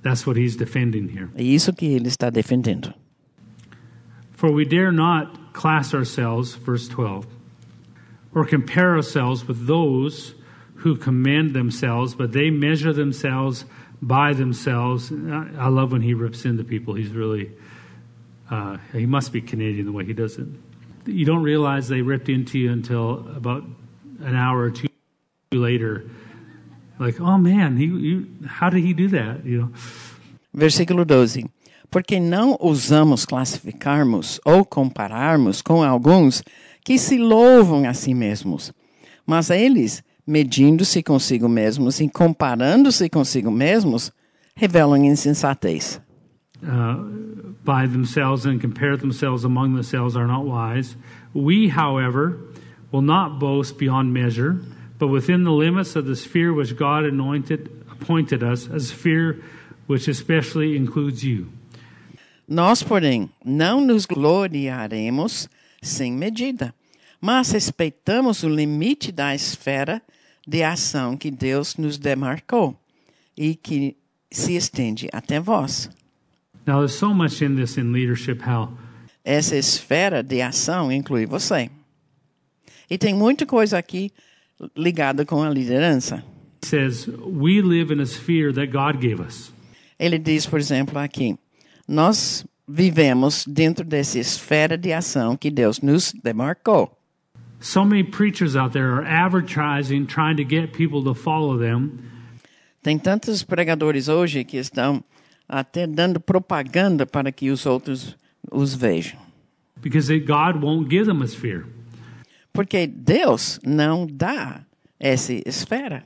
That's 0.02 0.26
what 0.26 0.42
he's 0.42 0.56
defending 0.56 1.08
here. 1.08 1.30
É 1.36 1.44
isso 1.44 1.72
que 1.72 1.86
ele 1.86 2.08
está 2.08 2.32
defendendo. 2.32 2.92
For 4.32 4.50
we 4.52 4.66
dare 4.66 4.92
not 4.92 5.38
class 5.54 5.94
ourselves, 5.94 6.56
verse 6.56 6.90
12, 6.90 7.28
or 8.38 8.46
compare 8.46 8.96
ourselves 8.96 9.48
with 9.48 9.66
those 9.66 10.36
who 10.76 10.96
commend 10.96 11.56
themselves, 11.56 12.14
but 12.14 12.34
they 12.34 12.52
measure 12.52 12.94
themselves 12.94 13.66
by 14.00 14.32
themselves. 14.32 15.12
I 15.12 15.50
I 15.58 15.68
love 15.70 15.92
when 15.92 16.04
he 16.04 16.14
rips 16.14 16.46
into 16.46 16.64
people. 16.64 16.94
He's 16.94 17.10
really, 17.10 17.52
uh, 18.52 18.78
he 18.94 19.08
must 19.08 19.34
be 19.34 19.42
Canadian 19.42 19.88
the 19.88 19.92
way 19.92 20.06
he 20.06 20.14
does 20.14 20.38
it. 20.38 20.48
You 21.08 21.26
don't 21.26 21.42
realize 21.42 21.88
they 21.88 22.04
ripped 22.04 22.30
into 22.30 22.60
you 22.60 22.72
until 22.72 23.26
about 23.36 23.64
an 24.20 24.36
hour 24.36 24.62
or 24.62 24.70
two 24.70 24.88
later. 25.52 26.06
Like, 27.00 27.20
oh 27.20 27.40
man, 27.40 27.78
he, 27.78 27.86
you, 27.86 28.28
how 28.46 28.70
did 28.70 28.84
he 28.84 28.94
do 28.94 29.08
that? 29.10 29.46
You 29.46 29.58
know. 29.58 29.72
Versículo 30.54 31.06
12. 31.06 31.50
Porque 31.90 32.20
não 32.20 32.56
ousamos 32.60 33.26
classificarmos 33.26 34.40
ou 34.46 34.64
compararmos 34.64 35.62
com 35.62 35.82
alguns 35.82 36.44
que 36.88 36.98
se 36.98 37.18
louvam 37.18 37.86
a 37.86 37.94
si 37.94 38.14
mesmos, 38.14 38.72
mas 39.26 39.50
eles, 39.50 40.02
medindo-se 40.26 41.04
consigo 41.04 41.50
mesmos 41.50 42.00
e 42.00 42.08
comparando-se 42.08 43.10
consigo 43.10 43.52
mesmos, 43.52 44.10
revelam 44.56 45.04
insensatez. 45.04 46.00
uh, 46.66 46.96
by 47.66 47.88
themselves 47.88 48.46
and 48.46 48.62
compare 48.62 48.96
themselves 48.96 49.44
among 49.44 49.76
themselves 49.76 50.16
are 50.16 50.28
not 50.28 50.46
wise. 50.46 50.96
We, 51.34 51.68
however, 51.68 52.40
will 52.94 53.02
not 53.02 53.38
boast 53.38 53.78
beyond 53.78 54.14
measure, 54.14 54.62
but 54.98 55.08
within 55.08 55.44
the 55.44 55.52
limits 55.52 55.98
of 55.98 56.06
the 56.06 56.16
sphere 56.16 56.54
which 56.54 56.78
God 56.78 57.04
anointed, 57.04 57.70
appointed 57.92 58.44
us, 58.44 58.68
a 58.68 58.80
sphere 58.80 59.44
which 59.88 60.08
especially 60.08 60.78
includes 60.78 61.22
you. 61.22 61.50
Nós, 62.50 62.82
porém, 62.82 63.30
não 63.44 63.82
nos 63.82 64.06
gloriaremos 64.06 65.50
sem 65.82 66.12
medida, 66.12 66.74
mas 67.20 67.52
respeitamos 67.52 68.44
o 68.44 68.50
limite 68.50 69.12
da 69.12 69.34
esfera 69.34 70.02
de 70.48 70.64
ação 70.64 71.18
que 71.18 71.30
Deus 71.32 71.76
nos 71.76 71.98
demarcou 71.98 72.80
e 73.36 73.56
que 73.56 73.96
se 74.32 74.56
estende 74.56 75.08
até 75.12 75.40
vós. 75.40 75.90
Now, 76.66 76.80
there's 76.80 76.94
so 76.94 77.14
much 77.14 77.42
in 77.42 77.56
this 77.56 77.78
in 77.78 77.92
leadership 77.94 78.42
how 78.46 78.78
Essa 79.24 79.56
esfera 79.56 80.22
de 80.24 80.42
ação 80.42 80.92
inclui 80.92 81.26
você. 81.26 81.70
E 82.90 82.98
tem 82.98 83.14
muita 83.14 83.46
coisa 83.46 83.78
aqui 83.78 84.12
ligada 84.76 85.26
com 85.26 85.44
a 85.44 85.50
liderança. 85.50 86.24
it 86.62 86.66
says 86.66 87.08
we 87.08 87.62
live 87.62 87.92
in 87.94 88.00
a 88.00 88.06
sphere 88.06 88.52
that 88.54 88.72
God 88.72 89.00
gave 89.00 89.22
us. 89.22 89.52
Ele 90.00 90.18
diz, 90.18 90.46
por 90.46 90.60
exemplo, 90.60 90.98
aqui: 91.00 91.38
nós 91.88 92.46
vivemos 92.68 93.46
dentro 93.48 93.86
dessa 93.86 94.20
esfera 94.20 94.78
de 94.78 94.92
ação 94.92 95.38
que 95.38 95.50
Deus 95.50 95.80
nos 95.82 96.14
demarcou. 96.24 96.92
So 97.60 97.84
many 97.84 98.04
preachers 98.04 98.56
out 98.56 98.74
there 98.74 98.92
are 98.94 99.06
advertising, 99.06 100.06
trying 100.06 100.36
to 100.38 100.44
get 100.44 100.74
people 100.78 101.04
to 101.04 101.14
follow 101.16 101.58
them, 101.58 102.00
Tem 102.84 102.98
tantos 102.98 103.44
pregadores 103.44 104.08
hoje 104.08 104.44
que 104.46 104.58
estão 104.58 105.04
até 105.50 105.86
dando 105.88 106.20
propaganda 106.20 107.06
para 107.06 107.32
que 107.32 107.50
os 107.50 107.66
outros 107.66 108.16
os 108.52 108.74
vejam. 108.76 109.20
because 109.82 110.10
God 110.20 110.62
won't 110.64 110.90
give 110.90 111.06
them 111.06 111.22
a 111.22 111.28
sphere. 111.28 111.66
Porque 112.54 112.88
Deus 112.88 113.60
não 113.66 114.08
dá 114.08 114.62
essa 115.00 115.34
esfera. 115.46 116.04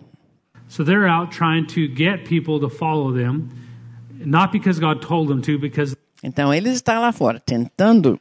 So 0.68 0.84
they're 0.84 1.08
out 1.08 1.32
trying 1.32 1.66
to 1.68 1.88
get 1.88 2.26
people 2.26 2.60
to 2.62 2.70
follow 2.70 3.12
them, 3.14 3.50
not 4.26 4.52
because 4.52 4.80
God 4.80 5.02
told 5.02 5.28
them 5.28 5.42
to, 5.42 5.60
because 5.60 5.96
Então, 6.24 6.54
ele 6.54 6.70
está 6.70 7.00
lá 7.00 7.12
fora 7.12 7.40
tentando 7.40 8.20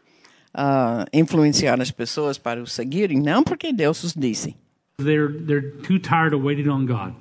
ah, 0.54 1.04
influenciar 1.12 1.80
as 1.80 1.90
pessoas 1.90 2.38
para 2.38 2.62
o 2.62 2.66
seguirem, 2.66 3.20
não 3.20 3.42
porque 3.42 3.72
Deus 3.72 4.02
os 4.02 4.14
disse, 4.14 4.56
they're 4.98 5.32
they're 5.46 5.70
too 5.82 5.98
tired 5.98 6.34
of 6.34 6.44
waiting 6.44 6.68
on 6.68 6.86
God. 6.86 7.14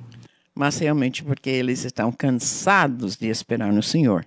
mas 0.55 0.77
realmente 0.79 1.23
porque 1.23 1.49
eles 1.49 1.85
estão 1.85 2.11
cansados 2.11 3.15
de 3.15 3.27
esperar 3.27 3.71
no 3.71 3.83
Senhor. 3.83 4.25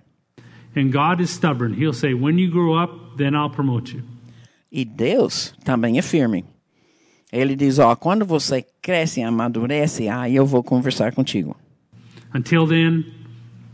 And 0.75 0.89
God 0.89 1.21
is 1.21 1.29
stubborn. 1.29 1.75
He'll 1.75 1.93
say, 1.93 2.13
"When 2.13 2.39
you 2.39 2.49
grow 2.49 2.75
up, 2.81 3.17
then 3.17 3.33
I'll 3.35 3.51
promote 3.51 3.95
you." 3.95 4.03
E 4.71 4.83
Deus 4.83 5.53
também 5.63 5.99
é 5.99 6.01
firme. 6.01 6.45
Ele 7.31 7.55
diz: 7.55 7.77
Ó, 7.79 7.95
quando 7.95 8.25
você 8.25 8.65
cresce 8.81 9.19
e 9.19 9.23
amadurece, 9.23 10.07
aí 10.07 10.35
eu 10.35 10.45
vou 10.45 10.63
conversar 10.63 11.13
contigo. 11.13 11.55
Until 12.33 12.67
then, 12.67 13.05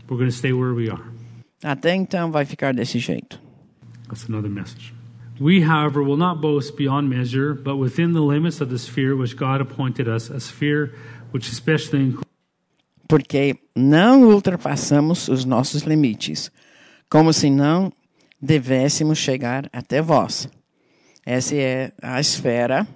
we're 0.08 0.18
going 0.18 0.26
to 0.26 0.32
stay 0.32 0.52
where 0.52 0.74
we 0.74 0.90
are. 0.90 1.09
Até 1.62 1.94
então 1.94 2.30
vai 2.30 2.44
ficar 2.44 2.72
desse 2.74 2.98
jeito. 2.98 3.40
That's 4.08 4.26
another 4.28 4.50
message. 4.50 4.94
We, 5.40 5.62
however, 5.62 6.02
will 6.02 6.18
not 6.18 6.40
boast 6.40 6.76
beyond 6.76 7.08
measure, 7.08 7.54
but 7.54 7.76
within 7.76 8.12
the 8.12 8.20
limits 8.20 8.60
of 8.60 8.70
the 8.70 8.78
sphere 8.78 9.16
which 9.16 9.36
God 9.36 9.60
appointed 9.60 10.06
us, 10.06 10.30
a 10.30 10.38
sphere 10.38 10.92
which 11.32 11.50
especially 11.50 12.02
includes 12.02 12.28
Porque 13.08 13.56
não 13.74 14.22
ultrapassamos 14.24 15.28
os 15.28 15.44
nossos 15.44 15.82
limites, 15.82 16.50
como 17.08 17.32
se 17.32 17.50
não 17.50 17.92
devêssemos 18.40 19.18
chegar 19.18 19.68
até 19.72 20.00
vós. 20.00 20.48
Essa 21.26 21.54
é 21.56 21.92
a 22.02 22.20
esfera 22.20 22.86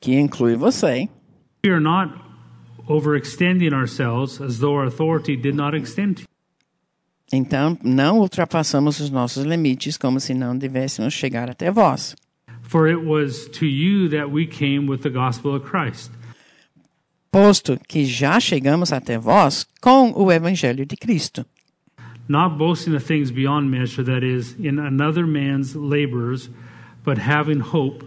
que 0.00 0.14
inclui 0.14 0.56
você. 0.56 1.08
we 1.64 1.70
are 1.70 1.80
not 1.80 2.12
overextending 2.88 3.72
ourselves 3.72 4.40
as 4.40 4.58
though 4.58 4.74
our 4.74 4.84
authority 4.84 5.36
did 5.36 5.54
not 5.54 5.74
extend 5.74 6.16
to 6.16 6.22
you. 6.22 6.33
Então, 7.34 7.76
não 7.82 8.18
ultrapassamos 8.18 9.00
os 9.00 9.10
nossos 9.10 9.44
limites, 9.44 9.96
como 9.96 10.20
se 10.20 10.34
não 10.34 10.56
devêssemos 10.56 11.12
chegar 11.12 11.50
até 11.50 11.70
vós. 11.70 12.14
For 12.62 12.88
it 12.88 13.04
was 13.04 13.46
to 13.58 13.66
you 13.66 14.08
that 14.10 14.30
we 14.30 14.46
came 14.46 14.88
with 14.88 14.98
the 14.98 15.10
gospel 15.10 15.54
of 15.54 15.68
Christ. 15.68 16.10
Posto 17.30 17.78
que 17.88 18.04
já 18.04 18.38
chegamos 18.38 18.92
até 18.92 19.18
vós 19.18 19.66
com 19.80 20.12
o 20.14 20.30
Evangelho 20.30 20.86
de 20.86 20.96
Cristo. 20.96 21.44
not 22.28 22.56
boasting 22.58 22.94
of 22.94 23.04
things 23.04 23.30
beyond 23.30 23.70
measure, 23.70 24.02
that 24.02 24.24
is, 24.24 24.54
in 24.54 24.78
another 24.78 25.26
man's 25.26 25.76
labors, 25.76 26.48
but 27.04 27.18
having 27.18 27.60
hope 27.60 28.04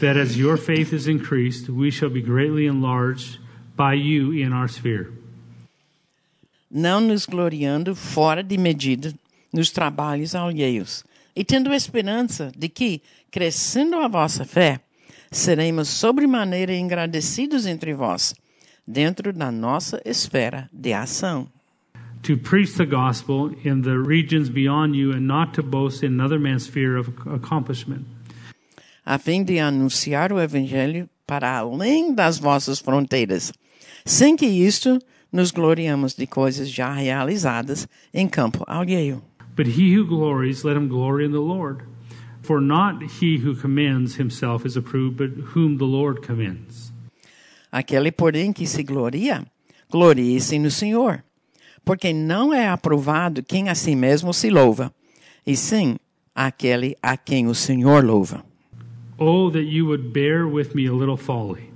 that 0.00 0.16
as 0.16 0.38
your 0.38 0.56
faith 0.56 0.92
is 0.92 1.08
increased, 1.08 1.68
we 1.68 1.90
shall 1.90 2.10
be 2.10 2.22
greatly 2.22 2.66
enlarged 2.66 3.38
by 3.76 3.94
you 3.94 4.32
in 4.32 4.52
our 4.52 4.68
sphere. 4.68 5.10
Não 6.70 7.00
nos 7.00 7.26
gloriando 7.26 7.94
fora 7.94 8.42
de 8.42 8.56
medida 8.56 9.12
nos 9.52 9.70
trabalhos 9.70 10.34
alheios, 10.34 11.04
e 11.34 11.44
tendo 11.44 11.72
esperança 11.72 12.52
de 12.56 12.68
que, 12.68 13.02
crescendo 13.30 13.96
a 13.96 14.08
vossa 14.08 14.44
fé, 14.44 14.80
seremos 15.30 15.88
sobremaneira 15.88 16.74
engrandecidos 16.74 17.66
entre 17.66 17.94
vós, 17.94 18.34
dentro 18.86 19.32
da 19.32 19.50
nossa 19.50 20.00
esfera 20.04 20.68
de 20.72 20.92
ação. 20.92 21.48
To 22.22 22.36
preach 22.36 22.74
the 22.76 22.84
gospel 22.84 23.50
in 23.64 23.82
the 23.82 23.96
regions 23.96 24.50
beyond 24.50 24.94
you 24.94 25.12
and 25.12 25.22
not 25.22 25.54
to 25.54 25.62
boast 25.62 26.04
in 26.04 26.08
another 26.08 26.38
man's 26.38 26.64
sphere 26.64 26.98
of 26.98 27.10
accomplishment. 27.26 28.04
a 29.04 29.18
fim 29.18 29.42
de 29.42 29.58
anunciar 29.58 30.32
o 30.32 30.40
Evangelho 30.40 31.08
para 31.26 31.58
além 31.58 32.14
das 32.14 32.38
vossas 32.38 32.78
fronteiras, 32.78 33.52
sem 34.04 34.36
que 34.36 34.46
isto 34.46 34.98
nos 35.32 35.50
gloriamos 35.50 36.14
de 36.14 36.26
coisas 36.26 36.68
já 36.70 36.92
realizadas 36.92 37.88
em 38.12 38.28
campo 38.28 38.64
alheio. 38.66 39.22
But 39.56 39.66
he 39.66 39.96
who 39.96 40.06
glories, 40.06 40.64
let 40.64 40.76
him 40.76 40.88
glory 40.88 41.24
in 41.26 41.32
the 41.32 41.38
Lord. 41.38 41.84
For 42.42 42.60
not 42.60 43.04
he 43.20 43.36
who 43.36 43.54
commends 43.54 44.18
himself 44.18 44.66
is 44.66 44.76
approved, 44.76 45.16
but 45.16 45.54
whom 45.54 45.76
the 45.76 45.84
Lord 45.84 46.26
commends. 46.26 46.92
Aquele, 47.70 48.10
porém, 48.10 48.52
que 48.52 48.66
se 48.66 48.82
gloria, 48.82 49.46
glorie-se 49.90 50.58
no 50.58 50.70
Senhor, 50.70 51.22
porque 51.84 52.12
não 52.12 52.52
é 52.52 52.68
aprovado 52.68 53.42
quem 53.42 53.68
a 53.68 53.74
si 53.74 53.94
mesmo 53.94 54.32
se 54.32 54.50
louva, 54.50 54.92
e 55.46 55.56
sim 55.56 55.96
aquele 56.34 56.96
a 57.02 57.16
quem 57.16 57.46
o 57.46 57.54
Senhor 57.54 58.04
louva. 58.04 58.44
Oh, 59.18 59.50
that 59.50 59.66
you 59.66 59.86
would 59.86 60.12
bear 60.12 60.48
with 60.48 60.74
me 60.74 60.88
a 60.88 60.92
little 60.92 61.16
folly. 61.16 61.70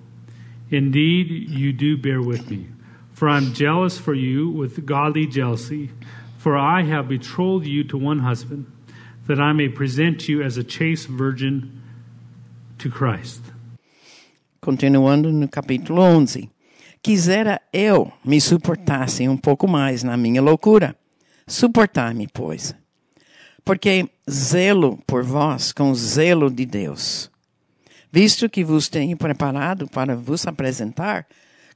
Indeed, 0.70 1.50
you 1.50 1.72
do 1.72 1.96
bear 1.96 2.20
with 2.20 2.50
me. 2.50 2.73
For 3.24 3.30
I'm 3.30 3.54
jealous 3.54 3.96
for 3.96 4.12
you 4.12 4.50
with 4.50 4.84
godly 4.84 5.26
jealousy. 5.26 5.88
For 6.36 6.58
I 6.58 6.82
have 6.82 7.08
betrothed 7.08 7.66
you 7.66 7.82
to 7.84 7.96
one 7.96 8.18
husband, 8.18 8.66
that 9.26 9.40
I 9.40 9.54
may 9.54 9.70
present 9.70 10.28
you 10.28 10.42
as 10.42 10.58
a 10.58 10.62
chaste 10.62 11.08
virgin 11.08 11.70
to 12.76 12.90
Christ. 12.90 13.40
Continuando 14.60 15.32
no 15.32 15.48
capítulo 15.48 16.02
11. 16.02 16.50
quisera 17.02 17.62
eu 17.72 18.12
me 18.22 18.38
suportasse 18.42 19.26
um 19.26 19.38
pouco 19.38 19.66
mais 19.66 20.02
na 20.02 20.18
minha 20.18 20.42
loucura. 20.42 20.94
Suportar-me, 21.46 22.28
pois. 22.28 22.74
Porque 23.64 24.06
zelo 24.30 24.98
por 25.06 25.22
vós 25.22 25.72
com 25.72 25.94
zelo 25.94 26.50
de 26.50 26.66
Deus, 26.66 27.30
visto 28.12 28.50
que 28.50 28.62
vos 28.62 28.90
tenho 28.90 29.16
preparado 29.16 29.88
para 29.88 30.14
vos 30.14 30.46
apresentar 30.46 31.26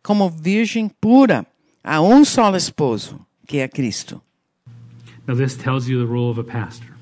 como 0.08 0.30
virgem 0.30 0.88
pura 0.88 1.46
a 1.84 2.00
um 2.00 2.24
só 2.24 2.56
esposo, 2.56 3.20
que 3.46 3.58
é 3.58 3.68
Cristo. 3.68 4.22
Now, 5.26 5.36
this 5.36 5.54
tells 5.54 5.86
you 5.86 5.98
the 6.02 6.10
role 6.10 6.30
of 6.30 6.40
a 6.40 6.44
pastor. 6.44 6.96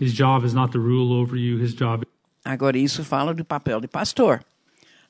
His 0.00 0.12
job 0.12 0.44
is 0.44 0.52
not 0.52 0.72
to 0.72 0.80
rule 0.80 1.12
over 1.12 1.36
you, 1.36 1.62
his 1.62 1.72
job 1.72 2.04
Agora, 2.44 2.76
isso 2.76 3.04
fala 3.04 3.32
do 3.32 3.44
papel 3.44 3.80
de 3.80 3.86
pastor. 3.86 4.44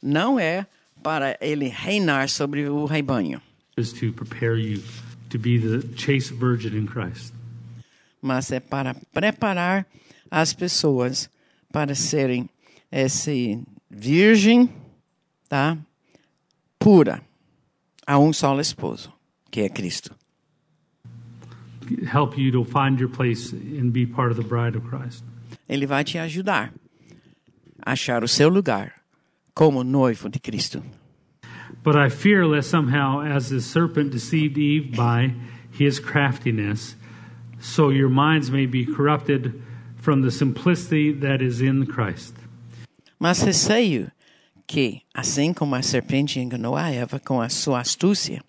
Não 0.03 0.39
é 0.39 0.67
para 1.03 1.39
ele 1.41 1.69
reinar 1.69 2.29
sobre 2.29 2.69
o 2.69 2.85
rebanho, 2.85 3.41
is 3.79 3.95
to 3.95 4.13
prepare 4.13 4.59
you 4.59 4.83
to 5.31 5.39
be 5.39 5.59
the 5.59 5.81
chaste 5.97 6.35
virgin 6.35 6.77
in 6.77 6.87
Christ. 6.87 7.33
mas 8.21 8.53
é 8.53 8.61
para 8.61 8.95
preparar 9.11 9.87
as 10.31 10.53
pessoas 10.53 11.31
para 11.73 11.95
serem 11.95 12.47
esse 12.91 13.59
virgem, 13.91 14.69
tá? 15.49 15.79
Pura 16.83 17.23
a 18.05 18.19
um 18.19 18.33
só 18.33 18.59
esposo, 18.59 19.13
que 19.53 19.61
é 19.61 19.69
Cristo. 19.69 20.17
Help 22.05 22.37
you 22.37 22.51
to 22.51 22.65
find 22.65 22.99
your 22.99 23.09
place 23.09 23.53
and 23.53 23.93
be 23.93 24.05
part 24.05 24.33
of 24.33 24.37
the 24.37 24.43
bride 24.43 24.77
of 24.77 24.85
Christ. 24.89 25.23
Ele 25.69 25.87
vai 25.87 26.03
te 26.03 26.19
ajudar 26.19 26.73
a 27.87 27.93
achar 27.93 28.25
o 28.25 28.29
seu 28.29 28.49
lugar 28.49 28.95
como 29.55 29.85
noivo 29.85 30.29
de 30.29 30.41
Cristo. 30.41 30.83
But 31.85 31.95
I 31.95 32.09
fear 32.09 32.45
lest 32.47 32.69
somehow, 32.69 33.21
as 33.21 33.49
the 33.49 33.61
serpent 33.61 34.11
deceived 34.11 34.59
Eve 34.59 34.97
by 34.97 35.35
his 35.71 36.01
craftiness, 36.01 36.97
so 37.61 37.91
your 37.91 38.11
minds 38.11 38.51
may 38.51 38.67
be 38.67 38.85
corrupted 38.85 39.63
from 39.97 40.23
the 40.23 40.31
simplicity 40.33 41.13
that 41.13 41.41
is 41.41 41.61
in 41.61 41.87
Christ. 41.87 42.35
Mas 43.21 43.45
receio 43.45 44.11
que, 44.73 45.03
assim 45.13 45.53
como 45.53 45.75
a 45.75 45.83
serpente 45.83 46.41
enganou 46.41 46.75
a 46.79 46.91
Eva 46.91 47.21
com 47.21 47.43
a 47.43 47.51
sua 47.51 47.81
astúcia, 47.81 48.43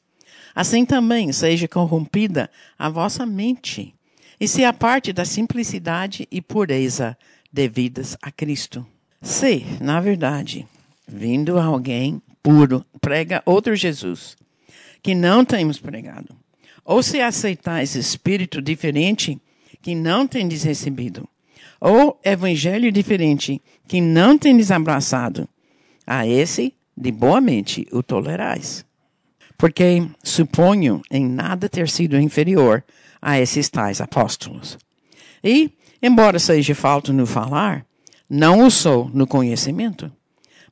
assim 0.56 0.86
também 0.86 1.34
seja 1.34 1.68
corrompida 1.68 2.50
a 2.80 2.88
vossa 2.88 3.26
mente, 3.26 3.94
e 4.40 4.48
se 4.48 4.64
aparte 4.64 5.12
da 5.12 5.26
simplicidade 5.26 6.26
e 6.32 6.42
pureza 6.42 7.18
devidas 7.52 8.16
a 8.22 8.32
Cristo. 8.32 8.88
Se, 9.22 9.66
na 9.82 10.00
verdade, 10.00 10.66
vindo 11.06 11.60
alguém 11.60 12.22
puro 12.42 12.86
prega 13.02 13.44
outro 13.46 13.76
Jesus, 13.76 14.38
que 15.02 15.14
não 15.14 15.44
temos 15.44 15.78
pregado, 15.78 16.34
ou 16.86 17.04
se 17.04 17.20
aceitais 17.20 17.96
espírito 17.96 18.62
diferente 18.62 19.38
que 19.82 19.94
não 19.94 20.26
tendes 20.26 20.64
recebido, 20.64 21.28
ou 21.82 22.18
evangelho 22.24 22.94
diferente 22.94 23.62
que 23.90 24.00
não 24.00 24.38
tendes 24.38 24.72
abraçado, 24.72 25.50
a 26.06 26.28
esse 26.28 26.74
de 26.96 27.12
boa 27.12 27.42
mente 27.42 27.88
o 27.92 28.04
tolerais. 28.04 28.86
Porque 29.58 30.08
suponho 30.24 31.02
em 31.10 31.28
nada 31.28 31.70
ter 31.70 31.90
sido 31.90 32.20
inferior 32.20 32.84
a 33.22 33.40
esses 33.40 33.70
tais 33.70 34.02
apóstolos. 34.02 34.78
E, 35.44 35.72
embora 36.02 36.40
seja 36.40 36.76
falto 36.76 37.14
no 37.14 37.26
falar, 37.26 37.86
não 38.30 38.66
o 38.66 38.72
sou 38.72 39.10
no 39.14 39.28
conhecimento. 39.28 40.12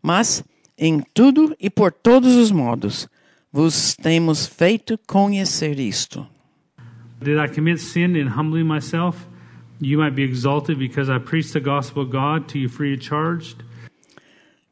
Mas, 0.02 0.44
em 0.78 1.02
tudo 1.14 1.56
e 1.60 1.70
por 1.70 1.92
todos 1.92 2.36
os 2.36 2.52
modos, 2.52 3.08
vos 3.52 3.96
temos 3.96 4.48
feito 4.48 4.98
conhecer 5.08 5.80
isto. 5.80 6.26
Did 7.22 7.38
I 7.38 7.48
commit 7.54 7.80
sin 7.80 8.16
in 8.16 8.28
humbling 8.28 8.66
myself? 8.66 9.28
You 9.80 10.00
might 10.00 10.16
be 10.16 10.24
exalted 10.24 10.78
because 10.80 11.10
I 11.10 11.20
preached 11.20 11.54
the 11.54 11.60
gospel 11.60 12.04
of 12.04 12.12
God 12.12 12.48
to 12.50 12.58
you 12.58 12.68
free 12.68 12.94
of 12.94 13.02
charge. 13.02 13.56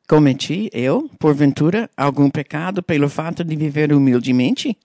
Cometi 0.09 0.71
eu, 0.73 1.07
porventura, 1.19 1.87
algum 1.95 2.31
pecado 2.31 2.81
pelo 2.81 3.07
fato 3.07 3.43
de 3.43 3.55
viver 3.55 3.93
humildemente, 3.93 4.75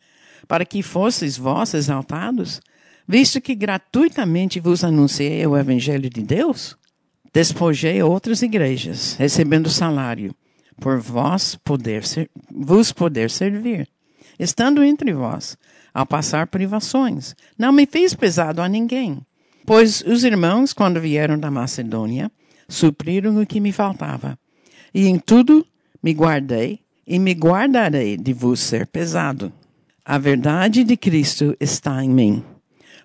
para 0.47 0.67
que 0.67 0.83
fosseis 0.83 1.39
vós 1.39 1.73
exaltados, 1.73 2.61
visto 3.09 3.41
que 3.41 3.55
gratuitamente 3.55 4.61
vos 4.61 4.85
anunciei 4.85 5.47
o 5.47 5.57
evangelho 5.57 6.11
de 6.11 6.21
Deus? 6.21 6.77
Despojei 7.33 8.03
outras 8.03 8.43
igrejas, 8.43 9.17
recebendo 9.19 9.71
salário, 9.71 10.35
por 10.79 11.01
vós 11.01 11.55
poder 11.55 12.05
ser, 12.05 12.29
vos 12.55 12.93
poder 12.93 13.31
servir, 13.31 13.89
estando 14.39 14.85
entre 14.85 15.15
vós, 15.15 15.57
ao 15.95 16.05
passar 16.05 16.49
privações. 16.49 17.35
Não 17.57 17.73
me 17.73 17.87
fiz 17.87 18.13
pesado 18.13 18.61
a 18.61 18.69
ninguém, 18.69 19.23
pois 19.65 20.03
os 20.03 20.23
irmãos, 20.23 20.75
quando 20.75 21.01
vieram 21.01 21.39
da 21.39 21.51
Macedônia, 21.51 22.31
supriram 22.69 23.41
o 23.41 23.47
que 23.47 23.59
me 23.59 23.73
faltava. 23.73 24.39
E 24.95 25.07
em 25.09 25.19
tudo 25.19 25.67
me 26.03 26.13
guardei 26.13 26.81
e 27.07 27.19
me 27.19 27.33
guardarei 27.33 28.17
de 28.17 28.33
vos 28.33 28.61
ser 28.61 28.87
pesado. 28.87 29.53
A 30.05 30.19
verdade 30.19 30.85
de 30.85 30.97
Cristo 30.97 31.57
está 31.59 32.05
em 32.05 32.09
mim. 32.09 32.45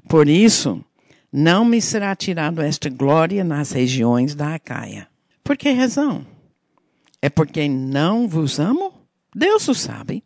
Por 0.08 0.28
isso, 0.28 0.84
não 1.32 1.66
me 1.66 1.82
será 1.82 2.16
tirado 2.16 2.62
esta 2.62 2.90
glória 2.90 3.44
nas 3.44 3.72
regiões 3.72 4.36
da 4.36 4.56
Acaia. 4.56 5.08
Por 5.44 5.58
que 5.58 5.72
razão? 5.72 6.26
É 7.22 7.30
porque 7.30 7.68
não 7.68 8.28
vos 8.28 8.60
amo? 8.60 8.94
Deus 9.36 9.68
o 9.68 9.74
sabe. 9.74 10.24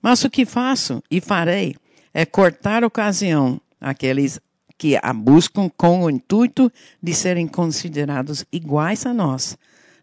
Mas 0.00 0.24
o 0.24 0.30
que 0.30 0.44
faço 0.44 1.02
e 1.10 1.20
farei 1.20 1.74
é 2.12 2.24
cortar 2.24 2.84
ocasião 2.84 3.60
àqueles 3.80 4.40
que 4.78 4.98
a 5.02 5.12
buscam 5.12 5.70
com 5.76 6.02
o 6.02 6.10
intuito 6.10 6.70
de 7.02 7.14
serem 7.14 7.46
considerados 7.46 8.44
iguais 8.52 9.06
a 9.06 9.14
nós, 9.14 9.56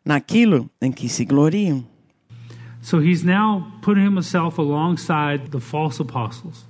naquilo 0.06 0.70
em 0.82 0.92
que 0.92 1.08
se 1.10 1.26
gloriam. 1.26 1.86
So 2.82 3.00
he's 3.00 3.24
now 3.24 3.66
putting 3.82 4.06
himself 4.06 4.60
alongside 4.60 5.50
the 5.52 5.60
false 5.62 6.02
apostles 6.02 6.66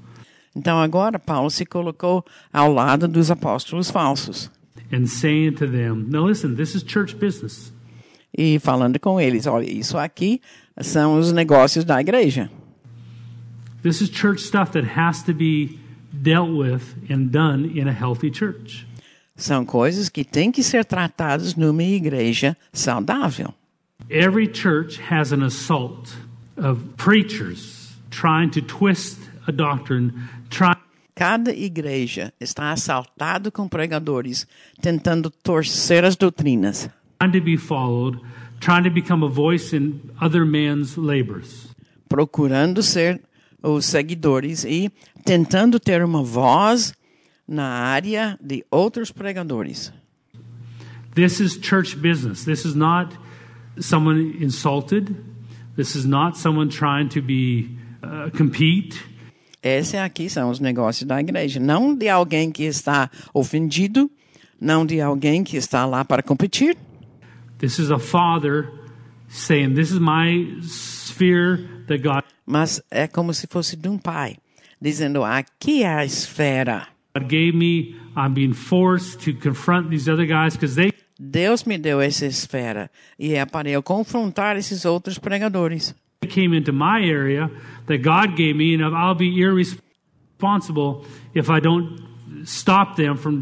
Então 0.55 0.79
agora 0.79 1.17
Paulo 1.17 1.49
se 1.49 1.65
colocou 1.65 2.23
ao 2.51 2.71
lado 2.71 3.07
dos 3.07 3.31
apóstolos 3.31 3.89
falsos 3.89 4.51
and 4.91 5.07
saying 5.07 5.53
to 5.53 5.65
them, 5.65 6.05
Now 6.09 6.27
listen, 6.27 6.55
this 6.55 6.75
is 6.75 6.83
church 6.83 7.15
business. 7.15 7.73
e 8.37 8.59
falando 8.59 8.99
com 8.99 9.19
eles: 9.19 9.47
olha, 9.47 9.69
isso 9.71 9.97
aqui 9.97 10.39
são 10.81 11.17
os 11.17 11.31
negócios 11.31 11.83
da 11.83 11.99
igreja. 11.99 12.49
This 13.81 14.01
is 14.01 14.09
church 14.09 14.41
stuff 14.43 14.71
that 14.73 14.87
has 14.97 15.23
to 15.23 15.33
be 15.33 15.79
dealt 16.11 16.51
with 16.51 16.95
and 17.09 17.31
done 17.31 17.77
in 17.77 17.87
a 17.87 17.91
healthy 17.91 18.31
church. 18.31 18.85
São 19.35 19.65
coisas 19.65 20.09
que 20.09 20.23
têm 20.23 20.51
que 20.51 20.63
ser 20.63 20.85
tratadas 20.85 21.55
numa 21.55 21.83
igreja 21.83 22.55
saudável. 22.71 23.53
Every 24.09 24.47
church 24.53 24.99
has 25.11 25.31
an 25.31 25.43
assault 25.43 26.15
of 26.57 26.81
preachers 26.97 27.95
trying 28.09 28.49
to 28.51 28.61
twist 28.61 29.17
a 29.47 29.51
doctrine, 29.51 30.13
trying 30.49 30.83
Cada 31.15 31.53
igreja 31.53 32.33
está 32.39 32.71
assaltado 32.71 33.51
com 33.51 33.67
pregadores 33.67 34.47
tentando 34.81 35.29
torcer 35.29 36.03
as 36.03 36.15
doutrinas, 36.15 36.89
to 37.31 37.39
be 37.39 37.55
followed, 37.55 38.19
trying 38.59 38.83
to 38.83 38.89
become 38.89 39.23
a 39.23 39.29
voice 39.29 39.75
in 39.75 39.99
other 40.19 40.43
men's 40.43 40.97
labors. 40.97 41.69
procurando 42.09 42.81
ser 42.81 43.21
os 43.61 43.85
seguidores 43.85 44.65
e 44.65 44.91
tentando 45.23 45.79
ter 45.79 46.03
uma 46.03 46.23
voz 46.23 46.93
na 47.47 47.65
área 47.65 48.37
de 48.41 48.65
outros 48.71 49.11
pregadores. 49.11 49.91
This 51.15 51.39
is 51.39 51.59
church 51.61 51.95
business. 51.95 52.43
This 52.43 52.65
is 52.65 52.75
not 52.75 53.15
someone 53.79 54.37
insulted. 54.41 55.15
This 55.75 55.95
is 55.95 56.05
not 56.05 56.37
someone 56.37 56.69
trying 56.69 57.09
to 57.09 57.21
be 57.21 57.77
uh, 58.03 58.29
compete. 58.35 58.99
Esse 59.61 59.95
aqui 59.97 60.29
são 60.29 60.49
os 60.49 60.59
negócios 60.59 61.07
da 61.07 61.19
igreja, 61.21 61.59
não 61.59 61.95
de 61.95 62.09
alguém 62.09 62.51
que 62.51 62.63
está 62.63 63.09
ofendido, 63.33 64.11
não 64.59 64.85
de 64.85 64.99
alguém 64.99 65.43
que 65.43 65.55
está 65.55 65.85
lá 65.85 66.03
para 66.03 66.21
competir. 66.21 66.75
This 67.59 67.79
is 67.79 67.89
a 67.89 67.99
father 67.99 68.69
saying, 69.29 69.73
"This 69.73 69.91
is 69.91 69.99
my 69.99 70.59
sphere 70.61 71.85
that 71.87 72.03
God 72.03 72.23
Mas 72.45 72.81
é 72.91 73.07
como 73.07 73.33
se 73.33 73.47
fosse 73.47 73.75
de 73.75 73.87
um 73.87 73.97
pai, 73.97 74.37
dizendo: 74.81 75.23
aqui 75.23 75.83
é 75.83 75.93
a 75.93 76.05
esfera. 76.05 76.87
God 77.15 77.29
gave 77.29 77.53
me. 77.53 77.95
I'm 78.15 78.33
being 78.33 78.53
forced 78.53 79.21
to 79.25 79.33
confront 79.33 79.89
these 79.89 80.09
other 80.09 80.25
guys 80.25 80.55
because 80.55 80.75
they 80.75 80.91
Deus 81.19 81.63
me 81.63 81.77
deu 81.77 82.01
essa 82.01 82.25
esfera 82.25 82.89
e 83.19 83.35
é 83.35 83.45
para 83.45 83.69
eu 83.69 83.83
confrontar 83.83 84.57
esses 84.57 84.83
outros 84.83 85.19
pregadores. 85.19 85.95
came 86.27 86.57
into 86.57 86.73
my 86.73 87.01
area 87.03 87.51
that 87.87 88.01
God 88.01 88.35
gave 88.35 88.55
me, 88.55 88.73
and 88.73 88.83
I'll 88.83 89.15
be 89.15 89.29
irresponsible 89.39 91.05
if 91.35 91.49
I 91.49 91.59
don't 91.59 92.01
stop 92.45 92.95
them 92.95 93.15
from." 93.15 93.41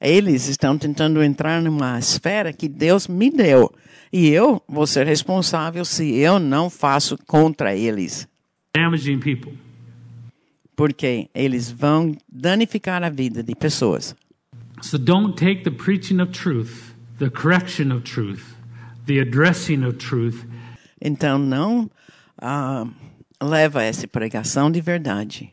Eles 0.00 0.48
estão 0.48 0.76
tentando 0.76 1.22
entrar 1.22 1.62
numa 1.62 1.98
esfera 1.98 2.52
que 2.52 2.68
Deus 2.68 3.06
me 3.06 3.30
deu 3.30 3.72
e 4.12 4.28
eu 4.28 4.60
vou 4.68 4.86
ser 4.86 5.06
responsável 5.06 5.84
se 5.84 6.16
eu 6.16 6.38
não 6.38 6.68
faço 6.68 7.16
contra 7.26 7.76
eles. 7.76 8.28
damaging 8.74 9.20
people. 9.20 9.52
Porque 10.76 11.28
eles 11.34 11.70
vão 11.70 12.16
danificar 12.30 13.02
a 13.02 13.10
vida 13.10 13.42
de 13.42 13.54
pessoas. 13.54 14.14
So 14.82 14.98
don't 14.98 15.34
take 15.36 15.62
the 15.62 15.70
preaching 15.70 16.20
of 16.20 16.32
truth, 16.32 16.94
the 17.18 17.30
correction 17.30 17.92
of 17.92 18.02
truth, 18.02 18.54
the 19.06 19.20
addressing 19.20 19.84
of 19.84 19.96
truth 19.98 20.44
Então 21.00 21.38
não 21.38 21.90
ah, 22.40 22.86
leva 23.42 23.82
essa 23.82 24.06
pregação 24.08 24.70
de 24.70 24.80
verdade, 24.80 25.52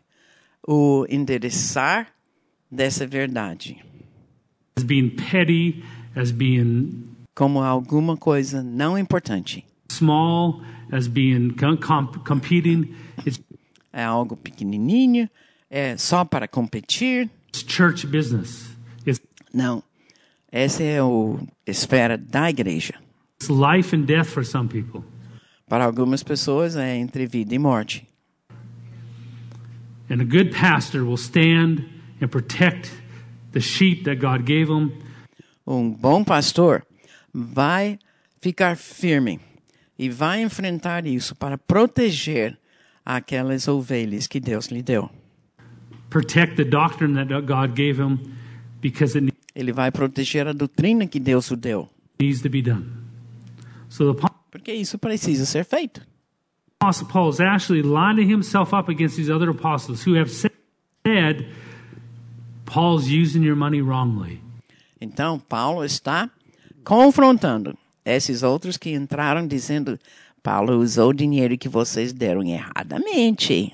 o 0.68 1.06
endereçar 1.10 2.08
dessa 2.72 3.06
verdade, 3.06 3.78
as 4.78 4.84
being 4.84 5.10
petty, 5.10 5.84
as 6.16 6.32
being 6.32 7.04
como 7.36 7.62
alguma 7.62 8.16
coisa 8.18 8.64
não 8.64 8.98
importante. 8.98 9.66
small, 9.90 10.62
as 10.92 11.08
being 11.08 11.52
com- 11.52 11.78
com- 11.78 12.08
competing. 12.26 12.94
É 13.94 14.04
algo 14.04 14.36
pequenininho, 14.38 15.30
é 15.70 15.98
só 15.98 16.24
para 16.24 16.48
competir. 16.48 17.30
church 17.54 18.08
business. 18.08 18.70
It's, 19.06 19.22
Não. 19.54 19.84
Essa 20.52 20.84
é 20.84 21.00
a 21.00 21.04
esfera 21.66 22.18
da 22.18 22.50
igreja. 22.50 22.94
it's 23.42 23.50
life 23.50 23.96
and 23.96 24.02
death 24.06 24.28
for 24.28 24.46
some 24.46 24.68
people. 24.70 25.04
Para 25.68 25.86
algumas 25.86 26.22
pessoas 26.24 26.76
é 26.76 26.96
entre 26.98 27.26
vida 27.26 27.56
e 27.56 27.60
morte. 27.60 28.06
And 30.10 30.22
a 30.22 30.26
good 30.26 30.52
pastor 30.52 31.04
will 31.04 31.18
stand 31.18 31.86
and 32.22 32.28
protect 32.28 32.92
the 33.54 33.62
sheep 33.62 34.04
that 34.04 34.18
God 34.20 34.44
gave 34.46 34.70
him 34.70 34.92
Um 35.66 35.92
bom 35.92 36.24
pastor 36.24 36.86
vai 37.34 37.98
ficar 38.42 38.76
firme 38.76 39.40
e 39.98 40.10
vai 40.10 40.42
enfrentar 40.42 41.06
isso 41.06 41.34
para 41.36 41.58
proteger 41.58 42.58
aquelas 43.06 43.68
ovelhas 43.68 44.28
que 44.28 44.40
Deus 44.40 44.68
lhe 44.68 44.82
deu. 44.82 45.10
protect 46.12 46.58
the 46.58 46.66
doctrine 46.66 47.14
that 47.16 47.46
God 47.48 47.74
gave 47.74 47.98
him 47.98 48.20
because 48.82 49.16
it 49.18 49.34
Ele 49.56 49.74
vai 49.74 49.92
proteger 49.92 50.48
a 50.48 50.54
doutrina 50.54 51.08
que 51.08 51.20
Deus 51.20 51.52
o 51.52 51.56
deu, 51.56 51.90
needs 52.20 52.42
to 52.42 52.50
be 52.50 52.62
done. 52.62 52.86
So 53.90 54.14
the 54.14 54.30
porque 54.52 54.74
isso 54.74 54.98
precisa 54.98 55.46
ser 55.46 55.66
feito. 55.66 56.02
Apostle 56.80 57.08
Paul 57.08 57.30
is 57.30 57.40
actually 57.40 57.82
lining 57.82 58.30
himself 58.30 58.74
up 58.74 58.90
against 58.90 59.16
these 59.16 59.30
other 59.30 59.50
apostles 59.50 60.04
who 60.04 60.16
have 60.16 60.32
said, 60.32 61.46
Paul's 62.66 63.08
using 63.08 63.44
your 63.44 63.56
money 63.56 63.82
wrongly. 63.82 64.42
Então, 65.00 65.40
Paulo 65.40 65.84
está 65.84 66.30
confrontando 66.84 67.78
esses 68.06 68.42
outros 68.42 68.78
que 68.78 68.92
entraram 68.92 69.46
dizendo: 69.48 70.00
Paulo 70.44 70.78
usou 70.80 71.10
o 71.10 71.14
dinheiro 71.14 71.58
que 71.58 71.70
vocês 71.70 72.12
deram 72.14 72.44
erradamente. 72.44 73.74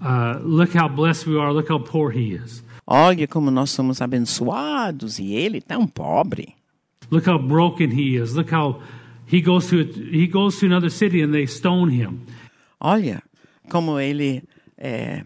Uh, 0.00 0.38
look 0.42 0.76
how 0.76 0.88
blessed 0.88 1.26
we 1.28 1.38
are. 1.38 1.52
Look 1.52 1.70
how 1.70 1.80
poor 1.80 2.10
he 2.12 2.34
is. 2.34 2.62
Olha 2.86 3.26
como 3.28 3.50
nós 3.50 3.70
somos 3.70 4.00
abençoados 4.00 5.18
e 5.18 5.32
ele 5.32 5.60
tão 5.60 5.86
pobre. 5.86 6.54
Look 7.10 7.28
how 7.28 7.38
broken 7.38 7.90
he 7.90 8.16
is. 8.16 8.34
Look 8.34 8.52
how 8.52 8.80
he 9.30 9.40
goes 9.40 9.68
to 9.68 9.76
he 9.76 10.26
goes 10.26 10.58
to 10.60 10.66
another 10.66 10.90
city 10.90 11.22
and 11.22 11.32
they 11.32 11.46
stone 11.46 11.92
him. 11.92 12.20
Olha 12.80 13.22
como 13.70 14.00
ele 14.00 14.42
é, 14.76 15.22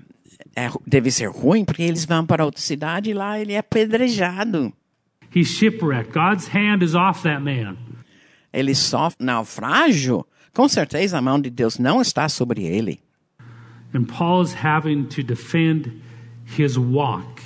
é- 0.57 0.71
deve 0.87 1.11
ser 1.11 1.31
ruim, 1.31 1.65
porque 1.65 1.83
eles 1.83 2.05
vão 2.05 2.27
para 2.27 2.45
outra 2.45 2.61
cidade 2.61 3.11
e 3.11 3.15
lá 3.15 3.39
ele 3.41 3.53
é 3.53 3.59
apedrejado. 3.59 4.73
He's 5.35 5.49
shipwrecked. 5.49 6.13
God's 6.13 6.49
hand 6.49 6.83
is 6.83 6.95
off 6.95 7.23
that 7.23 7.41
man. 7.43 7.77
Ele 8.53 8.75
sofre 8.75 9.25
naufrágio. 9.25 10.27
Com 10.55 10.69
certeza 10.69 11.19
a 11.19 11.23
mão 11.23 11.41
de 11.41 11.51
Deus 11.51 11.79
não 11.79 12.01
está 12.01 12.29
sobre 12.29 12.65
ele. 12.65 13.01
And 13.93 14.05
Paul 14.05 14.43
is 14.43 14.55
having 14.55 15.05
to 15.07 15.23
defend 15.23 16.01
his 16.59 16.77
walk 16.77 17.43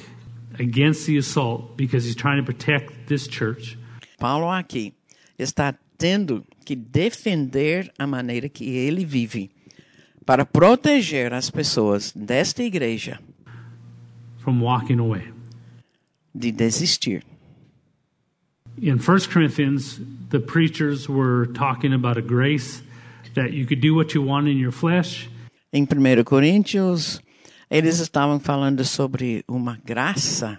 against 0.59 1.07
the 1.07 1.19
assault 1.19 1.77
because 1.77 2.07
he's 2.07 2.17
trying 2.17 2.39
to 2.39 2.45
protect 2.45 3.07
this 3.07 3.27
church. 3.27 3.79
Paulo 4.19 4.51
aqui 4.51 4.95
está 5.39 5.75
tendo 5.97 6.45
que 6.65 6.77
defender 6.77 7.91
a 7.99 8.07
maneira 8.07 8.49
que 8.49 8.65
ele 8.65 9.05
vive 9.05 9.51
para 10.25 10.45
proteger 10.45 11.33
as 11.33 11.51
pessoas 11.51 12.13
desta 12.15 12.63
igreja 12.63 13.19
from 14.39 14.63
walking 14.63 14.99
away. 14.99 15.33
de 16.35 16.53
desistir. 16.53 17.23
In 18.81 18.99
1 18.99 19.27
Corinthians, 19.33 20.01
the 20.31 20.39
preachers 20.39 21.09
were 21.09 21.47
talking 21.47 21.93
about 21.93 22.17
a 22.17 22.23
grace 22.23 22.81
that 23.39 23.53
you 23.55 23.67
could 23.67 23.81
do 23.81 23.95
what 23.95 24.15
you 24.15 24.25
want 24.25 24.49
in 24.49 24.59
your 24.59 24.73
flesh, 24.73 25.29
Em 25.73 25.83
1 25.85 26.25
Coríntios, 26.25 27.21
eles 27.71 27.99
estavam 28.01 28.41
falando 28.41 28.85
sobre 28.85 29.45
uma 29.47 29.79
graça 29.85 30.59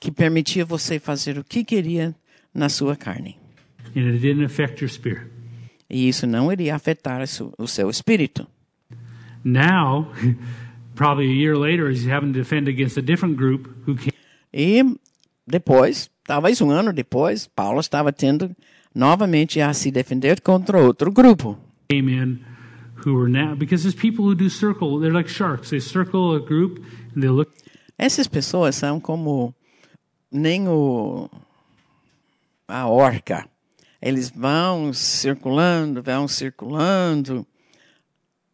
que 0.00 0.10
permitia 0.10 0.64
você 0.64 0.98
fazer 0.98 1.38
o 1.38 1.44
que 1.44 1.62
queria 1.64 2.14
na 2.54 2.68
sua 2.68 2.96
carne. 2.96 3.36
and 3.94 4.00
it 4.10 4.18
didn't 4.18 4.44
affect 4.44 4.82
your 4.82 4.90
spirit. 4.90 5.26
E 5.88 6.08
isso 6.08 6.26
não 6.26 6.50
iria 6.52 6.74
afetar 6.74 7.22
o 7.58 7.66
seu- 7.68 7.88
espírito. 7.90 8.46
Now, 9.44 10.10
probably 10.94 11.28
a 11.30 11.34
year 11.34 11.56
later, 11.56 11.90
he's 11.90 12.06
having 12.06 12.32
to 12.32 12.38
defend 12.38 12.68
against 12.68 12.96
a 12.98 13.02
different 13.02 13.36
group 13.36 13.68
who 13.86 13.94
came 13.94 14.12
E 14.52 14.82
depois, 15.46 16.10
talvez 16.24 16.60
um 16.60 16.70
ano 16.70 16.92
depois, 16.92 17.46
Paulo 17.46 17.78
estava 17.80 18.12
tendo 18.12 18.54
novamente 18.94 19.60
a 19.60 19.72
se 19.74 19.90
defender 19.90 20.40
contra 20.40 20.78
outro 20.78 21.12
grupo. 21.12 21.58
In 21.88 22.44
who 23.04 23.14
were 23.14 23.28
now, 23.28 23.54
because 23.54 23.82
there's 23.82 23.94
people 23.94 24.24
who 24.24 24.34
do 24.34 24.48
circle, 24.48 24.98
they're 24.98 25.12
like 25.12 25.28
sharks. 25.28 25.70
They 25.70 25.80
circle 25.80 26.34
a 26.34 26.40
group 26.40 26.84
and 27.14 27.22
they 27.22 27.28
look 27.28 27.52
Essas 27.98 28.26
pessoas 28.26 28.76
são 28.76 29.00
como 29.00 29.54
nem 30.30 30.68
o 30.68 31.30
a 32.68 32.86
orca. 32.88 33.48
Eles 34.02 34.30
vão 34.30 34.92
circulando, 34.92 36.02
vão 36.02 36.28
circulando. 36.28 37.46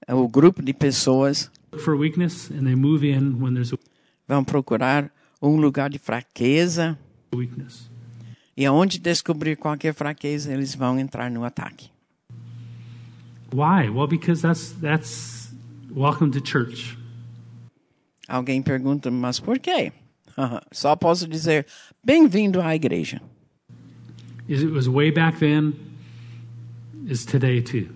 O 0.09 0.29
grupo 0.29 0.63
de 0.63 0.73
pessoas 0.73 1.51
for 1.79 1.97
weakness 1.97 2.51
and 2.51 2.65
they 2.65 2.75
move 2.75 3.05
in 3.05 3.41
when 3.41 3.55
there's 3.55 3.73
a 3.73 3.79
vão 4.29 4.45
procurar 4.45 5.11
um 5.41 5.57
lugar 5.57 5.91
de 5.91 5.99
fraqueza 5.99 6.99
weakness. 7.35 7.91
e 8.57 8.65
aonde 8.65 8.99
descobrir 8.99 9.57
qualquer 9.57 9.95
fraqueza, 9.95 10.53
eles 10.53 10.75
vão 10.75 10.99
entrar 10.99 11.31
no 11.31 11.45
ataque. 11.45 11.92
Why? 13.53 13.91
Well, 13.91 14.07
because 14.07 14.41
that's 14.41 14.73
that's 14.81 15.53
welcome 15.91 16.31
to 16.33 16.41
church. 16.41 16.97
Alguém 18.27 18.63
pergunta, 18.63 19.11
mas 19.11 19.39
por 19.39 19.59
quê? 19.59 19.93
Só 20.73 20.97
posso 20.97 21.29
dizer, 21.29 21.67
bem-vindo 22.03 22.63
à 22.63 22.75
igreja. 22.75 23.21
It 24.49 24.65
was 24.73 24.89
way 24.89 25.11
back 25.11 25.39
then, 25.39 25.75
is 27.07 27.27
today 27.27 27.61
too. 27.61 27.89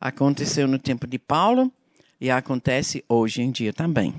Aconteceu 0.00 0.66
no 0.66 0.78
tempo 0.78 1.06
de 1.06 1.18
Paulo 1.18 1.70
e 2.20 2.30
acontece 2.30 3.04
hoje 3.08 3.42
em 3.42 3.50
dia 3.50 3.72
também. 3.72 4.14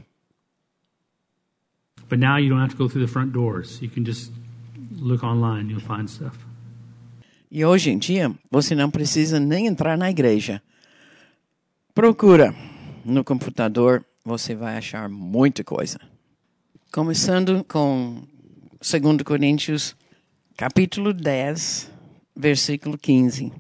But 2.09 2.19
now 2.19 2.37
you 2.37 2.49
don't 2.49 2.61
have 2.61 2.71
to 2.71 2.77
go 2.77 2.87
through 2.87 3.05
the 3.05 3.11
front 3.11 3.31
doors. 3.31 3.81
You 3.81 3.89
can 3.89 4.05
just 4.05 4.31
look 4.97 5.23
online, 5.23 5.69
you'll 5.69 5.81
find 5.81 6.07
stuff. 6.07 6.37
E 7.55 7.63
hoje 7.63 7.91
em 7.91 7.99
dia, 7.99 8.33
você 8.49 8.73
não 8.73 8.89
precisa 8.89 9.39
nem 9.39 9.67
entrar 9.67 9.95
na 9.95 10.09
igreja. 10.09 10.59
Procura 11.93 12.51
no 13.05 13.23
computador, 13.23 14.03
você 14.25 14.55
vai 14.55 14.75
achar 14.75 15.07
muita 15.07 15.63
coisa. 15.63 15.99
Começando 16.91 17.63
com 17.65 18.23
2 18.81 19.21
Coríntios, 19.23 19.95
capítulo 20.57 21.13
10, 21.13 21.91
versículo 22.35 22.97
15. 22.97 23.53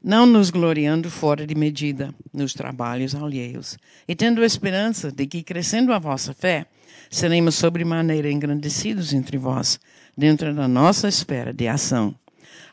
Não 0.00 0.24
nos 0.24 0.50
gloriando 0.50 1.10
fora 1.10 1.44
de 1.44 1.56
medida 1.56 2.14
nos 2.32 2.54
trabalhos 2.54 3.12
alheios, 3.12 3.76
e 4.06 4.14
tendo 4.14 4.44
esperança 4.44 5.10
de 5.10 5.26
que, 5.26 5.42
crescendo 5.42 5.92
a 5.92 5.98
vossa 5.98 6.32
fé, 6.32 6.64
seremos 7.10 7.56
sobremaneira 7.56 8.30
engrandecidos 8.30 9.12
entre 9.12 9.36
vós, 9.36 9.80
dentro 10.16 10.54
da 10.54 10.68
nossa 10.68 11.08
esfera 11.08 11.52
de 11.52 11.66
ação 11.66 12.14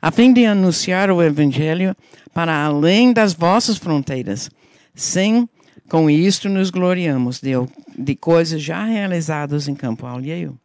a 0.02 0.11
fim 0.11 0.32
de 0.32 0.45
anunciar 0.45 1.10
o 1.10 1.22
Evangelho 1.22 1.95
para 2.34 2.65
além 2.65 3.14
das 3.14 3.34
vossas 3.34 3.78
fronteiras, 3.78 4.49
sem 4.94 5.49
com 5.90 6.10
isto 6.10 6.49
nos 6.49 6.69
gloriamos 6.69 7.40
de, 7.40 7.53
de 7.98 8.15
coisas 8.15 8.61
já 8.61 8.84
realizadas 8.84 9.68
em 9.68 9.76
campo 9.76 10.06
alheio. 10.06 10.60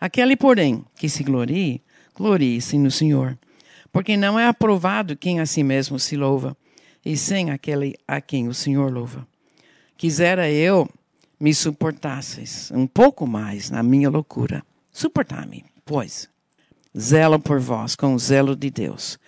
Aquele, 0.00 0.36
porém, 0.36 0.84
que 0.96 1.08
se 1.08 1.22
glorie, 1.22 1.80
glorie-se 2.14 2.76
no 2.76 2.90
Senhor, 2.90 3.38
porque 3.92 4.16
não 4.16 4.38
é 4.38 4.46
aprovado 4.46 5.16
quem 5.16 5.40
a 5.40 5.46
si 5.46 5.62
mesmo 5.62 5.98
se 5.98 6.16
louva, 6.16 6.56
e 7.04 7.16
sem 7.16 7.50
aquele 7.50 7.94
a 8.08 8.20
quem 8.20 8.48
o 8.48 8.54
Senhor 8.54 8.92
louva. 8.92 9.26
Quisera 9.96 10.50
eu 10.50 10.88
me 11.38 11.54
suportasseis 11.54 12.70
um 12.74 12.86
pouco 12.86 13.26
mais 13.26 13.70
na 13.70 13.82
minha 13.82 14.10
loucura. 14.10 14.64
Suportar-me, 14.90 15.64
pois, 15.84 16.28
zelo 16.98 17.38
por 17.38 17.60
vós 17.60 17.96
com 17.96 18.14
o 18.14 18.18
zelo 18.18 18.54
de 18.54 18.70
Deus, 18.70 19.18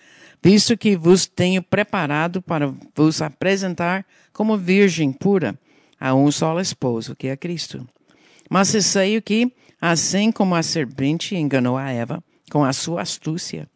visto 0.41 0.77
que 0.77 0.95
vos 0.95 1.25
tenho 1.25 1.61
preparado 1.61 2.41
para 2.41 2.73
vos 2.95 3.21
apresentar 3.21 4.05
como 4.31 4.57
virgem 4.57 5.11
pura 5.11 5.57
a 5.99 6.13
um 6.13 6.31
só 6.31 6.59
esposo, 6.59 7.15
que 7.15 7.27
é 7.27 7.35
Cristo. 7.35 7.87
Mas 8.49 8.71
receio 8.71 9.21
que, 9.21 9.51
assim 9.81 10.31
como 10.31 10.55
a 10.55 10.63
serpente 10.63 11.35
enganou 11.35 11.77
a 11.77 11.91
Eva 11.91 12.23
com 12.49 12.63
a 12.63 12.71
sua 12.71 13.01
astúcia, 13.01 13.67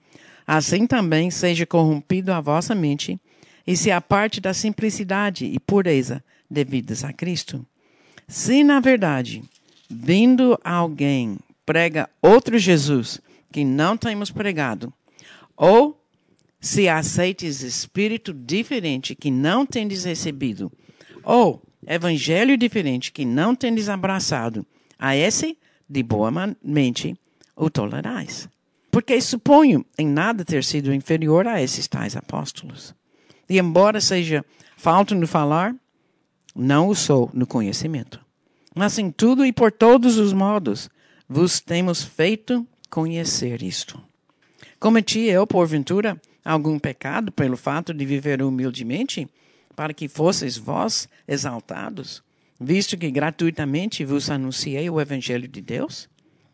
assim 0.47 0.87
também 0.87 1.29
seja 1.29 1.65
corrompido 1.65 2.31
a 2.31 2.39
vossa 2.39 2.73
mente 2.73 3.19
e 3.65 3.75
se 3.75 3.91
aparte 3.91 4.39
da 4.39 4.53
simplicidade 4.53 5.45
e 5.45 5.59
pureza 5.59 6.23
devidas 6.49 7.03
a 7.03 7.11
Cristo. 7.11 7.65
Se, 8.27 8.63
na 8.63 8.79
verdade, 8.79 9.43
vindo 9.89 10.57
alguém 10.63 11.37
prega 11.65 12.09
outro 12.21 12.57
Jesus 12.57 13.19
que 13.51 13.63
não 13.65 13.97
temos 13.97 14.31
pregado, 14.31 14.93
ou 15.55 16.01
se 16.59 16.87
aceites 16.87 17.61
espírito 17.61 18.33
diferente 18.33 19.15
que 19.15 19.31
não 19.31 19.65
tendes 19.65 20.05
recebido, 20.05 20.71
ou 21.23 21.61
evangelho 21.85 22.57
diferente 22.57 23.11
que 23.11 23.25
não 23.25 23.55
tendes 23.55 23.89
abraçado, 23.89 24.65
a 24.97 25.15
esse, 25.15 25.57
de 25.89 26.03
boa 26.03 26.31
mente, 26.63 27.15
o 27.55 27.69
tolerais. 27.69 28.47
Porque 28.91 29.19
suponho 29.21 29.85
em 29.97 30.07
nada 30.07 30.45
ter 30.45 30.63
sido 30.63 30.93
inferior 30.93 31.47
a 31.47 31.61
esses 31.61 31.87
tais 31.87 32.15
apóstolos. 32.15 32.93
E 33.49 33.57
embora 33.57 33.99
seja 33.99 34.45
falto 34.77 35.15
no 35.15 35.25
falar, 35.25 35.75
não 36.55 36.87
o 36.87 36.95
sou 36.95 37.29
no 37.33 37.47
conhecimento. 37.47 38.19
Mas 38.75 38.97
em 38.99 39.09
tudo 39.09 39.45
e 39.45 39.51
por 39.51 39.71
todos 39.71 40.17
os 40.17 40.33
modos 40.33 40.89
vos 41.27 41.59
temos 41.59 42.03
feito 42.03 42.67
conhecer 42.91 43.63
isto. 43.63 43.99
Cometi 44.79 45.21
eu, 45.21 45.47
porventura, 45.47 46.21
algum 46.43 46.77
pecado 46.77 47.31
pelo 47.31 47.55
fato 47.55 47.93
de 47.93 48.05
viver 48.05 48.43
humildemente, 48.43 49.27
para 49.75 49.93
que 49.93 50.07
fosseis 50.07 50.57
vós 50.57 51.07
exaltados, 51.27 52.21
visto 52.59 52.97
que 52.97 53.09
gratuitamente 53.09 54.03
vos 54.03 54.29
anunciei 54.29 54.89
o 54.89 54.99
Evangelho 54.99 55.47
de 55.47 55.61
Deus? 55.61 56.09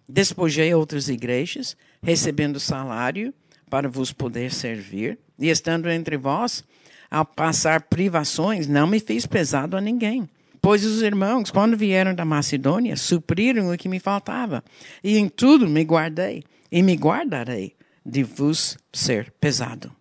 Despojei 0.07 0.73
outras 0.73 1.09
igrejas, 1.09 1.75
recebendo 2.01 2.59
salário 2.59 3.33
para 3.69 3.89
vos 3.89 4.13
poder 4.13 4.53
servir, 4.53 5.17
e 5.37 5.49
estando 5.49 5.89
entre 5.89 6.15
vós, 6.15 6.63
ao 7.09 7.25
passar 7.25 7.81
privações, 7.81 8.67
não 8.67 8.87
me 8.87 8.99
fiz 8.99 9.25
pesado 9.25 9.75
a 9.75 9.81
ninguém. 9.81 10.29
Pois 10.61 10.83
os 10.85 11.01
irmãos, 11.01 11.51
quando 11.51 11.77
vieram 11.77 12.13
da 12.13 12.25
Macedônia, 12.25 12.95
supriram 12.97 13.71
o 13.71 13.77
que 13.77 13.89
me 13.89 13.99
faltava, 13.99 14.63
e 15.03 15.17
em 15.17 15.29
tudo 15.29 15.67
me 15.67 15.83
guardei, 15.83 16.43
e 16.71 16.81
me 16.81 16.95
guardarei 16.95 17.75
de 18.05 18.23
vos 18.23 18.77
ser 18.91 19.31
pesado. 19.39 19.93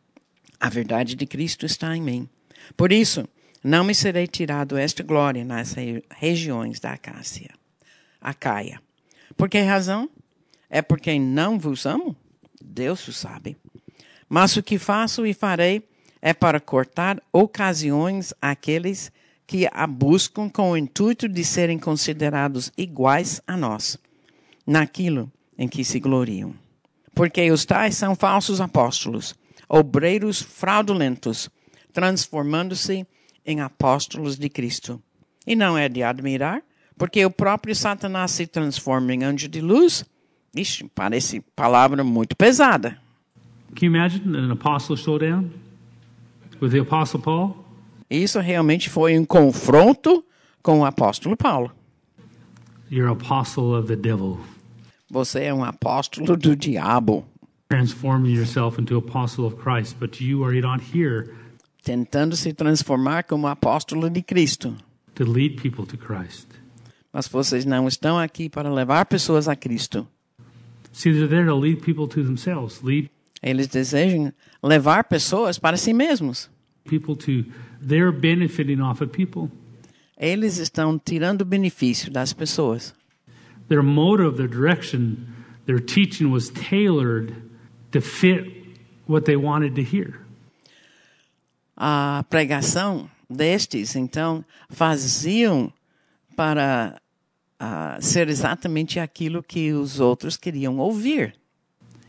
A 0.58 0.68
verdade 0.68 1.14
de 1.14 1.26
Cristo 1.26 1.66
está 1.66 1.94
em 1.96 2.02
mim. 2.02 2.28
Por 2.76 2.92
isso, 2.92 3.28
não 3.62 3.84
me 3.84 3.94
serei 3.94 4.26
tirado 4.26 4.76
esta 4.76 5.02
glória 5.02 5.44
nas 5.44 5.74
regiões 6.10 6.80
da 6.80 6.92
Acácia. 6.92 7.50
Acaia. 8.20 8.80
Por 9.36 9.48
que 9.48 9.58
razão? 9.60 10.08
É 10.70 10.80
porque 10.80 11.18
não 11.18 11.58
vos 11.58 11.84
amo? 11.84 12.16
Deus 12.62 13.06
o 13.08 13.12
sabe. 13.12 13.56
Mas 14.28 14.56
o 14.56 14.62
que 14.62 14.78
faço 14.78 15.26
e 15.26 15.34
farei 15.34 15.88
é 16.20 16.32
para 16.32 16.58
cortar 16.58 17.22
ocasiões 17.32 18.32
àqueles 18.40 19.12
que 19.46 19.68
a 19.72 19.86
buscam 19.86 20.50
com 20.50 20.72
o 20.72 20.76
intuito 20.76 21.28
de 21.28 21.44
serem 21.44 21.78
considerados 21.78 22.72
iguais 22.76 23.40
a 23.46 23.56
nós, 23.56 23.96
naquilo 24.66 25.30
em 25.56 25.68
que 25.68 25.84
se 25.84 26.00
gloriam. 26.00 26.54
Porque 27.14 27.50
os 27.50 27.64
tais 27.64 27.96
são 27.96 28.14
falsos 28.14 28.60
apóstolos, 28.60 29.34
obreiros 29.68 30.42
fraudulentos, 30.42 31.48
transformando-se 31.92 33.06
em 33.44 33.60
apóstolos 33.60 34.36
de 34.36 34.48
Cristo. 34.48 35.00
E 35.46 35.54
não 35.54 35.78
é 35.78 35.88
de 35.88 36.02
admirar, 36.02 36.62
porque 36.98 37.24
o 37.24 37.30
próprio 37.30 37.74
Satanás 37.74 38.32
se 38.32 38.46
transforma 38.46 39.14
em 39.14 39.22
anjo 39.22 39.48
de 39.48 39.60
luz. 39.60 40.04
Ixi, 40.54 40.90
parece 40.94 41.40
palavra 41.54 42.02
muito 42.02 42.34
pesada. 42.34 42.98
Can 43.74 43.86
you 43.86 43.94
imagine 43.94 44.36
an 44.36 44.50
apostle 44.50 44.96
showdown 44.96 45.50
with 46.60 46.70
the 46.70 46.80
apostle 46.80 47.20
Paul? 47.20 47.65
Isso 48.10 48.38
realmente 48.40 48.88
foi 48.88 49.18
um 49.18 49.24
confronto 49.24 50.24
com 50.62 50.80
o 50.80 50.84
apóstolo 50.84 51.36
Paulo. 51.36 51.72
You're 52.90 53.10
apostle 53.10 53.74
of 53.74 53.88
the 53.88 53.96
devil. 53.96 54.38
Você 55.10 55.44
é 55.44 55.54
um 55.54 55.64
apóstolo 55.64 56.36
do 56.36 56.54
diabo. 56.56 57.24
Transforming 57.68 58.32
yourself 58.32 58.80
into 58.80 58.96
apostle 58.96 59.44
of 59.44 59.56
Christ, 59.56 59.96
but 59.98 60.20
you 60.20 60.44
are 60.44 60.60
not 60.60 60.82
here 60.94 61.34
tentando 61.82 62.34
se 62.36 62.52
transformar 62.52 63.24
como 63.24 63.46
apóstolo 63.46 64.10
de 64.10 64.22
Cristo. 64.22 64.76
to 65.14 65.24
lead 65.24 65.60
people 65.60 65.86
to 65.86 65.96
Christ. 65.96 66.46
Mas 67.12 67.26
vocês 67.28 67.64
não 67.64 67.88
estão 67.88 68.18
aqui 68.18 68.48
para 68.48 68.70
levar 68.70 69.06
pessoas 69.06 69.48
a 69.48 69.56
Cristo. 69.56 70.06
See, 70.92 71.12
they're 71.12 71.28
there 71.28 71.46
to 71.46 71.54
lead 71.54 71.80
people 71.80 72.06
to 72.08 72.22
themselves, 72.24 72.82
lead 72.82 73.10
Eles 73.42 73.68
desejam 73.68 74.32
levar 74.62 75.04
pessoas 75.04 75.58
para 75.58 75.76
si 75.76 75.92
mesmos. 75.92 76.50
people 76.84 77.16
to 77.16 77.44
they're 77.80 78.12
benefiting 78.12 78.80
off 78.80 79.00
of 79.00 79.12
people. 79.12 79.50
Eles 80.18 80.58
estão 80.58 80.98
tirando 80.98 81.44
benefício 81.44 82.10
das 82.10 82.32
pessoas. 82.32 82.94
Their 83.68 83.82
motive, 83.82 84.36
their 84.36 84.48
direction, 84.48 85.26
their 85.66 85.80
teaching 85.80 86.30
was 86.30 86.48
tailored 86.50 87.34
to 87.92 88.00
fit 88.00 88.44
what 89.06 89.26
they 89.26 89.36
wanted 89.36 89.74
to 89.74 89.82
hear. 89.82 90.20
A 91.76 92.24
pregação 92.30 93.10
destes, 93.28 93.96
então, 93.96 94.44
faziam 94.70 95.72
para 96.34 97.00
ah, 97.58 97.98
ser 98.00 98.28
exatamente 98.28 98.98
aquilo 98.98 99.42
que 99.42 99.72
os 99.72 100.00
outros 100.00 100.36
queriam 100.36 100.78
ouvir. 100.78 101.34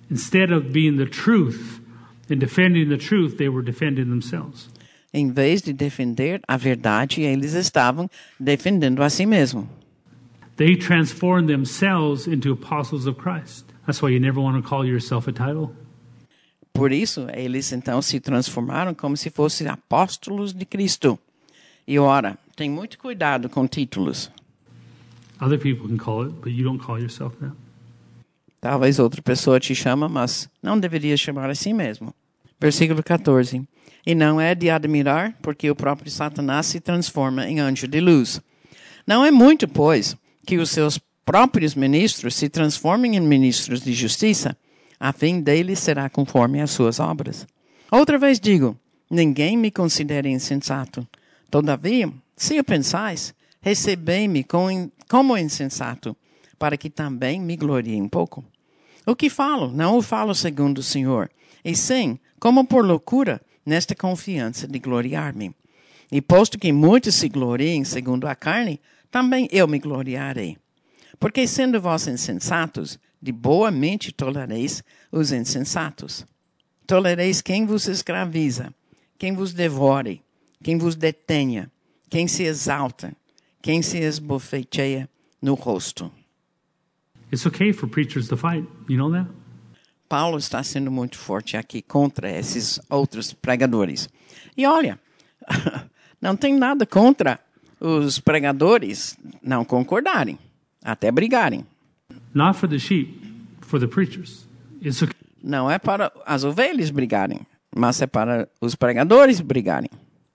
Instead 0.09 0.53
of 0.53 0.71
being 0.71 0.97
the 0.97 1.05
truth 1.05 1.81
and 2.29 2.37
defending 2.37 2.87
the 2.87 2.97
truth, 2.97 3.37
they 3.37 3.49
were 3.49 3.63
defending 3.63 4.09
themselves. 4.09 4.69
Em 5.13 5.31
vez 5.31 5.61
de 5.61 5.73
defender 5.73 6.41
a 6.47 6.57
verdade, 6.57 7.21
eles 7.21 7.53
estavam 7.53 8.09
defendendo 8.39 9.01
a 9.01 9.09
si 9.09 9.25
mesmo. 9.25 9.69
They 10.57 10.75
transformed 10.75 11.47
themselves 11.47 12.27
into 12.27 12.51
apostles 12.51 13.05
of 13.05 13.19
Christ. 13.19 13.65
That's 13.85 14.01
why 14.01 14.11
you 14.11 14.19
never 14.19 14.41
want 14.41 14.61
to 14.61 14.67
call 14.67 14.85
yourself 14.85 15.29
a 15.29 15.33
title. 15.33 15.69
Por 16.73 16.91
isso, 16.91 17.27
eles 17.33 17.71
então 17.71 18.01
se 18.01 18.19
transformaram 18.19 18.93
como 18.93 19.15
se 19.15 19.29
fossem 19.29 19.67
apóstolos 19.67 20.53
de 20.53 20.65
Cristo. 20.65 21.17
E 21.87 21.97
ora, 21.97 22.37
tem 22.55 22.69
muito 22.69 22.97
cuidado 22.99 23.49
com 23.49 23.67
títulos. 23.67 24.31
Other 25.39 25.59
people 25.59 25.87
can 25.87 25.97
call 25.97 26.25
it, 26.25 26.35
but 26.41 26.51
you 26.51 26.63
don't 26.63 26.83
call 26.83 26.99
yourself 26.99 27.35
that. 27.37 27.53
Talvez 28.59 28.99
outra 28.99 29.21
pessoa 29.21 29.59
te 29.59 29.73
chama, 29.73 30.09
mas 30.09 30.49
não 30.61 30.79
deveria 30.79 31.15
chamar 31.15 31.49
assim 31.49 31.73
mesmo. 31.73 32.13
Versículo 32.59 33.03
14. 33.03 33.67
E 34.05 34.15
não 34.15 34.39
é 34.39 34.55
de 34.55 34.69
admirar, 34.69 35.37
porque 35.41 35.69
o 35.69 35.75
próprio 35.75 36.09
Satanás 36.09 36.65
se 36.65 36.79
transforma 36.79 37.47
em 37.47 37.59
anjo 37.59 37.87
de 37.87 37.99
luz. 37.99 38.41
Não 39.05 39.23
é 39.25 39.31
muito, 39.31 39.67
pois, 39.67 40.15
que 40.45 40.57
os 40.57 40.69
seus 40.69 40.99
próprios 41.25 41.75
ministros 41.75 42.35
se 42.35 42.47
transformem 42.49 43.15
em 43.17 43.19
ministros 43.19 43.81
de 43.81 43.93
justiça, 43.93 44.57
a 44.99 45.11
fim 45.11 45.41
deles 45.41 45.79
será 45.79 46.09
conforme 46.09 46.61
as 46.61 46.71
suas 46.71 46.99
obras. 46.99 47.45
Outra 47.91 48.17
vez 48.17 48.39
digo: 48.39 48.77
ninguém 49.09 49.57
me 49.57 49.69
considere 49.69 50.29
insensato. 50.29 51.05
Todavia, 51.51 52.11
se 52.35 52.59
o 52.59 52.63
pensais, 52.63 53.33
recebei-me 53.61 54.43
com- 54.43 54.89
como 55.09 55.37
insensato, 55.37 56.15
para 56.57 56.77
que 56.77 56.89
também 56.89 57.39
me 57.39 57.55
glorie 57.55 58.01
um 58.01 58.09
pouco. 58.09 58.43
O 59.05 59.15
que 59.15 59.29
falo, 59.29 59.71
não 59.71 59.97
o 59.97 60.01
falo 60.01 60.33
segundo 60.33 60.79
o 60.79 60.83
Senhor, 60.83 61.29
e 61.63 61.75
sim, 61.75 62.17
como 62.39 62.65
por 62.65 62.85
loucura, 62.85 63.41
nesta 63.65 63.95
confiança 63.95 64.67
de 64.67 64.79
gloriar-me. 64.79 65.55
E 66.11 66.21
posto 66.21 66.57
que 66.57 66.71
muitos 66.71 67.15
se 67.15 67.27
gloriem 67.27 67.83
segundo 67.83 68.27
a 68.27 68.35
carne, 68.35 68.79
também 69.11 69.47
eu 69.51 69.67
me 69.67 69.79
gloriarei. 69.79 70.57
Porque 71.19 71.47
sendo 71.47 71.81
vós 71.81 72.07
insensatos, 72.07 72.99
de 73.21 73.31
boa 73.31 73.71
mente 73.71 74.11
tolereis 74.11 74.83
os 75.11 75.31
insensatos. 75.31 76.25
Tolereis 76.85 77.41
quem 77.41 77.65
vos 77.65 77.87
escraviza, 77.87 78.73
quem 79.17 79.33
vos 79.33 79.53
devore, 79.53 80.21
quem 80.63 80.77
vos 80.77 80.95
detenha, 80.95 81.69
quem 82.09 82.27
se 82.27 82.43
exalta, 82.43 83.13
quem 83.61 83.81
se 83.81 83.97
esbofeteia 83.97 85.09
no 85.41 85.55
rosto. 85.55 86.11
It's 87.31 87.45
okay 87.45 87.73
for 87.73 87.89
preachers 87.89 88.29
to 88.29 88.37
fight. 88.37 88.65
You 88.87 88.97
know 88.97 89.11
that? 89.11 89.29
Paulo 90.07 90.37
está 90.37 90.63
sendo 90.63 90.89
muito 90.91 91.17
forte 91.17 91.57
aqui 91.57 91.81
contra 91.81 92.29
esses 92.29 92.79
outros 92.89 93.33
pregadores. 93.33 94.09
E 94.55 94.65
olha, 94.65 94.99
não 96.21 96.35
tem 96.35 96.55
nada 96.57 96.85
contra 96.85 97.39
os 97.79 98.19
pregadores 98.19 99.17
não 99.41 99.63
concordarem, 99.63 100.37
até 100.83 101.11
brigarem. 101.11 101.65
Not 102.33 102.57
for 102.57 102.69
the 102.69 102.79
sheep, 102.79 103.19
for 103.61 103.79
the 103.79 103.87
preachers. 103.87 104.47
It's 104.83 105.01
okay. 105.01 105.15
Não 105.43 105.69
é 105.69 105.77
para 105.77 106.11
as 106.25 106.43
ovelhas 106.43 106.89
brigarem, 106.89 107.41
mas 107.75 108.01
é 108.01 108.07
para 108.07 108.49
os 108.59 108.75
pregadores 108.75 109.39
brigarem. 109.41 109.89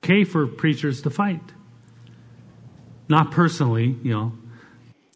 Okay 0.05 0.24
for 0.24 0.47
preachers 0.49 1.01
to 1.01 1.11
fight. 1.11 1.43
Not 3.09 3.35
personally, 3.35 3.99
you 4.03 4.12
know. 4.12 4.32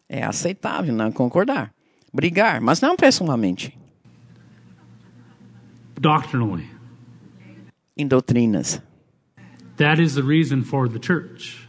É 0.09 0.23
aceitável 0.23 0.93
não 0.93 1.11
concordar. 1.11 1.73
Brigar, 2.13 2.61
mas 2.61 2.79
não 2.79 2.95
pessoalmente. 2.95 3.77
Doctrinally. 5.99 6.65
Em 7.97 8.07
doutrinas. 8.07 8.81
That 9.77 9.99
is 10.01 10.15
the 10.15 10.23
reason 10.23 10.63
for 10.63 10.87
the 10.89 10.99
church. 10.99 11.67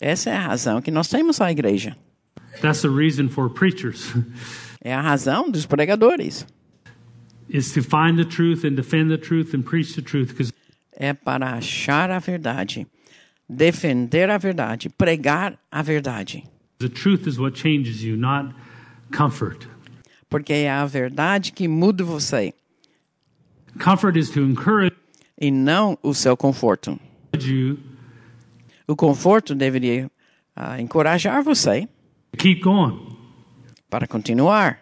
Essa 0.00 0.30
é 0.30 0.36
a 0.36 0.46
razão 0.48 0.80
que 0.82 0.90
nós 0.90 1.08
temos 1.08 1.40
a 1.40 1.50
igreja. 1.50 1.96
That's 2.62 2.82
the 2.82 2.88
reason 2.88 3.28
for 3.28 3.48
preachers. 3.50 4.12
É 4.82 4.94
a 4.94 5.00
razão 5.02 5.50
dos 5.50 5.66
pregadores. 5.66 6.46
is 7.50 7.70
to 7.74 7.82
find 7.82 8.16
the 8.16 8.24
truth 8.24 8.64
and 8.64 8.76
defend 8.76 9.10
the 9.10 9.18
truth 9.18 9.52
and 9.52 9.62
preach 9.62 9.94
the 9.94 10.00
truth 10.00 10.28
because 10.28 10.50
É 10.96 11.12
para 11.12 11.52
achar 11.54 12.10
a 12.10 12.18
verdade, 12.18 12.86
defender 13.46 14.30
a 14.30 14.38
verdade, 14.38 14.88
pregar 14.88 15.58
a 15.70 15.82
verdade. 15.82 16.44
the 16.78 16.88
truth 16.88 17.26
is 17.26 17.38
what 17.38 17.54
changes 17.54 18.02
you, 18.02 18.16
not 18.16 18.54
comfort. 19.12 19.66
Porque 20.30 20.52
é 20.54 20.70
a 20.70 20.86
verdade 20.86 21.52
que 21.52 21.68
muda 21.68 22.02
você 22.02 22.54
Comfort 22.54 22.54
is 22.54 22.54
to 22.54 22.54
encourage 22.54 23.58
e 25.40 25.50
não 25.50 25.98
o 26.02 26.14
seu 26.14 26.36
conforto. 26.36 26.98
O 28.86 28.96
conforto 28.96 29.54
deveria 29.54 30.10
ah, 30.54 30.80
encorajar 30.80 31.42
você 31.42 31.88
to 32.32 32.38
keep 32.38 32.60
going. 32.60 33.16
para 33.88 34.06
continuar. 34.06 34.78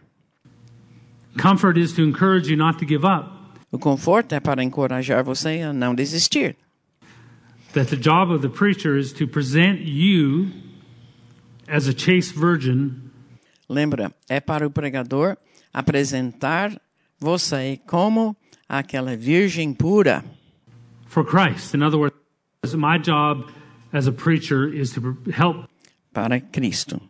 Comfort 1.40 1.78
is 1.78 1.92
to 1.92 2.02
encourage 2.02 2.50
you 2.50 2.56
not 2.56 2.78
to 2.78 2.86
give 2.86 3.04
up. 3.06 3.30
O 3.70 3.78
conforto 3.78 4.34
é 4.34 4.40
para 4.40 4.62
encorajar 4.62 5.22
você 5.22 5.60
a 5.60 5.72
não 5.72 5.94
desistir. 5.94 6.56
That 7.74 7.90
the 7.90 7.96
job 7.96 8.32
of 8.32 8.40
the 8.40 8.48
preacher 8.48 8.96
is 8.96 9.12
to 9.12 9.28
present 9.28 9.80
you 9.84 10.50
as 11.68 11.86
a 11.86 11.92
chaste 11.92 12.34
virgin 12.34 13.08
Lembra, 13.68 14.10
é 14.28 14.40
para 14.40 14.66
o 14.66 14.70
pregador 14.70 15.36
apresentar 15.72 16.80
você 17.20 17.78
como 17.86 18.34
aquela 18.68 19.16
virgem 19.16 19.72
pura. 19.72 20.24
for 21.06 21.24
Christ. 21.24 21.74
In 21.74 21.82
other 21.82 21.98
words, 21.98 22.14
my 22.74 22.98
job 22.98 23.50
as 23.92 24.06
a 24.06 24.12
preacher 24.12 24.68
is 24.68 24.92
to 24.92 25.16
help 25.32 25.68
para 26.12 26.40
Cristo. 26.40 27.00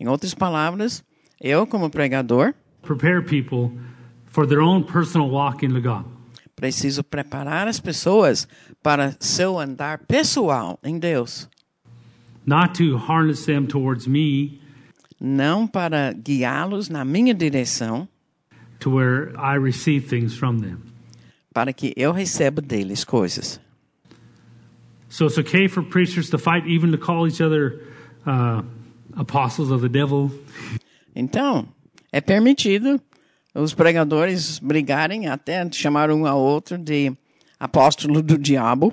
Em 0.00 0.08
outras 0.08 0.34
palavras, 0.34 1.02
eu, 1.40 1.66
como 1.66 1.88
pregador, 1.88 2.54
prepare 2.82 3.22
people 3.22 3.72
for 4.26 4.46
their 4.46 4.60
own 4.60 4.82
personal 4.82 5.30
walk 5.30 5.64
into 5.64 5.80
God. 5.80 6.04
preciso 6.56 7.04
preparar 7.04 7.68
as 7.68 7.78
pessoas 7.78 8.48
para 8.82 9.14
seu 9.20 9.58
andar 9.58 9.98
pessoal 10.06 10.78
em 10.82 10.98
Deus, 10.98 11.48
not 12.46 12.74
to 12.74 12.96
harness 12.96 13.44
them 13.44 13.66
towards 13.66 14.06
me 14.06 14.60
não 15.20 15.66
para 15.66 16.12
guiá-los 16.12 16.88
na 16.88 17.04
minha 17.04 17.34
direção, 17.34 18.08
to 18.80 18.90
where 18.90 19.32
I 19.38 19.56
receive 19.58 20.08
things 20.08 20.36
from 20.36 20.60
them. 20.60 20.95
Para 21.56 21.72
que 21.72 21.94
eu 21.96 22.12
receba 22.12 22.60
deles 22.60 23.02
coisas. 23.02 23.58
So 25.08 25.24
it's 25.24 25.38
okay 25.38 25.68
for 25.68 25.82
preachers 25.82 26.28
to 26.28 26.38
fight, 26.38 26.66
even 26.68 26.90
to 26.90 26.98
call 26.98 27.26
each 27.26 27.40
other 27.40 27.80
uh, 28.26 28.62
apostles 29.16 29.70
of 29.70 29.80
the 29.80 29.88
devil. 29.88 30.30
Então, 31.14 31.66
é 32.12 32.20
permitido 32.20 33.00
os 33.54 33.72
pregadores 33.72 34.58
brigarem 34.58 35.28
até 35.28 35.66
chamar 35.72 36.10
um 36.10 36.26
ao 36.26 36.38
outro 36.38 36.76
de 36.76 37.10
apóstolo 37.58 38.20
do 38.20 38.36
diabo. 38.36 38.92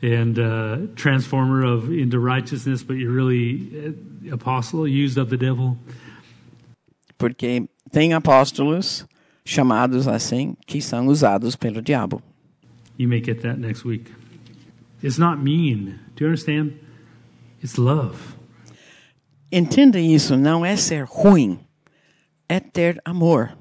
and 0.00 0.38
uh, 0.38 0.86
transformer 0.96 1.62
of 1.62 1.90
into 1.92 2.18
righteousness, 2.18 2.82
but 2.82 2.96
you're 2.96 3.12
really 3.12 3.68
uh, 3.76 4.32
apostle 4.32 4.88
used 4.88 5.18
of 5.18 5.28
the 5.28 5.36
devil. 5.36 5.76
Porque 7.18 7.68
tem 7.92 8.14
apóstolos 8.14 9.06
chamados 9.48 10.06
assim 10.06 10.54
que 10.66 10.80
são 10.82 11.06
usados 11.06 11.56
pelo 11.56 11.80
diabo. 11.80 12.22
You 12.98 13.08
may 13.08 13.22
get 13.24 13.40
that 13.42 13.58
next 13.58 13.86
week. 13.86 14.10
It's 15.02 15.18
not 15.18 15.42
mean. 15.42 15.98
Do 16.16 16.24
you 16.24 16.26
understand? 16.26 16.74
It's 17.62 17.78
love. 17.78 18.16
Entenda 19.50 19.98
isso, 19.98 20.36
não 20.36 20.64
é 20.64 20.76
ser 20.76 21.04
ruim, 21.08 21.58
é 22.48 22.60
ter 22.60 23.00
amor. 23.04 23.56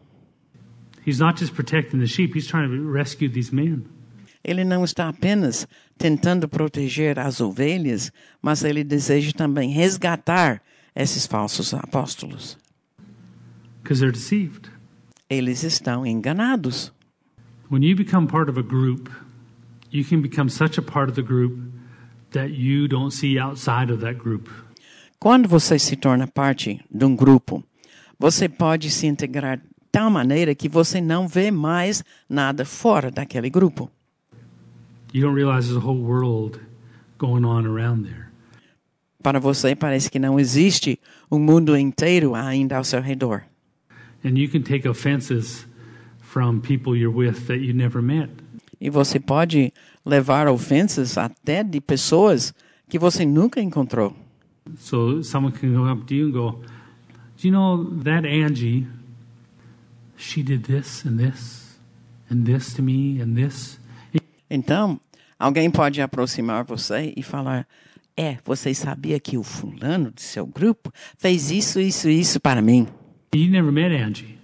He's 1.06 1.20
not 1.20 1.40
just 1.40 1.54
protecting 1.54 2.00
the 2.00 2.08
sheep, 2.08 2.38
he's 2.38 2.48
trying 2.48 2.68
to 2.70 2.92
rescue 2.92 3.30
these 3.30 3.56
men. 3.56 3.86
Ele 4.44 4.66
não 4.66 4.84
está 4.84 5.08
apenas 5.08 5.68
tentando 5.98 6.50
proteger 6.50 7.18
as 7.18 7.40
ovelhas, 7.40 8.12
mas 8.42 8.64
ele 8.64 8.84
deseja 8.84 9.32
também 9.32 9.70
resgatar 9.70 10.62
esses 10.94 11.26
falsos 11.26 11.74
apóstolos. 11.74 12.58
Because 13.82 14.02
they're 14.02 14.12
deceived. 14.12 14.70
Eles 15.30 15.64
estão 15.64 16.06
enganados. 16.06 16.94
When 17.70 17.84
you 17.84 17.96
become 17.98 18.28
part 18.28 18.50
of 18.50 18.58
a 18.58 18.64
group, 18.64 19.10
you 19.92 20.06
can 20.06 20.22
become 20.22 20.50
such 20.50 20.80
a 20.80 20.82
part 20.82 21.10
of 21.10 21.16
the 21.16 21.22
group 21.22 21.60
that 22.32 22.52
you 22.52 22.88
don't 22.88 23.12
see 23.12 23.38
outside 23.38 23.92
of 23.92 24.00
that 24.02 24.18
group. 24.20 24.50
Quando 25.20 25.50
você 25.50 25.78
se 25.78 25.96
torna 25.98 26.28
parte 26.28 26.80
de 26.90 27.04
um 27.04 27.16
grupo, 27.16 27.64
você 28.18 28.48
pode 28.48 28.90
se 28.90 29.06
integrar 29.06 29.58
de 29.58 29.64
tal 29.92 30.10
maneira 30.10 30.56
que 30.56 30.70
você 30.70 31.02
não 31.02 31.28
vê 31.28 31.52
mais 31.52 32.04
nada 32.30 32.64
fora 32.64 33.12
daquele 33.12 33.50
grupo. 33.50 33.92
You 35.14 35.24
don't 35.24 35.36
realize 35.36 35.68
there's 35.68 35.84
a 35.84 35.86
whole 35.86 36.02
world 36.02 36.60
going 37.18 37.44
on 37.44 37.66
around 37.66 38.08
there. 38.08 38.28
Para 39.22 39.40
você 39.40 39.76
parece 39.76 40.10
que 40.10 40.20
não 40.20 40.40
existe 40.40 41.00
um 41.30 41.40
mundo 41.40 41.76
inteiro 41.76 42.34
ainda 42.34 42.78
ao 42.78 42.84
seu 42.84 43.02
redor. 43.02 43.44
And 44.24 44.38
you 44.38 44.50
can 44.50 44.64
take 44.64 44.88
offenses 44.88 45.66
from 46.22 46.62
people 46.62 46.96
you're 46.96 47.16
with 47.16 47.48
that 47.48 47.60
you 47.60 47.74
never 47.74 48.02
met. 48.02 48.30
E 48.80 48.90
você 48.90 49.20
pode 49.20 49.74
levar 50.06 50.48
ofensas 50.48 51.18
até 51.18 51.64
de 51.64 51.82
pessoas 51.82 52.54
que 52.88 53.00
você 53.00 53.26
nunca 53.26 53.62
encontrou. 53.62 54.16
So 54.80 55.24
someone 55.24 55.54
can 55.54 55.74
go 55.74 55.90
up 55.90 56.06
to 56.06 56.14
you 56.14 56.28
and 56.28 56.32
go, 56.32 56.62
Do 57.38 57.48
you 57.48 57.52
know 57.52 57.86
that 58.04 58.26
Angie? 58.26 58.88
She 60.18 60.42
did 60.42 60.64
this 60.64 61.06
and 61.06 61.18
this 61.18 61.78
and 62.30 62.44
this 62.44 62.74
to 62.74 62.82
me 62.82 63.22
and 63.22 63.36
this. 63.36 63.80
Então, 64.50 65.00
alguém 65.38 65.70
pode 65.70 66.02
aproximar 66.02 66.64
você 66.64 67.14
e 67.16 67.22
falar: 67.22 67.68
É, 68.16 68.38
você 68.44 68.74
sabia 68.74 69.20
que 69.20 69.38
o 69.38 69.44
fulano 69.44 70.12
do 70.12 70.22
seu 70.22 70.46
grupo 70.46 70.92
fez 71.18 71.52
isso, 71.52 71.80
isso, 71.80 72.10
isso 72.10 72.40
para 72.40 72.62
mim. 72.62 72.88
You 73.34 73.50
never 73.50 73.72
met 73.72 73.92
Angie. 73.92 74.38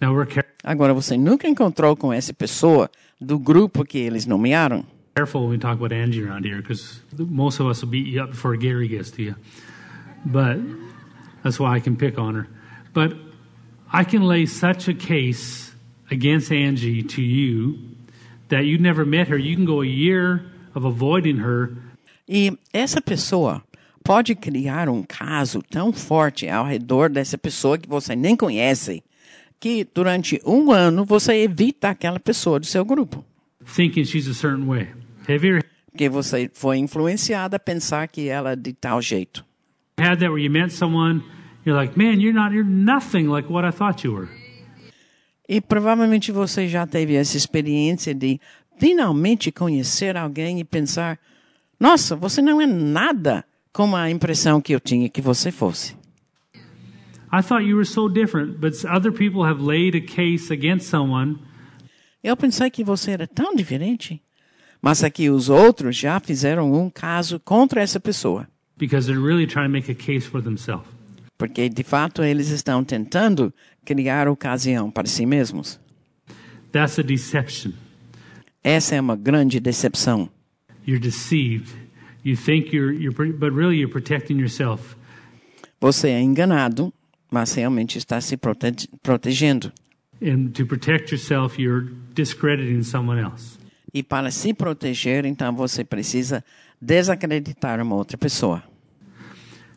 Now 0.00 0.14
we're 0.14 0.26
care- 0.26 0.44
Agora, 0.64 0.92
você 0.92 1.16
nunca 1.16 1.48
encontrou 1.48 1.96
com 1.96 2.12
essa 2.12 2.32
pessoa 2.34 2.90
do 3.20 3.38
grupo 3.38 3.84
que 3.84 3.98
eles 3.98 4.26
nomearam? 4.26 4.84
careful 5.14 5.42
when 5.42 5.50
we 5.52 5.58
talk 5.58 5.78
about 5.78 5.92
Angie 5.94 6.22
around 6.22 6.44
here 6.44 6.60
because 6.60 7.00
most 7.18 7.58
of 7.58 7.66
us 7.66 7.80
will 7.82 7.88
beat 7.90 8.06
you 8.06 8.22
up 8.22 8.32
before 8.32 8.54
Gary 8.54 8.86
gets 8.86 9.10
to 9.12 9.22
you. 9.22 9.34
But 10.26 10.58
that's 11.42 11.58
why 11.58 11.74
I 11.74 11.80
can 11.80 11.96
pick 11.96 12.18
on 12.18 12.34
her. 12.34 12.46
But 12.92 13.16
I 13.90 14.04
can 14.04 14.24
lay 14.24 14.44
such 14.44 14.88
a 14.88 14.92
case 14.94 15.72
against 16.10 16.52
Angie 16.52 17.02
to 17.02 17.22
you 17.22 17.78
that 18.50 18.66
you 18.66 18.76
never 18.76 19.06
met 19.06 19.28
her. 19.28 19.38
You 19.38 19.56
can 19.56 19.64
go 19.64 19.80
a 19.80 19.86
year 19.86 20.44
of 20.74 20.84
avoiding 20.84 21.38
her 21.38 21.70
E 22.28 22.50
essa 22.74 23.00
pessoa 23.00 23.62
pode 24.06 24.36
criar 24.36 24.88
um 24.88 25.02
caso 25.02 25.60
tão 25.68 25.92
forte 25.92 26.48
ao 26.48 26.64
redor 26.64 27.10
dessa 27.10 27.36
pessoa 27.36 27.76
que 27.76 27.88
você 27.88 28.14
nem 28.14 28.36
conhece, 28.36 29.02
que 29.58 29.84
durante 29.92 30.40
um 30.46 30.70
ano 30.70 31.04
você 31.04 31.42
evita 31.42 31.88
aquela 31.88 32.20
pessoa 32.20 32.60
do 32.60 32.66
seu 32.66 32.84
grupo. 32.84 33.24
thinking 33.64 34.04
she's 34.04 34.28
a 34.28 34.34
certain 34.34 34.64
way. 34.64 34.86
Have 35.28 35.44
you 35.44 35.60
Porque 35.90 36.08
você 36.08 36.48
foi 36.54 36.78
influenciada 36.78 37.56
a 37.56 37.58
pensar 37.58 38.06
que 38.06 38.28
ela 38.28 38.52
é 38.52 38.56
de 38.56 38.72
tal 38.74 39.02
jeito. 39.02 39.44
had 39.98 40.20
that 40.20 40.30
where 40.30 40.38
you 40.40 40.50
met 40.50 40.70
someone, 40.70 41.22
you're 41.64 41.76
like, 41.76 41.98
man, 41.98 42.20
you're 42.20 42.32
not, 42.32 42.54
you're 42.54 42.68
nothing 42.68 43.26
like 43.26 43.50
what 43.50 43.66
I 43.66 43.72
thought 43.72 44.06
you 44.06 44.14
were. 44.14 44.28
E 45.48 45.60
provavelmente 45.60 46.30
você 46.30 46.68
já 46.68 46.86
teve 46.86 47.14
essa 47.14 47.36
experiência 47.36 48.14
de 48.14 48.38
finalmente 48.78 49.50
conhecer 49.50 50.16
alguém 50.16 50.60
e 50.60 50.64
pensar: 50.64 51.18
nossa, 51.80 52.14
você 52.14 52.40
não 52.40 52.60
é 52.60 52.66
nada 52.66 53.44
como 53.76 53.94
a 53.94 54.10
impressão 54.10 54.58
que 54.58 54.74
eu 54.74 54.80
tinha 54.80 55.06
que 55.06 55.20
você 55.20 55.52
fosse. 55.52 55.94
I 57.30 57.42
thought 57.42 57.62
you 57.66 57.76
were 57.76 57.84
so 57.84 58.08
different, 58.08 58.58
but 58.58 58.72
other 58.86 59.12
people 59.12 59.44
have 59.44 59.60
laid 59.62 59.94
a 59.94 60.00
case 60.00 60.50
against 60.50 60.88
someone 60.88 61.36
Eu 62.24 62.34
pensei 62.38 62.70
que 62.70 62.82
você 62.82 63.10
era 63.10 63.26
tão 63.26 63.54
diferente. 63.54 64.22
Mas 64.80 65.04
aqui 65.04 65.28
os 65.28 65.50
outros 65.50 65.94
já 65.94 66.18
fizeram 66.18 66.72
um 66.72 66.88
caso 66.88 67.38
contra 67.38 67.82
essa 67.82 68.00
pessoa. 68.00 68.48
because 68.78 69.06
they're 69.06 69.22
really 69.22 69.46
trying 69.46 69.66
to 69.66 69.72
make 69.72 69.90
a 69.90 69.94
case 69.94 70.26
for 70.26 70.42
themselves. 70.42 70.86
Porque, 71.36 71.68
de 71.68 71.82
fato, 71.82 72.22
eles 72.24 72.48
estão 72.48 72.82
tentando 72.82 73.52
criar 73.84 74.26
ocasião 74.26 74.90
para 74.90 75.06
si 75.06 75.26
mesmos. 75.26 75.78
That's 76.72 76.98
a 76.98 77.02
deception. 77.02 77.72
essa 78.64 78.94
é 78.94 79.00
uma 79.00 79.16
grande 79.16 79.60
decepção. 79.60 80.30
You're 80.86 80.98
deceived. 80.98 81.85
You 82.26 82.34
think 82.36 82.72
you're, 82.72 82.92
you're 82.92 83.12
but 83.12 83.52
really 83.52 83.76
you're 83.76 83.88
protecting 83.88 84.36
yourself. 84.36 84.96
Você 85.80 86.08
é 86.08 86.20
enganado, 86.20 86.92
mas 87.30 87.54
realmente 87.54 87.98
está 87.98 88.20
se 88.20 88.36
prote- 88.36 88.88
protegendo. 89.00 89.72
And 90.20 90.48
to 90.54 90.66
protect 90.66 91.12
yourself, 91.12 91.56
you're 91.56 91.92
discrediting 92.14 92.82
someone 92.82 93.20
else. 93.20 93.56
E 93.94 94.02
para 94.02 94.32
se 94.32 94.52
proteger, 94.52 95.24
então 95.24 95.54
você 95.54 95.84
precisa 95.84 96.44
desacreditar 96.82 97.80
uma 97.80 97.94
outra 97.94 98.18
pessoa. 98.18 98.60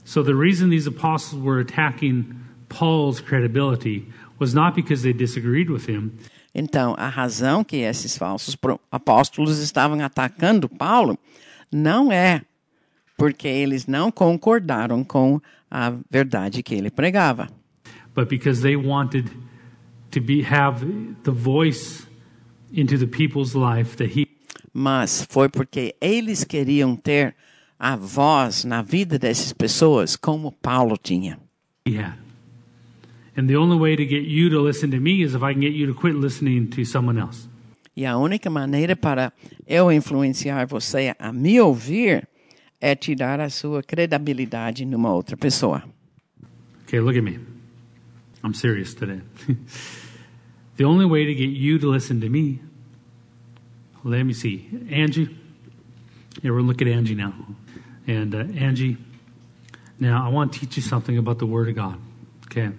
So 0.03 0.23
the 0.23 0.33
reason 0.33 0.71
these 0.71 0.89
apostles 0.89 1.39
were 1.39 1.61
attacking 1.61 2.33
Paul's 2.67 3.21
credibility 3.21 4.07
was 4.39 4.55
not 4.55 4.73
because 4.73 5.03
they 5.03 5.13
disagreed 5.13 5.69
with 5.69 5.87
him, 5.87 6.13
Então, 6.55 6.95
a 6.97 7.07
razão 7.07 7.63
que 7.63 7.77
esses 7.77 8.17
falsos 8.17 8.57
apóstolos 8.91 9.59
estavam 9.59 10.01
atacando 10.03 10.67
Paulo 10.67 11.15
não 11.71 12.11
é 12.11 12.41
porque 13.17 13.47
eles 13.47 13.85
não 13.85 14.11
concordaram 14.11 15.03
com 15.03 15.41
a 15.69 15.93
verdade 16.09 16.63
que 16.63 16.73
ele 16.73 16.89
pregava, 16.89 17.49
but 18.15 18.27
because 18.29 18.61
they 18.61 18.75
wanted 18.75 19.29
to 20.11 20.21
be 20.21 20.41
have 20.41 20.85
the 21.23 21.31
voice 21.31 22.07
into 22.71 22.97
the 22.97 23.05
people's 23.05 23.53
life 23.53 23.97
that 23.97 24.17
he 24.17 24.27
mas 24.73 25.27
foi 25.29 25.49
porque 25.49 25.95
eles 25.99 26.43
queriam 26.43 26.95
ter 26.95 27.35
a 27.77 27.95
voz 27.95 28.63
na 28.63 28.81
vida 28.81 29.17
dessas 29.17 29.51
pessoas 29.51 30.15
como 30.15 30.51
Paulo 30.51 30.97
tinha. 30.97 31.39
had. 31.85 32.13
And 33.35 33.47
the 33.47 33.57
only 33.57 33.77
way 33.77 33.95
to 33.95 34.05
get 34.05 34.23
you 34.27 34.49
to 34.49 34.61
listen 34.61 34.91
to 34.91 34.99
me 34.99 35.21
is 35.21 35.33
if 35.33 35.41
I 35.41 35.53
can 35.53 35.61
get 35.61 35.73
you 35.73 35.87
to 35.87 35.93
quit 35.93 36.15
listening 36.15 36.67
to 36.71 36.85
someone 36.85 37.17
else. 37.19 37.48
E 37.99 38.05
a 38.05 38.17
única 38.17 38.49
maneira 38.49 38.95
para 38.95 39.33
eu 39.67 39.91
influenciar 39.91 40.65
você 40.65 41.13
a 41.19 41.33
me 41.33 41.59
ouvir 41.59 42.25
é 42.79 42.95
tirar 42.95 43.41
a 43.41 43.49
sua 43.49 43.83
credibilidade 43.83 44.85
numa 44.85 45.13
outra 45.13 45.35
pessoa. 45.35 45.83
Okay, 46.83 47.01
look 47.01 47.17
at 47.17 47.23
me. 47.25 47.37
I'm 48.41 48.53
serious 48.53 48.93
today. 48.93 49.19
the 50.77 50.85
only 50.85 51.03
way 51.03 51.25
to 51.25 51.35
get 51.35 51.49
you 51.49 51.77
to 51.77 51.91
listen 51.91 52.21
to 52.21 52.29
me, 52.29 52.61
let 54.05 54.23
me 54.23 54.33
see. 54.33 54.69
Angie, 54.89 55.27
yeah, 56.41 56.51
we're 56.51 56.61
going 56.61 56.67
to 56.67 56.71
look 56.71 56.81
at 56.81 56.87
Angie 56.87 57.15
now. 57.15 57.33
And 58.07 58.33
uh, 58.33 58.45
Angie, 58.57 58.95
now 59.99 60.25
I 60.25 60.29
want 60.29 60.53
to 60.53 60.59
teach 60.61 60.77
you 60.77 60.83
something 60.83 61.17
about 61.17 61.39
the 61.39 61.45
Word 61.45 61.67
of 61.67 61.75
God. 61.75 61.99
Okay. 62.45 62.71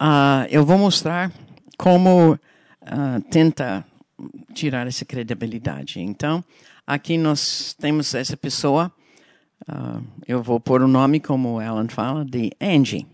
Ah, 0.00 0.48
eu 0.50 0.64
vou 0.66 0.78
mostrar 0.78 1.30
como 1.78 2.36
ah, 2.84 3.20
tenta 3.30 3.86
tirar 4.54 4.86
essa 4.86 5.04
credibilidade. 5.04 6.00
Então, 6.00 6.44
aqui 6.86 7.16
nós 7.16 7.74
temos 7.78 8.14
essa 8.14 8.36
pessoa. 8.36 8.92
ah, 9.68 10.00
eu 10.26 10.42
vou 10.42 10.58
pôr 10.58 10.82
o 10.82 10.88
nome, 10.88 11.20
como 11.20 11.60
Ellen 11.60 11.88
fala, 11.88 12.24
de 12.24 12.50
Angie. 12.60 13.06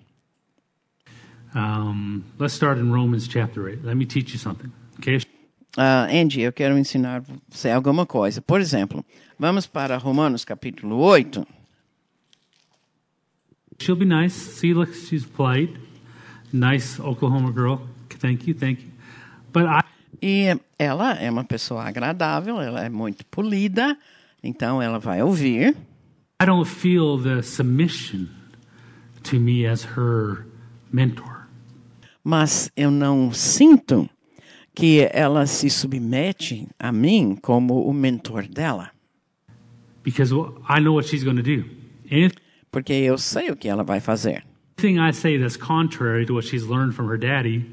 Um, 1.55 2.23
let's 2.39 2.55
start 2.55 2.79
in 2.79 2.91
Romans 2.91 3.27
chapter 3.27 3.65
8. 3.65 3.85
Let 3.85 3.97
me 3.97 4.07
teach 4.07 4.33
you 4.33 4.39
something. 4.39 4.71
Okay. 4.99 5.21
Angie, 5.77 6.43
eu 6.43 6.53
quero 6.53 6.77
ensinar 6.77 7.23
você 7.49 7.71
alguma 7.71 8.05
coisa. 8.05 8.43
Por 8.43 8.61
exemplo, 8.61 9.05
vamos 9.39 9.67
para 9.67 9.97
Romanos 9.97 10.45
capítulo 10.45 10.99
8. 10.99 11.47
She'll 13.81 13.97
be 13.97 14.05
nice. 14.05 14.35
See, 14.35 14.75
look, 14.75 14.93
she's 14.93 15.25
polite. 15.25 15.79
Nice 16.53 17.01
Oklahoma 17.01 17.53
girl. 17.53 17.79
Thank 18.19 18.49
you, 18.49 18.55
thank 18.55 18.83
you. 18.83 18.91
But 19.53 19.67
I, 19.67 19.83
E 20.20 20.47
ela 20.78 21.15
é 21.15 21.31
uma 21.31 21.45
pessoa 21.45 21.85
agradável, 21.85 22.61
ela 22.61 22.85
é 22.85 22.89
muito 22.89 23.24
polida, 23.27 23.97
então 24.43 24.82
ela 24.82 24.99
vai 24.99 25.23
ouvir. 25.23 25.77
I 26.40 26.47
don't 26.47 26.69
feel 26.69 27.19
the 27.20 27.43
submission 27.43 28.27
to 29.24 29.39
me 29.40 29.66
as 29.66 29.85
her 29.85 30.47
mentor. 30.93 31.47
mas 32.24 32.70
eu 32.77 32.90
não 32.90 33.32
sinto 33.32 34.09
que 34.74 35.09
ela 35.12 35.47
se 35.47 35.69
submete 35.70 36.69
a 36.78 36.93
mim 36.93 37.36
como 37.40 37.82
o 37.82 37.93
mentor 37.93 38.47
dela, 38.47 38.90
Because 40.05 40.32
I 40.32 40.81
know 40.81 40.95
what 40.95 41.09
she's 41.09 41.24
going 41.24 41.36
to 41.36 41.43
do. 41.43 41.65
Anything 42.11 42.39
porque 42.70 42.93
eu 42.93 43.19
sei 43.19 43.51
o 43.51 43.57
que 43.57 43.69
ela 43.69 43.82
vai 43.82 44.01
fazer. 44.01 44.45
I 44.81 45.12
say 45.12 45.39
that's 45.39 45.57
contrary 45.57 46.24
to 46.27 46.35
what 46.35 46.47
she's 46.47 46.65
learned 46.65 46.95
from 46.95 47.09
her 47.09 47.19
daddy, 47.19 47.66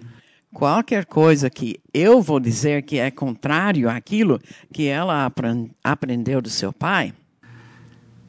Qualquer 0.55 1.05
coisa 1.05 1.49
que 1.49 1.75
eu 1.93 2.21
vou 2.21 2.39
dizer 2.39 2.83
que 2.83 2.97
é 2.97 3.11
contrário 3.11 3.89
àquilo 3.89 4.39
que 4.71 4.87
ela 4.87 5.25
apren- 5.25 5.69
aprendeu 5.83 6.41
do 6.41 6.49
seu 6.49 6.71
pai, 6.71 7.11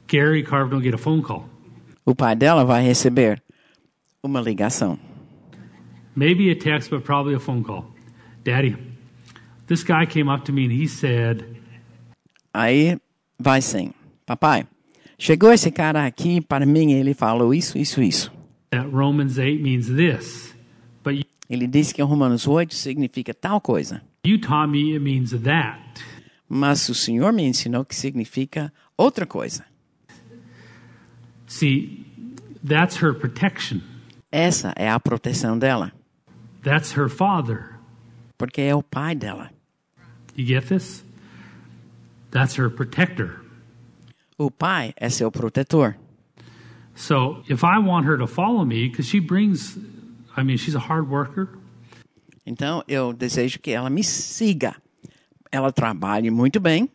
Gary 0.09 0.43
Carver 0.43 0.69
don't 0.71 0.83
get 0.85 0.93
a 0.93 0.99
phone 0.99 1.23
call. 1.23 1.49
o 2.05 2.17
pai 2.17 2.35
dela 2.35 2.65
vai 2.65 2.83
receber 2.83 3.41
uma 4.21 4.41
ligação. 4.41 4.99
Maybe 6.17 6.51
a 6.51 6.57
text, 6.57 6.91
but 6.91 7.05
probably 7.05 7.37
a 7.37 7.39
phone 7.39 7.63
call. 7.63 7.95
Daddy, 8.43 8.77
this 9.69 9.85
guy 9.85 10.05
came 10.05 10.29
up 10.29 10.45
to 10.47 10.53
me 10.53 10.65
and 10.65 10.73
he 10.73 10.89
said, 10.89 11.45
Aí 12.53 12.99
vai 13.39 13.63
sim, 13.63 13.93
papai. 14.27 14.67
Chegou 15.17 15.53
esse 15.53 15.71
cara 15.71 16.05
aqui 16.05 16.41
para 16.41 16.67
mim, 16.67 16.93
ele 16.93 17.15
falou 17.15 17.55
isso, 17.55 17.79
isso, 17.79 18.03
isso. 18.03 18.33
that 18.73 18.89
Romans 18.91 19.39
8 19.39 19.63
means 19.63 19.87
this, 19.87 20.55
but 21.05 21.15
you, 21.15 21.25
Ele 21.49 21.67
disse 21.67 21.95
que 21.95 22.03
Romanos 22.03 22.47
8 22.49 22.75
significa 22.75 23.33
tal 23.35 23.61
coisa. 23.61 24.03
you 24.25 24.39
taught 24.41 24.69
me 24.71 24.93
it 24.95 25.01
means 25.01 25.31
that. 25.31 25.81
Mas 26.49 26.89
o 26.89 26.95
Senhor 26.95 27.33
me 27.33 27.45
ensinou 27.45 27.85
que 27.85 27.95
significa 27.95 28.73
outra 28.97 29.25
coisa. 29.27 29.65
See, 31.47 32.05
that's 32.65 32.97
her 33.03 33.15
protection. 33.15 33.81
Essa 34.33 34.73
é 34.77 34.91
a 34.91 34.99
proteção 34.99 35.59
dela, 35.59 35.93
That's 36.63 36.93
her 36.97 37.09
father. 37.09 37.77
porque 38.37 38.61
é 38.63 38.75
o 38.75 38.83
pai 38.83 39.15
dela. 39.15 39.51
You 40.37 40.45
get 40.45 40.67
this? 40.67 41.05
That's 42.33 42.59
her 42.59 42.69
protector. 42.69 43.41
O 44.37 44.51
pai 44.51 44.93
é 44.97 45.09
seu 45.09 45.31
protetor. 45.31 45.97
So 46.95 47.43
if 47.49 47.63
I 47.63 47.79
want 47.79 48.07
her 48.07 48.19
to 48.19 48.27
follow 48.27 48.65
me, 48.65 48.89
because 48.89 49.09
she 49.09 49.21
brings, 49.21 49.79
I 50.37 50.43
mean, 50.45 50.57
she's 50.59 50.75
a 50.75 50.79
hard 50.81 51.09
worker. 51.09 51.49
Então 52.45 52.83
eu 52.87 53.13
desejo 53.13 53.59
que 53.61 53.71
ela 53.71 53.91
me 53.91 54.05
siga. 54.05 54.77
Ela 55.51 55.73
trabalhe 55.73 56.31
muito 56.31 56.61
bem. 56.61 56.89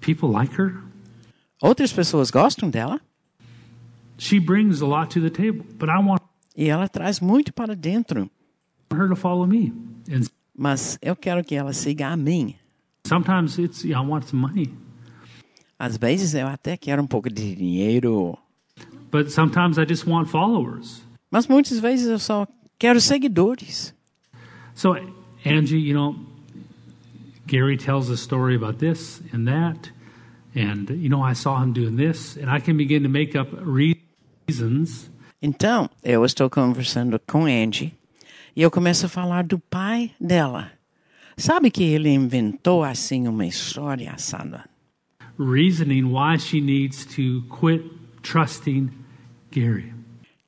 People 0.00 0.28
like 0.30 0.54
her. 0.60 0.74
Outras 1.60 1.92
pessoas 1.92 2.30
gostam 2.30 2.70
dela 2.70 3.00
She 4.18 4.38
brings 4.40 4.80
a 4.82 4.86
lot 4.86 5.10
to 5.14 5.20
the 5.20 5.30
table, 5.30 5.64
but 5.78 5.88
I 5.88 5.98
want 5.98 6.20
e 6.56 6.68
ela 6.68 6.88
traz 6.88 7.20
muito 7.20 7.52
para 7.52 7.74
dentro. 7.76 8.28
her 8.92 9.08
to 9.08 9.14
follow 9.16 9.46
me. 9.46 9.72
And 10.10 10.22
Mas 10.56 10.98
eu 11.00 11.14
quero 11.14 11.44
que 11.44 11.54
ela 11.54 11.72
siga 11.72 12.08
a 12.08 12.16
mim. 12.16 12.54
sometimes 13.06 13.58
it's, 13.58 13.84
I 13.84 13.94
want 13.94 14.24
some 14.24 14.40
money, 14.42 14.72
Às 15.78 15.96
vezes 15.96 16.34
eu 16.34 16.48
até 16.48 16.76
quero 16.76 17.00
um 17.02 17.06
pouco 17.06 17.30
de 17.30 17.54
dinheiro, 17.54 18.36
but 19.12 19.30
sometimes 19.30 19.78
I 19.78 19.86
just 19.86 20.04
want 20.06 20.28
followers. 20.28 21.00
mas 21.30 21.46
muitas 21.46 21.78
vezes 21.78 22.08
eu 22.08 22.18
só 22.18 22.44
quero 22.78 23.00
seguidores. 23.00 23.92
So, 24.74 24.96
Angie, 25.44 25.78
you 25.78 25.94
know, 25.94 26.16
Gary 27.46 27.76
tells 27.76 28.10
a 28.10 28.16
story 28.16 28.54
about 28.54 28.78
this 28.78 29.20
and 29.32 29.46
that. 29.46 29.90
And, 30.54 30.90
you 30.90 31.08
know, 31.08 31.22
I 31.22 31.34
saw 31.34 31.62
him 31.62 31.72
doing 31.72 31.96
this. 31.96 32.36
And 32.36 32.50
I 32.50 32.60
can 32.60 32.76
begin 32.76 33.02
to 33.02 33.08
make 33.08 33.36
up 33.36 33.48
reasons 33.60 35.10
Então, 35.40 35.88
eu 36.02 36.24
estou 36.24 36.50
conversando 36.50 37.20
com 37.20 37.44
Angie 37.44 37.94
e 38.56 38.62
eu 38.62 38.70
começo 38.70 39.06
a 39.06 39.08
falar 39.08 39.44
do 39.44 39.58
pai 39.58 40.10
dela. 40.20 40.72
Sabe 41.36 41.70
que 41.70 41.84
ele 41.84 42.08
inventou 42.08 42.82
assim 42.82 43.28
uma 43.28 43.46
história 43.46 44.10
assada? 44.10 44.64
reasoning 45.38 46.10
why 46.10 46.36
she 46.36 46.60
needs 46.60 47.06
to 47.06 47.42
quit 47.48 47.84
trusting 48.22 48.90
Gary. 49.52 49.92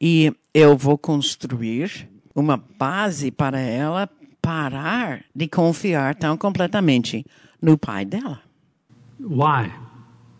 E 0.00 0.32
eu 0.52 0.76
vou 0.76 0.98
construir 0.98 2.08
uma 2.34 2.56
base 2.56 3.30
para 3.30 3.58
ela 3.60 4.08
parar 4.40 5.24
de 5.34 5.48
confiar 5.48 6.14
tão 6.14 6.36
completamente 6.36 7.24
no 7.60 7.76
pai 7.76 8.04
dela. 8.04 8.40
Why? 9.18 9.70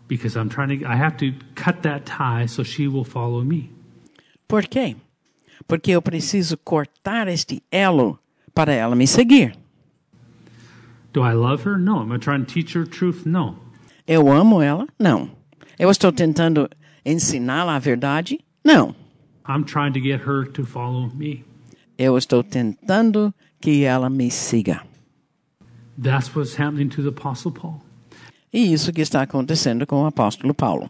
Because 0.07 0.37
I'm 0.37 0.49
trying 0.49 0.79
to, 0.79 0.85
I 0.85 0.95
have 0.95 1.17
to 1.17 1.33
cut 1.55 1.83
that 1.83 2.05
tie 2.05 2.47
so 2.47 2.63
she 2.63 2.87
will 2.87 3.05
follow 3.05 3.43
me. 3.43 3.69
Por 4.47 4.63
quê? 4.67 4.95
Porque 5.67 5.91
eu 5.91 6.01
preciso 6.01 6.57
cortar 6.57 7.27
este 7.27 7.63
elo 7.71 8.19
para 8.53 8.73
ela 8.73 8.95
me 8.95 9.07
seguir. 9.07 9.55
Do 11.13 11.21
I 11.23 11.33
love 11.33 11.63
her? 11.65 11.77
No. 11.77 12.01
Am 12.01 12.11
I 12.11 12.17
trying 12.17 12.45
to 12.45 12.53
teach 12.53 12.73
her 12.77 12.85
truth? 12.85 13.25
No. 13.25 13.55
Eu 14.07 14.31
amo 14.31 14.61
ela? 14.61 14.87
Não. 14.99 15.29
Eu 15.77 15.89
estou 15.89 16.11
tentando 16.11 16.69
ensiná-la 17.05 17.75
a 17.75 17.79
verdade? 17.79 18.39
Não. 18.63 18.95
I'm 19.47 19.63
trying 19.63 19.93
to 19.93 19.99
get 19.99 20.21
her 20.27 20.45
to 20.45 20.65
follow 20.65 21.09
me. 21.13 21.43
Eu 22.03 22.17
estou 22.17 22.43
tentando 22.43 23.31
que 23.59 23.83
ela 23.83 24.09
me 24.09 24.31
siga. 24.31 24.81
That's 26.01 26.35
what's 26.35 26.59
happening 26.59 26.89
to 26.89 27.03
the 27.03 27.09
Apostle 27.09 27.51
Paul. 27.51 27.79
E 28.51 28.73
isso 28.73 28.91
que 28.91 29.01
está 29.01 29.21
acontecendo 29.21 29.85
com 29.85 30.01
o 30.01 30.07
apóstolo 30.07 30.51
Paulo. 30.51 30.89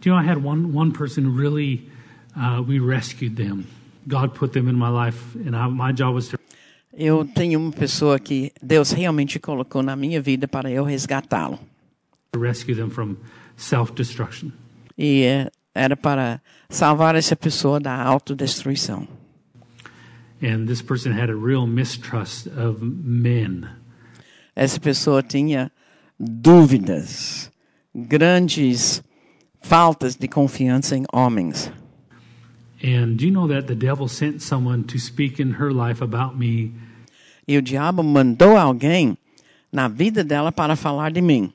Do 0.00 0.08
you 0.08 0.14
know, 0.16 0.20
I 0.20 0.28
had 0.28 0.44
one, 0.44 0.76
one 0.76 0.90
person 0.90 1.36
really, 1.36 1.88
uh, 2.36 2.60
we 2.60 2.80
rescued 2.80 3.36
them. 3.36 3.66
God 4.08 4.34
put 4.34 4.52
them 4.52 4.68
in 4.68 4.74
my 4.74 4.88
life, 4.90 5.36
and 5.46 5.54
I, 5.54 5.68
my 5.68 5.92
job 5.92 6.16
was 6.16 6.28
to 6.30 6.38
Eu 6.92 7.24
tenho 7.24 7.60
uma 7.60 7.70
pessoa 7.70 8.18
que 8.18 8.50
Deus 8.60 8.90
realmente 8.90 9.38
colocou 9.38 9.80
na 9.84 9.94
minha 9.94 10.20
vida 10.20 10.48
para 10.48 10.68
eu 10.68 10.82
resgatá-lo. 10.82 11.60
rescue 12.36 12.74
them 12.74 12.90
from 12.90 13.14
self 13.56 13.92
destruction. 13.92 14.50
E 14.96 15.22
eh, 15.22 15.50
era 15.72 15.96
para 15.96 16.40
salvar 16.68 17.14
essa 17.14 17.36
pessoa 17.36 17.78
da 17.78 17.94
autodestruição. 18.02 19.06
And 20.40 20.68
this 20.68 20.82
person 20.82 21.12
had 21.12 21.30
a 21.30 21.34
real 21.34 21.66
mistrust 21.66 22.46
of 22.46 22.80
men. 22.82 23.68
Essa 24.54 24.78
pessoa 24.80 25.22
tinha 25.22 25.70
dúvidas, 26.18 27.50
grandes 27.94 29.02
faltas 29.60 30.16
de 30.16 30.28
confiança 30.28 30.96
em 30.96 31.04
homens. 31.12 31.70
And 32.82 33.16
do 33.16 33.24
you 33.26 33.32
know 33.32 33.48
that 33.48 33.66
the 33.66 33.74
devil 33.74 34.06
sent 34.08 34.40
someone 34.40 34.84
to 34.84 34.98
speak 34.98 35.40
in 35.40 35.54
her 35.54 35.72
life 35.72 36.00
about 36.02 36.36
me 36.38 36.72
E 37.46 37.56
o 37.56 37.62
diabo 37.62 38.02
mandou 38.02 38.56
alguém 38.56 39.16
na 39.72 39.88
vida 39.88 40.22
dela 40.22 40.52
para 40.52 40.76
falar 40.76 41.10
de 41.10 41.22
mim. 41.22 41.52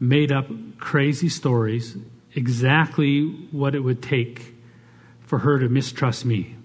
made 0.00 0.32
up 0.32 0.50
crazy 0.78 1.28
stories, 1.28 1.96
exactly 2.34 3.24
what 3.52 3.74
it 3.74 3.80
would 3.80 4.02
take 4.02 4.54
for 5.20 5.38
her 5.38 5.60
to 5.60 5.68
mistrust 5.68 6.24
me. 6.24 6.56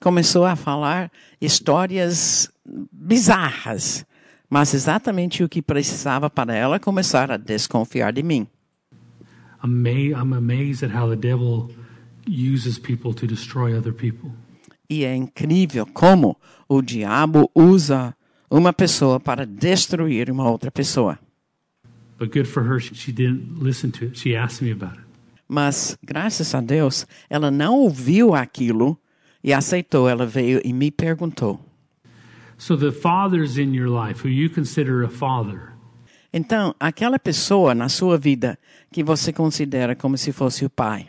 Começou 0.00 0.44
a 0.44 0.54
falar 0.56 1.10
histórias 1.40 2.50
bizarras, 2.92 4.04
mas 4.48 4.74
exatamente 4.74 5.42
o 5.42 5.48
que 5.48 5.62
precisava 5.62 6.28
para 6.30 6.54
ela 6.54 6.78
começar 6.78 7.30
a 7.30 7.36
desconfiar 7.36 8.12
de 8.12 8.22
mim. 8.22 8.46
I'm 9.64 10.32
amazed 10.34 10.84
at 10.84 10.94
how 10.94 11.08
the 11.08 11.16
devil 11.16 11.70
uses 12.28 12.78
people 12.78 13.12
to 13.14 13.26
destroy 13.26 13.76
other 13.76 13.92
people. 13.92 14.30
E 14.88 15.04
é 15.04 15.16
incrível 15.16 15.84
como 15.86 16.36
o 16.68 16.80
diabo 16.82 17.50
usa 17.54 18.14
uma 18.48 18.72
pessoa 18.72 19.18
para 19.18 19.44
destruir 19.44 20.30
uma 20.30 20.48
outra 20.48 20.70
pessoa. 20.70 21.18
But 22.18 22.32
good 22.32 22.46
for 22.46 22.62
her, 22.62 22.78
she- 22.80 22.94
she 22.94 23.12
didn't 23.12 23.60
listen 23.62 23.90
to 23.92 24.04
it. 24.04 24.18
She 24.18 24.36
asked 24.36 24.62
me 24.64 24.70
about 24.72 24.98
it. 24.98 25.06
Mas, 25.48 25.96
graças 26.02 26.54
a 26.54 26.60
Deus, 26.60 27.06
ela 27.28 27.50
não 27.50 27.74
ouviu 27.74 28.34
aquilo 28.34 28.96
e 29.46 29.52
aceitou. 29.54 30.08
Ela 30.08 30.26
veio 30.26 30.60
e 30.64 30.72
me 30.72 30.90
perguntou. 30.90 31.58
So 32.58 32.76
the 32.76 32.90
fathers 32.92 33.56
in 33.56 33.74
your 33.74 33.88
life 33.88 34.22
who 34.26 34.28
you 34.30 34.50
consider 34.50 35.04
a 35.04 35.08
father, 35.08 35.72
Então, 36.32 36.74
aquela 36.80 37.18
pessoa 37.18 37.74
na 37.74 37.88
sua 37.88 38.18
vida 38.18 38.58
que 38.92 39.02
você 39.02 39.32
considera 39.32 39.94
como 39.94 40.18
se 40.18 40.32
fosse 40.32 40.64
o 40.66 40.70
pai, 40.70 41.06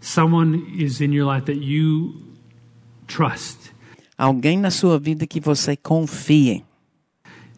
someone 0.00 0.64
is 0.76 1.00
in 1.00 1.12
your 1.12 1.26
life 1.32 1.46
that 1.46 1.58
you 1.58 2.14
trust. 3.06 3.72
alguém 4.18 4.58
na 4.58 4.70
sua 4.70 4.98
vida 4.98 5.26
que 5.26 5.40
você 5.40 5.76
confie. 5.76 6.62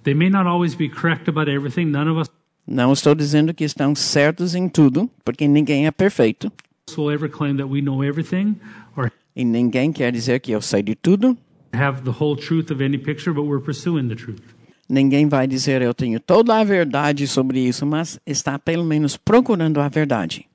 They 0.05 0.15
may 0.15 0.31
not 0.31 0.47
always 0.47 0.74
be 0.74 0.89
correct 0.89 1.28
about 1.28 1.51
everything. 1.51 1.87
None 1.87 2.09
of 2.11 2.20
us 2.20 2.28
Não 2.66 2.93
estou 2.93 3.15
dizendo 3.15 3.55
que 3.55 3.65
estão 3.65 3.95
certos 3.95 4.55
em 4.55 4.69
tudo, 4.69 5.09
porque 5.24 5.47
ninguém 5.49 5.87
é 5.87 5.91
perfeito. 5.91 6.51
will 6.97 7.11
ever 7.11 7.28
claim 7.31 7.57
that 7.57 7.69
we 7.69 7.81
know 7.81 8.03
everything 8.05 8.57
or 8.97 9.11
E 9.37 9.45
ninguém 9.45 9.93
quer 9.93 10.11
dizer 10.11 10.41
que 10.41 10.51
eu 10.51 10.63
sei 10.63 10.83
de 10.83 10.95
tudo. 10.95 11.37
have 11.77 12.03
the 12.05 12.11
whole 12.11 12.37
truth 12.37 12.71
of 12.71 12.83
any 12.83 12.99
picture, 12.99 13.33
but 13.33 13.45
we're 13.45 13.61
pursuing 13.61 14.09
the 14.09 14.17
truth. 14.17 14.43
Ninguém 14.89 15.29
vai 15.29 15.47
dizer 15.47 15.83
eu 15.83 15.93
tenho 15.93 16.21
toda 16.21 16.59
a 16.59 16.65
verdade 16.65 17.27
sobre 17.27 17.61
isso, 17.61 17.85
mas 17.85 18.21
está 18.25 18.59
pelo 18.59 18.85
menos 18.85 19.17
procurando 19.17 19.81
a 19.81 19.89
verdade. 19.89 20.47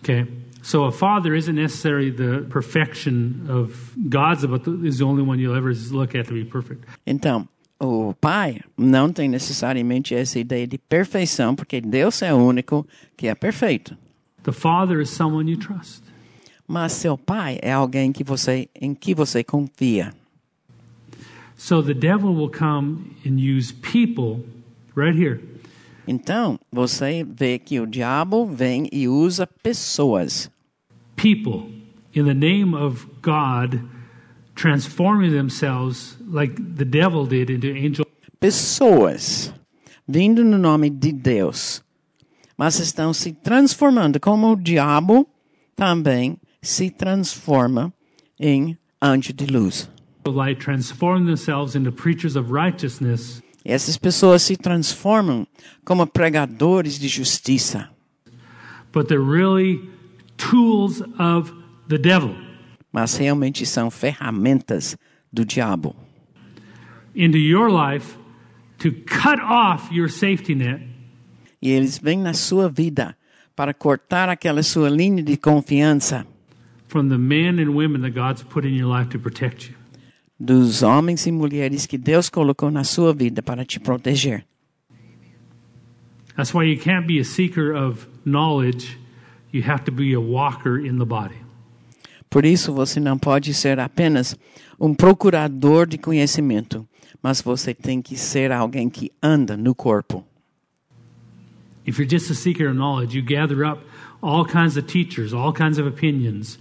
Okay. 0.00 0.26
So 0.62 0.84
a 0.84 0.92
father 0.92 1.34
isn't 1.34 1.56
necessarily 1.56 2.12
the 2.12 2.42
perfection 2.48 3.46
of 3.48 3.74
God's, 4.08 4.44
but 4.44 4.62
is 4.84 4.98
the 4.98 5.04
only 5.04 5.22
one 5.22 5.40
you'll 5.40 5.56
ever 5.56 5.72
look 5.90 6.16
at 6.16 6.26
to 6.26 6.34
be 6.34 6.44
perfect. 6.44 6.84
Então, 7.04 7.48
o 7.80 8.14
pai 8.20 8.60
não 8.76 9.12
tem 9.12 9.28
necessariamente 9.28 10.14
essa 10.14 10.38
ideia 10.38 10.66
de 10.66 10.78
perfeição, 10.78 11.54
porque 11.54 11.80
Deus 11.80 12.22
é 12.22 12.32
o 12.32 12.36
único 12.36 12.86
que 13.16 13.26
é 13.26 13.34
perfeito. 13.34 13.96
The 14.44 14.52
father 14.52 15.00
is 15.00 15.10
someone 15.10 15.50
you 15.50 15.58
trust. 15.58 16.02
Mas 16.66 16.92
seu 16.92 17.18
pai 17.18 17.58
é 17.62 17.72
alguém 17.72 18.12
que 18.12 18.24
você 18.24 18.68
em 18.80 18.94
que 18.94 19.14
você 19.14 19.42
confia. 19.44 20.12
So 21.56 21.82
the 21.82 21.94
devil 21.94 22.34
will 22.34 22.50
come 22.50 23.16
and 23.26 23.38
use 23.38 23.72
people 23.72 24.44
right 24.96 25.16
here 25.16 25.40
Então, 26.06 26.58
você 26.72 27.24
vê 27.24 27.60
que 27.60 27.78
o 27.78 27.86
diabo 27.86 28.44
vem 28.44 28.88
e 28.90 29.06
usa 29.06 29.46
pessoas. 29.46 30.50
people 31.14 31.70
in 32.14 32.24
the 32.24 32.34
name 32.34 32.74
of 32.74 33.06
God 33.22 33.80
transforming 34.56 35.30
themselves 35.30 36.16
like 36.26 36.56
the 36.56 36.84
devil 36.84 37.26
did 37.26 37.48
into 37.50 37.70
angel 37.72 38.04
Pessoas 38.40 39.52
vindo 40.08 40.42
no 40.42 40.58
nome 40.58 40.90
de 40.90 41.12
Deus, 41.12 41.80
mas 42.56 42.80
estão 42.80 43.14
se 43.14 43.32
transformando 43.32 44.18
como 44.18 44.50
o 44.50 44.56
diabo 44.56 45.28
também 45.76 46.36
se 46.62 46.90
transforma 46.90 47.92
em 48.38 48.78
anjo 49.02 49.32
de 49.32 49.46
luz. 49.46 49.90
Essas 53.64 53.96
pessoas 53.96 54.42
se 54.42 54.56
transformam 54.56 55.46
como 55.84 56.06
pregadores 56.06 56.98
de 56.98 57.08
justiça, 57.08 57.90
but 58.92 59.08
they're 59.08 59.24
really 59.24 59.90
tools 60.36 61.00
of 61.18 61.52
the 61.88 61.98
devil. 61.98 62.36
Mas 62.92 63.16
realmente 63.16 63.64
são 63.66 63.90
ferramentas 63.90 64.96
do 65.32 65.44
diabo. 65.44 65.96
Into 67.14 67.38
your 67.38 67.70
life 67.70 68.16
to 68.78 68.92
cut 68.92 69.40
off 69.40 69.92
your 69.92 70.08
safety 70.08 70.54
net. 70.54 70.82
E 71.60 71.70
eles 71.70 71.98
vêm 71.98 72.18
na 72.18 72.34
sua 72.34 72.68
vida 72.68 73.16
para 73.54 73.72
cortar 73.72 74.28
aquela 74.28 74.62
sua 74.62 74.88
linha 74.88 75.22
de 75.22 75.36
confiança 75.36 76.26
from 76.92 77.08
the 77.08 77.16
men 77.16 77.58
and 77.58 77.74
women 77.74 78.02
that 78.02 78.14
God's 78.14 78.42
put 78.42 78.64
in 78.66 78.74
your 78.74 78.86
life 78.86 79.08
to 79.10 79.18
protect 79.18 79.70
you. 79.70 79.74
dos 80.38 80.82
homens 80.82 81.24
e 81.26 81.30
mulheres 81.30 81.86
que 81.86 81.96
Deus 81.96 82.28
colocou 82.28 82.68
na 82.68 82.82
sua 82.82 83.14
vida 83.14 83.40
para 83.42 83.64
te 83.64 83.78
proteger. 83.78 84.44
That's 86.36 86.52
why 86.52 86.64
you 86.64 86.78
can't 86.78 87.06
be 87.06 87.20
a 87.20 87.24
seeker 87.24 87.72
of 87.72 88.08
knowledge, 88.24 88.98
you 89.52 89.62
have 89.62 89.84
to 89.84 89.92
be 89.92 90.14
a 90.14 90.20
walker 90.20 90.78
in 90.78 90.98
the 90.98 91.04
body. 91.04 91.36
Por 92.28 92.44
isso 92.44 92.72
você 92.72 92.98
não 92.98 93.18
pode 93.18 93.54
ser 93.54 93.78
apenas 93.78 94.34
um 94.80 94.94
procurador 94.94 95.86
de 95.86 95.98
conhecimento, 95.98 96.88
mas 97.22 97.40
você 97.40 97.72
tem 97.74 98.02
que 98.02 98.16
ser 98.16 98.50
alguém 98.50 98.88
que 98.88 99.12
anda 99.22 99.56
no 99.56 99.74
corpo. 99.74 100.24
If 101.86 101.98
you're 101.98 102.08
just 102.08 102.30
a 102.30 102.34
seeker 102.34 102.68
of 102.68 102.76
knowledge, 102.76 103.16
you 103.16 103.24
gather 103.24 103.64
up 103.64 103.84
all 104.22 104.44
kinds 104.44 104.76
of 104.76 104.86
teachers, 104.86 105.32
all 105.32 105.52
kinds 105.52 105.78
of 105.78 105.86
opinions, 105.86 106.58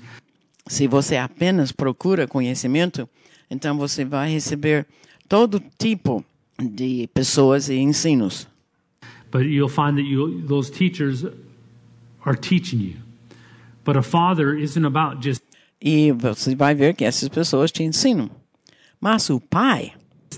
Se 0.68 0.88
você 0.88 1.18
apenas 1.18 1.72
procura 1.72 2.28
conhecimento, 2.28 3.10
então 3.50 3.78
você 3.78 4.06
vai 4.06 4.32
receber 4.32 4.86
todo 5.28 5.62
tipo 5.78 6.24
de 6.60 7.10
pessoas 7.14 7.70
e 7.70 7.76
ensinos. 7.76 8.48
but 9.32 9.46
you'll 9.46 9.70
find 9.70 9.98
that 9.98 10.04
you 10.04 10.42
those 10.46 10.70
teachers 10.70 11.24
are 12.26 12.36
teaching 12.36 12.80
you. 12.82 12.96
But 13.84 13.96
a 13.98 14.02
father 14.02 14.54
isn't 14.56 14.86
about 14.86 15.22
just 15.22 15.42
E 15.82 16.12
você 16.12 16.54
vai 16.56 16.76
ver 16.76 16.94
que 16.94 17.04
essas 17.04 17.28
pessoas 17.30 17.72
te 17.72 17.82
ensinam. 17.84 18.30
Mas 19.00 19.30
o 19.32 19.40
pai, 19.40 19.94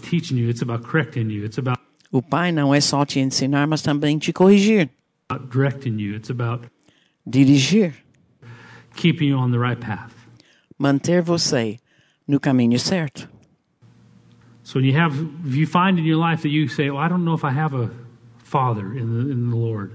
teaching 0.09 0.37
you, 0.37 0.49
it's 0.49 0.61
about 0.61 0.87
correcting 0.87 1.29
you, 1.29 1.43
it's 1.43 1.57
about 1.57 1.77
o 2.11 2.21
pai 2.21 2.51
não 2.51 2.73
é 2.73 2.79
só 2.79 3.03
te 3.05 3.19
ensinar, 3.19 3.67
mas 3.67 3.81
também 3.81 4.17
te 4.17 4.31
corrigir, 4.31 4.89
directing 5.51 5.99
you, 5.99 6.15
it's 6.15 6.29
about 6.29 6.65
dirigir, 7.25 7.95
keeping 8.95 9.29
you 9.29 9.37
on 9.37 9.51
the 9.51 9.59
right 9.59 9.79
path. 9.79 10.11
manter 10.77 11.21
você 11.21 11.77
no 12.27 12.39
caminho 12.39 12.79
certo. 12.79 13.27
So 14.63 14.79
when 14.79 14.89
you 14.89 14.97
have, 14.97 15.13
if 15.45 15.55
you 15.55 15.67
find 15.67 15.99
in 15.99 16.05
your 16.05 16.17
life 16.17 16.41
that 16.43 16.49
you 16.49 16.67
say, 16.69 16.89
"Well, 16.89 16.99
I 17.03 17.09
don't 17.09 17.23
know 17.25 17.35
if 17.35 17.43
I 17.43 17.51
have 17.51 17.75
a 17.75 17.89
father 18.43 18.95
in 18.97 19.07
the 19.07 19.31
in 19.33 19.49
the 19.49 19.55
Lord," 19.55 19.91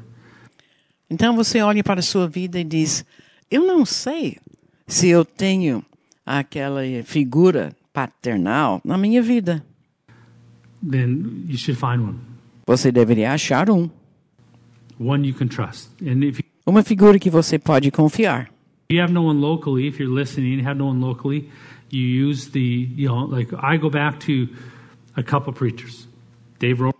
Então 1.10 1.34
você 1.34 1.62
olha 1.62 1.82
para 1.82 2.00
a 2.00 2.02
sua 2.02 2.28
vida 2.28 2.60
e 2.60 2.64
diz: 2.64 3.02
Eu 3.50 3.64
não 3.66 3.86
sei 3.86 4.36
se 4.86 5.08
eu 5.08 5.24
tenho 5.24 5.82
aquela 6.26 6.82
figura 7.04 7.74
paternal 7.94 8.80
na 8.84 8.98
minha 8.98 9.22
vida. 9.22 9.64
then 10.82 11.44
you 11.48 11.56
should 11.56 11.78
find 11.80 12.00
one, 12.02 12.18
Você 12.66 12.92
deveria 12.92 13.32
achar 13.32 13.70
um. 13.70 13.88
one 15.00 15.26
you 15.26 15.34
can 15.34 15.48
trust. 15.48 15.88
And 16.02 16.22
if 16.24 16.40
Uma 16.66 16.82
figura 16.82 17.18
que 17.18 17.30
você 17.30 17.58
pode 17.58 17.90
confiar. 17.90 18.50
You 18.90 19.00
have 19.00 19.12
no 19.12 19.22
one 19.22 19.40
locally, 19.40 19.86
if 19.86 19.98
you're 19.98 20.08
listening, 20.12 20.60
have 20.64 20.78
no 20.78 20.86
one 20.86 21.00
locally, 21.00 21.50
you 21.90 22.00
use 22.02 22.50
the, 22.52 22.88
you 22.96 23.08
know, 23.08 23.26
like 23.26 23.52
I 23.62 23.76
go 23.76 23.90
back 23.90 24.18
to 24.20 24.48
a 25.16 25.22
couple 25.22 25.52
preachers, 25.52 26.06
Dave 26.58 26.80
Ro- 26.80 26.94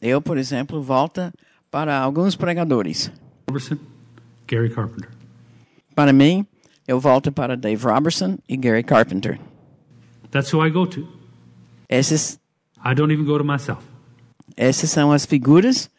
Eu, 0.00 0.20
por 0.20 0.36
exemplo, 0.38 0.80
volto 0.82 1.32
para 1.70 1.98
alguns 1.98 2.36
pregadores. 2.36 3.10
Robertson, 3.48 3.78
Gary 4.46 4.68
Carpenter. 4.70 5.08
Para 5.94 6.12
mim, 6.12 6.46
eu 6.86 7.00
volto 7.00 7.32
para 7.32 7.56
Dave 7.56 7.82
Robertson 7.84 8.38
e 8.48 8.56
Gary 8.56 8.84
Carpenter. 8.84 9.40
That's 10.30 10.52
who 10.52 10.64
I 10.64 10.70
go 10.70 10.86
to. 10.86 11.08
Esses, 11.88 12.38
I 12.84 12.94
don't 12.94 13.10
even 13.12 13.24
go 13.24 13.38
to 13.38 13.44
myself. 13.44 13.82
essas 14.56 14.90
são 14.90 15.10
as 15.10 15.24
figuras 15.24 15.90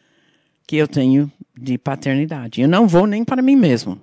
que 0.66 0.76
eu 0.76 0.86
tenho 0.86 1.30
de 1.58 1.76
paternidade. 1.76 2.60
Eu 2.60 2.68
não 2.68 2.86
vou 2.86 3.06
nem 3.08 3.24
para 3.24 3.42
mim 3.42 3.56
mesmo. 3.56 3.98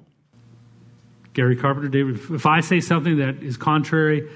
Gary 1.38 1.56
Carpenter, 1.56 1.88
David. 1.88 2.20
If 2.32 2.48
I 2.48 2.62
say 2.62 2.82
something 2.82 3.18
that 3.18 3.44
is 3.44 3.58
contrary, 3.58 4.28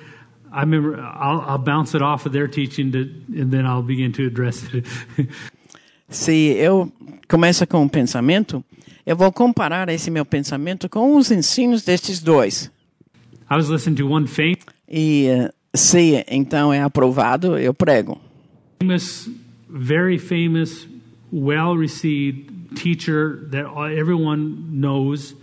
I 0.53 0.61
remember 0.61 1.01
I'll, 1.01 1.41
I'll 1.41 1.57
bounce 1.57 1.95
it 1.95 2.03
off 2.03 2.27
of 2.27 2.31
their 2.31 2.47
teaching, 2.47 2.91
to, 2.91 2.99
and 3.35 3.51
then 3.51 3.65
I'll 3.65 3.81
begin 3.81 4.13
to 4.13 4.27
address 4.27 4.63
it. 4.71 4.85
Se 6.09 6.55
eu 6.57 6.91
começo 7.27 7.65
com 7.65 7.83
um 7.83 7.87
pensamento, 7.87 8.63
eu 9.03 9.15
vou 9.15 9.31
comparar 9.31 9.89
esse 9.89 10.11
meu 10.11 10.25
pensamento 10.25 10.87
com 10.87 11.15
os 11.15 11.31
ensinos 11.31 11.83
destes 11.83 12.21
dois. 12.21 12.69
I 13.49 13.55
was 13.55 13.67
listening 13.67 13.95
to 13.95 14.07
one 14.07 14.27
famous, 14.27 14.59
E 14.87 15.27
eh, 15.27 15.51
se 15.73 16.23
então 16.29 16.71
é 16.71 16.81
aprovado, 16.81 17.57
eu 17.57 17.73
prego. 17.73 18.21
Famous, 18.79 19.27
very 19.67 20.19
famous, 20.19 20.87
well-received 21.31 22.75
teacher 22.75 23.47
that 23.49 23.65
everyone 23.97 24.69
knows. 24.69 25.33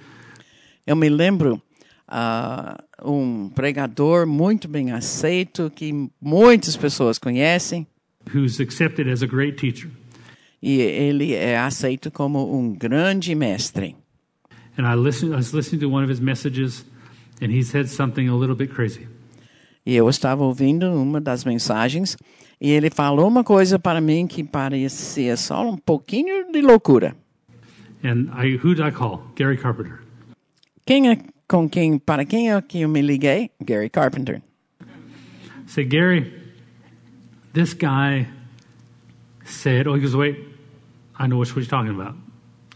Eu 0.89 0.97
me 0.97 1.11
lembro 1.11 1.61
ah, 2.09 2.83
um 3.05 3.51
pregador 3.51 4.27
muito 4.27 4.67
bem 4.67 4.91
aceito 4.91 5.71
que 5.77 6.09
muitas 6.19 6.79
pessoas 6.79 7.19
conhecem 7.19 7.87
who's 8.35 8.59
accepted 8.59 9.07
as 9.07 9.23
a 9.23 9.27
great 9.27 9.59
teacher. 9.59 9.91
e 10.63 10.81
ele 10.81 11.35
é 11.35 11.59
aceito 11.59 12.11
como 12.11 12.59
um 12.59 12.73
grande 12.73 13.35
mestre. 13.35 13.95
And 14.79 14.91
I 14.91 14.97
listened, 14.97 15.35
I 15.35 15.37
was 15.37 15.53
listening 15.53 15.81
to 15.81 15.91
one 15.95 16.05
of 16.05 16.11
his 16.11 16.21
messages, 16.21 16.87
and 17.43 17.51
he 17.51 17.63
said 17.63 17.87
something 17.89 18.27
a 18.27 18.35
little 18.35 18.57
bit 18.57 18.73
crazy. 18.73 19.07
E 19.85 19.95
eu 19.95 20.09
estava 20.09 20.43
ouvindo 20.43 20.87
uma 20.91 21.21
das 21.21 21.45
mensagens 21.45 22.17
e 22.59 22.71
ele 22.71 22.89
falou 22.89 23.29
uma 23.29 23.45
coisa 23.45 23.79
para 23.79 24.01
mim 24.01 24.27
que 24.27 24.43
parecia 24.43 25.37
só 25.37 25.69
um 25.69 25.77
pouquinho 25.77 26.51
de 26.51 26.63
loucura. 26.63 27.15
And 28.03 28.31
I, 28.35 28.57
who 28.57 28.75
did 28.75 28.81
I 28.87 28.91
call? 28.91 29.21
Gary 29.37 29.59
Carpenter. 29.59 30.08
Quem 30.89 31.11
é 31.11 31.19
com 31.47 31.69
quem 31.69 31.99
para 31.99 32.25
quem 32.25 32.51
é 32.51 32.63
que 32.63 32.81
eu 32.81 32.89
me 32.89 33.03
liguei? 33.03 33.51
Gary 33.63 33.91
Carpenter. 33.91 34.41
Said, 35.67 35.91
Gary, 35.91 36.33
this 37.53 37.75
guy 37.75 38.27
said, 39.45 39.87
oh, 39.87 39.93
he 39.93 40.01
goes, 40.01 40.17
wait, 40.17 40.39
I 41.19 41.27
know 41.27 41.37
what 41.37 41.55
you're 41.55 41.67
talking 41.67 41.91
about. 41.91 42.15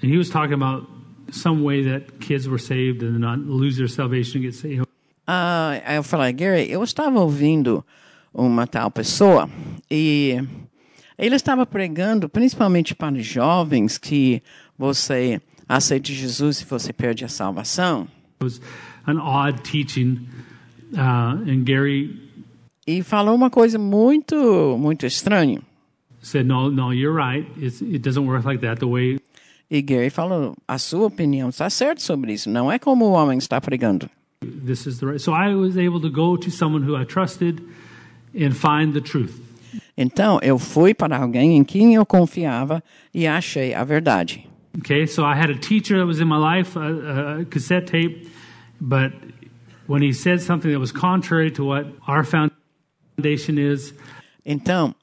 And 0.02 0.12
he 0.12 0.18
was 0.18 0.28
talking 0.28 0.52
about 0.52 0.86
some 1.30 1.64
way 1.64 1.82
that 1.84 2.20
kids 2.20 2.46
were 2.46 2.58
saved 2.58 3.02
and 3.02 3.18
not 3.18 3.38
lose 3.38 3.78
their 3.78 3.88
salvation 3.88 4.42
and 4.42 4.52
get 4.52 4.54
saved. 4.56 4.86
Ah, 5.26 5.80
aí 5.82 5.96
eu 5.96 6.02
falei, 6.02 6.34
Gary, 6.34 6.70
eu 6.70 6.84
estava 6.84 7.18
ouvindo 7.18 7.82
uma 8.34 8.66
tal 8.66 8.90
pessoa 8.90 9.48
e 9.90 10.36
ele 11.16 11.36
estava 11.36 11.64
pregando 11.64 12.28
principalmente 12.28 12.94
para 12.94 13.14
os 13.14 13.24
jovens 13.24 13.96
que 13.96 14.42
você 14.76 15.40
aceite 15.76 16.14
Jesus 16.14 16.60
e 16.60 16.64
você 16.64 16.92
perde 16.92 17.24
a 17.24 17.28
salvação. 17.28 18.06
It 18.40 18.44
was 18.44 18.60
an 19.06 19.18
odd 19.18 19.62
teaching. 19.62 20.28
Uh, 20.92 21.42
and 21.50 21.64
Gary 21.64 22.20
E 22.86 23.02
falou 23.02 23.34
uma 23.34 23.48
coisa 23.48 23.78
muito, 23.78 24.76
muito 24.78 25.06
estranha. 25.06 25.60
said, 26.20 26.46
no, 26.46 26.70
no, 26.70 26.92
you're 26.92 27.14
right. 27.14 27.46
It's, 27.60 27.80
it 27.80 27.98
doesn't 28.00 28.26
work 28.26 28.44
like 28.44 28.60
that. 28.62 28.78
The 28.80 28.86
way 28.86 29.18
E 29.70 29.80
Gary 29.80 30.10
falou, 30.10 30.54
a 30.68 30.76
sua 30.78 31.06
opinião 31.06 31.48
está 31.48 31.70
certa 31.70 32.02
sobre 32.02 32.34
isso, 32.34 32.50
não 32.50 32.70
é 32.70 32.78
como 32.78 33.06
o 33.06 33.12
homem 33.12 33.38
está 33.38 33.58
pregando. 33.60 34.08
this 34.66 34.86
is 34.86 34.98
the 34.98 35.06
right. 35.06 35.20
So 35.20 35.32
I 35.32 35.54
was 35.54 35.76
able 35.78 36.00
to 36.00 36.10
go 36.10 36.36
to 36.36 36.50
someone 36.50 36.82
who 36.84 36.94
I 37.00 37.04
trusted 37.06 37.62
and 38.34 38.52
find 38.52 38.92
the 38.92 39.00
truth. 39.00 39.40
Então, 39.96 40.38
eu 40.42 40.58
fui 40.58 40.92
para 40.92 41.16
alguém 41.16 41.56
em 41.56 41.64
quem 41.64 41.94
eu 41.94 42.04
confiava 42.04 42.82
e 43.14 43.26
achei 43.26 43.72
a 43.72 43.82
verdade. 43.84 44.46
Okay, 44.78 45.06
so 45.06 45.24
I 45.24 45.34
had 45.34 45.50
a 45.50 45.58
teacher 45.58 45.98
that 45.98 46.06
was 46.06 46.20
in 46.20 46.28
my 46.28 46.38
life, 46.38 46.76
a, 46.76 47.40
a 47.40 47.44
cassette 47.44 47.86
tape, 47.86 48.28
but 48.80 49.12
when 49.86 50.02
he 50.02 50.12
said 50.12 50.40
something 50.40 50.70
that 50.70 50.80
was 50.80 50.92
contrary 50.92 51.50
to 51.52 51.64
what 51.64 51.86
our 52.08 52.24
foundation 52.24 53.58
is, 53.58 53.92
Então, 54.44 54.94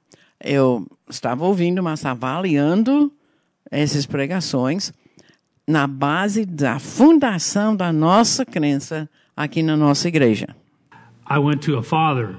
eu 0.44 0.86
estava 1.10 1.46
ouvindo, 1.46 1.82
mas 1.82 2.06
avaliando 2.06 3.12
essas 3.72 4.06
pregações 4.06 4.92
na 5.68 5.88
base 5.88 6.46
da 6.46 6.80
fundação 6.80 7.76
da 7.76 7.94
nossa 7.94 8.46
crença 8.46 9.10
aqui 9.38 9.62
na 9.62 9.78
nossa 9.78 10.08
igreja. 10.08 10.56
I 11.30 11.38
went 11.38 11.62
to 11.66 11.78
a 11.78 11.84
father. 11.84 12.36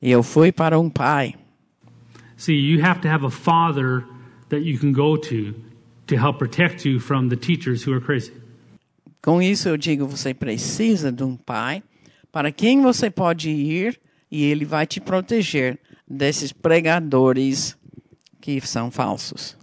Eu 0.00 0.22
fui 0.22 0.50
para 0.50 0.80
um 0.80 0.88
pai. 0.88 1.34
See, 2.36 2.54
you 2.54 2.82
have 2.82 3.02
to 3.02 3.08
have 3.08 3.24
a 3.24 3.30
father 3.30 4.04
that 4.48 4.62
you 4.62 4.78
can 4.78 4.92
go 4.92 5.16
to 5.18 5.54
to 6.10 6.16
help 6.16 6.38
protect 6.38 6.84
you 6.84 6.98
from 6.98 7.28
the 7.28 7.36
teachers 7.36 7.86
who 7.86 7.92
are 7.94 8.00
crazy. 8.00 8.32
Com 9.22 9.40
isso, 9.40 9.68
eu 9.68 9.76
digo: 9.76 10.06
você 10.06 10.34
precisa 10.34 11.12
de 11.12 11.22
um 11.22 11.36
pai 11.36 11.82
para 12.32 12.50
quem 12.52 12.82
você 12.82 13.10
pode 13.10 13.48
ir 13.50 13.98
e 14.30 14.44
ele 14.44 14.64
vai 14.64 14.86
te 14.86 15.00
proteger 15.00 15.78
desses 16.08 16.52
pregadores 16.52 17.76
que 18.40 18.60
são 18.60 18.90
falsos. 18.90 19.56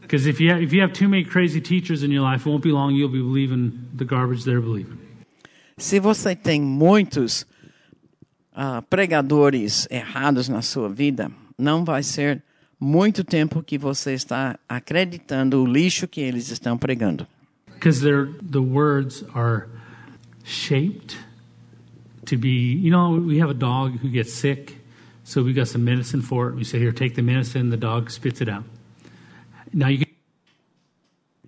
Because 0.00 0.28
if 0.28 0.40
you 0.40 0.50
have, 0.50 0.62
if 0.62 0.72
you 0.72 0.82
have 0.82 0.92
too 0.92 1.08
many 1.08 1.24
crazy 1.24 1.60
teachers 1.60 2.02
in 2.02 2.10
your 2.10 2.28
life, 2.28 2.44
it 2.44 2.48
won't 2.48 2.62
be 2.62 2.72
long 2.72 2.92
you'll 2.92 3.08
be 3.08 3.22
believing 3.22 3.72
the 3.96 4.04
garbage 4.04 4.44
they're 4.44 4.60
believing. 4.60 4.98
Se 5.78 6.00
você 6.00 6.34
tem 6.34 6.60
muitos 6.60 7.46
ah, 8.52 8.82
pregadores 8.82 9.86
errados 9.90 10.48
na 10.48 10.62
sua 10.62 10.88
vida, 10.88 11.30
não 11.56 11.84
vai 11.84 12.02
ser 12.02 12.42
muito 12.80 13.22
tempo 13.22 13.62
que 13.62 13.76
você 13.76 14.14
está 14.14 14.58
acreditando 14.66 15.62
o 15.62 15.66
lixo 15.66 16.08
que 16.08 16.20
eles 16.20 16.50
estão 16.50 16.78
pregando. 16.78 17.26
Because 17.66 18.00
the 18.00 18.58
words 18.58 19.24
are 19.34 19.66
shaped 20.44 21.16
to 22.26 22.38
be. 22.38 22.78
You 22.82 22.90
know, 22.90 23.18
we 23.18 23.40
have 23.40 23.50
a 23.50 23.54
dog 23.54 23.98
who 24.02 24.10
gets 24.10 24.32
sick, 24.32 24.76
so 25.24 25.42
we 25.42 25.52
got 25.52 25.68
some 25.68 25.84
medicine 25.84 26.22
for 26.22 26.50
it. 26.50 26.56
We 26.56 26.64
say, 26.64 26.80
"Here, 26.80 26.92
take 26.92 27.14
the 27.14 27.22
medicine." 27.22 27.70
The 27.70 27.76
dog 27.76 28.10
spits 28.10 28.40
it 28.40 28.50
out. 28.50 28.64
Now 29.72 29.88
you 29.88 29.98
can 29.98 30.10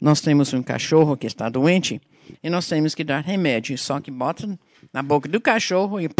Nós 0.00 0.20
temos 0.20 0.52
um 0.52 0.62
cachorro 0.64 1.16
que 1.16 1.28
está 1.28 1.48
doente 1.48 2.00
e 2.42 2.50
nós 2.50 2.68
temos 2.68 2.92
que 2.92 3.04
dar 3.04 3.20
remédio, 3.20 3.78
só 3.78 4.00
que 4.00 4.10
bota 4.10 4.58
na 4.92 5.00
boca 5.00 5.28
do 5.28 5.40
cachorro 5.40 6.00
e 6.00 6.10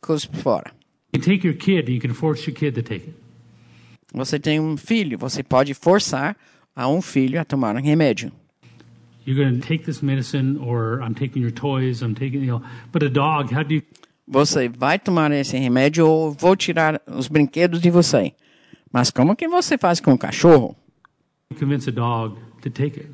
cuspe 0.00 0.36
fora. 0.36 0.72
You 1.12 1.20
take 1.20 1.44
your 1.44 1.56
kid, 1.56 1.90
you 1.90 2.00
can 2.00 2.14
force 2.14 2.48
your 2.48 2.56
kid 2.56 2.74
to 2.74 2.82
take 2.82 3.08
it. 3.08 3.21
Você 4.12 4.38
tem 4.38 4.60
um 4.60 4.76
filho, 4.76 5.18
você 5.18 5.42
pode 5.42 5.72
forçar 5.74 6.36
a 6.76 6.88
um 6.88 7.00
filho 7.00 7.40
a 7.40 7.44
tomar 7.44 7.74
um 7.76 7.80
remédio. 7.80 8.30
You're 9.24 9.40
going 9.40 9.60
to 9.60 9.66
take 9.66 9.84
this 9.84 10.02
medicine, 10.02 10.58
or 10.58 11.00
I'm 11.00 11.14
taking 11.14 11.42
your 11.42 11.52
toys. 11.52 12.02
I'm 12.02 12.14
taking, 12.14 12.40
you 12.44 12.58
know. 12.58 12.62
But 12.92 13.04
a 13.04 13.08
dog, 13.08 13.54
how 13.54 13.62
do 13.62 13.74
you 13.74 13.82
Você 14.26 14.68
vai 14.68 14.98
tomar 14.98 15.30
esse 15.32 15.56
remédio 15.56 16.08
ou 16.08 16.32
vou 16.32 16.56
tirar 16.56 17.00
os 17.06 17.28
brinquedos 17.28 17.80
de 17.80 17.90
você. 17.90 18.32
Mas 18.92 19.10
como 19.10 19.36
que 19.36 19.48
você 19.48 19.78
faz 19.78 20.00
com 20.00 20.12
o 20.12 20.18
cachorro? 20.18 20.76
convince 21.58 21.88
a 21.88 21.92
dog 21.92 22.36
to 22.62 22.70
take 22.70 22.98
it? 22.98 23.08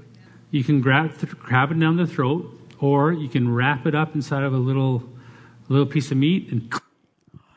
You 0.50 0.64
can 0.64 0.80
grab 0.80 1.10
grab 1.46 1.72
it 1.72 1.78
down 1.80 1.96
the 1.96 2.06
throat, 2.06 2.46
or 2.80 3.12
you 3.12 3.28
can 3.28 3.52
wrap 3.52 3.86
it 3.86 3.94
up 3.96 4.16
inside 4.16 4.44
of 4.44 4.54
a 4.54 4.58
little 4.58 5.02
little 5.68 5.86
piece 5.86 6.10
of 6.10 6.18
meat 6.18 6.52
and 6.52 6.68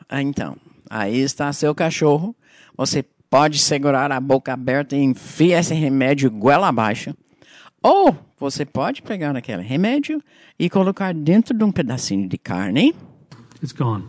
Ah, 0.08 0.20
Então, 0.20 0.56
aí 0.90 1.20
está 1.20 1.52
seu 1.52 1.74
cachorro. 1.74 2.36
Você 2.76 3.04
pode 3.32 3.58
segurar 3.58 4.12
a 4.12 4.20
boca 4.20 4.52
aberta 4.52 4.94
e 4.94 5.00
enfiar 5.00 5.60
esse 5.60 5.72
remédio 5.72 6.30
goela 6.30 6.68
abaixo. 6.68 7.14
Ou 7.82 8.14
você 8.38 8.66
pode 8.66 9.00
pegar 9.00 9.34
aquele 9.34 9.62
remédio 9.62 10.22
e 10.58 10.68
colocar 10.68 11.14
dentro 11.14 11.56
de 11.56 11.64
um 11.64 11.72
pedacinho 11.72 12.28
de 12.28 12.36
carne. 12.36 12.94
it's 13.62 13.72
gone. 13.72 14.04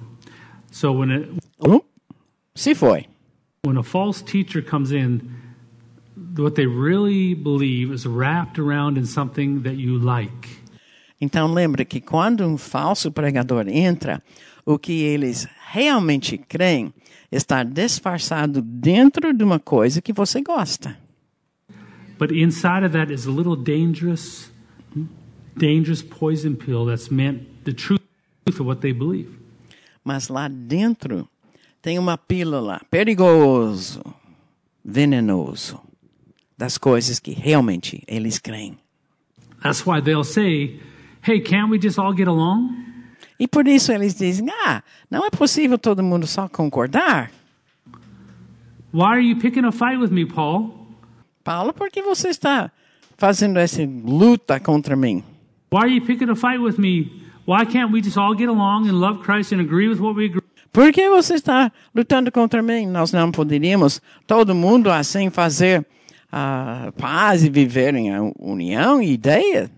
So 0.74 0.92
when 0.92 1.10
it, 1.12 1.30
Uh, 1.58 1.80
se 2.54 2.76
foi. 2.76 3.06
when 3.66 3.78
a 3.78 3.84
false 3.84 4.22
teacher 4.22 4.62
comes 4.62 4.92
in, 4.92 5.22
what 6.38 6.56
they 6.56 6.68
really 6.68 7.34
believe 7.34 7.94
is 7.94 8.06
wrapped 8.06 8.60
around 8.60 8.98
in 9.00 9.06
something 9.06 9.62
that 9.62 9.76
you 9.78 9.98
like. 10.00 10.50
Então 11.22 11.48
lembre 11.54 11.86
que 11.86 12.02
quando 12.02 12.46
um 12.46 12.58
falso 12.58 13.10
pregador 13.10 13.70
entra, 13.70 14.22
o 14.66 14.78
que 14.78 14.92
eles 15.02 15.48
realmente 15.72 16.38
creem 16.38 16.94
está 17.34 17.64
disfarçado 17.64 18.62
dentro 18.62 19.34
de 19.34 19.44
uma 19.44 19.60
coisa 19.60 20.02
que 20.02 20.14
você 20.14 20.42
gosta. 20.42 20.98
But 22.20 22.32
inside 22.32 22.86
of 22.86 22.94
that 22.94 23.12
is 23.12 23.26
a 23.26 23.32
little 23.32 23.56
dangerous, 23.56 24.52
dangerous 25.58 26.04
poison 26.04 26.56
pill 26.56 26.86
that's 26.86 27.10
meant 27.10 27.42
the 27.66 27.74
truth 27.74 28.02
of 28.48 28.62
what 28.62 28.82
they 28.82 28.94
believe. 28.94 29.30
Mas 30.04 30.28
lá 30.28 30.48
dentro 30.48 31.28
tem 31.82 31.98
uma 31.98 32.18
pílula 32.18 32.82
perigoso 32.92 34.02
venenoso 34.86 35.82
das 36.58 36.78
coisas 36.78 37.20
que 37.20 37.32
realmente 37.32 38.04
eles 38.08 38.38
creem. 38.38 38.78
That's 39.64 39.86
why 39.86 40.02
they'll 40.02 40.24
say, 40.24 40.80
hey, 41.24 41.40
can't 41.40 41.72
we 41.72 41.80
just 41.80 41.98
all 41.98 42.14
get 42.14 42.28
along? 42.28 42.93
E 43.44 43.48
por 43.48 43.68
isso 43.68 43.92
eles 43.92 44.16
dizem: 44.16 44.48
ah, 44.66 44.82
não 45.12 45.26
é 45.26 45.30
possível 45.30 45.78
todo 45.78 46.02
mundo 46.02 46.26
só 46.26 46.48
concordar. 46.48 47.30
Why 48.94 49.04
are 49.04 49.22
you 49.22 49.36
picking 49.36 49.66
a 49.66 49.72
fight 49.72 49.98
with 49.98 50.12
me, 50.12 50.26
Paul? 50.26 50.88
Paulo, 51.44 51.74
por 51.74 51.90
que 51.92 52.02
você 52.02 52.30
está 52.30 52.72
fazendo 53.18 53.60
essa 53.60 53.82
luta 53.86 54.62
contra 54.62 54.96
mim? 54.96 55.26
Why 55.74 55.80
are 55.80 55.90
you 55.90 56.06
picking 56.06 56.30
a 56.30 56.36
fight 56.38 56.60
with 56.60 56.80
me? 56.80 57.12
Why 57.46 57.66
can't 57.66 57.92
we 57.92 58.02
just 58.02 58.18
all 58.18 58.34
get 58.34 58.48
along 58.48 58.88
and 58.88 58.94
love 59.02 59.22
Christ 59.26 59.52
and 59.52 59.60
agree 59.60 59.90
with 59.90 60.00
what 60.00 60.16
we 60.16 60.28
agree? 60.28 60.42
Por 60.72 60.94
que 60.94 61.10
você 61.10 61.34
está 61.34 61.70
lutando 61.94 62.32
contra 62.32 62.64
mim? 62.64 62.88
Nós 62.88 63.12
não 63.12 63.30
poderíamos, 63.30 64.02
todo 64.26 64.56
mundo 64.56 64.90
assim, 64.90 65.30
fazer 65.30 65.86
a 66.32 66.94
paz 66.98 67.44
e 67.44 67.50
viver 67.50 67.94
em 67.94 68.10
união 68.40 69.02
e 69.02 69.12
ideia? 69.12 69.70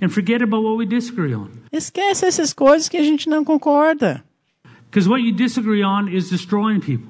and 0.00 0.12
forget 0.12 0.42
about 0.42 0.62
what 0.62 0.76
we 0.76 0.86
disagree 0.86 1.34
on. 1.34 1.61
Esquece 1.72 2.26
essas 2.26 2.52
coisas 2.52 2.88
que 2.88 2.96
a 2.96 3.02
gente 3.02 3.28
não 3.28 3.44
concorda. 3.44 4.22
Because 4.90 5.08
what 5.08 5.22
you 5.22 5.32
disagree 5.32 5.82
on 5.82 6.08
is 6.08 6.28
destroying 6.28 6.80
people. 6.80 7.08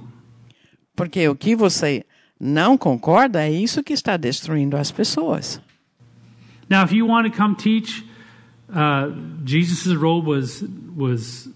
Porque 0.94 1.28
o 1.28 1.34
que 1.34 1.56
você 1.56 2.04
não 2.38 2.78
concorda 2.78 3.42
é 3.42 3.50
isso 3.50 3.82
que 3.82 3.92
está 3.92 4.16
destruindo 4.16 4.76
as 4.76 4.92
pessoas. 4.92 5.60
Now, 6.70 6.84
if 6.84 6.92
you 6.92 7.06
want 7.06 7.26
to 7.26 7.36
come 7.36 7.56
teach, 7.56 8.04
uh, 8.70 9.10
Jesus' 9.44 9.94
role 9.96 10.22
was 10.22 10.62
was 10.96 11.48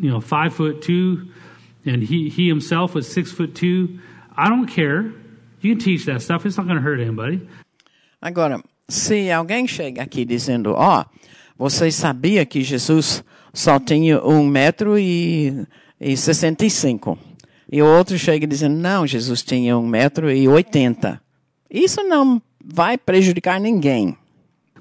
you 0.00 0.10
know 0.10 0.20
five 0.20 0.54
foot 0.54 0.80
two, 0.82 1.28
and 1.84 2.02
he 2.02 2.28
he 2.28 2.48
himself 2.48 2.94
was 2.94 3.06
six 3.06 3.32
foot 3.32 3.54
two. 3.54 3.98
I 4.36 4.48
don't 4.48 4.66
care. 4.66 5.12
You 5.60 5.74
can 5.74 5.78
teach 5.78 6.06
that 6.06 6.22
stuff. 6.22 6.46
It's 6.46 6.56
not 6.56 6.66
going 6.66 6.76
to 6.78 6.82
hurt 6.82 7.00
anybody. 7.00 7.40
Agora, 8.22 8.62
se 8.88 9.30
alguém 9.30 9.66
chega 9.66 10.02
aqui 10.02 10.24
dizendo, 10.24 10.74
ó, 10.76 11.04
você 11.58 11.90
sabia 11.90 12.44
que 12.44 12.62
Jesus 12.62 13.24
só 13.52 13.78
tinha 13.80 14.22
um 14.22 14.46
metro 14.46 14.98
e, 14.98 15.66
e 16.00 16.16
65. 16.16 17.18
E 17.70 17.82
o 17.82 17.86
outro 17.86 18.18
chega 18.18 18.46
dizendo, 18.46 18.76
não, 18.76 19.06
Jesus 19.06 19.42
tinha 19.42 19.76
um 19.76 19.86
metro 19.86 20.30
e 20.30 20.46
80. 20.46 21.20
Isso 21.70 22.02
não 22.04 22.40
vai 22.64 22.96
prejudicar 22.98 23.60
ninguém. 23.60 24.16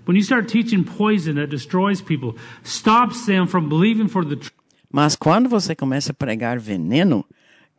When 0.08 0.18
you 0.18 0.24
start 0.24 0.48
teaching 0.48 0.84
poison 0.84 1.34
that 1.36 1.48
destroys 1.48 2.00
people, 2.00 2.36
stops 2.64 3.26
them 3.26 3.48
from 3.48 3.68
believing 3.68 4.08
for 4.08 4.24
the 4.24 4.36
truth. 4.36 4.54
Mas 4.92 5.16
quando 5.16 5.50
você 5.50 5.76
começa 5.76 6.12
a 6.12 6.16
pregar 6.16 6.60
veneno, 6.60 7.26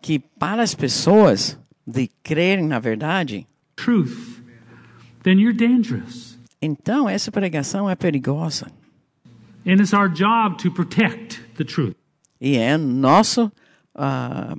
que 0.02 0.18
para 0.18 0.62
as 0.62 0.74
pessoas 0.74 1.56
de 1.86 2.10
crerem 2.24 2.66
na 2.66 2.80
verdade, 2.80 3.46
truth, 3.76 4.42
then 5.22 5.40
you're 5.40 5.56
dangerous. 5.56 6.36
então 6.60 7.08
essa 7.08 7.30
pregação 7.30 7.88
é 7.88 7.94
perigosa. 7.94 8.66
And 9.66 9.80
it's 9.80 9.92
our 9.92 10.08
job 10.08 10.58
to 10.62 10.70
protect 10.70 11.40
the 11.56 11.64
truth. 11.64 11.94
E 12.40 12.56
é 12.56 12.76
nossa 12.76 13.50
ah, 13.94 14.56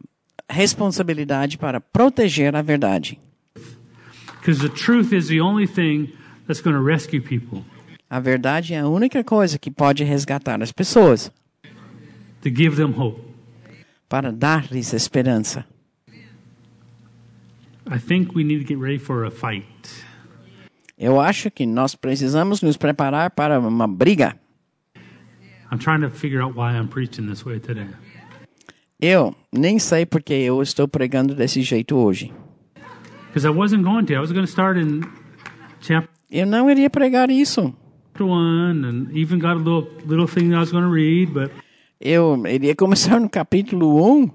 responsabilidade 0.50 1.58
para 1.58 1.80
proteger 1.80 2.56
a 2.56 2.62
verdade. 2.62 3.20
Because 4.40 4.62
the 4.62 4.70
truth 4.70 5.14
is 5.14 5.28
the 5.28 5.40
only 5.42 5.68
thing 5.68 6.12
that's 6.48 6.62
going 6.62 6.76
to 6.76 6.82
rescue 6.84 7.22
people, 7.22 7.64
A 8.10 8.20
verdade 8.20 8.74
é 8.74 8.80
a 8.80 8.88
única 8.88 9.24
coisa 9.24 9.58
que 9.60 9.70
pode 9.70 10.04
resgatar 10.04 10.62
as 10.62 10.72
pessoas, 10.72 11.30
to 12.42 12.50
give 12.50 12.76
them 12.78 12.94
hope. 12.98 13.22
para 14.10 14.32
dar-lhes 14.32 14.94
esperança. 14.94 15.66
I 17.90 18.00
think 18.00 18.36
we 18.36 18.44
need 18.44 18.62
to 18.62 18.68
get 18.68 18.78
ready 18.82 19.00
for 19.00 19.26
a 19.26 19.32
fight. 19.32 19.66
Eu 20.98 21.20
acho 21.22 21.52
que 21.52 21.66
nós 21.66 21.96
precisamos 21.96 22.62
nos 22.62 22.76
preparar 22.78 23.32
para 23.32 23.60
uma 23.60 23.88
briga. 23.88 24.38
I'm 25.72 25.80
trying 25.80 26.02
to 26.02 26.10
figure 26.10 26.42
out 26.42 26.56
why 26.56 26.72
I'm 26.74 26.88
preaching 26.88 27.28
this 27.28 27.46
way 27.46 27.60
today. 27.60 27.88
Eu 29.00 29.36
nem 29.52 29.78
sei 29.80 30.06
porque 30.06 30.34
eu 30.34 30.62
estou 30.62 30.88
pregando 30.88 31.36
desse 31.36 31.62
jeito 31.62 31.96
hoje. 31.96 32.34
Because 33.28 33.46
I 33.46 33.52
wasn't 33.52 33.84
going 33.84 34.06
to. 34.06 34.14
I 34.14 34.20
was 34.20 34.32
going 34.32 34.46
to 34.46 34.52
start 34.52 34.78
in 34.78 35.02
chapter 35.82 36.10
Eu 36.30 36.46
não 36.46 36.70
iria 36.70 36.90
pregar 36.90 37.30
isso. 37.30 37.74
one 38.20 38.84
and 38.84 39.12
even 39.16 39.38
got 39.40 39.52
a 39.58 39.60
little 39.60 39.88
little 40.06 40.28
thing 40.28 40.50
that 40.50 40.58
I 40.58 40.60
was 40.60 40.72
going 40.72 40.84
to 40.84 40.90
read, 40.90 41.32
but 41.34 41.52
Eu 42.00 42.46
iria 42.48 42.76
começar 42.76 43.20
no 43.20 43.30
capítulo 43.30 43.96
1. 44.24 44.32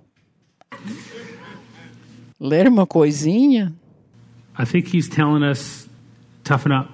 Ler 2.40 2.68
uma 2.68 2.86
coisinha. 2.86 3.72
I 4.58 4.64
think 4.64 4.94
he's 4.94 5.08
telling 5.08 5.42
us 5.42 5.88
toughen 6.44 6.72
up 6.72 6.88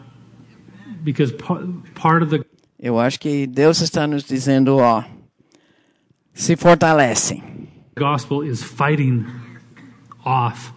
because 1.03 1.33
part, 1.33 1.65
part 1.95 2.23
of 2.23 2.31
the 2.31 2.45
Eu 2.79 2.99
acho 2.99 3.19
que 3.19 3.47
Deus 3.47 3.81
está 3.81 4.07
nos 4.07 4.25
dizendo, 4.25 4.77
ó, 4.77 5.03
se 6.33 6.57
fortalecem. 6.57 7.43
gospel 7.99 8.45
is 8.45 8.63
fighting 8.63 9.27
off 10.25 10.73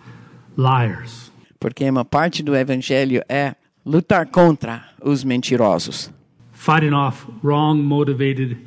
liars. 0.57 1.31
Porque 1.59 1.87
uma 1.87 2.03
parte 2.03 2.41
do 2.41 2.55
evangelho 2.55 3.21
é 3.29 3.55
lutar 3.85 4.25
contra 4.27 4.83
os 4.99 5.23
mentirosos, 5.23 6.09
fighting 6.51 6.93
off 6.93 7.27
wrong 7.43 7.79
motivated 7.83 8.57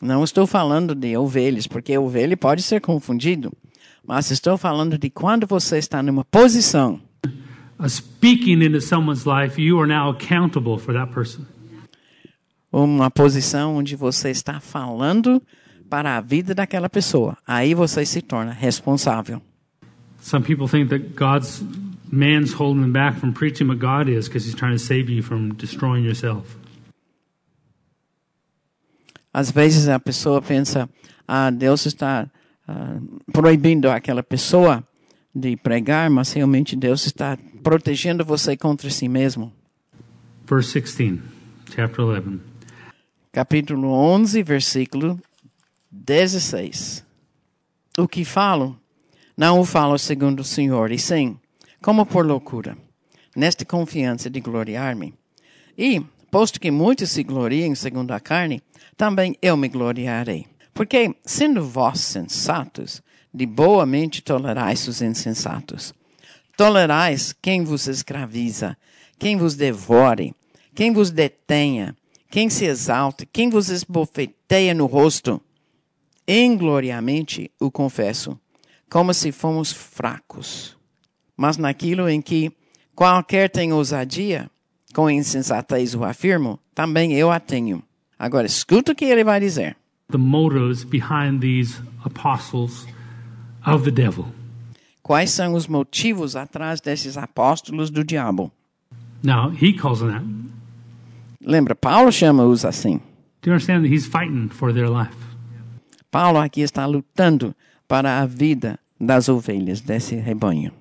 Não 0.02 0.24
estou 0.24 0.48
falando 0.48 0.96
de 0.96 1.18
ovelhas, 1.18 1.68
porque 1.68 1.98
ovelha 1.98 2.36
pode 2.36 2.62
ser 2.62 2.82
confundido, 2.82 3.52
mas 4.06 4.32
estou 4.32 4.58
falando 4.58 4.98
de 4.98 5.10
quando 5.10 5.48
você 5.48 5.78
está 5.78 6.02
numa 6.04 6.24
posição 6.26 7.00
speaking 7.88 8.62
into 8.62 8.80
someone's 8.80 9.26
life, 9.26 9.60
you 9.60 9.80
are 9.80 9.88
now 9.88 10.10
accountable 10.10 10.78
for 10.78 10.94
that 10.94 11.12
person. 11.12 11.46
uma 12.72 13.10
posição 13.10 13.78
onde 13.78 13.96
você 13.96 14.30
está 14.32 14.60
falando 14.60 15.42
para 15.90 16.18
a 16.18 16.22
vida 16.22 16.54
daquela 16.54 16.90
pessoa. 16.90 17.38
Aí 17.48 17.74
você 17.74 18.06
se 18.06 18.22
torna 18.22 18.52
responsável. 18.52 19.42
Some 20.20 20.44
people 20.44 20.68
think 20.68 20.90
that 20.90 21.16
God's 21.16 21.64
man's 22.12 22.54
holding 22.54 22.82
them 22.82 22.92
back 22.92 23.18
from 23.20 23.32
preaching, 23.32 23.68
but 23.68 23.80
God 23.80 24.10
is 24.10 24.28
because 24.28 24.46
he's 24.46 24.56
trying 24.56 24.74
to 24.74 24.80
save 24.80 25.10
you 25.10 25.24
from 25.24 25.54
destroying 25.54 26.04
yourself. 26.04 26.58
Às 29.36 29.52
vezes 29.52 29.90
a 29.90 30.00
pessoa 30.00 30.42
pensa, 30.42 30.90
ah, 31.28 31.50
Deus 31.50 31.86
está 31.86 32.32
ah, 32.66 32.98
proibindo 33.34 33.92
aquela 33.92 34.24
pessoa 34.24 34.82
de 35.36 35.58
pregar, 35.58 36.10
mas 36.10 36.32
realmente 36.32 36.74
Deus 36.74 37.06
está 37.06 37.38
protegendo 37.62 38.24
você 38.24 38.56
contra 38.56 38.90
si 38.90 39.10
mesmo. 39.10 39.52
Verse 40.50 40.80
16, 40.80 41.20
chapter 41.70 42.06
11. 42.06 42.40
Capítulo 43.34 43.90
11, 43.90 44.42
versículo 44.42 45.20
16. 45.92 47.04
O 47.98 48.08
que 48.08 48.24
falo, 48.24 48.80
não 49.36 49.60
o 49.60 49.66
falo 49.66 49.98
segundo 49.98 50.40
o 50.40 50.46
Senhor, 50.46 50.94
e 50.94 50.98
sim, 50.98 51.38
como 51.82 52.06
por 52.06 52.26
loucura, 52.26 52.78
nesta 53.36 53.66
confiança 53.66 54.30
de 54.30 54.40
gloriar-me. 54.40 55.14
E, 55.78 56.02
posto 56.32 56.58
que 56.58 56.72
muitos 56.72 57.12
se 57.12 57.22
gloriem 57.22 57.76
segundo 57.76 58.12
a 58.12 58.20
carne, 58.22 58.64
também 58.98 59.36
eu 59.42 59.56
me 59.58 59.68
gloriarei. 59.68 60.46
Porque, 60.74 61.16
sendo 61.26 61.64
vós 61.64 62.00
sensatos, 62.02 63.02
de 63.34 63.46
boa 63.46 63.86
mente 63.86 64.22
tolerais 64.22 64.88
os 64.88 65.02
insensatos. 65.02 65.94
Tolerais 66.58 67.34
quem 67.42 67.64
vos 67.64 67.88
escraviza, 67.88 68.78
quem 69.20 69.38
vos 69.38 69.56
devore, 69.56 70.34
quem 70.74 70.94
vos 70.94 71.12
detenha, 71.12 71.96
quem 72.30 72.50
se 72.50 72.66
exalta, 72.66 73.26
quem 73.26 73.50
vos 73.50 73.70
esbofeteia 73.70 74.74
no 74.74 74.86
rosto. 74.86 75.42
Ingloriamente 76.28 77.52
o 77.60 77.70
confesso, 77.70 78.40
como 78.90 79.14
se 79.14 79.32
fomos 79.32 79.72
fracos. 79.72 80.78
Mas 81.36 81.58
naquilo 81.58 82.10
em 82.10 82.22
que 82.22 82.52
qualquer 82.96 83.50
tem 83.50 83.72
ousadia, 83.72 84.50
com 84.94 85.10
insensatez 85.10 85.94
o 85.94 86.04
afirmo, 86.04 86.58
também 86.74 87.14
eu 87.14 87.30
a 87.30 87.40
tenho. 87.40 87.84
Agora 88.18 88.46
escuta 88.46 88.92
o 88.92 88.96
que 88.96 89.06
ele 89.06 89.24
vai 89.24 89.40
dizer. 89.40 89.76
The 90.12 90.18
motives 90.18 90.84
behind 90.84 91.42
these 91.42 91.82
apostles 92.04 92.88
of 93.66 93.84
the 93.84 93.92
devil. 93.92 94.28
Quais 95.02 95.32
são 95.32 95.54
os 95.54 95.68
motivos 95.68 96.36
atrás 96.36 96.82
desses 96.82 97.18
apóstolos 97.18 97.90
do 97.90 98.04
diabo? 98.04 98.52
Now, 99.24 99.52
he 99.52 99.74
calls 99.74 100.00
them 100.00 100.12
that. 100.12 100.26
Lembra, 101.42 101.76
Paulo 101.76 102.12
chama-os 102.12 102.66
assim. 102.66 103.00
Do 103.42 103.50
you 103.50 103.54
understand 103.54 103.84
that 103.84 103.94
he's 103.94 104.06
fighting 104.06 104.50
for 104.50 104.74
their 104.74 104.90
life? 104.90 105.16
Paulo 106.10 106.40
aqui 106.40 106.62
está 106.62 106.86
lutando 106.86 107.56
para 107.88 108.20
a 108.22 108.26
vida 108.26 108.80
das 109.00 109.30
ovelhas 109.30 109.82
desse 109.82 110.16
rebanho. 110.16 110.72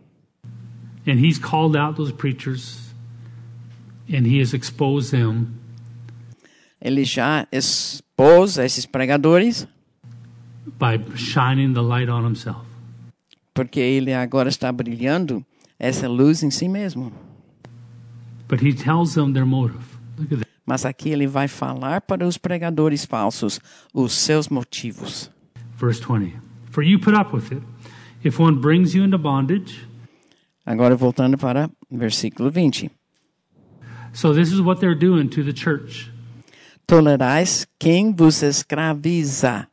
And 1.07 1.19
he's 1.19 1.39
called 1.39 1.77
out 1.77 1.97
those 1.97 2.13
preachers 2.13 2.95
and 4.09 4.27
he 4.27 4.41
has 4.41 4.55
exposed 4.55 5.11
them 5.11 5.59
Ele 6.85 7.03
já 7.05 7.47
expôs 7.51 8.59
esses 8.59 8.85
pregadores, 8.85 9.67
by 10.79 10.99
shining 11.17 11.73
the 11.73 11.81
light 11.81 12.11
on 12.11 12.27
himself. 12.27 12.61
porque 13.55 13.81
ele 13.81 14.13
agora 14.13 14.49
está 14.51 14.71
brilhando 14.71 15.45
essa 15.79 16.07
luz 16.09 16.43
em 16.43 16.51
si 16.51 16.69
mesmo. 16.69 17.11
But 18.49 18.61
he 18.63 18.75
tells 18.75 19.15
them 19.15 19.33
their 19.33 19.47
motive. 19.47 19.83
Look 20.19 20.33
at 20.35 20.39
that. 20.41 20.45
Mas 20.67 20.85
aqui 20.85 21.09
ele 21.11 21.27
vai 21.27 21.49
falar 21.49 22.03
para 22.03 22.27
os 22.27 22.37
pregadores 22.39 23.05
falsos 23.07 23.59
os 23.93 24.13
seus 24.13 24.49
motivos. 24.49 25.31
Verse 25.79 26.01
20. 26.03 26.35
For 26.71 26.83
you 26.85 26.99
put 26.99 27.15
up 27.17 27.35
with 27.35 27.51
it. 27.53 27.63
If 28.23 28.39
one 28.39 28.59
brings 28.61 28.95
you 28.95 29.05
into 29.05 29.19
bondage, 29.19 29.87
Agora 30.67 30.95
voltando 30.97 31.37
para 31.39 31.71
versículo 31.91 32.51
20. 32.51 32.91
so 34.13 34.33
this 34.35 34.51
is 34.53 34.61
what 34.61 34.81
they're 34.81 34.99
doing 34.99 35.29
to 35.29 35.43
the 35.43 35.53
church. 35.53 36.11
Tolerais 36.87 37.67
quem 37.79 38.13
vos 38.13 38.43
escraviza. 38.43 39.67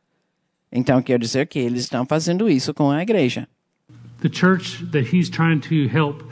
Então 0.70 1.02
quer 1.02 1.18
dizer 1.18 1.46
que 1.46 1.58
eles 1.58 1.82
estão 1.82 2.06
fazendo 2.06 2.48
isso 2.48 2.72
com 2.72 2.90
a 2.90 3.02
igreja. 3.02 3.46
The 4.20 4.30
church 4.30 4.86
that 4.92 5.14
he's 5.14 5.28
trying 5.28 5.60
to 5.60 5.88
help 5.88 6.22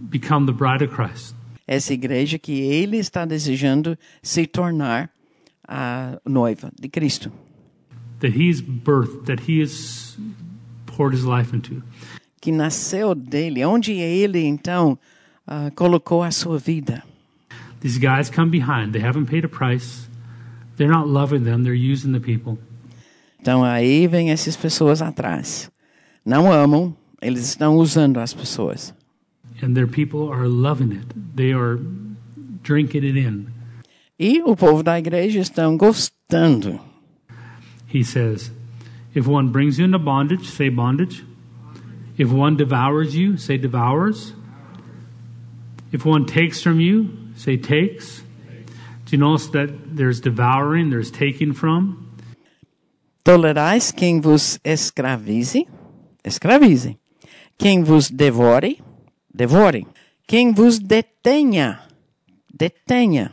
become 0.00 0.46
the 0.46 0.52
bride 0.52 0.84
of 0.84 0.94
Christ. 0.94 1.34
Essa 1.66 1.92
igreja 1.92 2.38
que 2.38 2.52
ele 2.60 2.98
está 2.98 3.24
desejando 3.24 3.98
se 4.22 4.46
tornar 4.46 5.10
a 5.66 6.20
noiva 6.24 6.70
de 6.78 6.88
Cristo. 6.88 7.32
That 8.20 8.38
he's 8.38 8.60
birthed, 8.60 9.24
that 9.26 9.50
he 9.50 9.60
has 9.60 10.16
poured 10.86 11.14
his 11.14 11.24
life 11.24 11.54
into. 11.54 11.82
Que 12.40 12.52
nasceu 12.52 13.14
dele, 13.14 13.64
onde 13.64 13.92
ele 13.92 14.44
então 14.44 14.98
ah, 15.46 15.70
colocou 15.74 16.22
a 16.22 16.30
sua 16.30 16.58
vida. 16.58 17.02
These 17.80 17.98
guys 17.98 18.30
come 18.30 18.50
behind. 18.50 18.92
They 18.92 19.02
haven't 19.02 19.26
paid 19.26 19.44
a 19.44 19.48
price. 19.48 20.08
They're 20.82 20.90
not 20.90 21.06
loving 21.06 21.44
them. 21.44 21.62
They're 21.62 21.74
using 21.74 22.10
the 22.10 22.18
people. 22.18 22.58
Então 23.40 23.62
aí 23.62 24.08
vem 24.08 24.32
essas 24.32 24.56
pessoas 24.56 25.00
atrás. 25.00 25.70
Não 26.26 26.50
amam, 26.52 26.92
eles 27.20 27.44
estão 27.46 27.76
usando 27.76 28.18
as 28.18 28.34
pessoas. 28.34 28.92
And 29.62 29.74
their 29.74 29.86
people 29.86 30.32
are 30.32 30.48
loving 30.48 30.90
it. 30.92 31.06
They 31.36 31.52
are 31.52 31.78
drinking 32.64 33.04
it 33.04 33.16
in. 33.16 33.46
E 34.18 34.42
o 34.42 34.56
povo 34.56 34.82
da 34.82 34.98
igreja 34.98 35.38
estão 35.38 35.76
gostando. 35.76 36.80
He 37.86 38.02
says, 38.02 38.50
If 39.14 39.28
one 39.28 39.50
brings 39.52 39.78
you 39.78 39.84
into 39.84 40.00
bondage, 40.00 40.48
say 40.48 40.68
bondage. 40.68 41.24
If 42.18 42.32
one 42.32 42.56
devours 42.56 43.14
you, 43.14 43.36
say 43.36 43.56
devours. 43.56 44.32
If 45.92 46.04
one 46.04 46.26
takes 46.26 46.60
from 46.60 46.80
you, 46.80 47.08
say 47.36 47.56
takes. 47.56 48.21
Do 49.12 49.18
you 49.18 49.24
notice 49.24 49.48
that 49.48 49.68
there's 49.94 50.22
devouring, 50.22 50.88
there's 50.88 51.10
taking 51.10 51.52
from? 51.52 52.16
Tolerais 53.22 53.92
quem 53.92 54.22
vos 54.22 54.58
escravize, 54.64 55.66
escravize. 56.24 56.96
Quem 57.58 57.84
vos 57.84 58.08
devore, 58.08 58.80
devore. 59.30 59.86
Quem 60.26 60.54
vos 60.54 60.78
detenha, 60.78 61.80
detenha. 62.50 63.32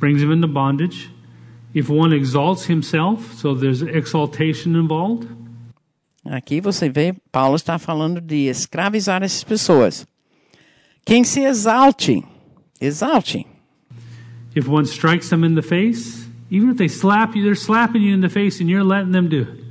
Brings 0.00 0.20
him 0.20 0.32
into 0.32 0.48
bondage. 0.48 1.12
If 1.72 1.88
one 1.88 2.12
exalts 2.12 2.64
himself, 2.64 3.34
so 3.34 3.54
there's 3.54 3.82
exaltation 3.82 4.74
involved. 4.74 5.28
Aqui 6.24 6.60
você 6.60 6.88
vê, 6.88 7.14
Paulo 7.30 7.54
está 7.54 7.78
falando 7.78 8.20
de 8.20 8.48
escravizar 8.48 9.22
essas 9.22 9.44
pessoas. 9.44 10.04
Quem 11.06 11.22
se 11.22 11.44
exalte, 11.44 12.24
exalte. 12.80 13.46
If 14.54 14.68
one 14.68 14.84
strikes 14.84 15.30
them 15.30 15.44
in 15.44 15.54
the 15.54 15.62
face, 15.62 16.26
even 16.50 16.70
if 16.70 16.76
they 16.76 16.88
slap 16.88 17.34
you, 17.34 17.42
they're 17.42 17.54
slapping 17.54 18.02
you 18.02 18.14
in 18.14 18.20
the 18.20 18.28
face 18.28 18.60
and 18.60 18.68
you're 18.68 18.84
letting 18.84 19.12
them 19.12 19.28
do 19.28 19.42
it. 19.42 19.64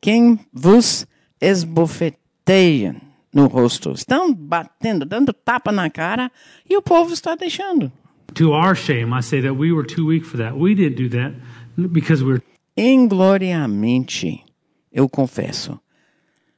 Quem 0.00 0.38
vos 0.52 1.06
esbofeteia 1.40 3.00
no 3.32 3.46
rosto. 3.46 3.92
Estão 3.92 4.32
batendo, 4.32 5.04
dando 5.04 5.32
tapa 5.32 5.72
na 5.72 5.88
cara 5.90 6.30
e 6.68 6.76
o 6.76 6.82
povo 6.82 7.12
está 7.12 7.34
deixando. 7.34 7.90
To 8.34 8.52
our 8.52 8.74
shame, 8.74 9.12
I 9.12 9.22
say 9.22 9.40
that 9.42 9.54
we 9.54 9.72
were 9.72 9.86
too 9.86 10.06
weak 10.06 10.24
for 10.24 10.38
that. 10.38 10.56
We 10.56 10.74
didn't 10.74 10.96
do 10.96 11.08
that 11.10 11.34
because 11.76 12.22
we're 12.24 12.42
Ingloriamente, 12.74 14.42
eu 14.90 15.06
confesso, 15.06 15.78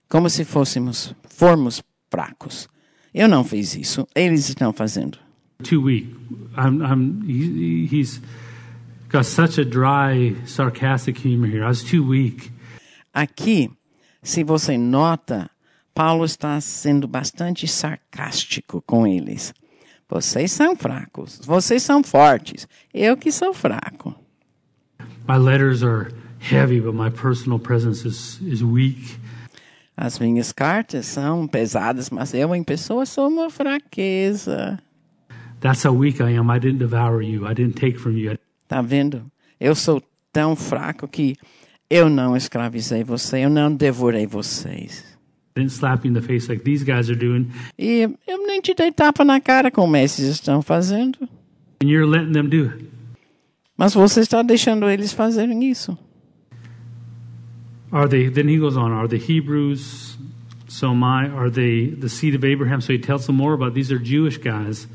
como 0.08 0.30
se 0.30 0.44
fôssemos, 0.44 1.12
formos 1.28 1.82
fracos. 2.08 2.68
Eu 3.12 3.28
não 3.28 3.42
fiz 3.42 3.74
isso, 3.74 4.06
eles 4.14 4.48
estão 4.48 4.72
fazendo. 4.72 5.18
Too 5.62 5.80
weak. 5.80 6.06
I'm, 6.56 6.82
I'm, 6.82 7.22
he, 7.22 7.86
he's 7.86 8.20
got 9.08 9.26
such 9.26 9.58
a 9.58 9.64
dry, 9.64 10.34
sarcastic 10.46 11.18
humor 11.18 11.46
here. 11.46 11.64
I 11.64 11.68
was 11.68 11.82
too 11.82 12.06
weak. 12.06 12.50
Aqui, 13.14 13.70
se 14.22 14.42
você 14.42 14.76
nota, 14.76 15.48
Paulo 15.94 16.24
está 16.24 16.60
sendo 16.60 17.06
bastante 17.06 17.68
sarcástico 17.68 18.82
com 18.82 19.06
eles. 19.06 19.54
Vocês 20.08 20.52
são 20.52 20.76
fracos, 20.76 21.40
vocês 21.44 21.82
são 21.82 22.02
fortes, 22.02 22.68
eu 22.92 23.16
que 23.16 23.32
sou 23.32 23.54
fraco. 23.54 24.14
My 25.26 25.38
letters 25.38 25.82
are 25.82 26.12
heavy, 26.38 26.80
but 26.80 26.94
my 26.94 27.10
personal 27.10 27.58
presence 27.58 28.04
is, 28.04 28.38
is 28.42 28.62
weak. 28.62 29.18
As 29.96 30.18
minhas 30.18 30.52
cartas 30.52 31.06
são 31.06 31.46
pesadas, 31.46 32.10
mas 32.10 32.34
eu 32.34 32.54
em 32.54 32.64
pessoa 32.64 33.06
sou 33.06 33.28
uma 33.28 33.48
fraqueza. 33.48 34.78
That's 35.64 35.82
how 35.82 35.94
weak 35.94 36.20
I 36.20 36.32
am. 36.32 36.50
I 36.50 36.58
didn't 36.58 36.80
devour 36.80 37.22
you. 37.22 37.46
I 37.46 37.54
didn't 37.54 37.76
take 37.80 37.98
from 37.98 38.18
you. 38.18 38.36
Tá 38.68 38.82
vendo? 38.82 39.24
Eu 39.58 39.74
sou 39.74 40.02
tão 40.30 40.54
fraco 40.54 41.08
que 41.08 41.36
eu 41.88 42.10
não 42.10 42.36
escravizei 42.36 43.02
você, 43.02 43.46
eu 43.46 43.48
não 43.48 43.74
devorei 43.74 44.26
vocês. 44.26 45.02
Didn't 45.56 45.72
slap 45.72 46.04
you 46.04 46.10
in 46.10 46.14
the 46.14 46.20
face 46.20 46.50
like 46.50 46.64
these 46.64 46.84
guys 46.84 47.08
are 47.08 47.18
doing. 47.18 47.50
E 47.78 48.02
eu 48.28 48.46
nem 48.46 48.60
te 48.60 48.74
dei 48.74 48.92
tapa 48.92 49.24
na 49.24 49.40
cara 49.40 49.70
como 49.70 49.96
esses 49.96 50.26
estão 50.26 50.60
fazendo. 50.60 51.18
And 51.82 51.88
you're 51.88 52.06
letting 52.06 52.32
them 52.32 52.50
do 52.50 52.68
it. 52.68 52.84
Mas 53.74 53.94
você 53.94 54.20
está 54.20 54.42
deixando 54.42 54.86
eles 54.90 55.14
fazerem 55.14 55.70
isso. 55.70 55.96
Are 57.90 58.06
they, 58.06 58.28
then 58.28 58.50
he 58.50 58.58
goes 58.58 58.76
on, 58.76 58.92
are 58.92 59.08
the 59.08 59.16
Hebrews, 59.16 60.18
so 60.68 60.90
am 60.90 61.02
I, 61.02 61.30
are 61.34 61.50
they 61.50 61.86
the 61.86 62.10
seed 62.10 62.34
of 62.34 62.44
Abraham? 62.44 62.82
So 62.82 62.92
he 62.92 62.98
tells 62.98 63.24
them 63.24 63.36
more 63.36 63.54
about 63.54 63.72
these 63.72 63.90
are 63.90 63.98
Jewish 63.98 64.36
guys. 64.36 64.86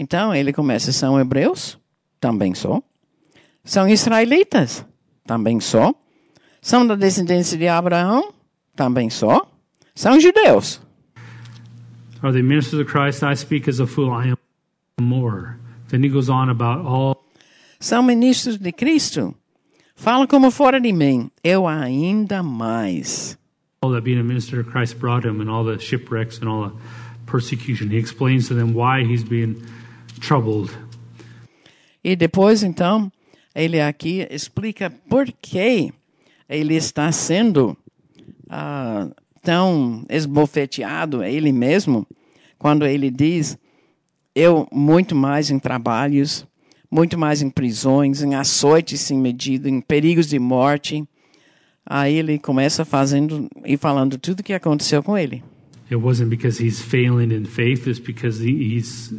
Então 0.00 0.34
ele 0.34 0.50
começa: 0.50 0.92
são 0.92 1.20
hebreus? 1.20 1.78
Também 2.18 2.54
sou. 2.54 2.82
São 3.62 3.86
israelitas? 3.86 4.82
Também 5.26 5.60
sou. 5.60 5.94
São 6.62 6.86
da 6.86 6.94
descendência 6.94 7.58
de 7.58 7.68
Abraão? 7.68 8.32
Também 8.74 9.10
sou. 9.10 9.46
São 9.94 10.18
judeus? 10.18 10.80
Are 12.22 12.32
they 12.32 12.42
ministers 12.42 12.80
of 12.80 12.90
Christ? 12.90 13.22
I 13.22 13.36
speak 13.36 13.68
as 13.68 13.78
a 13.78 13.86
fool. 13.86 14.08
I 14.08 14.30
am 14.30 14.36
more. 14.98 15.56
Then 15.88 16.02
he 16.02 16.08
goes 16.08 16.30
on 16.30 16.48
about 16.48 16.86
all 16.86 17.22
São 17.78 18.02
ministros 18.02 18.56
de 18.56 18.72
Cristo? 18.72 19.34
Fala 19.94 20.26
como 20.26 20.50
fora 20.50 20.80
de 20.80 20.94
mim. 20.94 21.30
Eu 21.44 21.68
ainda 21.68 22.42
mais. 22.42 23.38
all 23.82 23.90
that 23.90 24.04
being 24.04 24.18
a 24.18 24.24
minister 24.24 24.60
of 24.60 24.66
Christ 24.66 24.98
brought 24.98 25.24
him 25.26 25.42
and 25.42 25.50
all 25.50 25.64
the 25.64 25.78
shipwrecks 25.78 26.38
and 26.38 26.48
all 26.48 26.70
the 26.70 26.76
persecution. 27.26 27.90
He 27.90 27.98
explains 27.98 28.48
to 28.48 28.54
them 28.54 28.72
why 28.72 29.04
he's 29.04 29.24
being 29.24 29.62
troubled. 30.20 30.70
E 32.02 32.14
depois, 32.16 32.62
então, 32.62 33.10
ele 33.54 33.80
aqui 33.80 34.26
explica 34.30 34.90
por 35.08 35.26
que 35.40 35.92
ele 36.48 36.74
está 36.74 37.12
sendo 37.12 37.76
ah, 38.48 39.08
tão 39.42 40.04
esbofeteado, 40.08 41.22
ele 41.22 41.52
mesmo, 41.52 42.06
quando 42.58 42.86
ele 42.86 43.10
diz: 43.10 43.58
Eu, 44.34 44.66
muito 44.72 45.14
mais 45.14 45.50
em 45.50 45.58
trabalhos, 45.58 46.46
muito 46.90 47.18
mais 47.18 47.42
em 47.42 47.50
prisões, 47.50 48.22
em 48.22 48.34
açoites 48.34 49.00
sem 49.00 49.18
medida, 49.18 49.68
em 49.68 49.80
perigos 49.80 50.26
de 50.26 50.38
morte. 50.38 51.04
Aí 51.86 52.14
ele 52.14 52.38
começa 52.38 52.84
fazendo 52.84 53.48
e 53.64 53.76
falando 53.76 54.18
tudo 54.18 54.40
o 54.40 54.42
que 54.42 54.52
aconteceu 54.52 55.02
com 55.02 55.16
ele. 55.16 55.42
It 55.90 55.96
wasn't 55.96 56.30
because 56.30 56.62
he's 56.62 56.80
failing 56.80 57.32
in 57.32 57.44
faith, 57.46 57.88
it's 57.88 57.98
because 57.98 58.40
he, 58.40 58.76
he's 58.76 59.12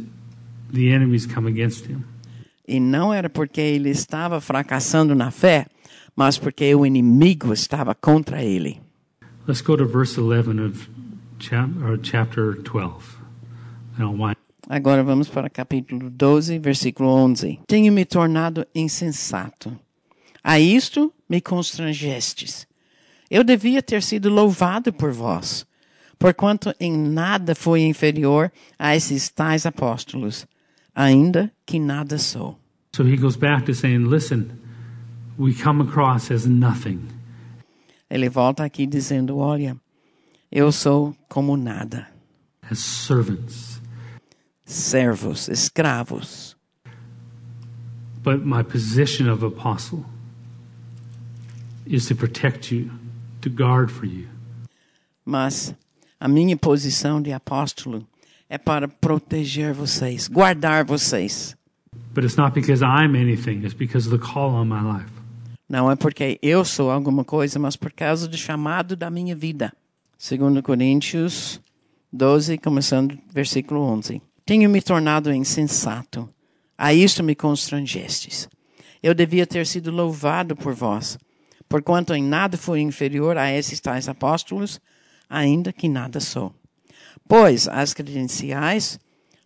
the 0.72 0.92
enemies 0.92 1.26
come 1.26 1.46
against 1.46 1.86
him. 1.86 2.04
E 2.66 2.80
não 2.80 3.12
era 3.12 3.28
porque 3.28 3.60
ele 3.60 3.90
estava 3.90 4.40
fracassando 4.40 5.14
na 5.14 5.30
fé, 5.30 5.66
mas 6.16 6.38
porque 6.38 6.74
o 6.74 6.86
inimigo 6.86 7.52
estava 7.52 7.94
contra 7.94 8.42
ele. 8.42 8.80
Let's 9.46 9.60
go 9.60 9.76
to 9.76 9.84
verse 9.84 10.18
11 10.18 10.60
of 10.60 10.88
chap, 11.38 11.70
chapter 12.02 12.54
12. 12.54 13.18
I 13.96 14.00
don't 14.00 14.18
want 14.18 14.38
Agora 14.68 15.02
vamos 15.02 15.28
para 15.28 15.50
capítulo 15.50 16.08
12, 16.08 16.58
versículo 16.58 17.10
11. 17.10 17.60
Tenho 17.66 17.92
me 17.92 18.04
tornado 18.04 18.64
insensato. 18.74 19.76
A 20.42 20.58
isto 20.58 21.12
me 21.28 21.40
constrangestes. 21.40 22.66
Eu 23.28 23.42
devia 23.44 23.82
ter 23.82 24.02
sido 24.02 24.30
louvado 24.30 24.92
por 24.92 25.12
vós, 25.12 25.66
Porquanto 26.22 26.72
em 26.78 26.96
nada 26.96 27.52
fui 27.52 27.80
inferior 27.80 28.52
a 28.78 28.94
esses 28.94 29.28
tais 29.28 29.66
apóstolos, 29.66 30.46
ainda 30.94 31.50
que 31.66 31.78
nada 31.78 32.18
sou. 32.18 32.58
So 32.94 33.04
he 33.04 33.16
goes 33.16 33.36
back 33.36 33.64
to 33.66 33.74
saying, 33.74 34.04
listen, 34.10 34.58
we 35.38 35.54
come 35.54 35.80
across 35.80 36.30
as 36.30 36.46
nothing. 36.46 37.08
Ele 38.10 38.28
volta 38.28 38.64
aqui 38.64 38.86
dizendo: 38.86 39.38
Olha, 39.38 39.74
eu 40.50 40.70
sou 40.70 41.16
como 41.30 41.56
nada, 41.56 42.06
as 42.70 42.78
servants. 42.78 43.80
servos, 44.66 45.48
escravos. 45.48 46.54
But 48.22 48.44
my 48.44 48.62
position 48.62 49.28
of 49.28 49.42
apostle 49.42 50.04
is 51.86 52.06
to 52.08 52.14
protect 52.14 52.70
you, 52.70 52.90
to 53.40 53.48
guard 53.48 53.90
for 53.90 54.04
you. 54.06 54.28
Mas 55.24 55.74
a 56.20 56.28
minha 56.28 56.56
posição 56.56 57.20
de 57.22 57.32
apóstolo 57.32 58.06
é 58.52 58.58
para 58.58 58.86
proteger 58.86 59.72
vocês, 59.72 60.28
guardar 60.28 60.84
vocês. 60.84 61.56
But 62.14 62.22
it's 62.22 62.36
not 62.36 62.52
because 62.52 62.84
I'm 62.84 63.16
anything, 63.16 63.64
it's 63.64 63.72
because 63.72 64.06
of 64.06 64.14
the 64.14 64.22
call 64.22 64.50
on 64.50 64.66
my 64.66 64.82
life. 64.82 65.10
Não 65.66 65.90
é 65.90 65.96
porque 65.96 66.38
eu 66.42 66.62
sou 66.62 66.90
alguma 66.90 67.24
coisa, 67.24 67.58
mas 67.58 67.76
por 67.76 67.90
causa 67.90 68.28
do 68.28 68.36
chamado 68.36 68.94
da 68.94 69.08
minha 69.08 69.34
vida. 69.34 69.72
Segundo 70.18 70.62
Coríntios 70.62 71.62
12, 72.12 72.58
começando 72.58 73.18
versículo 73.32 73.80
11. 73.80 74.20
Tenho 74.44 74.68
me 74.68 74.82
tornado 74.82 75.32
insensato. 75.32 76.28
A 76.76 76.92
isto 76.92 77.24
me 77.24 77.34
constrangestes. 77.34 78.50
Eu 79.02 79.14
devia 79.14 79.46
ter 79.46 79.66
sido 79.66 79.90
louvado 79.90 80.54
por 80.54 80.74
vós, 80.74 81.18
porquanto 81.70 82.12
em 82.12 82.22
nada 82.22 82.58
fui 82.58 82.80
inferior 82.80 83.38
a 83.38 83.50
esses 83.50 83.80
tais 83.80 84.10
apóstolos, 84.10 84.78
ainda 85.26 85.72
que 85.72 85.88
nada 85.88 86.20
sou. 86.20 86.54
Pois 87.34 87.66
as 87.66 87.94
credenciais 87.94 89.00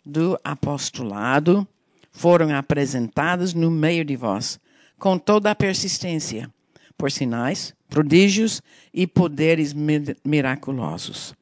do 0.05 0.37
apostolado 0.43 1.65
foram 2.11 2.53
apresentadas 2.53 3.55
no 3.55 3.71
meio 3.71 4.05
de 4.05 4.17
vós, 4.17 4.59
com 4.99 5.17
toda 5.17 5.53
a 5.53 5.55
persistência, 5.55 6.53
por 6.99 7.13
sinais, 7.13 7.77
prodígios 7.89 8.61
e 8.93 9.07
poderes 9.07 9.73
mi- 9.73 10.17
miraculosos. 10.25 11.33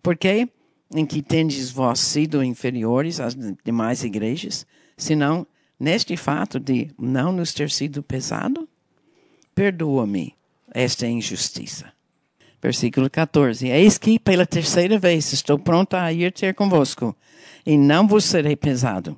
Porque 0.00 0.48
em 0.94 1.04
que 1.04 1.20
tendes 1.20 1.68
vós 1.68 1.98
sido 1.98 2.44
inferiores 2.44 3.18
às 3.18 3.36
demais 3.64 4.04
igrejas, 4.04 4.64
senão 4.96 5.44
neste 5.80 6.16
fato 6.16 6.60
de 6.60 6.92
não 6.96 7.32
nos 7.32 7.52
ter 7.52 7.72
sido 7.72 8.04
pesado? 8.04 8.68
Perdoa-me 9.52 10.32
esta 10.72 11.08
injustiça. 11.08 11.97
Versículo 12.60 13.08
14. 13.08 13.68
Eis 13.68 13.98
que 13.98 14.18
pela 14.18 14.46
terceira 14.46 14.98
vez 14.98 15.32
estou 15.32 15.58
pronto 15.58 15.94
a 15.94 16.12
ir 16.12 16.32
ter 16.32 16.54
convosco, 16.54 17.16
e 17.64 17.76
não 17.76 18.06
vos 18.06 18.24
serei 18.24 18.56
pesado, 18.56 19.16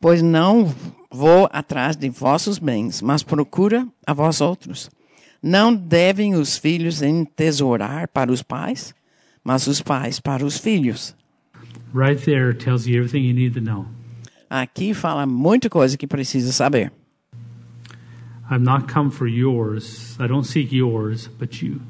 pois 0.00 0.22
não 0.22 0.74
vou 1.10 1.48
atrás 1.52 1.96
de 1.96 2.08
vossos 2.08 2.58
bens, 2.58 3.00
mas 3.00 3.22
procura 3.22 3.86
a 4.06 4.12
vós 4.12 4.40
outros. 4.40 4.90
Não 5.42 5.74
devem 5.74 6.34
os 6.34 6.56
filhos 6.56 7.02
entesourar 7.02 8.08
para 8.08 8.32
os 8.32 8.42
pais, 8.42 8.94
mas 9.44 9.66
os 9.66 9.82
pais 9.82 10.20
para 10.20 10.44
os 10.44 10.56
filhos. 10.56 11.14
Right 11.94 12.22
there 12.24 12.54
tells 12.54 12.86
you 12.86 12.96
everything 12.96 13.26
you 13.26 13.34
need 13.34 13.54
to 13.54 13.60
know. 13.60 13.86
Aqui 14.48 14.94
fala 14.94 15.26
muita 15.26 15.68
coisa 15.68 15.96
que 15.96 16.06
precisa 16.06 16.52
saber. 16.52 16.92
I've 18.50 18.62
not 18.62 18.92
come 18.92 19.10
for 19.10 19.26
yours. 19.26 20.16
I 20.20 20.26
don't 20.26 20.46
seek 20.46 20.74
yours, 20.74 21.28
but 21.38 21.62
you. 21.62 21.80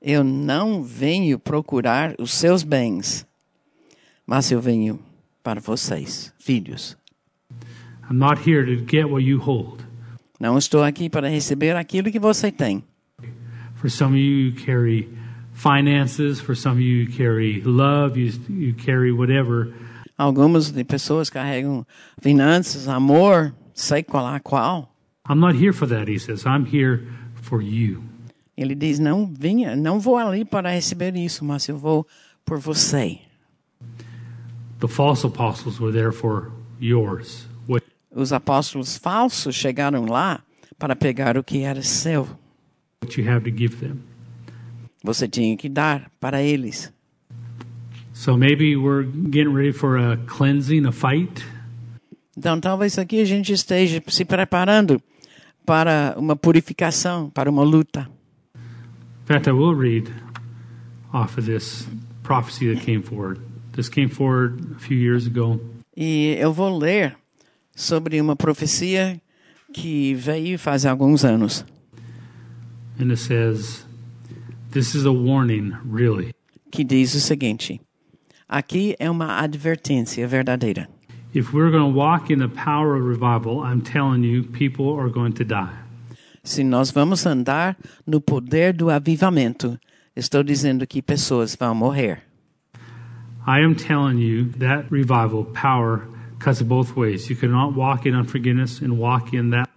Eu 0.00 0.22
não 0.22 0.82
venho 0.82 1.38
procurar 1.38 2.14
os 2.18 2.32
seus 2.32 2.62
bens, 2.62 3.26
mas 4.26 4.50
eu 4.50 4.60
venho 4.60 5.00
para 5.42 5.60
vocês, 5.60 6.32
filhos. 6.38 6.96
I'm 8.08 8.16
not 8.18 8.48
here 8.48 8.64
to 8.64 8.84
get 8.88 9.06
what 9.06 9.24
you 9.24 9.38
hold. 9.38 9.80
Não 10.40 10.56
estou 10.56 10.84
aqui 10.84 11.10
para 11.10 11.28
receber 11.28 11.74
aquilo 11.74 12.12
que 12.12 12.18
você 12.18 12.52
tem. 12.52 12.84
For 13.74 13.90
some 13.90 14.14
of 14.14 14.20
you, 14.20 14.50
you 14.50 14.52
carry 14.54 15.08
finances. 15.52 16.40
For 16.40 16.54
some 16.54 16.76
of 16.76 16.80
you, 16.80 17.02
you 17.02 17.10
carry 17.10 17.60
love. 17.62 18.16
You, 18.16 18.32
you 18.48 18.74
carry 18.74 19.12
whatever. 19.12 19.72
Algumas 20.16 20.70
de 20.72 20.84
pessoas 20.84 21.30
carregam 21.30 21.86
finanças, 22.20 22.88
amor, 22.88 23.54
sei 23.72 24.02
qual 24.02 24.26
a 24.26 24.40
qual. 24.40 24.92
I'm 25.28 25.38
not 25.38 25.54
here 25.54 25.72
for 25.72 25.86
that, 25.88 26.10
he 26.10 26.18
says. 26.18 26.44
I'm 26.44 26.64
here 26.64 27.06
for 27.34 27.62
you. 27.62 28.02
Ele 28.58 28.74
diz: 28.74 28.98
não 28.98 29.24
vinha, 29.24 29.76
não 29.76 30.00
vou 30.00 30.16
ali 30.16 30.44
para 30.44 30.70
receber 30.70 31.14
isso, 31.16 31.44
mas 31.44 31.68
eu 31.68 31.78
vou 31.78 32.04
por 32.44 32.58
você. 32.58 33.20
The 34.80 34.88
false 34.88 35.24
apostles 35.24 35.78
were 35.80 35.92
there 35.92 36.12
for 36.12 36.50
yours. 36.80 37.46
Os 38.10 38.32
apóstolos 38.32 38.96
falsos 38.96 39.54
chegaram 39.54 40.06
lá 40.06 40.40
para 40.76 40.96
pegar 40.96 41.36
o 41.36 41.44
que 41.44 41.60
era 41.60 41.82
seu. 41.82 42.26
what 43.00 43.16
you 43.16 43.30
have 43.30 43.44
to 43.44 43.56
give 43.56 43.76
them. 43.76 44.02
Você 45.04 45.28
tinha 45.28 45.56
que 45.56 45.68
dar 45.68 46.10
para 46.18 46.42
eles. 46.42 46.92
So 48.12 48.36
maybe 48.36 48.76
we're 48.76 49.04
getting 49.04 49.54
ready 49.54 49.72
for 49.72 49.96
a 49.96 50.16
cleansing, 50.26 50.84
a 50.86 50.92
fight. 50.92 51.44
Então, 52.36 52.60
talvez 52.60 52.98
aqui 52.98 53.20
a 53.20 53.24
gente 53.24 53.52
esteja 53.52 54.02
se 54.08 54.24
preparando 54.24 55.00
para 55.64 56.14
uma 56.16 56.34
purificação, 56.34 57.30
para 57.30 57.48
uma 57.48 57.62
luta. 57.62 58.08
Fact, 59.28 59.46
I 59.46 59.52
will 59.52 59.74
read 59.74 60.10
off 61.12 61.36
of 61.36 61.44
this 61.44 61.86
prophecy 62.22 62.72
that 62.72 62.82
came 62.82 63.02
forward. 63.02 63.38
This 63.72 63.90
came 63.90 64.08
forward 64.08 64.74
a 64.74 64.78
few 64.78 64.96
years 64.96 65.26
ago. 65.26 65.60
E 65.94 66.34
eu 66.40 66.50
vou 66.50 66.78
ler 66.78 67.14
sobre 67.76 68.18
uma 68.22 68.34
profecia 68.34 69.20
que 69.70 70.14
veio 70.14 70.58
faz 70.58 70.86
alguns 70.86 71.24
anos. 71.26 71.62
And 72.98 73.10
it 73.10 73.18
says, 73.18 73.84
This 74.70 74.94
is 74.94 75.04
a 75.04 75.12
warning, 75.12 75.76
really. 75.84 76.32
que 76.72 76.82
diz 76.82 77.14
o 77.14 77.20
seguinte: 77.20 77.82
aqui 78.48 78.96
é 78.98 79.10
uma 79.10 79.42
advertência 79.42 80.26
verdadeira. 80.26 80.88
If 81.34 81.52
we're 81.52 81.70
going 81.70 81.92
to 81.92 81.94
walk 81.94 82.32
in 82.32 82.38
the 82.38 82.48
power 82.48 82.96
of 82.96 83.06
revival, 83.06 83.62
I'm 83.62 83.82
telling 83.82 84.24
you, 84.24 84.44
people 84.44 84.98
are 84.98 85.10
going 85.10 85.32
to 85.34 85.44
die. 85.44 85.74
Se 86.48 86.64
nós 86.64 86.90
vamos 86.90 87.26
andar 87.26 87.76
no 88.06 88.22
poder 88.22 88.72
do 88.72 88.88
avivamento, 88.88 89.78
estou 90.16 90.42
dizendo 90.42 90.86
que 90.86 91.02
pessoas 91.02 91.54
vão 91.54 91.74
morrer. 91.74 92.22
I 93.46 93.62
am 93.62 93.74
telling 93.74 94.18
you 94.18 94.46
that 94.58 94.86
revival 94.90 95.44
power 95.44 96.08
cuts 96.42 96.62
both 96.62 96.96
ways. 96.96 97.28
You 97.28 97.36
cannot 97.36 97.78
walk 97.78 98.08
in 98.08 98.14
unforgiveness 98.14 98.80
and 98.82 98.94
walk 98.94 99.36
in 99.36 99.50
that. 99.50 99.68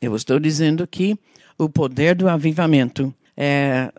Eu 0.00 0.14
estou 0.14 0.38
dizendo 0.38 0.86
que 0.86 1.18
o 1.58 1.68
poder 1.68 2.14
do 2.14 2.28
avivamento 2.28 3.12
é 3.36 3.92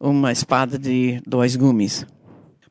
uma 0.00 0.32
espada 0.32 0.76
de 0.76 1.22
dois 1.24 1.54
gumes. 1.54 2.04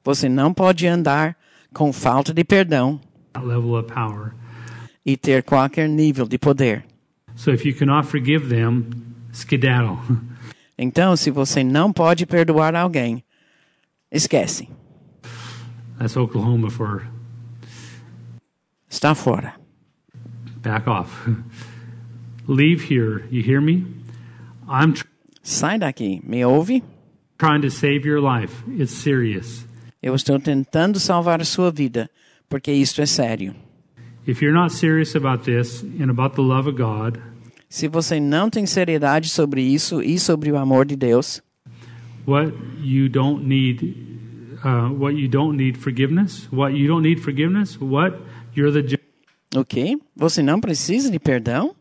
Você 0.04 0.28
não 0.28 0.54
pode 0.54 0.86
andar 0.86 1.38
com 1.74 1.94
falta 1.94 2.34
de 2.34 2.44
perdão 2.44 3.00
level 3.42 3.80
of 3.80 3.88
power. 3.88 4.34
e 5.06 5.16
ter 5.16 5.44
qualquer 5.44 5.88
nível 5.88 6.28
de 6.28 6.38
poder. 6.38 6.91
So 7.42 7.50
if 7.52 7.66
you 7.66 7.74
cannot 7.74 8.06
forgive 8.06 8.50
them, 8.50 9.16
skedaddle. 9.34 9.98
Então, 10.78 11.16
se 11.16 11.30
você 11.32 11.64
não 11.64 11.92
pode 11.92 12.26
perdoar 12.26 12.76
alguém, 12.76 13.24
esquece, 14.12 14.68
That's 16.00 16.16
Oklahoma 16.18 16.70
for 16.72 17.08
está 18.90 19.14
fora. 19.16 19.54
back 20.62 20.88
off. 20.88 21.12
Leave 22.48 22.82
here. 22.82 23.26
You 23.32 23.42
hear 23.44 23.60
me? 23.62 23.86
I'm 24.68 24.94
Sai 25.44 25.78
daqui, 25.80 26.20
me 26.24 26.44
ouve? 26.44 26.82
trying 27.40 27.62
to 27.62 27.70
save 27.72 28.06
your 28.08 28.20
life. 28.22 28.64
It's 28.68 28.92
serious. 28.94 29.66
Eu 30.02 30.14
estou 30.16 30.40
tentando 30.40 31.00
salvar 31.00 31.42
a 31.42 31.46
sua 31.46 31.72
vida, 31.72 32.10
porque 32.50 32.72
isto 32.72 33.02
é 33.02 33.06
sério. 33.08 33.54
If 34.28 34.42
you're 34.42 34.54
not 34.54 34.72
serious 34.74 35.16
about 35.16 35.44
this 35.44 35.84
and 36.00 36.10
about 36.10 36.36
the 36.36 36.42
love 36.44 36.68
of 36.68 36.76
God, 36.76 37.20
Se 37.72 37.88
você 37.88 38.20
não 38.20 38.50
tem 38.50 38.66
seriedade 38.66 39.30
sobre 39.30 39.62
isso 39.62 40.02
e 40.02 40.20
sobre 40.20 40.52
o 40.52 40.58
amor 40.58 40.86
de 40.86 40.98
Deus, 40.98 41.42
what 42.28 42.54
you 42.84 43.08
don't 43.08 43.46
need, 43.46 43.96
uh, 44.66 44.94
what 44.94 45.18
you 45.18 45.30
don't 45.30 45.56
need 45.56 45.78
forgiveness, 45.78 46.50
what 46.52 46.76
you 46.78 46.86
don't 46.88 47.08
need 47.08 47.22
forgiveness, 47.22 47.78
what 47.80 48.18
you're 48.56 48.74
the 48.74 48.86
ju- 48.86 48.98
o 49.56 49.64
quê? 49.64 49.98
Você 50.18 50.44
não 50.44 50.60
precisa 50.60 51.10
de 51.10 51.18
perdão? 51.18 51.74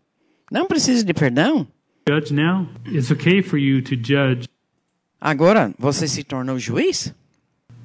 Não 0.51 0.67
precisa 0.67 1.05
de 1.05 1.13
perdão? 1.13 1.67
judge 2.09 2.33
now. 2.33 2.69
It's 2.87 3.11
okay 3.11 3.43
for 3.43 3.59
you 3.59 3.83
to 3.83 3.97
judge. 3.97 4.49
Agora 5.21 5.75
você 5.77 6.07
se 6.07 6.23
tornou 6.23 6.57
juiz? 6.59 7.13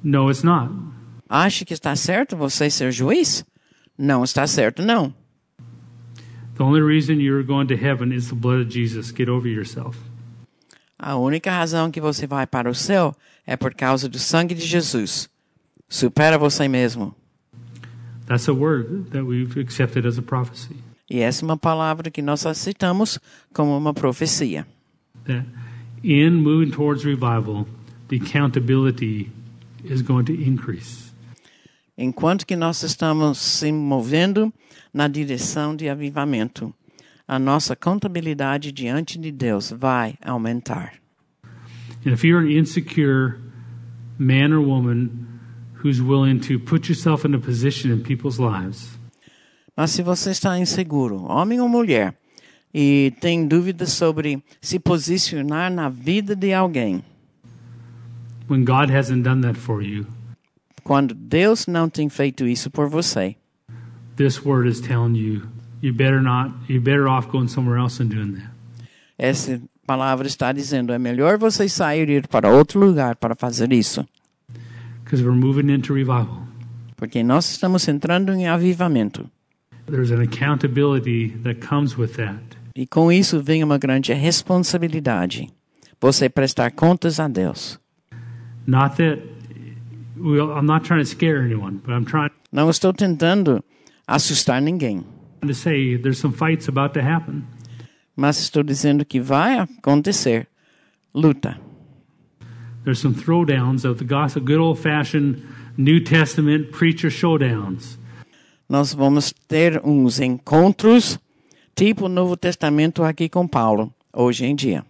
No, 0.02 0.30
it's 0.30 0.44
not. 0.44 0.72
Acha 1.28 1.64
que 1.64 1.74
está 1.74 1.94
certo 1.96 2.36
você 2.36 2.70
ser 2.70 2.92
juiz? 2.92 3.44
Não 3.98 4.22
está 4.22 4.46
certo, 4.46 4.80
não. 4.80 5.12
The 6.56 6.64
only 6.64 6.80
reason 6.80 7.20
you're 7.20 7.44
going 7.44 7.68
to 7.68 7.76
heaven 7.76 8.12
is 8.12 8.28
the 8.28 8.34
blood 8.34 8.60
of 8.60 8.68
Jesus. 8.68 9.12
Get 9.12 9.28
over 9.28 9.46
yourself. 9.46 9.96
A 10.98 11.16
única 11.16 11.50
razão 11.50 11.90
que 11.90 12.00
você 12.00 12.26
vai 12.26 12.46
para 12.46 12.70
o 12.70 12.74
céu 12.74 13.14
é 13.46 13.56
por 13.56 13.74
causa 13.74 14.08
do 14.08 14.18
sangue 14.18 14.54
de 14.54 14.64
Jesus. 14.66 15.28
Supera 15.88 16.38
você 16.38 16.66
mesmo. 16.66 17.14
That's 18.26 18.48
a 18.48 18.54
word 18.54 19.10
that 19.10 19.24
we've 19.24 19.60
accepted 19.60 20.06
as 20.06 20.18
a 20.18 20.22
prophecy. 20.22 20.74
E 21.08 21.20
essa 21.20 21.44
é 21.44 21.46
uma 21.46 21.56
palavra 21.56 22.10
que 22.10 22.22
nós 22.22 22.44
aceitamos 22.46 23.20
como 23.52 23.76
uma 23.76 23.92
profecia. 23.92 24.66
That 25.26 25.46
in 26.02 26.30
moving 26.30 26.70
towards 26.70 27.04
revival, 27.04 27.66
the 28.08 28.16
accountability 28.16 29.30
is 29.84 30.02
going 30.02 30.24
to 30.24 30.32
increase. 30.32 31.12
Enquanto 31.96 32.46
que 32.46 32.56
nós 32.56 32.82
estamos 32.82 33.38
se 33.38 33.70
movendo 33.70 34.52
na 34.92 35.08
direção 35.08 35.74
de 35.74 35.88
avivamento, 35.88 36.74
a 37.26 37.38
nossa 37.38 37.74
contabilidade 37.74 38.70
diante 38.72 39.18
de 39.18 39.32
Deus 39.32 39.70
vai 39.70 40.14
aumentar. 40.24 40.94
And 42.04 42.12
if 42.12 42.24
you're 42.24 42.44
an 42.44 42.50
insecure 42.50 43.38
man 44.18 44.52
or 44.52 44.60
woman 44.60 45.26
who's 45.82 46.00
willing 46.00 46.38
to 46.40 46.58
put 46.60 46.88
yourself 46.88 47.26
in 47.26 47.34
a 47.34 47.38
position 47.38 47.92
in 47.92 48.02
people's 48.02 48.38
lives, 48.38 48.96
Mas 49.76 49.90
se 49.90 50.02
você 50.02 50.30
está 50.30 50.58
inseguro, 50.58 51.24
homem 51.24 51.60
ou 51.60 51.68
mulher, 51.68 52.16
e 52.72 53.12
tem 53.20 53.46
dúvidas 53.46 53.92
sobre 53.92 54.42
se 54.60 54.78
posicionar 54.78 55.70
na 55.70 55.88
vida 55.90 56.34
de 56.34 56.54
alguém, 56.54 57.04
when 58.48 58.64
God 58.64 58.90
hasn't 58.90 59.22
done 59.22 59.42
that 59.42 59.58
for 59.58 59.82
you, 59.82 60.06
quando 60.82 61.12
Deus 61.14 61.66
não 61.66 61.90
tem 61.90 62.08
feito 62.08 62.46
isso 62.46 62.70
por 62.70 62.88
você, 62.88 63.36
this 64.16 64.44
word 64.44 64.66
is 64.68 64.80
telling 64.80 65.14
you 65.14 65.42
you 65.82 65.92
better 65.92 66.20
not 66.22 66.50
you're 66.68 66.80
better 66.82 67.08
off 67.08 67.28
going 67.28 67.48
somewhere 67.48 67.78
else 67.80 68.02
and 68.02 68.08
doing 68.10 68.32
that. 68.34 68.50
essa 69.18 69.60
palavra 69.86 70.26
está 70.26 70.52
dizendo 70.52 70.92
é 70.92 70.98
melhor 70.98 71.38
você 71.38 71.68
sair 71.68 72.08
e 72.08 72.14
ir 72.16 72.28
para 72.28 72.48
outro 72.50 72.80
lugar 72.80 73.16
para 73.16 73.34
fazer 73.34 73.72
isso, 73.72 74.04
Because 75.04 75.22
we're 75.22 75.36
moving 75.38 75.70
into 75.72 75.94
revival. 75.94 76.42
porque 76.96 77.22
nós 77.22 77.48
estamos 77.50 77.86
entrando 77.86 78.32
em 78.32 78.48
avivamento. 78.48 79.28
There's 79.86 80.10
an 80.10 80.20
accountability 80.20 81.28
that 81.44 81.60
comes 81.64 81.96
with 81.96 82.14
that. 82.16 82.40
E 82.74 82.86
com 82.86 83.12
isso 83.12 83.40
vem 83.40 83.62
uma 83.62 83.78
grande 83.78 84.12
responsabilidade. 84.12 85.48
Você 86.00 86.28
prestar 86.28 86.72
contas 86.72 87.20
a 87.20 87.28
Deus. 87.28 87.78
Not 88.66 88.96
that 88.96 89.22
well, 90.16 90.50
I'm 90.58 90.66
not 90.66 90.84
trying 90.84 91.00
to 91.02 91.06
scare 91.08 91.38
anyone, 91.44 91.78
but 91.86 91.92
I'm 91.92 92.04
trying 92.04 92.30
Não 92.50 92.68
estou 92.68 92.92
tentando 92.92 93.62
assustar 94.06 94.60
ninguém, 94.62 95.04
mas 98.16 98.38
estou 98.40 98.62
dizendo 98.62 99.04
que 99.04 99.20
vai 99.20 99.58
acontecer 99.58 100.46
luta. 101.14 101.58
There's 102.84 103.00
some 103.00 103.14
throwdowns 103.14 103.84
of 103.84 103.98
the 103.98 104.04
gospel, 104.04 104.42
good 104.42 104.58
old 104.60 104.78
fashioned 104.80 105.42
New 105.76 106.00
Testament 106.00 106.70
preacher 106.70 107.10
showdowns. 107.10 107.98
Nós 108.68 108.94
vamos 108.94 109.32
ter 109.48 109.80
uns 109.84 110.20
encontros 110.20 111.18
tipo 111.74 112.08
Novo 112.08 112.36
Testamento 112.36 113.02
aqui 113.02 113.28
com 113.28 113.46
Paulo, 113.46 113.92
hoje 114.12 114.44
em 114.46 114.54
dia. 114.54 114.84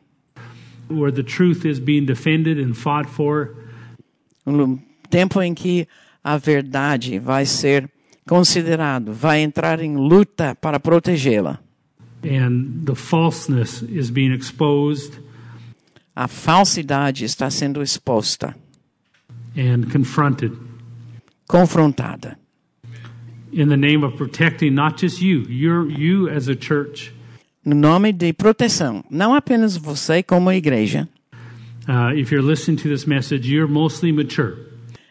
where 0.89 1.11
the 1.11 1.23
truth 1.23 1.65
is 1.65 1.81
being 1.81 2.07
defended 2.07 2.59
and 2.61 2.75
fought 2.77 3.09
for, 3.09 3.57
Um 4.47 4.78
tempo 5.11 5.43
em 5.43 5.53
que 5.53 5.89
a 6.23 6.36
verdade 6.36 7.19
vai 7.19 7.45
ser 7.45 7.91
considerado, 8.26 9.12
vai 9.12 9.40
entrar 9.40 9.80
em 9.80 9.96
luta 9.96 10.55
para 10.55 10.78
protegê-la. 10.80 11.58
and 12.24 12.84
the 12.86 12.94
falseness 12.94 13.82
is 13.82 14.10
being 14.10 14.32
exposed 14.32 15.18
A 16.14 16.26
falsidade 16.26 17.24
está 17.24 17.50
sendo 17.50 17.82
exposta, 17.82 18.55
and 19.56 19.84
confronted 19.92 20.52
confrontada. 21.46 22.36
in 23.52 23.68
the 23.68 23.76
name 23.76 24.05
of 24.05 24.16
protecting 24.16 24.74
not 24.74 24.98
just 25.00 25.20
you, 25.20 25.44
you're, 25.48 25.88
you 25.90 26.28
as 26.28 26.48
a 26.48 26.55
church, 26.56 27.12
No 27.64 27.74
nome 27.74 28.12
de 28.12 28.32
proteção, 28.32 29.05
não 29.10 29.34
apenas 29.34 29.76
você 29.76 30.22
como 30.22 30.50
igreja. 30.52 31.08
uh, 31.88 32.12
if 32.16 32.30
you're 32.32 32.42
listening 32.46 32.76
to 32.78 32.88
this 32.88 33.06
message, 33.06 33.46
you're 33.48 33.68
mostly 33.70 34.10
mature. 34.12 34.55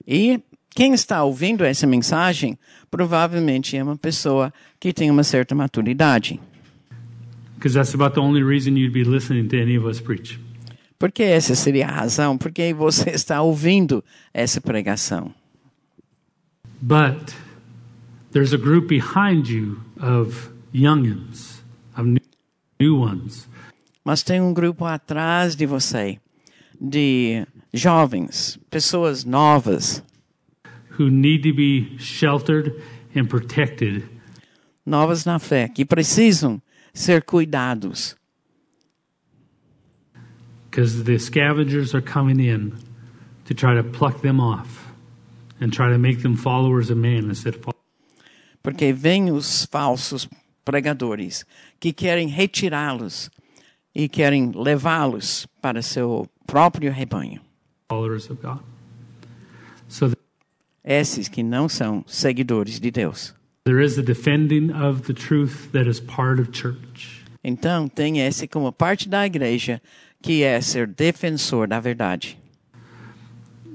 E 0.08 0.40
quem 0.76 0.94
está 0.94 1.24
ouvindo 1.24 1.64
essa 1.64 1.88
mensagem 1.88 2.60
provavelmente 2.92 3.78
é 3.78 3.84
uma 3.84 3.96
pessoa 3.96 4.54
que 4.78 4.92
tem 4.92 5.10
uma 5.10 5.24
certa 5.24 5.56
maturidade. 5.56 6.40
Porque 11.00 11.24
essa 11.24 11.56
seria 11.56 11.88
a 11.88 11.92
razão 11.92 12.38
porque 12.38 12.74
você 12.74 13.10
está 13.12 13.42
ouvindo 13.42 14.04
essa 14.34 14.60
pregação. 14.60 15.34
But 16.82 17.34
there's 18.34 18.54
a 18.54 18.58
group 18.58 18.90
behind 18.90 19.48
you 19.48 19.80
of 19.98 20.50
youngins, 20.74 21.64
of 21.98 22.04
new, 22.04 22.22
new 22.80 23.00
ones, 23.00 23.48
Mas 24.04 24.22
tem 24.22 24.40
um 24.40 24.54
grupo 24.54 24.86
atrás 24.86 25.56
de 25.56 25.66
você, 25.66 26.20
de 26.80 27.48
jovens, 27.74 28.60
pessoas 28.70 29.24
novas, 29.24 30.04
who 30.98 31.10
need 31.10 31.44
to 31.44 31.54
be 31.54 31.98
sheltered 31.98 32.82
and 33.14 33.30
protected 33.30 34.08
novas 34.86 35.26
na 35.26 35.40
fé, 35.40 35.68
que 35.74 35.86
precisam 35.86 36.62
ser 36.94 37.22
cuidados, 37.22 38.16
because 40.70 41.04
the 41.04 41.18
scavengers 41.18 41.96
are 41.96 42.02
coming 42.02 42.40
in 42.40 42.78
to 43.46 43.54
try 43.54 43.74
to 43.74 43.84
pluck 43.84 44.22
them 44.22 44.40
off 44.40 44.92
and 45.60 45.74
try 45.74 45.90
to 45.90 45.98
make 45.98 46.22
them 46.22 46.36
followers 46.36 46.90
of 46.90 46.98
man 46.98 47.30
instead 47.30 47.56
of 47.56 47.76
porque 48.62 48.92
vêm 48.92 49.32
os 49.32 49.66
falsos 49.66 50.28
pregadores 50.64 51.46
que 51.80 51.94
querem 51.94 52.28
retirá-los 52.28 53.30
e 53.94 54.10
querem 54.10 54.52
levá-los 54.56 55.48
para 55.62 55.84
seu 55.84 56.28
próprio 56.48 56.92
rebanho. 56.92 57.42
followers 57.88 58.30
of 58.32 58.42
God. 58.42 58.60
So 59.88 60.12
Esses 60.86 61.28
que 61.28 61.42
não 61.42 61.68
são 61.68 62.04
seguidores 62.08 62.80
de 62.80 62.92
Deus. 62.92 63.34
there 63.66 63.84
is 63.84 63.96
the 63.96 64.04
defending 64.04 64.72
of 64.72 65.02
the 65.12 65.14
truth 65.14 65.72
that 65.72 65.90
is 65.90 66.00
part 66.00 66.40
of 66.40 66.52
church. 66.52 67.24
Então, 67.44 67.88
tem 67.88 68.20
esse 68.20 68.48
como 68.48 68.72
parte 68.72 69.10
da 69.10 69.26
igreja, 69.26 69.82
que 70.22 70.44
é 70.44 70.62
ser 70.62 70.86
defensor 70.88 71.68
da 71.68 71.80
verdade. 71.80 72.38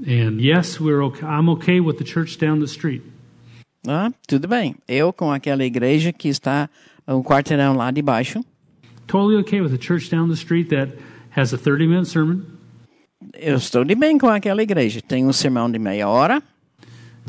And 0.06 0.40
yes, 0.40 0.80
we're 0.80 1.02
okay. 1.04 1.26
I'm 1.26 1.48
okay 1.50 1.80
with 1.80 1.96
the 1.98 2.04
church 2.04 2.38
down 2.38 2.58
the 2.60 2.66
street. 2.66 3.02
Ah, 3.86 4.10
tudo 4.26 4.46
bem. 4.48 4.76
Eu 4.88 5.12
com 5.12 5.30
aquela 5.32 5.64
igreja 5.64 6.12
que 6.12 6.28
está 6.28 6.70
um 7.08 7.22
quarteirão 7.22 7.74
lá 7.74 7.90
de 7.90 8.00
baixo, 8.02 8.40
Totally 9.06 9.36
okay 9.40 9.60
with 9.60 9.70
the 9.70 9.80
church 9.84 10.08
down 10.08 10.28
the 10.28 10.34
street 10.34 10.68
that 10.68 10.92
has 11.36 11.52
a 11.52 11.58
30 11.58 11.88
minute 11.88 12.08
sermon. 12.08 12.42
eu 13.34 13.56
estou 13.56 13.84
de 13.84 13.94
bem 13.96 14.16
com 14.18 14.28
aquela 14.28 14.62
igreja. 14.62 15.00
Tem 15.02 15.26
um 15.26 15.32
sermão 15.32 15.68
de 15.70 15.78
meia 15.80 16.08
hora, 16.08 16.40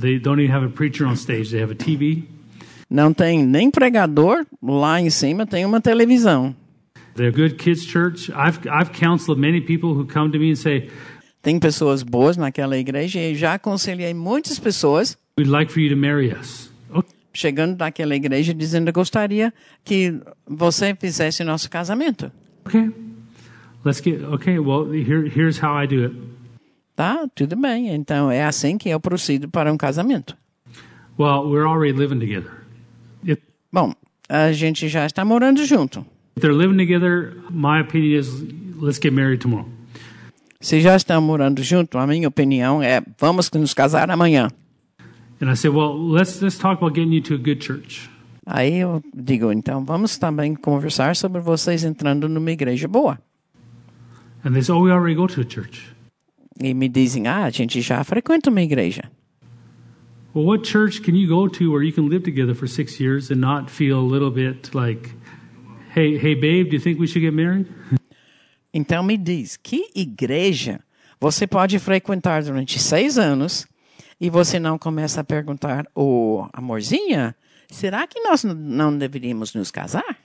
They 0.02 0.18
don't 0.20 0.40
even 0.40 0.52
have 0.52 0.64
a 0.66 0.70
preacher 0.70 1.06
on 1.06 1.16
stage. 1.16 1.52
They 1.52 1.62
have 1.62 1.72
a 1.72 1.76
TV. 1.76 2.24
não 2.90 3.14
tem 3.14 3.46
nem 3.46 3.72
pregador, 3.72 4.46
lá 4.62 5.00
em 5.00 5.10
cima 5.10 5.46
tem 5.46 5.66
uma 5.66 5.80
televisão. 5.80 6.54
They're 7.16 7.30
a 7.30 7.32
good 7.32 7.56
kids 7.56 7.86
church. 7.86 8.32
I've 8.32 8.60
I've 8.68 8.92
counseled 8.94 9.40
many 9.40 9.62
people 9.62 9.92
who 9.92 10.06
come 10.06 10.32
to 10.32 10.40
me 10.40 10.52
and 10.52 10.56
say, 10.56 10.90
Tem 11.42 11.60
pessoas 11.60 12.04
boas 12.04 12.38
naquela 12.38 12.78
igreja 12.78 13.20
e 13.20 13.36
já 13.36 13.54
aconselhei 13.56 14.14
muitas 14.14 14.60
pessoas 14.60 15.18
"We'd 15.38 15.50
like 15.50 15.72
for 15.72 15.80
you 15.82 15.90
to 15.90 15.98
marry 15.98 16.32
us." 16.32 16.72
Okay. 16.94 17.10
chegando 17.34 17.78
naquela 17.78 18.16
igreja 18.16 18.54
dizendo 18.54 18.92
gostaria 18.92 19.54
que 19.84 20.14
você 20.48 20.96
fizesse 20.96 21.44
nosso 21.44 21.70
casamento. 21.70 22.32
Okay. 22.66 22.92
Let's 23.84 24.02
get 24.02 24.22
okay, 24.24 24.60
well, 24.60 24.86
here 24.92 25.28
here's 25.28 25.62
how 25.62 25.76
I 25.76 25.88
do 25.88 26.06
it. 26.06 26.16
Tá, 26.96 27.28
tudo 27.34 27.56
bem. 27.56 27.90
Então 27.90 28.30
é 28.30 28.44
assim 28.44 28.78
que 28.78 28.90
eu 28.90 29.00
procedo 29.00 29.50
para 29.50 29.72
um 29.72 29.78
casamento. 29.78 30.36
Well, 31.20 31.50
we're 31.50 31.68
already 31.68 31.98
living 31.98 32.20
together. 32.20 32.52
If, 33.26 33.40
Bom, 33.72 33.94
a 34.30 34.52
gente 34.52 34.88
já 34.88 35.06
está 35.06 35.24
morando 35.26 35.66
junto. 35.66 36.06
if 36.36 36.42
they're 36.42 36.56
living 36.56 36.78
together, 36.78 37.36
my 37.50 37.80
opinion 37.82 38.18
is 38.20 38.30
let's 38.80 39.00
get 39.02 39.14
married 39.14 39.42
tomorrow. 39.42 39.68
Se 40.60 40.80
já 40.80 40.96
estão 40.96 41.22
morando 41.22 41.64
junto, 41.64 41.98
a 41.98 42.06
minha 42.06 42.28
opinião 42.28 42.82
é 42.84 43.02
vamos 43.20 43.50
nos 43.52 43.74
casar 43.74 44.10
amanhã. 44.12 44.48
And 45.42 45.52
I 45.52 45.56
say, 45.56 45.70
well, 45.70 45.98
let's 45.98 46.40
let's 46.42 46.58
talk 46.58 46.78
about 46.78 46.94
getting 46.96 47.14
you 47.14 47.22
to 47.24 47.34
a 47.34 47.38
good 47.38 47.64
church. 47.66 48.10
Aí 48.46 48.80
eu 48.80 49.02
digo, 49.14 49.52
então 49.52 49.84
vamos 49.86 50.18
também 50.18 50.56
conversar 50.56 51.16
sobre 51.16 51.42
vocês 51.42 51.84
entrando 51.84 52.28
numa 52.30 52.52
igreja 52.52 52.88
boa. 52.88 53.20
And 54.44 54.54
they 54.54 54.62
say, 54.62 54.74
oh, 54.74 54.82
we 54.84 54.92
already 54.92 55.16
go 55.16 55.28
to 55.28 55.42
a 55.42 55.46
church. 55.48 55.84
E 56.62 56.74
me 56.74 56.88
dizem, 56.88 57.28
ah, 57.28 57.46
a 57.46 57.50
gente 57.50 57.82
já 57.82 58.04
frequenta 58.04 58.50
uma 58.50 58.62
igreja. 58.62 59.04
Well, 60.34 60.46
what 60.46 60.66
church 60.66 61.02
can 61.02 61.16
you 61.16 61.28
go 61.28 61.50
to 61.50 61.72
where 61.72 61.84
you 61.84 61.92
can 61.92 62.08
live 62.08 62.24
together 62.24 62.56
for 62.56 62.68
six 62.68 63.00
years 63.00 63.32
and 63.32 63.42
not 63.42 63.70
feel 63.70 63.98
a 63.98 64.08
little 64.08 64.32
bit 64.32 64.74
like, 64.74 65.10
hey, 65.94 66.18
hey, 66.18 66.36
babe, 66.36 66.70
do 66.70 66.76
you 66.76 66.82
think 66.82 67.00
we 67.00 67.08
should 67.08 67.22
get 67.22 67.34
married? 67.34 67.68
Então 68.74 69.04
me 69.04 69.18
diz, 69.18 69.58
que 69.58 69.90
igreja 69.94 70.80
você 71.20 71.46
pode 71.46 71.78
frequentar 71.78 72.42
durante 72.42 72.80
seis 72.80 73.18
anos 73.18 73.68
e 74.20 74.30
você 74.30 74.60
não 74.60 74.78
começa 74.78 75.20
a 75.20 75.24
perguntar, 75.26 75.86
ô 75.94 76.48
amorzinha, 76.54 77.36
será 77.70 78.08
que 78.08 78.22
nós 78.22 78.46
não 78.46 78.98
deveríamos 78.98 79.54
nos 79.54 79.72
casar? 79.72 80.21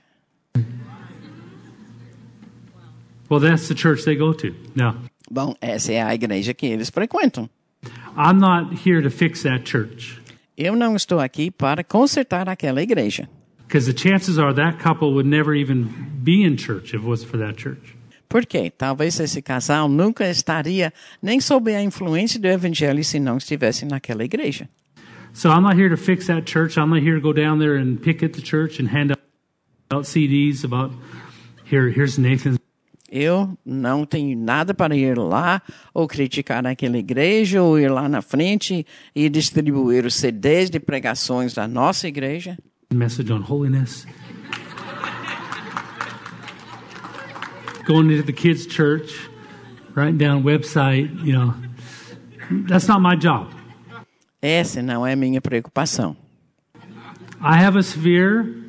Well, 3.28 3.40
that's 3.40 3.68
the 3.68 3.74
church 3.74 4.04
they 4.04 4.14
go 4.16 4.32
to. 4.34 4.54
Now, 4.74 4.96
Bom, 5.30 5.54
essa 5.60 5.92
é 5.92 6.02
a 6.02 6.14
igreja 6.14 6.54
que 6.54 6.66
eles 6.66 6.90
frequentam. 6.90 7.48
I'm 8.16 8.38
not 8.38 8.72
here 8.86 9.02
to 9.02 9.10
fix 9.10 9.42
that 9.42 9.68
church 9.68 10.20
Eu 10.56 10.74
não 10.74 10.96
estou 10.96 11.20
aqui 11.20 11.50
para 11.50 11.84
consertar 11.84 12.48
aquela 12.48 12.82
igreja. 12.82 13.28
because 13.66 13.86
the 13.92 13.96
chances 13.98 14.38
are 14.38 14.54
that 14.54 14.78
couple 14.78 15.12
would 15.12 15.28
never 15.28 15.54
even 15.54 15.84
be 16.22 16.44
in 16.44 16.56
church 16.56 16.94
if 16.94 17.02
it 17.02 17.06
was 17.06 17.24
for 17.24 17.36
that 17.38 17.56
church. 17.60 17.94
Por 18.28 18.44
quê? 18.46 18.70
Talvez 18.76 19.18
esse 19.20 19.42
casal 19.42 19.88
nunca 19.88 20.28
estaria 20.28 20.92
nem 21.22 21.40
sob 21.40 21.72
a 21.74 21.82
influência 21.82 22.40
do 22.40 22.46
evangelho 22.48 23.02
se 23.04 23.18
não 23.20 23.36
estivesse 23.38 23.84
naquela 23.84 24.24
igreja. 24.24 24.68
So 25.32 25.50
I'm 25.50 25.62
not 25.62 25.76
here 25.76 25.90
to 25.90 25.96
fix 25.96 26.26
that 26.28 26.50
church. 26.50 26.78
I'm 26.78 26.88
not 26.90 27.02
here 27.02 27.16
to 27.16 27.20
go 27.20 27.32
down 27.32 27.58
there 27.58 27.76
and 27.76 27.98
pick 28.00 28.22
at 28.24 28.32
the 28.32 28.40
church 28.42 28.80
and 28.80 28.88
hand 28.88 29.12
out 29.90 30.06
CDs 30.06 30.64
about 30.64 30.92
here. 31.64 31.90
Here's 31.90 32.18
Nathan's 32.18 32.58
Eu 33.10 33.56
não 33.64 34.04
tenho 34.04 34.36
nada 34.36 34.74
para 34.74 34.96
ir 34.96 35.16
lá 35.16 35.62
ou 35.94 36.08
criticar 36.08 36.66
aquela 36.66 36.98
igreja 36.98 37.62
ou 37.62 37.78
ir 37.78 37.88
lá 37.88 38.08
na 38.08 38.20
frente 38.20 38.84
e 39.14 39.28
distribuir 39.28 40.04
os 40.04 40.14
CDs 40.14 40.68
de 40.68 40.80
pregações 40.80 41.54
da 41.54 41.68
nossa 41.68 42.08
igreja. 42.08 42.56
message 42.92 43.32
on 43.32 43.42
holiness. 43.42 44.06
Going 47.86 48.10
into 48.10 48.24
the 48.24 48.32
kids' 48.32 48.66
church, 48.66 49.28
writing 49.94 50.18
down 50.18 50.42
website. 50.42 51.24
You 51.24 51.32
know, 51.34 51.54
that's 52.68 52.88
not 52.88 53.00
my 53.00 53.16
job. 53.16 53.48
Essa 54.42 54.82
não 54.82 55.06
é 55.06 55.14
minha 55.14 55.40
preocupação. 55.40 56.16
I 57.40 57.58
have 57.62 57.76
a 57.76 57.82
sphere. 57.82 58.64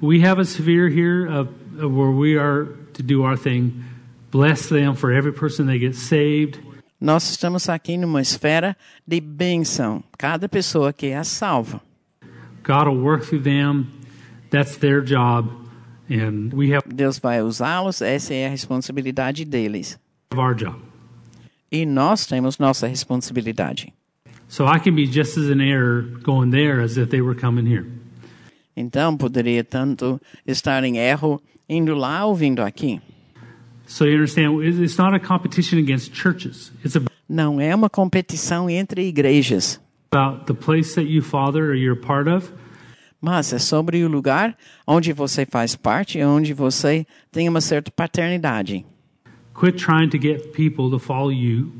We 0.00 0.20
have 0.20 0.40
a 0.40 0.44
sphere 0.44 0.88
here 0.88 1.26
of, 1.26 1.48
of 1.78 1.92
where 1.92 2.10
we 2.10 2.36
are 2.36 2.79
to 3.00 3.06
do 3.06 3.24
our 3.24 3.36
thing. 3.36 3.84
Bless 4.30 4.68
them 4.68 4.94
for 4.94 5.12
every 5.12 5.32
person 5.32 5.66
they 5.66 5.78
get 5.78 5.94
saved. 5.94 6.60
Nós 7.00 7.30
estamos 7.30 7.68
aqui 7.68 7.96
numa 7.96 8.20
esfera 8.20 8.76
de 9.06 9.20
bênção. 9.20 10.04
Cada 10.18 10.48
pessoa 10.48 10.92
que 10.92 11.06
é 11.06 11.24
salva. 11.24 11.80
God 12.62 12.88
will 12.88 13.02
work 13.02 13.24
through 13.26 13.42
them. 13.42 13.86
That's 14.50 14.76
their 14.76 15.00
job, 15.00 15.48
and 16.10 16.52
we 16.52 16.74
have 16.74 16.82
Deus 16.92 17.18
vai 17.18 17.40
usá-los, 17.40 18.02
essa 18.02 18.34
é 18.34 18.46
a 18.46 18.50
responsabilidade 18.50 19.44
deles. 19.44 19.98
our 20.36 20.54
job. 20.54 20.76
E 21.70 21.86
nós 21.86 22.26
temos 22.26 22.58
nossa 22.58 22.86
responsabilidade. 22.88 23.92
So 24.48 24.66
I 24.66 24.80
can 24.80 24.94
be 24.94 25.06
just 25.06 25.38
as 25.38 25.48
an 25.48 25.60
error 25.60 26.02
going 26.22 26.50
there 26.50 26.82
as 26.82 26.96
if 26.98 27.10
they 27.10 27.22
were 27.22 27.38
coming 27.38 27.64
here. 27.64 27.86
Então, 28.76 29.16
poderia 29.16 29.62
tanto 29.62 30.20
estar 30.46 30.82
em 30.84 30.98
erro 30.98 31.40
indo 31.70 31.94
lá 31.94 32.26
ou 32.26 32.34
vindo 32.34 32.60
aqui. 32.60 33.00
So 33.86 34.04
you 34.04 34.14
understand, 34.14 34.60
it- 34.62 34.82
it's 34.82 34.96
not 34.96 35.14
a 35.14 35.20
competition 35.20 35.78
against 35.78 36.14
churches. 36.14 36.72
It's 36.84 36.96
Não 37.28 37.60
é 37.60 37.72
uma 37.74 37.88
competição 37.88 38.68
entre 38.68 39.06
igrejas, 39.08 39.80
about 40.12 40.46
the 40.46 40.54
place 40.54 40.94
that 40.96 41.08
you 41.08 41.22
father 41.22 41.62
or 41.70 41.74
you're 41.76 41.98
a 41.98 42.06
part 42.06 42.28
of, 42.28 42.50
mas 43.20 43.52
é 43.52 43.58
sobre 43.58 44.02
o 44.04 44.08
lugar 44.08 44.56
onde 44.86 45.12
você 45.12 45.46
faz 45.46 45.76
parte, 45.76 46.20
onde 46.22 46.52
você 46.52 47.06
tem 47.30 47.48
uma 47.48 47.60
certa 47.60 47.90
paternidade. 47.90 48.84
Quit 49.58 49.76
trying 49.78 50.08
to 50.08 50.18
get 50.20 50.52
people 50.52 50.90
to 50.90 50.98
follow 50.98 51.30
you. 51.32 51.70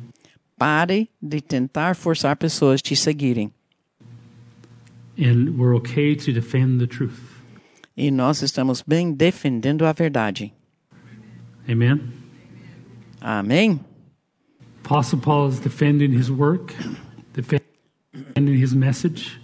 Pare 0.58 1.08
de 1.22 1.40
tentar 1.40 1.96
forçar 1.96 2.36
pessoas 2.36 2.80
a 2.80 2.82
te 2.82 2.94
seguirem. 2.94 3.50
And 5.18 5.54
we're 5.56 5.74
okay 5.76 6.14
to 6.16 6.32
defend 6.32 6.78
the 6.78 6.86
truth. 6.86 7.29
E 8.00 8.10
nós 8.10 8.40
estamos 8.40 8.80
bem 8.80 9.12
defendendo 9.12 9.84
a 9.84 9.92
verdade. 9.92 10.54
Amen. 11.68 12.00
Amém? 13.20 13.78
Apostle 14.82 15.18
Paul 15.18 15.50
is 15.50 15.60
defending 15.60 16.10
his 16.10 16.30
work, 16.30 16.74
defending 17.34 18.58
his 18.58 18.72
message. 18.72 19.38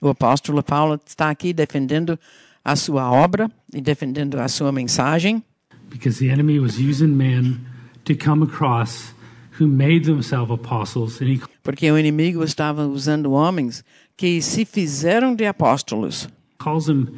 O 0.00 0.08
apóstolo 0.08 0.62
Paulo 0.62 1.00
está 1.04 1.30
aqui 1.30 1.52
defendendo 1.52 2.16
a 2.64 2.76
sua 2.76 3.10
obra 3.10 3.50
e 3.74 3.80
defendendo 3.80 4.38
a 4.38 4.46
sua 4.46 4.70
mensagem, 4.70 5.42
because 5.90 6.20
the 6.20 6.30
enemy 6.30 6.60
was 6.60 6.78
using 6.78 7.08
men 7.08 7.58
to 8.04 8.14
come 8.14 8.44
across 8.44 9.12
who 9.58 9.66
made 9.66 10.04
themselves 10.04 10.52
apostles 10.52 11.20
and 11.20 11.28
he 11.28 11.40
porque 11.60 11.90
o 11.90 11.98
inimigo 11.98 12.44
estava 12.44 12.86
usando 12.86 13.32
homens 13.32 13.82
que 14.16 14.40
se 14.40 14.64
fizeram 14.64 15.34
de 15.34 15.44
apóstolos. 15.44 16.28
calls 16.58 16.86
them 16.86 17.08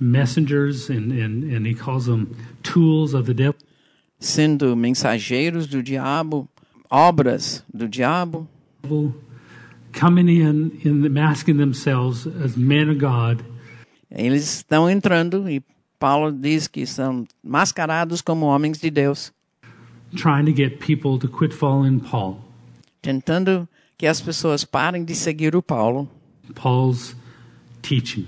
messengers 0.00 0.88
and, 0.88 1.12
and, 1.12 1.44
and 1.44 1.66
he 1.66 1.74
calls 1.74 2.06
them 2.06 2.34
tools 2.62 3.14
of 3.14 3.26
the 3.26 3.34
devil. 3.34 3.56
Sendo 4.18 4.74
mensageiros 4.74 5.68
do 5.68 5.82
diabo, 5.82 6.48
obras 6.90 7.62
do 7.74 7.86
diabo, 7.88 8.46
coming 9.92 10.28
in 10.28 10.78
in 10.82 11.02
the, 11.02 11.08
masking 11.08 11.58
themselves 11.58 12.26
as 12.26 12.56
men 12.56 12.88
of 12.88 12.98
God. 12.98 13.44
Eles 14.10 14.42
estão 14.44 14.90
entrando 14.90 15.48
e 15.48 15.62
Paulo 15.98 16.32
diz 16.32 16.66
que 16.66 16.86
são 16.86 17.26
mascarados 17.42 18.20
como 18.20 18.46
homens 18.46 18.78
de 18.78 18.90
Deus, 18.90 19.32
trying 20.16 20.44
to 20.44 20.52
get 20.52 20.80
people 20.80 21.18
to 21.18 21.28
quit 21.28 21.54
following 21.54 22.00
Paul. 22.00 22.38
Tentando 23.00 23.68
que 23.96 24.06
as 24.06 24.20
pessoas 24.20 24.64
parem 24.64 25.04
de 25.04 25.14
seguir 25.14 25.54
o 25.54 25.62
Paulo, 25.62 26.08
Paul's 26.54 27.14
teaching 27.80 28.26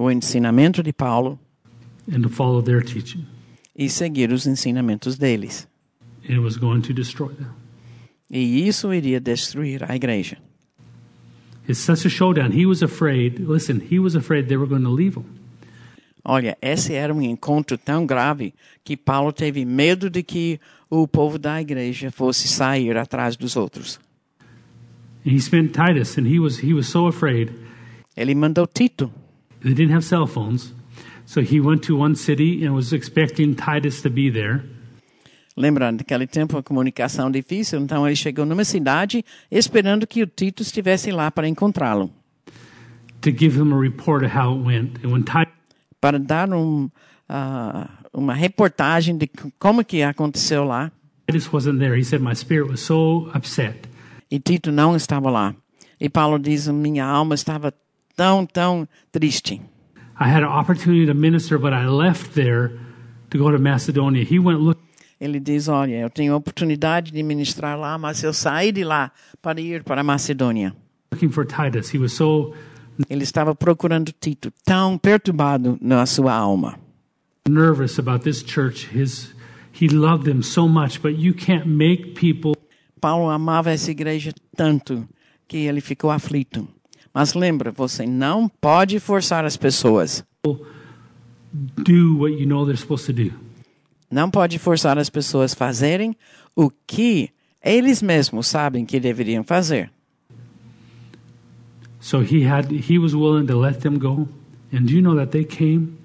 o 0.00 0.10
ensinamento 0.10 0.82
de 0.82 0.92
Paulo 0.92 1.38
and 2.12 2.22
to 2.22 2.28
follow 2.28 2.62
their 2.62 2.82
teaching 2.84 3.24
e 3.76 3.88
seguir 3.90 4.30
os 4.32 4.46
ensinamentos 4.46 5.16
deles. 5.18 5.66
and 6.24 6.34
it 6.34 6.38
was 6.40 6.56
going 6.56 6.80
to 6.80 6.92
destroy 6.92 7.28
them 7.34 7.48
E 8.30 8.68
isso 8.68 8.92
iria 8.92 9.18
destruir 9.20 9.82
a 9.90 9.96
igreja. 9.96 10.36
it's 11.68 11.80
such 11.80 12.06
a 12.06 12.10
showdown 12.10 12.52
he 12.52 12.64
was 12.66 12.82
afraid 12.82 13.38
listen 13.40 13.80
he 13.90 13.98
was 13.98 14.14
afraid 14.14 14.46
they 14.48 14.56
were 14.56 14.68
going 14.68 14.84
to 14.84 14.90
leave 14.94 15.16
him 15.18 15.24
Olha, 16.24 16.58
esse 16.60 16.92
era 16.92 17.14
um 17.14 17.22
encontro 17.22 17.78
tão 17.78 18.04
grave 18.04 18.52
que 18.84 18.96
Paulo 18.98 19.32
teve 19.32 19.64
medo 19.64 20.10
de 20.10 20.22
que 20.22 20.60
o 20.90 21.08
povo 21.08 21.38
da 21.38 21.58
igreja 21.60 22.10
fosse 22.10 22.46
sair 22.46 22.96
atrás 22.98 23.34
dos 23.36 23.56
outros. 23.56 23.98
and 25.24 25.32
he 25.32 25.40
spent 25.40 25.72
Titus 25.72 26.16
and 26.18 26.26
he 26.28 26.38
was 26.38 26.62
he 26.62 26.72
was 26.74 26.86
so 26.86 27.06
afraid 27.08 27.50
Ele 28.16 28.34
mandou 28.34 28.66
Tito. 28.66 29.10
They 29.62 29.74
didn't 29.74 29.92
have 29.92 30.04
cell 30.04 30.26
phones. 30.26 30.72
So 31.26 31.40
he 31.40 31.60
went 31.60 31.82
to 31.86 31.96
one 31.96 32.14
city 32.14 32.64
and 32.64 32.74
was 32.74 32.92
expecting 32.92 33.54
Titus 33.54 34.02
to 34.02 34.10
be 34.10 34.30
there. 34.30 34.64
Lembrando, 35.56 35.98
naquele 35.98 36.26
tempo 36.26 36.56
a 36.56 36.62
comunicação 36.62 37.30
difícil, 37.30 37.80
então 37.80 38.06
ele 38.06 38.14
chegou 38.14 38.46
numa 38.46 38.64
cidade 38.64 39.24
esperando 39.50 40.06
que 40.06 40.22
o 40.22 40.26
Tito 40.26 40.62
estivesse 40.62 41.10
lá 41.10 41.32
para 41.32 41.48
encontrá-lo, 41.48 42.12
to 43.20 43.30
give 43.30 43.58
him 43.58 43.72
a 43.72 43.76
report 43.76 44.24
of 44.24 44.32
how 44.32 44.56
it 44.56 44.64
went. 44.64 45.04
And 45.04 45.10
when 45.10 45.24
Titus 45.24 45.58
para 46.00 46.18
dar 46.18 46.52
um, 46.52 46.88
ah, 47.28 47.88
uma 48.12 48.34
reportagem 48.34 49.16
de 49.16 49.28
como 49.58 49.84
que 49.84 50.02
aconteceu 50.02 50.64
lá. 50.64 50.90
wasn't 51.52 51.78
there, 51.78 51.96
he 51.96 52.04
said, 52.04 52.22
My 52.22 52.34
spirit 52.34 52.70
was 52.70 52.80
so 52.80 53.30
upset. 53.34 53.88
E 54.30 54.38
Tito 54.38 54.70
não 54.70 54.96
estava 54.96 55.30
lá. 55.30 55.54
E 56.00 56.08
Paulo 56.08 56.38
diz: 56.38 56.68
minha 56.68 57.04
alma 57.04 57.34
estava 57.34 57.72
tão, 58.18 58.44
tão 58.44 58.88
triste. 59.12 59.60
I 60.20 60.24
had 60.28 60.42
an 60.42 60.48
opportunity 60.50 61.06
to 61.06 61.14
minister, 61.14 61.56
but 61.58 61.72
I 61.72 61.86
left 61.86 62.34
there 62.34 62.72
to 63.30 63.38
go 63.38 63.52
to 63.52 63.58
Macedonia. 63.58 64.24
He 64.24 64.40
went 64.40 64.58
look, 64.60 64.80
Ele 65.20 65.38
diz: 65.40 65.68
olha, 65.68 66.00
eu 66.00 66.10
tenho 66.10 66.32
a 66.32 66.36
oportunidade 66.36 67.12
de 67.12 67.22
ministrar 67.22 67.78
lá, 67.78 67.96
mas 67.96 68.22
eu 68.24 68.32
saí 68.32 68.72
de 68.72 68.82
lá 68.84 69.12
para 69.40 69.60
ir 69.60 69.84
para 69.84 70.00
a 70.00 70.04
Macedônia. 70.04 70.74
looking 71.12 71.30
for 71.30 71.46
Titus. 71.46 71.94
He 71.94 71.98
was 71.98 72.12
so 72.12 72.52
Ele 73.08 73.22
estava 73.22 73.54
procurando 73.54 74.12
Tito, 74.12 74.52
tão 74.64 74.98
perturbado 74.98 75.78
na 75.80 76.04
sua 76.04 76.34
alma. 76.34 76.76
nervous 77.48 77.98
about 77.98 78.24
this 78.24 78.42
church. 78.42 78.88
His 78.92 79.32
he 79.72 79.88
loved 79.88 80.24
them 80.24 80.42
so 80.42 80.66
much, 80.68 81.00
but 81.00 81.16
you 81.16 81.32
can't 81.32 81.66
make 81.66 82.14
people 82.14 82.54
Paulo 83.00 83.30
amava 83.30 83.70
essa 83.70 83.92
igreja 83.92 84.32
tanto 84.56 85.08
que 85.46 85.58
ele 85.68 85.80
ficou 85.80 86.10
aflito. 86.10 86.66
Mas 87.12 87.34
lembra, 87.34 87.70
você 87.70 88.06
não 88.06 88.48
pode 88.48 89.00
forçar 89.00 89.44
as 89.44 89.56
pessoas. 89.56 90.24
do 91.52 92.18
what 92.18 92.34
you 92.34 92.46
know 92.46 92.64
they're 92.64 92.76
supposed 92.76 93.06
to 93.06 93.12
do. 93.12 93.32
Não 94.10 94.30
pode 94.30 94.58
forçar 94.58 94.98
as 94.98 95.10
pessoas 95.10 95.52
a 95.52 95.56
fazerem 95.56 96.16
o 96.54 96.70
que 96.86 97.30
eles 97.62 98.02
mesmos 98.02 98.46
sabem 98.46 98.84
que 98.84 99.00
deveriam 99.00 99.42
fazer. 99.44 99.90
So 102.00 102.22
he 102.22 102.46
had 102.46 102.70
he 102.70 102.98
was 102.98 103.14
willing 103.14 103.46
to 103.46 103.58
let 103.58 103.80
them 103.80 103.98
go. 103.98 104.28
And 104.72 104.82
do 104.86 104.92
you 104.92 105.02
know 105.02 105.16
that 105.16 105.30
they 105.32 105.44
came 105.44 105.98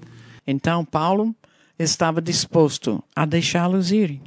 Então 0.45 0.83
Paulo 0.83 1.35
estava 1.77 2.21
disposto 2.21 3.03
a 3.15 3.25
deixá-los 3.25 3.91
irem. 3.91 4.21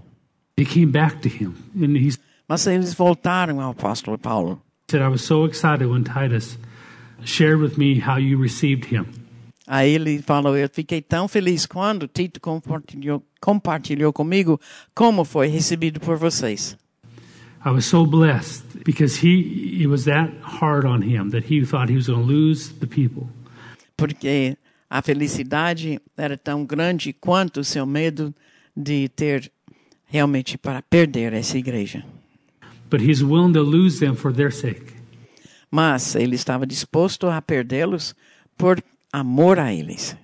They 0.57 0.65
came 0.65 0.87
back 0.87 1.19
to 1.21 1.29
him, 1.29 1.53
and 1.75 1.99
he 1.99 2.15
Mas 2.49 2.67
eles 2.67 2.95
voltaram 2.95 3.61
ao 3.61 3.73
apóstolo 3.73 4.17
Paulo. 4.17 4.63
said, 4.89 5.03
I 5.03 5.09
was 5.09 5.23
so 5.23 5.45
excited 5.45 5.89
when 5.89 6.05
Titus 6.05 6.57
shared 7.25 7.61
with 7.61 7.77
me 7.77 8.01
how 8.01 8.19
you 8.19 8.41
received 8.41 8.87
him. 8.95 9.07
Aí 9.67 9.95
ele 9.95 10.23
falou: 10.23 10.57
Eu 10.57 10.69
fiquei 10.69 11.03
tão 11.03 11.27
feliz 11.27 11.67
quando 11.67 12.07
Tito 12.07 12.41
compartilhou, 12.41 13.23
compartilhou 13.41 14.13
comigo 14.13 14.61
como 14.95 15.25
foi 15.25 15.49
recebido 15.49 15.99
por 15.99 16.17
vocês. 16.17 16.77
I 17.65 17.71
was 17.71 17.85
so 17.85 18.07
blessed 18.07 18.63
because 18.85 19.27
he 19.27 19.83
it 19.83 19.89
was 19.89 20.05
that 20.05 20.33
hard 20.41 20.87
on 20.87 21.03
him 21.03 21.31
that 21.31 21.53
he 21.53 21.65
thought 21.67 21.91
he 21.91 21.97
was 21.97 22.07
going 22.07 22.21
to 22.21 22.27
lose 22.27 22.73
the 22.79 22.87
people. 22.87 23.29
Porque 23.97 24.57
a 24.89 25.03
felicidade 25.03 26.01
era 26.17 26.37
tão 26.37 26.65
grande 26.65 27.13
quanto 27.13 27.61
o 27.61 27.65
seu 27.65 27.85
medo 27.85 28.33
de 28.77 29.09
ter 29.09 29.51
realmente 30.05 30.57
para 30.57 30.81
perder 30.81 31.33
essa 31.33 31.59
igreja. 31.59 32.05
But 32.89 33.01
he's 33.01 33.21
willing 33.21 33.53
to 33.55 33.63
lose 33.63 33.99
them 33.99 34.15
for 34.15 34.33
their 34.33 34.53
sake. 34.53 34.96
Mas 35.77 36.15
ele 36.15 36.35
estava 36.37 36.67
disposto 36.67 37.27
a 37.29 37.43
perdê-los 37.43 38.15
por 38.57 38.83
amor 39.13 39.59
a 39.59 39.75
eles. 39.75 40.17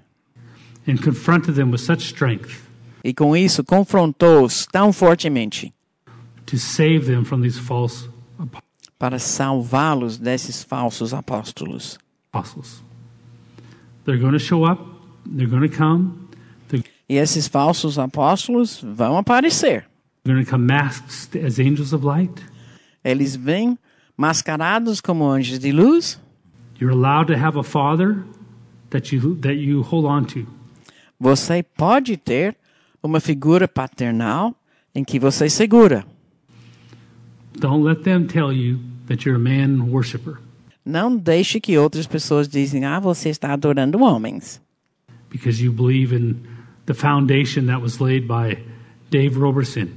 And 0.89 0.97
confronted 0.97 1.55
them 1.55 1.71
with 1.71 1.81
such 1.81 2.03
strength 2.07 2.59
E 3.05 3.13
com 3.13 3.37
isso 3.37 3.63
confrontou-os 3.63 4.67
tão 4.67 4.93
fortemente 4.95 5.73
to 6.47 6.57
save 6.59 7.01
them 7.05 7.23
from 7.25 7.43
these 7.43 7.59
false 7.61 8.09
ap- 8.41 8.63
para 8.99 9.19
salvá-los 9.19 10.17
desses 10.19 10.63
falsos 10.65 11.13
apóstolos. 11.13 11.99
apostles. 12.33 12.83
They're 14.07 14.19
going 14.19 14.33
to 14.33 14.39
show 14.41 14.65
up, 14.65 14.81
they're 15.27 15.47
going 15.51 15.69
to 15.69 15.77
come, 15.77 16.15
they're 16.69 16.83
E 17.09 17.17
esses 17.19 17.47
falsos 17.47 17.99
apóstolos 17.99 18.81
vão 18.83 19.19
aparecer. 19.19 19.85
going 20.25 20.43
to 20.43 20.51
come 20.51 20.65
masked 20.67 21.37
as 21.37 21.59
angels 21.61 21.93
of 21.93 22.05
light. 22.07 22.43
Eles 23.05 23.37
vêm 23.37 23.77
mascarados 24.17 25.01
como 25.01 25.29
anjos 25.29 25.59
de 25.59 25.73
luz. 25.73 26.19
You're 26.81 26.93
allowed 26.95 27.27
to 27.29 27.39
have 27.39 27.59
a 27.59 27.63
father 27.63 28.25
that 28.91 29.15
you 29.15 29.37
that 29.37 29.55
you 29.55 29.83
hold 29.83 30.05
on 30.07 30.25
to. 30.27 30.47
Você 31.19 31.63
pode 31.63 32.17
ter 32.17 32.57
uma 33.03 33.21
figura 33.21 33.69
paternal 33.69 34.55
em 34.95 35.05
que 35.05 35.19
você 35.19 35.49
segura. 35.49 36.05
Don't 37.59 37.85
let 37.85 38.03
them 38.03 38.27
tell 38.27 38.53
you 38.53 38.81
that 39.07 39.25
you're 39.29 39.37
a 39.37 39.39
man 39.39 39.85
worshiper 39.91 40.39
Não 40.85 41.17
deixe 41.17 41.61
que 41.61 41.79
outras 41.79 42.07
pessoas 42.07 42.49
dizem: 42.49 42.85
"Ah, 42.85 42.99
você 42.99 43.29
está 43.29 43.53
adorando 43.53 44.03
homens", 44.03 44.61
because 45.31 45.63
you 45.65 45.73
believe 45.73 46.15
in 46.15 46.37
the 46.87 46.95
foundation 46.95 47.67
that 47.67 47.81
was 47.81 47.99
laid 48.01 48.27
by 48.27 48.59
Dave 49.11 49.39
Roberson. 49.39 49.89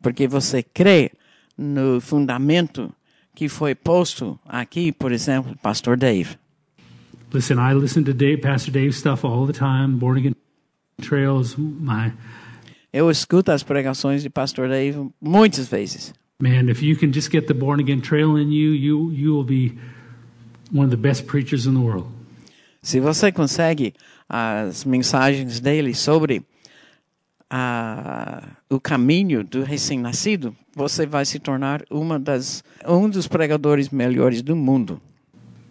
porque 0.00 0.28
você 0.28 0.62
crê 0.62 1.10
no 1.58 2.00
fundamento 2.00 2.92
que 3.34 3.48
foi 3.48 3.74
posto 3.74 4.38
aqui, 4.46 4.92
por 4.92 5.12
exemplo, 5.12 5.56
pastor 5.62 5.96
Dave. 5.96 6.38
Listen, 7.32 7.56
I 7.58 7.74
listen 7.74 8.04
to 8.04 8.14
Dave, 8.14 8.38
Pastor 8.40 8.70
Dave's 8.72 8.96
stuff 8.96 9.24
all 9.26 9.44
the 9.46 9.52
time. 9.52 9.98
Born 9.98 10.16
Again 10.18 10.36
Trail 11.02 11.40
is 11.40 11.56
my 11.56 12.12
Eu 12.92 13.10
escuto 13.10 13.50
as 13.50 13.64
pregações 13.64 14.22
de 14.22 14.30
pastor 14.30 14.68
Dave 14.68 15.10
muitas 15.20 15.66
vezes. 15.66 16.14
man. 16.38 16.68
If 16.70 16.80
you 16.82 16.96
can 16.96 17.12
just 17.12 17.30
get 17.32 17.46
the 17.48 17.54
Born 17.54 17.80
Again 17.80 18.00
Trail 18.00 18.36
in 18.36 18.52
you, 18.52 18.70
you 18.70 19.10
you 19.10 19.34
will 19.34 19.44
be 19.44 19.76
one 20.70 20.84
of 20.84 20.90
the 20.90 20.96
best 20.96 21.26
preachers 21.26 21.66
in 21.66 21.74
the 21.74 21.80
world. 21.80 22.06
Se 22.82 23.00
você 23.00 23.32
consegue 23.32 23.94
as 24.28 24.84
mensagens 24.84 25.58
dele 25.58 25.92
sobre 25.94 26.44
a, 27.50 28.42
o 28.70 28.78
caminho 28.78 29.42
do 29.42 29.62
recém-nascido, 29.62 30.54
você 30.74 31.06
vai 31.06 31.24
se 31.24 31.38
tornar 31.38 31.82
uma 31.90 32.18
das, 32.18 32.64
um 32.86 33.08
dos 33.08 33.26
pregadores 33.26 33.88
melhores 33.88 34.42
do 34.42 34.56
mundo. 34.56 35.00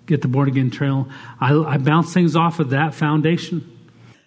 Get 0.08 0.22
the 0.22 0.28
Born 0.28 0.50
Again 0.50 0.70
Trail. 0.70 1.08
I, 1.40 1.76
I 1.76 1.78
bounce 1.78 2.14
things 2.14 2.36
off 2.36 2.62
of 2.62 2.70
that 2.72 2.96
foundation. 2.96 3.62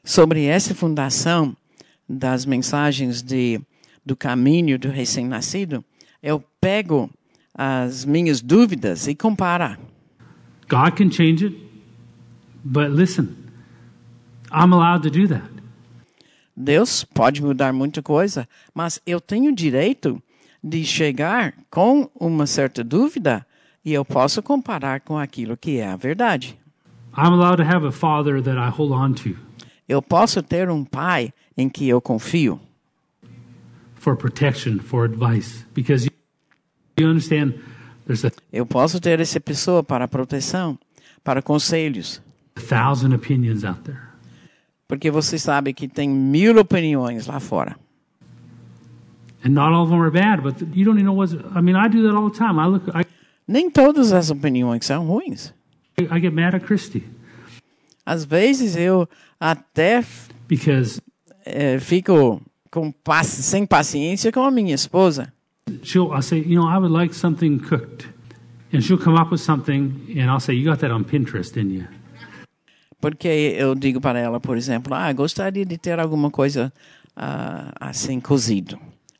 Sobre 0.04 0.44
essa 0.44 0.74
fundação 0.74 1.56
das 2.08 2.46
mensagens 2.46 3.22
de, 3.22 3.60
do 4.04 4.16
caminho 4.16 4.78
do 4.78 4.88
recém-nascido, 4.88 5.84
eu 6.22 6.42
pego 6.60 7.10
as 7.54 8.04
minhas 8.04 8.40
dúvidas 8.40 9.06
e 9.06 9.14
comparo. 9.14 9.76
God 10.68 10.96
can 10.96 11.10
change 11.10 11.44
it, 11.44 11.56
but 12.64 12.90
listen, 12.90 13.36
I'm 14.50 14.72
allowed 14.72 15.02
to 15.02 15.10
do 15.10 15.28
that. 15.28 15.56
Deus 16.56 17.04
pode 17.04 17.42
mudar 17.42 17.72
muita 17.72 18.02
coisa, 18.02 18.48
mas 18.74 19.00
eu 19.06 19.20
tenho 19.20 19.54
direito 19.54 20.22
de 20.66 20.84
chegar 20.84 21.54
com 21.70 22.10
uma 22.18 22.44
certa 22.44 22.82
dúvida 22.82 23.46
e 23.84 23.92
eu 23.92 24.04
posso 24.04 24.42
comparar 24.42 25.00
com 25.00 25.16
aquilo 25.16 25.56
que 25.56 25.78
é 25.78 25.86
a 25.86 25.94
verdade. 25.94 26.58
I'm 27.16 27.32
allowed 27.32 27.58
to 27.58 27.62
have 27.62 27.86
a 27.86 27.92
father 27.92 28.42
that 28.42 28.58
I 28.58 28.68
hold 28.68 28.90
on 28.90 29.14
to 29.22 29.36
Eu 29.88 30.02
posso 30.02 30.42
ter 30.42 30.68
um 30.68 30.84
pai 30.84 31.32
em 31.56 31.68
que 31.68 31.88
eu 31.88 32.00
confio, 32.00 32.60
for 33.94 34.16
protection, 34.16 34.80
for 34.80 35.04
advice, 35.04 35.64
because 35.72 36.10
you, 36.98 37.08
understand 37.08 37.54
there's 38.04 38.24
a 38.24 38.32
eu 38.52 38.66
posso 38.66 38.98
ter 38.98 39.20
essa 39.20 39.38
pessoa 39.38 39.84
para 39.84 40.08
proteção, 40.08 40.76
para 41.22 41.40
conselhos, 41.40 42.20
thousand 42.56 43.14
opinions 43.14 43.62
out 43.62 43.80
there. 43.82 44.00
porque 44.88 45.12
você 45.12 45.38
sabe 45.38 45.72
que 45.72 45.86
tem 45.86 46.08
mil 46.08 46.58
opiniões 46.58 47.28
lá 47.28 47.38
fora. 47.38 47.76
And 49.46 49.54
not 49.54 49.72
all 49.72 49.84
of 49.84 49.90
them 49.90 50.02
are 50.02 50.10
bad, 50.10 50.42
but 50.42 50.60
you 50.74 50.84
don't 50.84 50.96
even 50.96 51.06
know 51.06 51.12
what's. 51.12 51.32
I 51.54 51.60
mean, 51.60 51.76
I 51.76 51.86
do 51.86 52.02
that 52.02 52.16
all 52.16 52.28
the 52.28 52.36
time. 52.36 52.58
I 52.58 52.66
look, 52.66 52.82
I, 52.92 53.04
Nem 53.46 53.70
todas 53.70 54.12
as 54.12 54.28
opiniões 54.28 54.84
são 54.84 55.06
ruins. 55.06 55.54
I 55.98 56.18
get 56.18 56.32
mad 56.32 56.52
at 56.56 56.66
Christy 56.66 57.04
Às 58.04 58.24
vezes 58.24 58.74
eu 58.74 59.08
até 59.38 60.04
because 60.48 61.00
eh, 61.44 61.78
fico 61.78 62.42
com 62.72 62.92
sem 63.22 63.64
paciência 63.64 64.32
com 64.32 64.42
a 64.42 64.50
minha 64.50 64.74
esposa. 64.74 65.32
she'll, 65.84 66.12
I'll 66.12 66.22
say, 66.22 66.38
you 66.38 66.60
know, 66.60 66.66
I 66.66 66.76
would 66.76 66.90
like 66.90 67.14
something 67.14 67.60
cooked. 67.60 68.08
And 68.72 68.82
she'll 68.82 68.98
come 68.98 69.14
up 69.14 69.30
with 69.30 69.40
something, 69.40 69.94
and 70.18 70.28
I'll 70.28 70.40
say, 70.40 70.54
you 70.54 70.64
got 70.64 70.80
that 70.80 70.90
on 70.90 71.04
Pinterest, 71.04 71.54
didn't 71.54 71.70
you? 71.70 71.86
Porque 73.00 73.28
eu 73.56 73.76
digo 73.76 74.00
para 74.00 74.18
ela, 74.18 74.40
por 74.40 74.56
exemplo, 74.56 74.92
ah, 74.92 75.12
gostaria 75.12 75.64
de 75.64 75.78
ter 75.78 76.00
alguma 76.00 76.32
coisa 76.32 76.72
ah, 77.14 77.72
assim 77.78 78.18
cozido. 78.18 78.76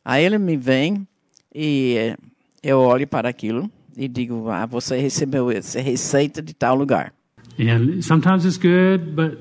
Aí 0.09 0.25
ele 0.25 0.39
me 0.39 0.57
vem 0.57 1.05
e 1.53 2.15
eu 2.63 2.79
olho 2.79 3.09
para 3.09 3.29
aquilo 3.29 3.69
e 3.97 4.07
digo, 4.07 4.49
ah, 4.49 4.65
você 4.65 4.97
recebeu 4.97 5.51
essa 5.51 5.81
receita 5.81 6.41
de 6.41 6.55
tal 6.55 6.77
lugar. 6.77 7.13
And 7.59 8.01
sometimes 8.03 8.45
it's 8.45 8.57
good, 8.57 9.17
but 9.17 9.37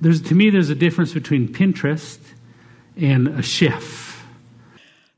there's 0.00 0.22
to 0.22 0.34
me 0.34 0.50
there's 0.50 0.70
a 0.70 0.74
difference 0.74 1.12
between 1.12 1.48
Pinterest 1.48 2.18
and 2.96 3.38
a 3.38 3.42
chef. 3.42 4.24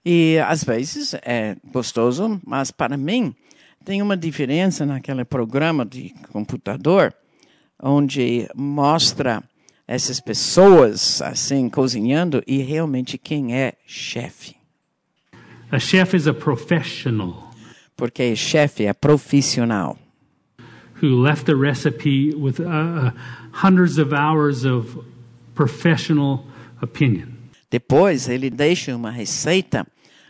E 0.05 0.37
às 0.45 0.65
vezes 0.65 1.15
é 1.23 1.57
gostoso, 1.73 2.41
mas 2.45 2.73
para 2.73 2.97
mim 2.97 3.37
tem 3.85 4.03
uma 4.03 4.17
diferença 4.17 4.85
naquele 4.85 5.25
programa 5.25 5.87
de 5.87 6.13
computador 6.33 7.15
onde 7.81 8.49
mostra 8.53 9.45
essas 9.87 10.19
pessoas 10.19 11.23
assim 11.23 11.69
cozinhando 11.69 12.43
e 12.49 12.59
realmente 12.59 13.17
quem 13.17 13.55
é 13.55 13.75
chefe. 13.87 14.61
A 15.73 15.81
chef 15.81 16.15
is 16.15 16.27
a 16.27 16.35
professional 16.35 17.51
Porque 17.97 18.37
chefe 18.37 18.85
é 18.85 18.93
profissional. 18.93 19.99
who 21.01 21.21
left 21.21 21.47
the 21.47 21.57
recipe 21.57 22.33
with 22.35 22.61
uh, 22.61 22.65
uh, 22.69 23.11
hundreds 23.53 23.99
of 23.99 24.13
hours 24.13 24.65
of 24.65 25.05
professional 25.55 26.45
opinion. 26.81 27.29
Depois 27.71 28.29
ele 28.29 28.51
deixa 28.51 28.95
uma 28.95 29.11
receita 29.11 29.87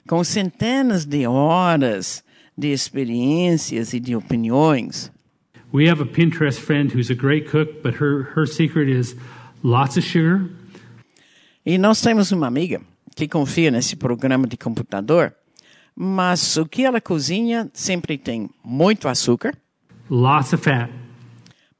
com 0.09 0.23
centenas 0.25 1.05
de 1.05 1.27
horas 1.27 2.23
de 2.57 2.69
experiências 2.73 3.93
e 3.93 4.01
de 4.01 4.15
opiniões. 4.17 5.11
We 5.73 5.89
have 5.89 6.01
a 6.01 6.07
Pinterest 6.07 6.61
friend 6.61 6.93
who's 6.95 7.11
a 7.11 7.15
great 7.15 7.51
cook, 7.51 7.83
but 7.83 7.95
her, 8.01 8.31
her 8.35 8.47
secret 8.47 8.89
is 8.89 9.17
lots 9.63 9.97
of 9.97 10.07
sugar, 10.07 10.49
E 11.65 11.79
nós 11.79 12.01
temos 12.01 12.33
uma 12.33 12.47
amiga 12.47 12.81
que 13.15 13.29
confia 13.29 13.71
nesse 13.71 13.97
programa 13.97 14.47
de 14.47 14.57
computador, 14.57 15.35
mas 15.95 16.57
o 16.57 16.67
que 16.67 16.85
ela 16.85 17.01
cozinha 17.01 17.71
sempre 17.75 18.17
tem 18.19 18.49
muito 18.65 19.09
açúcar, 19.09 19.55
lots 20.11 20.53
of 20.53 20.63
fat. 20.63 20.91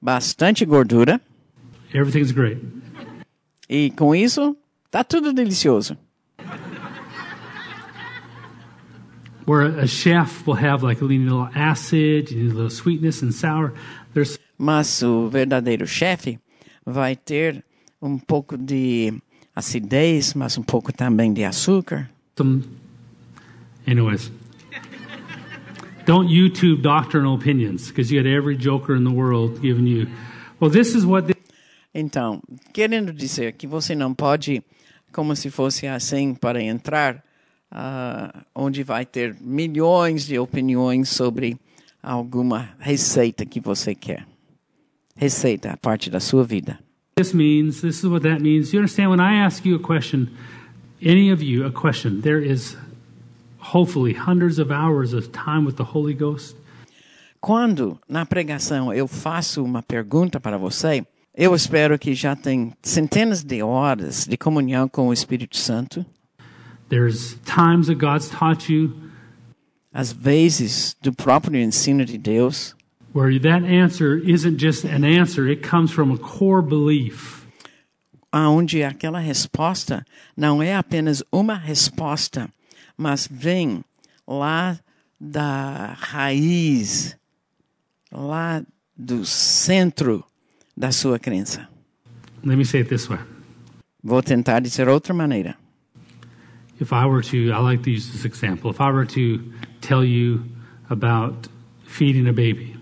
bastante 0.01 0.65
gordura, 0.65 1.21
Everything's 1.95 2.33
great. 2.33 2.61
e 3.69 3.91
com 3.97 4.15
isso 4.15 4.57
tá 4.91 5.03
tudo 5.05 5.33
delicioso. 5.33 5.97
Where 9.45 9.67
a 9.81 9.87
chef 9.89 10.47
will 10.47 10.55
have 10.57 10.85
like 10.85 11.03
a 11.03 11.05
little 11.05 11.49
acid, 11.55 12.31
you 12.31 12.45
need 12.45 12.53
a 12.53 12.55
little 12.55 12.71
sweetness 12.71 13.23
and 13.25 13.33
sour. 13.33 13.73
There's 14.15 14.39
Mas 14.57 15.03
o 15.03 15.29
verdadeiro 15.29 15.85
chefe 15.87 16.39
vai 16.87 17.17
ter 17.17 17.65
um 18.01 18.19
pouco 18.19 18.57
de 18.57 19.13
acidez, 19.55 20.35
mas 20.35 20.57
um 20.59 20.63
pouco 20.63 20.93
também 20.93 21.33
de 21.33 21.45
açúcar. 21.45 22.09
some 22.37 22.63
Anyways, 23.87 24.31
don't 26.07 26.31
YouTube 26.31 26.83
doctrinal 26.83 27.35
opinions 27.35 27.89
because 27.89 28.13
you 28.13 28.23
got 28.23 28.29
every 28.29 28.57
joker 28.57 28.95
in 28.95 29.05
the 29.05 29.11
world 29.11 29.61
giving 29.61 29.87
you. 29.87 30.07
Well, 30.61 30.71
this 30.71 30.95
is 30.95 31.05
what. 31.05 31.33
Então, 31.95 32.41
querendo 32.73 33.13
dizer 33.13 33.53
que 33.55 33.67
você 33.67 33.95
não 33.95 34.15
pode, 34.15 34.63
como 35.13 35.35
se 35.37 35.51
fosse 35.51 35.87
assim, 35.87 36.35
para 36.35 36.63
entrar, 36.63 37.17
uh, 37.73 38.41
onde 38.55 38.83
vai 38.83 39.05
ter 39.05 39.37
milhões 39.41 40.25
de 40.25 40.39
opiniões 40.39 41.09
sobre 41.09 41.59
alguma 42.03 42.71
receita 42.79 43.45
que 43.45 43.61
você 43.61 43.95
quer. 43.95 44.27
Receita, 45.17 45.73
a 45.73 45.77
parte 45.77 46.09
da 46.09 46.21
sua 46.21 46.45
vida. 46.45 46.79
This 47.17 47.35
means, 47.35 47.83
this 47.83 47.99
is 47.99 48.07
what 48.07 48.23
that 48.23 48.41
means. 48.41 48.73
You 48.73 48.81
understand 48.81 49.11
when 49.11 49.21
I 49.21 49.45
ask 49.45 49.67
you 49.67 49.75
a 49.77 49.79
question, 49.79 50.31
any 51.03 51.31
of 51.31 51.43
you 51.43 51.67
a 51.67 51.71
question, 51.71 52.23
there 52.23 52.41
is 52.41 52.77
hopefully 53.59 54.15
hundreds 54.15 54.59
of 54.59 54.71
hours 54.71 55.13
of 55.13 55.31
time 55.31 55.65
with 55.65 55.77
the 55.77 55.85
Holy 55.85 56.15
Ghost. 56.15 56.57
Quando 57.41 57.99
na 58.09 58.25
pregação 58.25 58.95
eu 58.95 59.07
faço 59.07 59.63
uma 59.63 59.83
pergunta 59.83 60.41
para 60.41 60.57
você, 60.57 61.05
eu 61.35 61.55
espero 61.55 61.99
que 61.99 62.15
já 62.15 62.35
tem 62.37 62.73
centenas 62.83 63.43
de 63.43 63.63
horas 63.63 64.27
de 64.27 64.37
comunhão 64.37 64.89
com 64.89 65.09
o 65.09 65.13
Espírito 65.13 65.57
Santo. 65.57 66.07
There's 66.89 67.37
times 67.45 67.89
that 67.89 67.99
God's 67.99 68.29
taught 68.29 68.73
you 68.73 68.95
Às 69.93 70.11
vezes 70.11 70.97
do 71.03 71.13
próprio 71.13 71.61
ensino 71.61 72.05
de 72.05 72.17
Deus, 72.17 72.75
where 73.13 73.39
that 73.39 73.65
answer 73.65 74.17
isn't 74.17 74.59
just 74.59 74.85
an 74.85 75.05
answer, 75.05 75.47
it 75.49 75.63
comes 75.63 75.91
from 75.91 76.11
a 76.11 76.19
core 76.19 76.63
belief. 76.63 77.43
aonde 78.33 78.83
aquela 78.83 79.21
resposta 79.21 80.05
não 80.35 80.63
é 80.63 80.75
apenas 80.75 81.23
uma 81.31 81.55
resposta, 81.55 82.49
mas 82.97 83.29
vem 83.31 83.85
lá 84.27 84.79
da 85.21 85.95
raiz, 85.99 87.17
lá 88.11 88.65
do 88.97 89.25
centro 89.27 90.25
da 90.75 90.91
sua 90.91 91.19
crença. 91.19 91.69
Let 92.43 92.57
me 92.57 92.65
say 92.65 92.81
it 92.81 92.89
this 92.89 93.09
way. 93.09 93.21
Vou 94.03 94.23
tentar 94.23 94.61
dizer 94.61 94.89
outra 94.89 95.15
maneira. 95.15 95.57
If 96.81 96.93
I 96.93 97.07
were 97.07 97.23
to, 97.23 97.53
I 97.53 97.61
like 97.61 97.85
to 97.85 97.91
use 97.91 98.11
this 98.11 98.25
example. 98.25 98.71
If 98.71 98.81
I 98.81 98.91
were 98.91 99.07
to 99.07 99.41
tell 99.81 100.05
you 100.05 100.43
about 100.91 101.49
feeding 101.85 102.27
a 102.27 102.33
baby, 102.33 102.75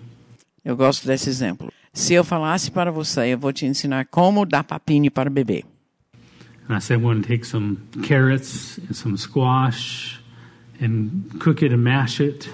Eu 0.64 0.76
gosto 0.76 1.06
desse 1.06 1.28
exemplo. 1.28 1.72
Se 1.92 2.14
eu 2.14 2.24
falasse 2.24 2.70
para 2.70 2.90
você, 2.90 3.32
eu 3.32 3.38
vou 3.38 3.52
te 3.52 3.66
ensinar 3.66 4.06
como 4.06 4.46
dar 4.46 4.64
papinho 4.64 5.10
para 5.10 5.28
o 5.28 5.32
bebê. 5.32 5.64
I 6.68 6.80
said, 6.80 6.98
I'm 6.98 7.02
going 7.02 7.22
to 7.22 7.26
take 7.26 7.44
some 7.44 7.78
carrots 8.06 8.78
and 8.88 8.94
some 8.94 9.16
squash 9.18 10.20
and 10.80 11.10
cook 11.40 11.64
it 11.64 11.74
and 11.74 11.78
mash 11.78 12.20
it. 12.20 12.48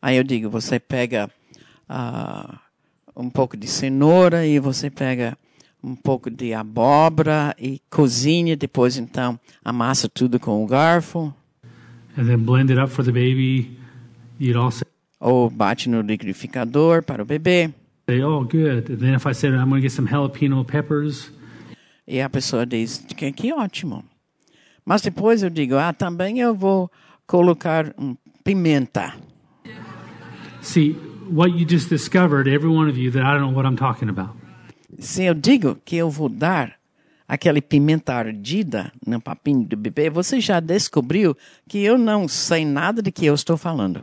Aí 0.00 0.16
eu 0.16 0.24
digo, 0.24 0.48
você 0.48 0.80
pega 0.80 1.30
ah, 1.88 2.58
um 3.14 3.28
pouco 3.28 3.56
de 3.56 3.66
cenoura 3.66 4.46
e 4.46 4.58
você 4.58 4.88
pega 4.88 5.36
um 5.84 5.94
pouco 5.94 6.30
de 6.30 6.54
abóbora 6.54 7.54
e 7.58 7.82
cozinha, 7.90 8.56
depois 8.56 8.96
então 8.96 9.38
amassa 9.62 10.08
tudo 10.08 10.40
com 10.40 10.64
o 10.64 10.66
garfo 10.66 11.34
and 12.16 12.26
then 12.26 12.44
blend 12.44 12.70
it 12.70 12.78
up 12.78 12.90
for 12.90 13.02
the 13.02 13.12
baby. 13.12 13.76
You'd 14.38 14.56
all 14.56 14.70
say, 14.70 14.86
ou 15.20 15.50
bate 15.50 15.88
no 15.88 16.00
liquidificador 16.00 17.02
para 17.02 17.22
o 17.22 17.26
bebê. 17.26 17.72
oh, 18.22 18.44
good. 18.44 18.90
And 18.92 18.98
then 18.98 19.14
if 19.14 19.26
I 19.26 19.32
said, 19.32 19.54
I'm 19.54 19.68
going 19.68 19.80
to 19.80 19.88
get 19.88 19.92
some 19.92 20.08
jalapeno 20.08 20.64
peppers, 20.64 21.30
E 22.08 22.20
a 22.20 22.30
pessoa 22.30 22.64
diz 22.64 23.04
que, 23.16 23.32
que 23.32 23.52
ótimo. 23.52 24.04
Mas 24.84 25.02
depois 25.02 25.42
eu 25.42 25.50
digo, 25.50 25.76
ah, 25.76 25.92
também 25.92 26.38
eu 26.38 26.54
vou 26.54 26.88
colocar 27.26 27.92
um 27.98 28.16
pimenta. 28.44 29.12
see, 30.60 30.92
what 31.28 31.52
you 31.58 31.66
just 31.68 31.88
discovered, 31.88 32.48
every 32.48 32.70
one 32.70 32.88
of 32.88 32.96
you, 32.96 33.10
that 33.10 33.24
I 33.24 33.32
don't 33.32 33.40
know 33.40 33.52
what 33.52 33.66
I'm 33.66 33.76
talking 33.76 34.08
about. 34.08 34.36
Se 35.00 35.24
eu 35.24 35.34
digo 35.34 35.76
que 35.84 35.96
eu 35.96 36.08
vou 36.08 36.28
dar 36.28 36.76
aquele 37.26 37.60
pimenta 37.60 38.14
ardida 38.14 38.92
no 39.04 39.20
papinho 39.20 39.64
do 39.64 39.76
bebê, 39.76 40.08
você 40.08 40.40
já 40.40 40.60
descobriu 40.60 41.36
que 41.68 41.78
eu 41.78 41.98
não 41.98 42.28
sei 42.28 42.64
nada 42.64 43.02
de 43.02 43.10
que 43.10 43.26
eu 43.26 43.34
estou 43.34 43.56
falando. 43.56 44.02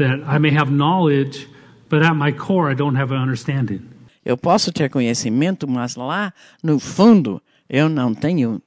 That 0.00 0.22
I 0.26 0.38
may 0.38 0.50
have 0.50 0.72
knowledge, 0.72 1.46
but 1.90 2.02
at 2.02 2.16
my 2.16 2.32
core, 2.32 2.70
I 2.70 2.74
don't 2.74 2.96
have 2.96 3.12
an 3.12 3.20
understanding. 3.20 3.82
Eu 4.24 4.38
posso 4.38 4.72
ter 4.72 4.88
conhecimento, 4.88 5.68
mas 5.68 5.94
lá 5.94 6.32
no 6.62 6.78
fundo 6.80 7.42
eu 7.68 7.86
não 7.86 8.14
tenho 8.14 8.62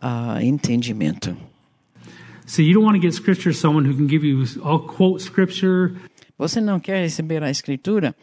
ah, 0.00 0.38
entendimento. 0.40 1.36
See, 2.46 2.62
you 2.62 2.74
don't 2.74 2.84
want 2.84 2.94
to 2.94 3.02
get 3.02 3.14
scripture 3.14 3.52
someone 3.52 3.84
who 3.84 3.96
can 3.96 4.06
give 4.06 4.24
you, 4.24 4.44
I'll 4.64 4.78
quote 4.78 5.20
scripture, 5.20 5.96
Você 6.38 6.60
não 6.60 6.78
quer 6.78 7.02
receber 7.02 7.42
a 7.42 7.50
escritura 7.50 8.14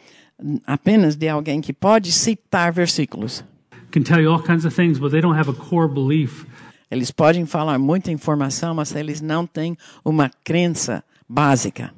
apenas 0.66 1.16
de 1.16 1.28
alguém 1.28 1.60
que 1.60 1.74
pode 1.74 2.12
citar 2.12 2.72
versículos. 2.72 3.44
can 3.90 4.02
tell 4.02 4.22
you 4.22 4.32
all 4.32 4.42
kinds 4.42 4.64
of 4.64 4.74
things, 4.74 4.98
but 4.98 5.10
they 5.10 5.20
don't 5.20 5.38
have 5.38 5.50
a 5.50 5.54
core 5.54 5.86
belief 5.86 6.46
Eles 6.90 7.10
podem 7.10 7.44
falar 7.44 7.78
muita 7.78 8.10
informação, 8.10 8.74
mas 8.74 8.94
eles 8.94 9.20
não 9.20 9.46
têm 9.46 9.76
uma 10.02 10.30
crença 10.42 11.04
básica 11.28 11.92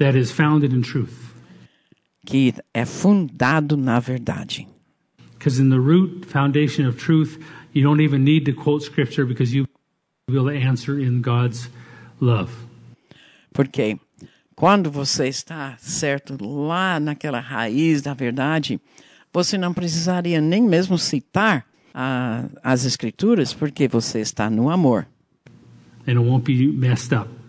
that 0.00 0.16
is 0.18 0.32
founded 0.32 0.72
in 0.72 0.82
truth. 0.82 1.30
que 2.26 2.54
é 2.74 2.84
fundado 2.84 3.76
na 3.76 3.98
verdade. 4.00 4.66
Because 5.38 5.60
in 5.60 5.70
the 5.70 5.78
root 5.78 6.26
foundation 6.26 6.86
of 6.86 6.96
truth, 6.96 7.38
you 7.72 7.82
don't 7.82 8.02
even 8.02 8.24
need 8.24 8.44
to 8.44 8.52
quote 8.52 8.84
scripture 8.84 9.24
because 9.24 9.54
you 9.54 9.66
will 10.28 10.50
answer 10.50 10.98
in 10.98 11.22
God's 11.22 11.70
love. 12.20 12.52
Porque 13.52 13.98
quando 14.54 14.90
você 14.90 15.28
está 15.28 15.76
certo 15.78 16.36
lá 16.40 17.00
naquela 17.00 17.40
raiz 17.40 18.02
da 18.02 18.12
verdade, 18.12 18.78
você 19.32 19.56
não 19.56 19.72
precisaria 19.72 20.40
nem 20.40 20.62
mesmo 20.62 20.98
citar 20.98 21.64
a, 21.94 22.44
as 22.62 22.84
escrituras, 22.84 23.54
porque 23.54 23.88
você 23.88 24.20
está 24.20 24.50
no 24.50 24.68
amor. 24.70 25.06
And 26.06 26.12
it 26.12 26.18
won't 26.18 26.44
be 26.44 26.66
messed 26.66 27.14
up. 27.14 27.39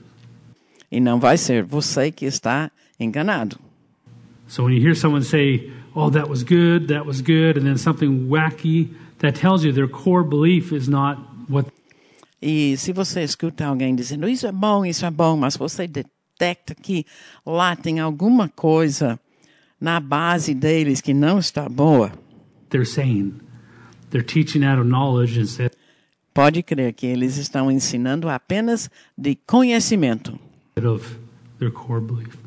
E 0.92 1.00
não 1.00 1.20
vai 1.20 1.38
ser 1.38 1.64
você 1.64 2.12
que 2.12 2.26
está 2.26 2.70
enganado. 3.00 3.58
So 4.48 4.66
when 4.66 4.76
you 4.76 4.82
hear 4.82 4.96
someone 4.96 5.24
say, 5.24 5.72
oh, 5.96 6.10
that 6.12 6.30
was 6.30 6.44
good, 6.44 6.88
that 6.88 7.06
was 7.06 7.22
good, 7.22 7.58
and 7.58 7.64
then 7.64 7.78
something 7.78 8.28
wacky, 8.28 8.90
that 9.20 9.40
tells 9.40 9.64
you 9.64 9.72
their 9.72 9.88
core 9.88 10.24
belief 10.24 10.74
is 10.74 10.88
not 10.88 11.18
what 11.48 11.72
E 12.42 12.76
se 12.76 12.92
você 12.92 13.22
escuta 13.22 13.66
alguém 13.66 13.96
dizendo 13.96 14.28
isso 14.28 14.48
é 14.48 14.52
bom, 14.52 14.84
isso 14.84 15.06
é 15.06 15.12
bom, 15.12 15.38
mas 15.38 15.56
você 15.56 15.88
detecta 15.88 16.74
que 16.74 17.06
lá 17.46 17.76
tem 17.76 18.00
alguma 18.00 18.50
coisa 18.50 19.20
na 19.80 20.00
base 20.00 20.56
deles 20.56 21.02
que 21.02 21.14
não 21.14 21.38
está 21.38 21.70
boa, 21.70 22.12
they're 22.70 22.86
saying. 22.86 23.36
They're 24.10 24.26
teaching 24.26 24.66
out 24.66 24.80
of 24.80 24.90
knowledge 24.90 25.40
instead 25.40 25.72
pode 26.34 26.64
crer 26.64 26.94
que 26.94 27.06
eles 27.06 27.38
estão 27.38 27.70
ensinando 27.70 28.30
apenas 28.30 28.90
de 29.18 29.36
conhecimento 29.36 30.40
of 30.78 31.18
their 31.60 31.72
core 31.72 32.02
belief. 32.02 32.38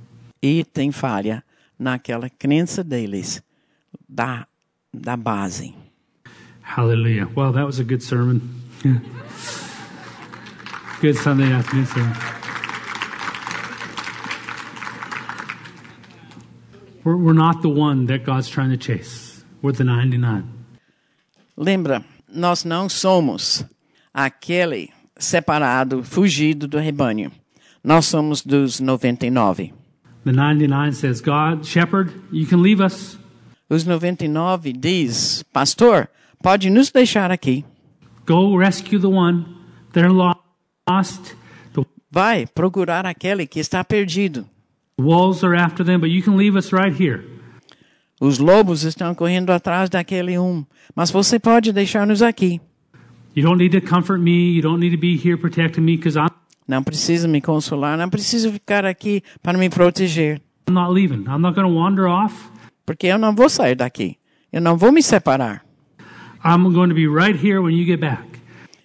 e 0.43 0.63
tem 0.63 0.93
falha 0.93 1.43
naquela 1.79 2.29
crença 2.29 2.85
deles 2.85 3.43
da, 4.09 4.47
da 4.93 5.17
base. 5.17 5.75
Hallelujah. 6.63 7.29
Well, 7.35 7.53
that 7.53 7.65
was 7.65 7.79
a 7.79 7.85
good 7.85 8.03
sermon. 8.03 8.41
good 11.01 11.17
Sunday 11.17 11.53
afternoon 11.53 11.87
sermon. 11.87 12.13
We're, 17.05 17.17
we're 17.17 17.35
not 17.35 17.63
the 17.63 17.69
one 17.69 18.07
that 18.07 18.25
God's 18.25 18.49
trying 18.49 18.71
to 18.71 18.77
chase. 18.79 19.45
We're 19.63 19.73
the 19.73 19.85
99. 19.85 20.45
Lembra, 21.57 22.05
nós 22.29 22.65
não 22.65 22.89
somos 22.89 23.65
aquele 24.13 24.91
separado, 25.17 26.03
fugido 26.03 26.67
do 26.67 26.79
rebanho. 26.79 27.31
Nós 27.85 28.07
somos 28.07 28.43
dos 28.43 28.81
99. 28.81 29.73
The 30.25 30.33
99 30.33 30.93
says, 30.95 31.21
God, 31.21 31.65
shepherd, 31.67 32.11
you 32.33 32.47
can 32.47 32.63
leave 32.63 32.83
us. 32.83 33.19
Os 33.69 33.85
99 33.85 34.73
diz, 34.73 35.45
pastor, 35.53 36.09
pode 36.43 36.71
nos 36.71 36.91
deixar 36.91 37.31
aqui. 37.31 37.65
Go 38.27 38.57
rescue 38.57 38.99
the 38.99 39.07
one. 39.09 39.45
They're 39.93 40.11
lost. 40.11 41.35
The 41.75 41.85
Vai 42.11 42.47
procurar 42.47 43.05
aquele 43.07 43.47
que 43.47 43.61
está 43.61 43.85
perdido. 43.85 44.47
wolves 44.97 45.43
are 45.43 45.57
after 45.57 45.85
them, 45.85 46.01
but 46.01 46.09
you 46.09 46.23
can 46.23 46.37
leave 46.37 46.57
us 46.57 46.73
right 46.73 46.95
here. 46.99 47.25
Os 48.21 48.39
lobos 48.39 48.85
estão 48.85 49.15
correndo 49.15 49.51
atrás 49.51 49.91
daquele 49.91 50.39
um, 50.39 50.65
mas 50.95 51.11
você 51.11 51.39
pode 51.39 51.73
deixar-nos 51.73 52.23
aqui. 52.23 52.61
You 53.35 53.43
don't 53.43 53.59
need 53.59 53.79
to 53.79 53.85
comfort 53.87 54.21
me. 54.21 54.53
You 54.55 54.63
don't 54.63 54.79
need 54.79 54.93
to 54.93 55.01
be 55.01 55.17
here 55.17 55.37
protecting 55.37 55.85
me 55.85 55.97
because 55.97 56.17
I'm, 56.17 56.31
Não 56.67 56.83
precisa 56.83 57.29
me 57.29 57.41
consolar, 57.41 57.99
não 57.99 58.09
precisa 58.09 58.51
ficar 58.51 58.87
aqui 58.87 59.23
para 59.43 59.59
me 59.59 59.69
proteger, 59.69 60.41
I'm 60.67 60.75
not 60.75 60.93
leaving. 60.93 61.25
I'm 61.29 61.41
not 61.41 61.55
going 61.55 61.69
to 61.69 61.75
wander 61.75 62.07
off. 62.07 62.35
porque 62.87 63.07
eu 63.07 63.19
não 63.19 63.35
vou 63.35 63.49
sair 63.49 63.75
daqui. 63.75 64.17
Eu 64.53 64.61
não 64.61 64.77
vou 64.77 64.93
me 64.93 65.03
separar. 65.03 65.65
I'm 66.45 66.73
going 66.73 66.89
to 66.89 66.95
be 66.95 67.07
right 67.07 67.37
here 67.37 67.61
when 67.61 67.75
you 67.77 67.85
get 67.85 68.01
back. 68.01 68.23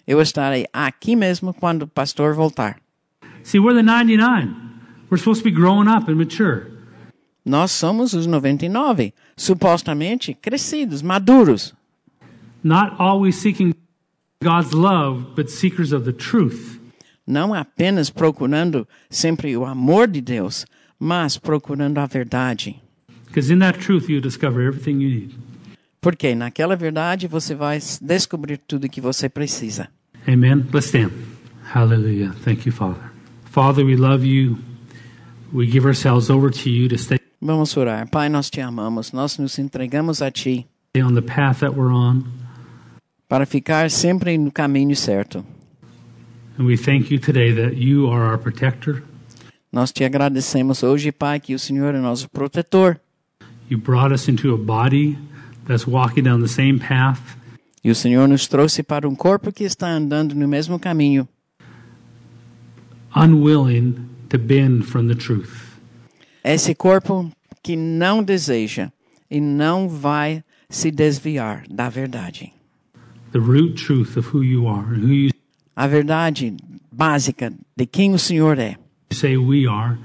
Eu 0.06 0.20
estarei 0.20 0.66
aqui 0.72 1.14
mesmo 1.14 1.54
quando 1.54 1.82
o 1.82 1.86
pastor 1.86 2.34
voltar. 2.34 2.78
See, 3.42 3.58
we're 3.60 3.74
the 3.74 3.82
99. 3.82 4.54
We're 5.10 5.18
supposed 5.18 5.42
to 5.42 5.44
be 5.44 5.54
growing 5.54 5.88
up 5.88 6.10
and 6.10 6.16
mature. 6.16 6.66
Nós 7.44 7.70
somos 7.70 8.12
os 8.12 8.26
99, 8.26 9.14
supostamente 9.36 10.34
crescidos, 10.34 11.02
maduros. 11.02 11.74
Not 12.62 12.94
always 12.98 13.36
seeking 13.36 13.72
God's 14.42 14.72
love, 14.72 15.34
but 15.34 15.48
seekers 15.50 15.92
of 15.92 16.04
the 16.04 16.12
truth. 16.12 16.79
Não 17.30 17.54
apenas 17.54 18.10
procurando 18.10 18.88
sempre 19.08 19.56
o 19.56 19.64
amor 19.64 20.08
de 20.08 20.20
Deus, 20.20 20.66
mas 20.98 21.38
procurando 21.38 21.98
a 21.98 22.06
verdade. 22.06 22.82
Because 23.26 23.52
in 23.52 23.60
that 23.60 23.78
truth, 23.78 24.08
you 24.08 24.20
discover 24.20 24.66
everything 24.66 25.00
you 25.00 25.08
need. 25.08 25.34
Porque 26.00 26.34
naquela 26.34 26.74
verdade 26.74 27.28
você 27.28 27.54
vai 27.54 27.78
descobrir 28.02 28.58
tudo 28.58 28.88
que 28.88 29.00
você 29.00 29.28
precisa. 29.28 29.88
Amen. 30.26 30.66
Let's 30.72 30.86
stand. 30.86 31.12
Hallelujah. 31.72 32.34
Thank 32.42 32.66
you, 32.66 32.72
Father. 32.72 33.12
Father, 33.44 33.84
we 33.84 33.94
love 33.94 34.26
you. 34.26 34.58
We 35.52 35.70
give 35.70 35.86
ourselves 35.86 36.30
over 36.30 36.50
to 36.50 36.68
you 36.68 36.88
to 36.88 36.98
stay 36.98 37.18
Vamos 37.40 37.76
orar. 37.76 38.10
Pai, 38.10 38.28
nós 38.28 38.50
te 38.50 38.60
amamos, 38.60 39.12
nós 39.12 39.38
nos 39.38 39.56
entregamos 39.58 40.20
a 40.20 40.32
ti 40.32 40.66
on 40.96 41.14
the 41.14 41.22
path 41.22 41.60
that 41.60 41.76
we're 41.76 41.94
on. 41.94 42.24
para 43.28 43.46
ficar 43.46 43.88
sempre 43.88 44.36
no 44.36 44.50
caminho 44.50 44.96
certo. 44.96 45.44
Nós 49.72 49.92
te 49.92 50.04
agradecemos 50.04 50.82
hoje, 50.82 51.10
Pai, 51.10 51.40
que 51.40 51.54
o 51.54 51.58
Senhor 51.58 51.94
é 51.94 52.00
nosso 52.00 52.28
protetor. 52.28 53.00
You 53.70 53.78
brought 53.78 54.12
us 54.12 54.28
into 54.28 54.52
a 54.52 54.58
body 54.58 55.16
that's 55.66 55.86
walking 55.86 56.24
down 56.24 56.40
the 56.40 56.48
same 56.48 56.78
path. 56.78 57.20
E 57.82 57.90
o 57.90 57.94
Senhor 57.94 58.28
nos 58.28 58.46
trouxe 58.46 58.82
para 58.82 59.08
um 59.08 59.14
corpo 59.14 59.50
que 59.52 59.64
está 59.64 59.88
andando 59.88 60.34
no 60.34 60.46
mesmo 60.46 60.78
caminho, 60.78 61.26
unwilling 63.16 63.94
to 64.28 64.38
bend 64.38 64.84
from 64.84 65.06
the 65.06 65.14
truth. 65.14 65.70
esse 66.44 66.74
corpo 66.74 67.30
que 67.62 67.76
não 67.76 68.22
deseja 68.22 68.90
e 69.30 69.40
não 69.40 69.88
vai 69.88 70.42
se 70.68 70.90
desviar 70.90 71.64
da 71.70 71.88
verdade. 71.88 72.52
The 73.32 73.38
root 73.38 73.74
truth 73.82 74.16
of 74.16 74.36
who 74.36 74.42
you 74.42 74.66
are 74.66 74.94
and 74.94 75.04
who 75.04 75.12
you 75.12 75.30
A 75.74 75.86
verdade 75.86 76.54
básica 76.92 77.52
de 77.76 77.86
quem 77.86 78.12
o 78.12 78.18
Senhor 78.18 78.58
é 78.58 78.76
say 79.12 79.36
we 79.36 79.66
are 79.66 79.98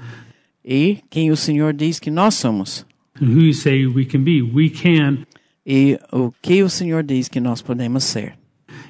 e 0.64 0.98
quem 1.10 1.30
o 1.30 1.36
Senhor 1.36 1.72
diz 1.72 2.00
que 2.00 2.10
nós 2.10 2.34
somos 2.34 2.84
and 3.20 3.26
who 3.26 3.40
you 3.40 3.52
say 3.54 3.86
we 3.86 4.04
can 4.04 4.22
be. 4.22 4.42
We 4.42 4.68
can 4.70 5.26
e 5.66 5.98
o 6.12 6.32
que 6.42 6.62
o 6.62 6.70
Senhor 6.70 7.02
diz 7.02 7.28
que 7.28 7.40
nós 7.40 7.62
podemos 7.62 8.04
ser. 8.04 8.34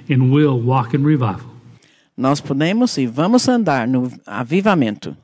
and 0.08 0.30
will 0.30 0.60
walk 0.60 0.94
in 0.94 1.04
revival. 1.04 1.50
Nós 2.16 2.40
podemos 2.40 2.96
e 2.96 3.06
vamos 3.06 3.48
andar 3.48 3.86
no 3.88 4.10
avivamento. 4.26 5.16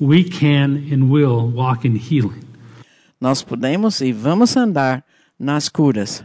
We 0.00 0.24
can 0.24 0.76
and 0.92 1.10
will 1.10 1.50
walk 1.52 1.86
in 1.86 1.96
healing. 1.96 2.40
Nós 3.20 3.42
podemos 3.42 4.00
e 4.00 4.12
vamos 4.12 4.56
andar 4.56 5.04
nas 5.38 5.68
curas. 5.68 6.24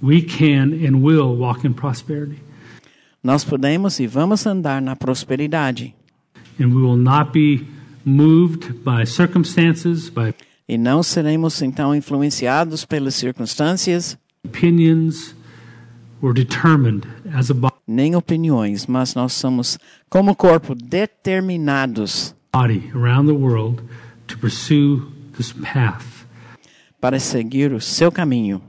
We 0.00 0.22
can 0.22 0.72
and 0.72 1.02
will 1.02 1.36
walk 1.36 1.66
in 1.66 1.74
prosperity. 1.74 2.38
Nós 3.24 3.42
podemos 3.42 3.98
e 3.98 4.06
vamos 4.06 4.46
andar 4.46 4.82
na 4.82 4.94
prosperidade. 4.94 5.94
And 6.60 6.66
we 6.66 6.82
will 6.82 6.98
not 6.98 7.32
be 7.32 7.66
moved 8.04 8.74
by 8.84 9.06
circumstances, 9.06 10.10
by 10.10 10.34
E 10.68 10.76
não 10.76 11.02
seremos 11.02 11.60
então 11.62 11.94
influenciados 11.94 12.84
pelas 12.84 13.14
circunstâncias 13.14 14.18
opinions. 14.44 15.34
We're 16.22 16.34
determined 16.34 17.06
as 17.34 17.50
a 17.50 17.54
nem 17.86 18.14
opiniões, 18.14 18.86
mas 18.86 19.14
nós 19.14 19.32
somos, 19.32 19.78
como 20.08 20.34
corpo, 20.34 20.74
determinados 20.74 22.34
body 22.52 22.90
around 22.94 23.26
the 23.26 23.34
world 23.34 23.82
to 24.26 24.38
pursue 24.38 25.02
this 25.36 25.52
path, 25.52 26.26
para 27.00 27.18
seguir 27.18 27.72
o 27.72 27.80
seu 27.80 28.12
caminho, 28.12 28.62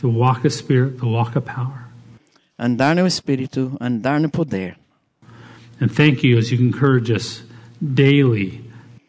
the 0.00 0.06
walk 0.06 0.46
of 0.46 0.50
spirit, 0.54 0.98
the 0.98 1.06
walk 1.06 1.36
of 1.36 1.46
power. 1.46 1.81
Andar 2.62 2.94
no 2.94 3.06
Espírito, 3.06 3.76
andar 3.80 4.20
no 4.20 4.28
poder. 4.28 4.76
And 5.80 5.88
thank 5.88 6.24
you 6.24 6.38
as 6.38 6.50
you 6.52 6.60
encourage 6.60 7.12
us 7.12 7.42
daily 7.80 8.60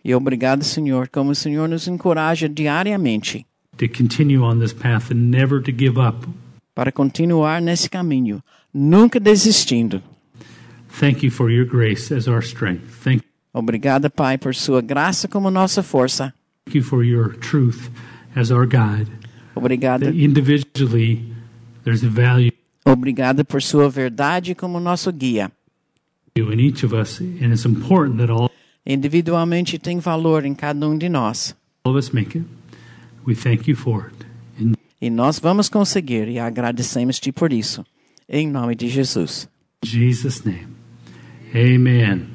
E 0.03 0.13
obrigado, 0.13 0.63
Senhor, 0.63 1.07
como 1.07 1.31
o 1.31 1.35
Senhor 1.35 1.69
nos 1.69 1.87
encoraja 1.87 2.49
diariamente 2.49 3.45
to 3.77 3.87
continue 3.87 4.37
on 4.43 4.59
this 4.59 4.73
path 4.73 5.11
and 5.11 5.31
never 5.31 5.61
to 5.61 5.71
give 5.71 5.97
up. 5.99 6.27
para 6.75 6.91
continuar 6.91 7.61
nesse 7.61 7.89
caminho, 7.89 8.41
nunca 8.73 9.19
desistindo. 9.19 10.01
Thank 10.99 11.23
you 11.23 11.31
for 11.31 11.49
your 11.49 11.65
grace 11.65 12.11
as 12.13 12.27
our 12.27 12.41
strength. 12.43 12.83
Thank 13.03 13.23
Obrigada, 13.53 14.09
Pai, 14.09 14.37
por 14.37 14.55
sua 14.55 14.81
graça 14.81 15.27
como 15.27 15.51
nossa 15.51 15.83
força. 15.83 16.33
you 16.73 16.81
for 16.81 17.03
your 17.03 17.35
truth 17.35 17.89
as 18.35 18.49
our 18.51 18.65
guide. 18.65 19.07
Obrigada, 19.55 20.05
That 20.07 20.15
individually 20.17 21.23
there's 21.83 22.03
a 22.03 22.09
value 22.09 22.51
obrigada 22.85 23.43
por 23.43 23.61
sua 23.61 23.89
verdade 23.89 24.55
como 24.55 24.79
nosso 24.79 25.11
guia. 25.11 25.51
Individualmente 28.85 29.79
tem 29.79 29.99
valor 29.99 30.45
em 30.45 30.53
cada 30.53 30.87
um 30.87 30.97
de 30.97 31.07
nós. 31.09 31.55
E 35.01 35.09
nós 35.09 35.39
vamos 35.39 35.69
conseguir 35.69 36.27
e 36.27 36.39
agradecemos-te 36.39 37.31
por 37.31 37.51
isso. 37.51 37.85
Em 38.27 38.47
nome 38.47 38.75
de 38.75 38.87
Jesus. 38.87 39.49
Jesus' 39.83 40.43
name, 40.45 40.67
amen. 41.53 42.32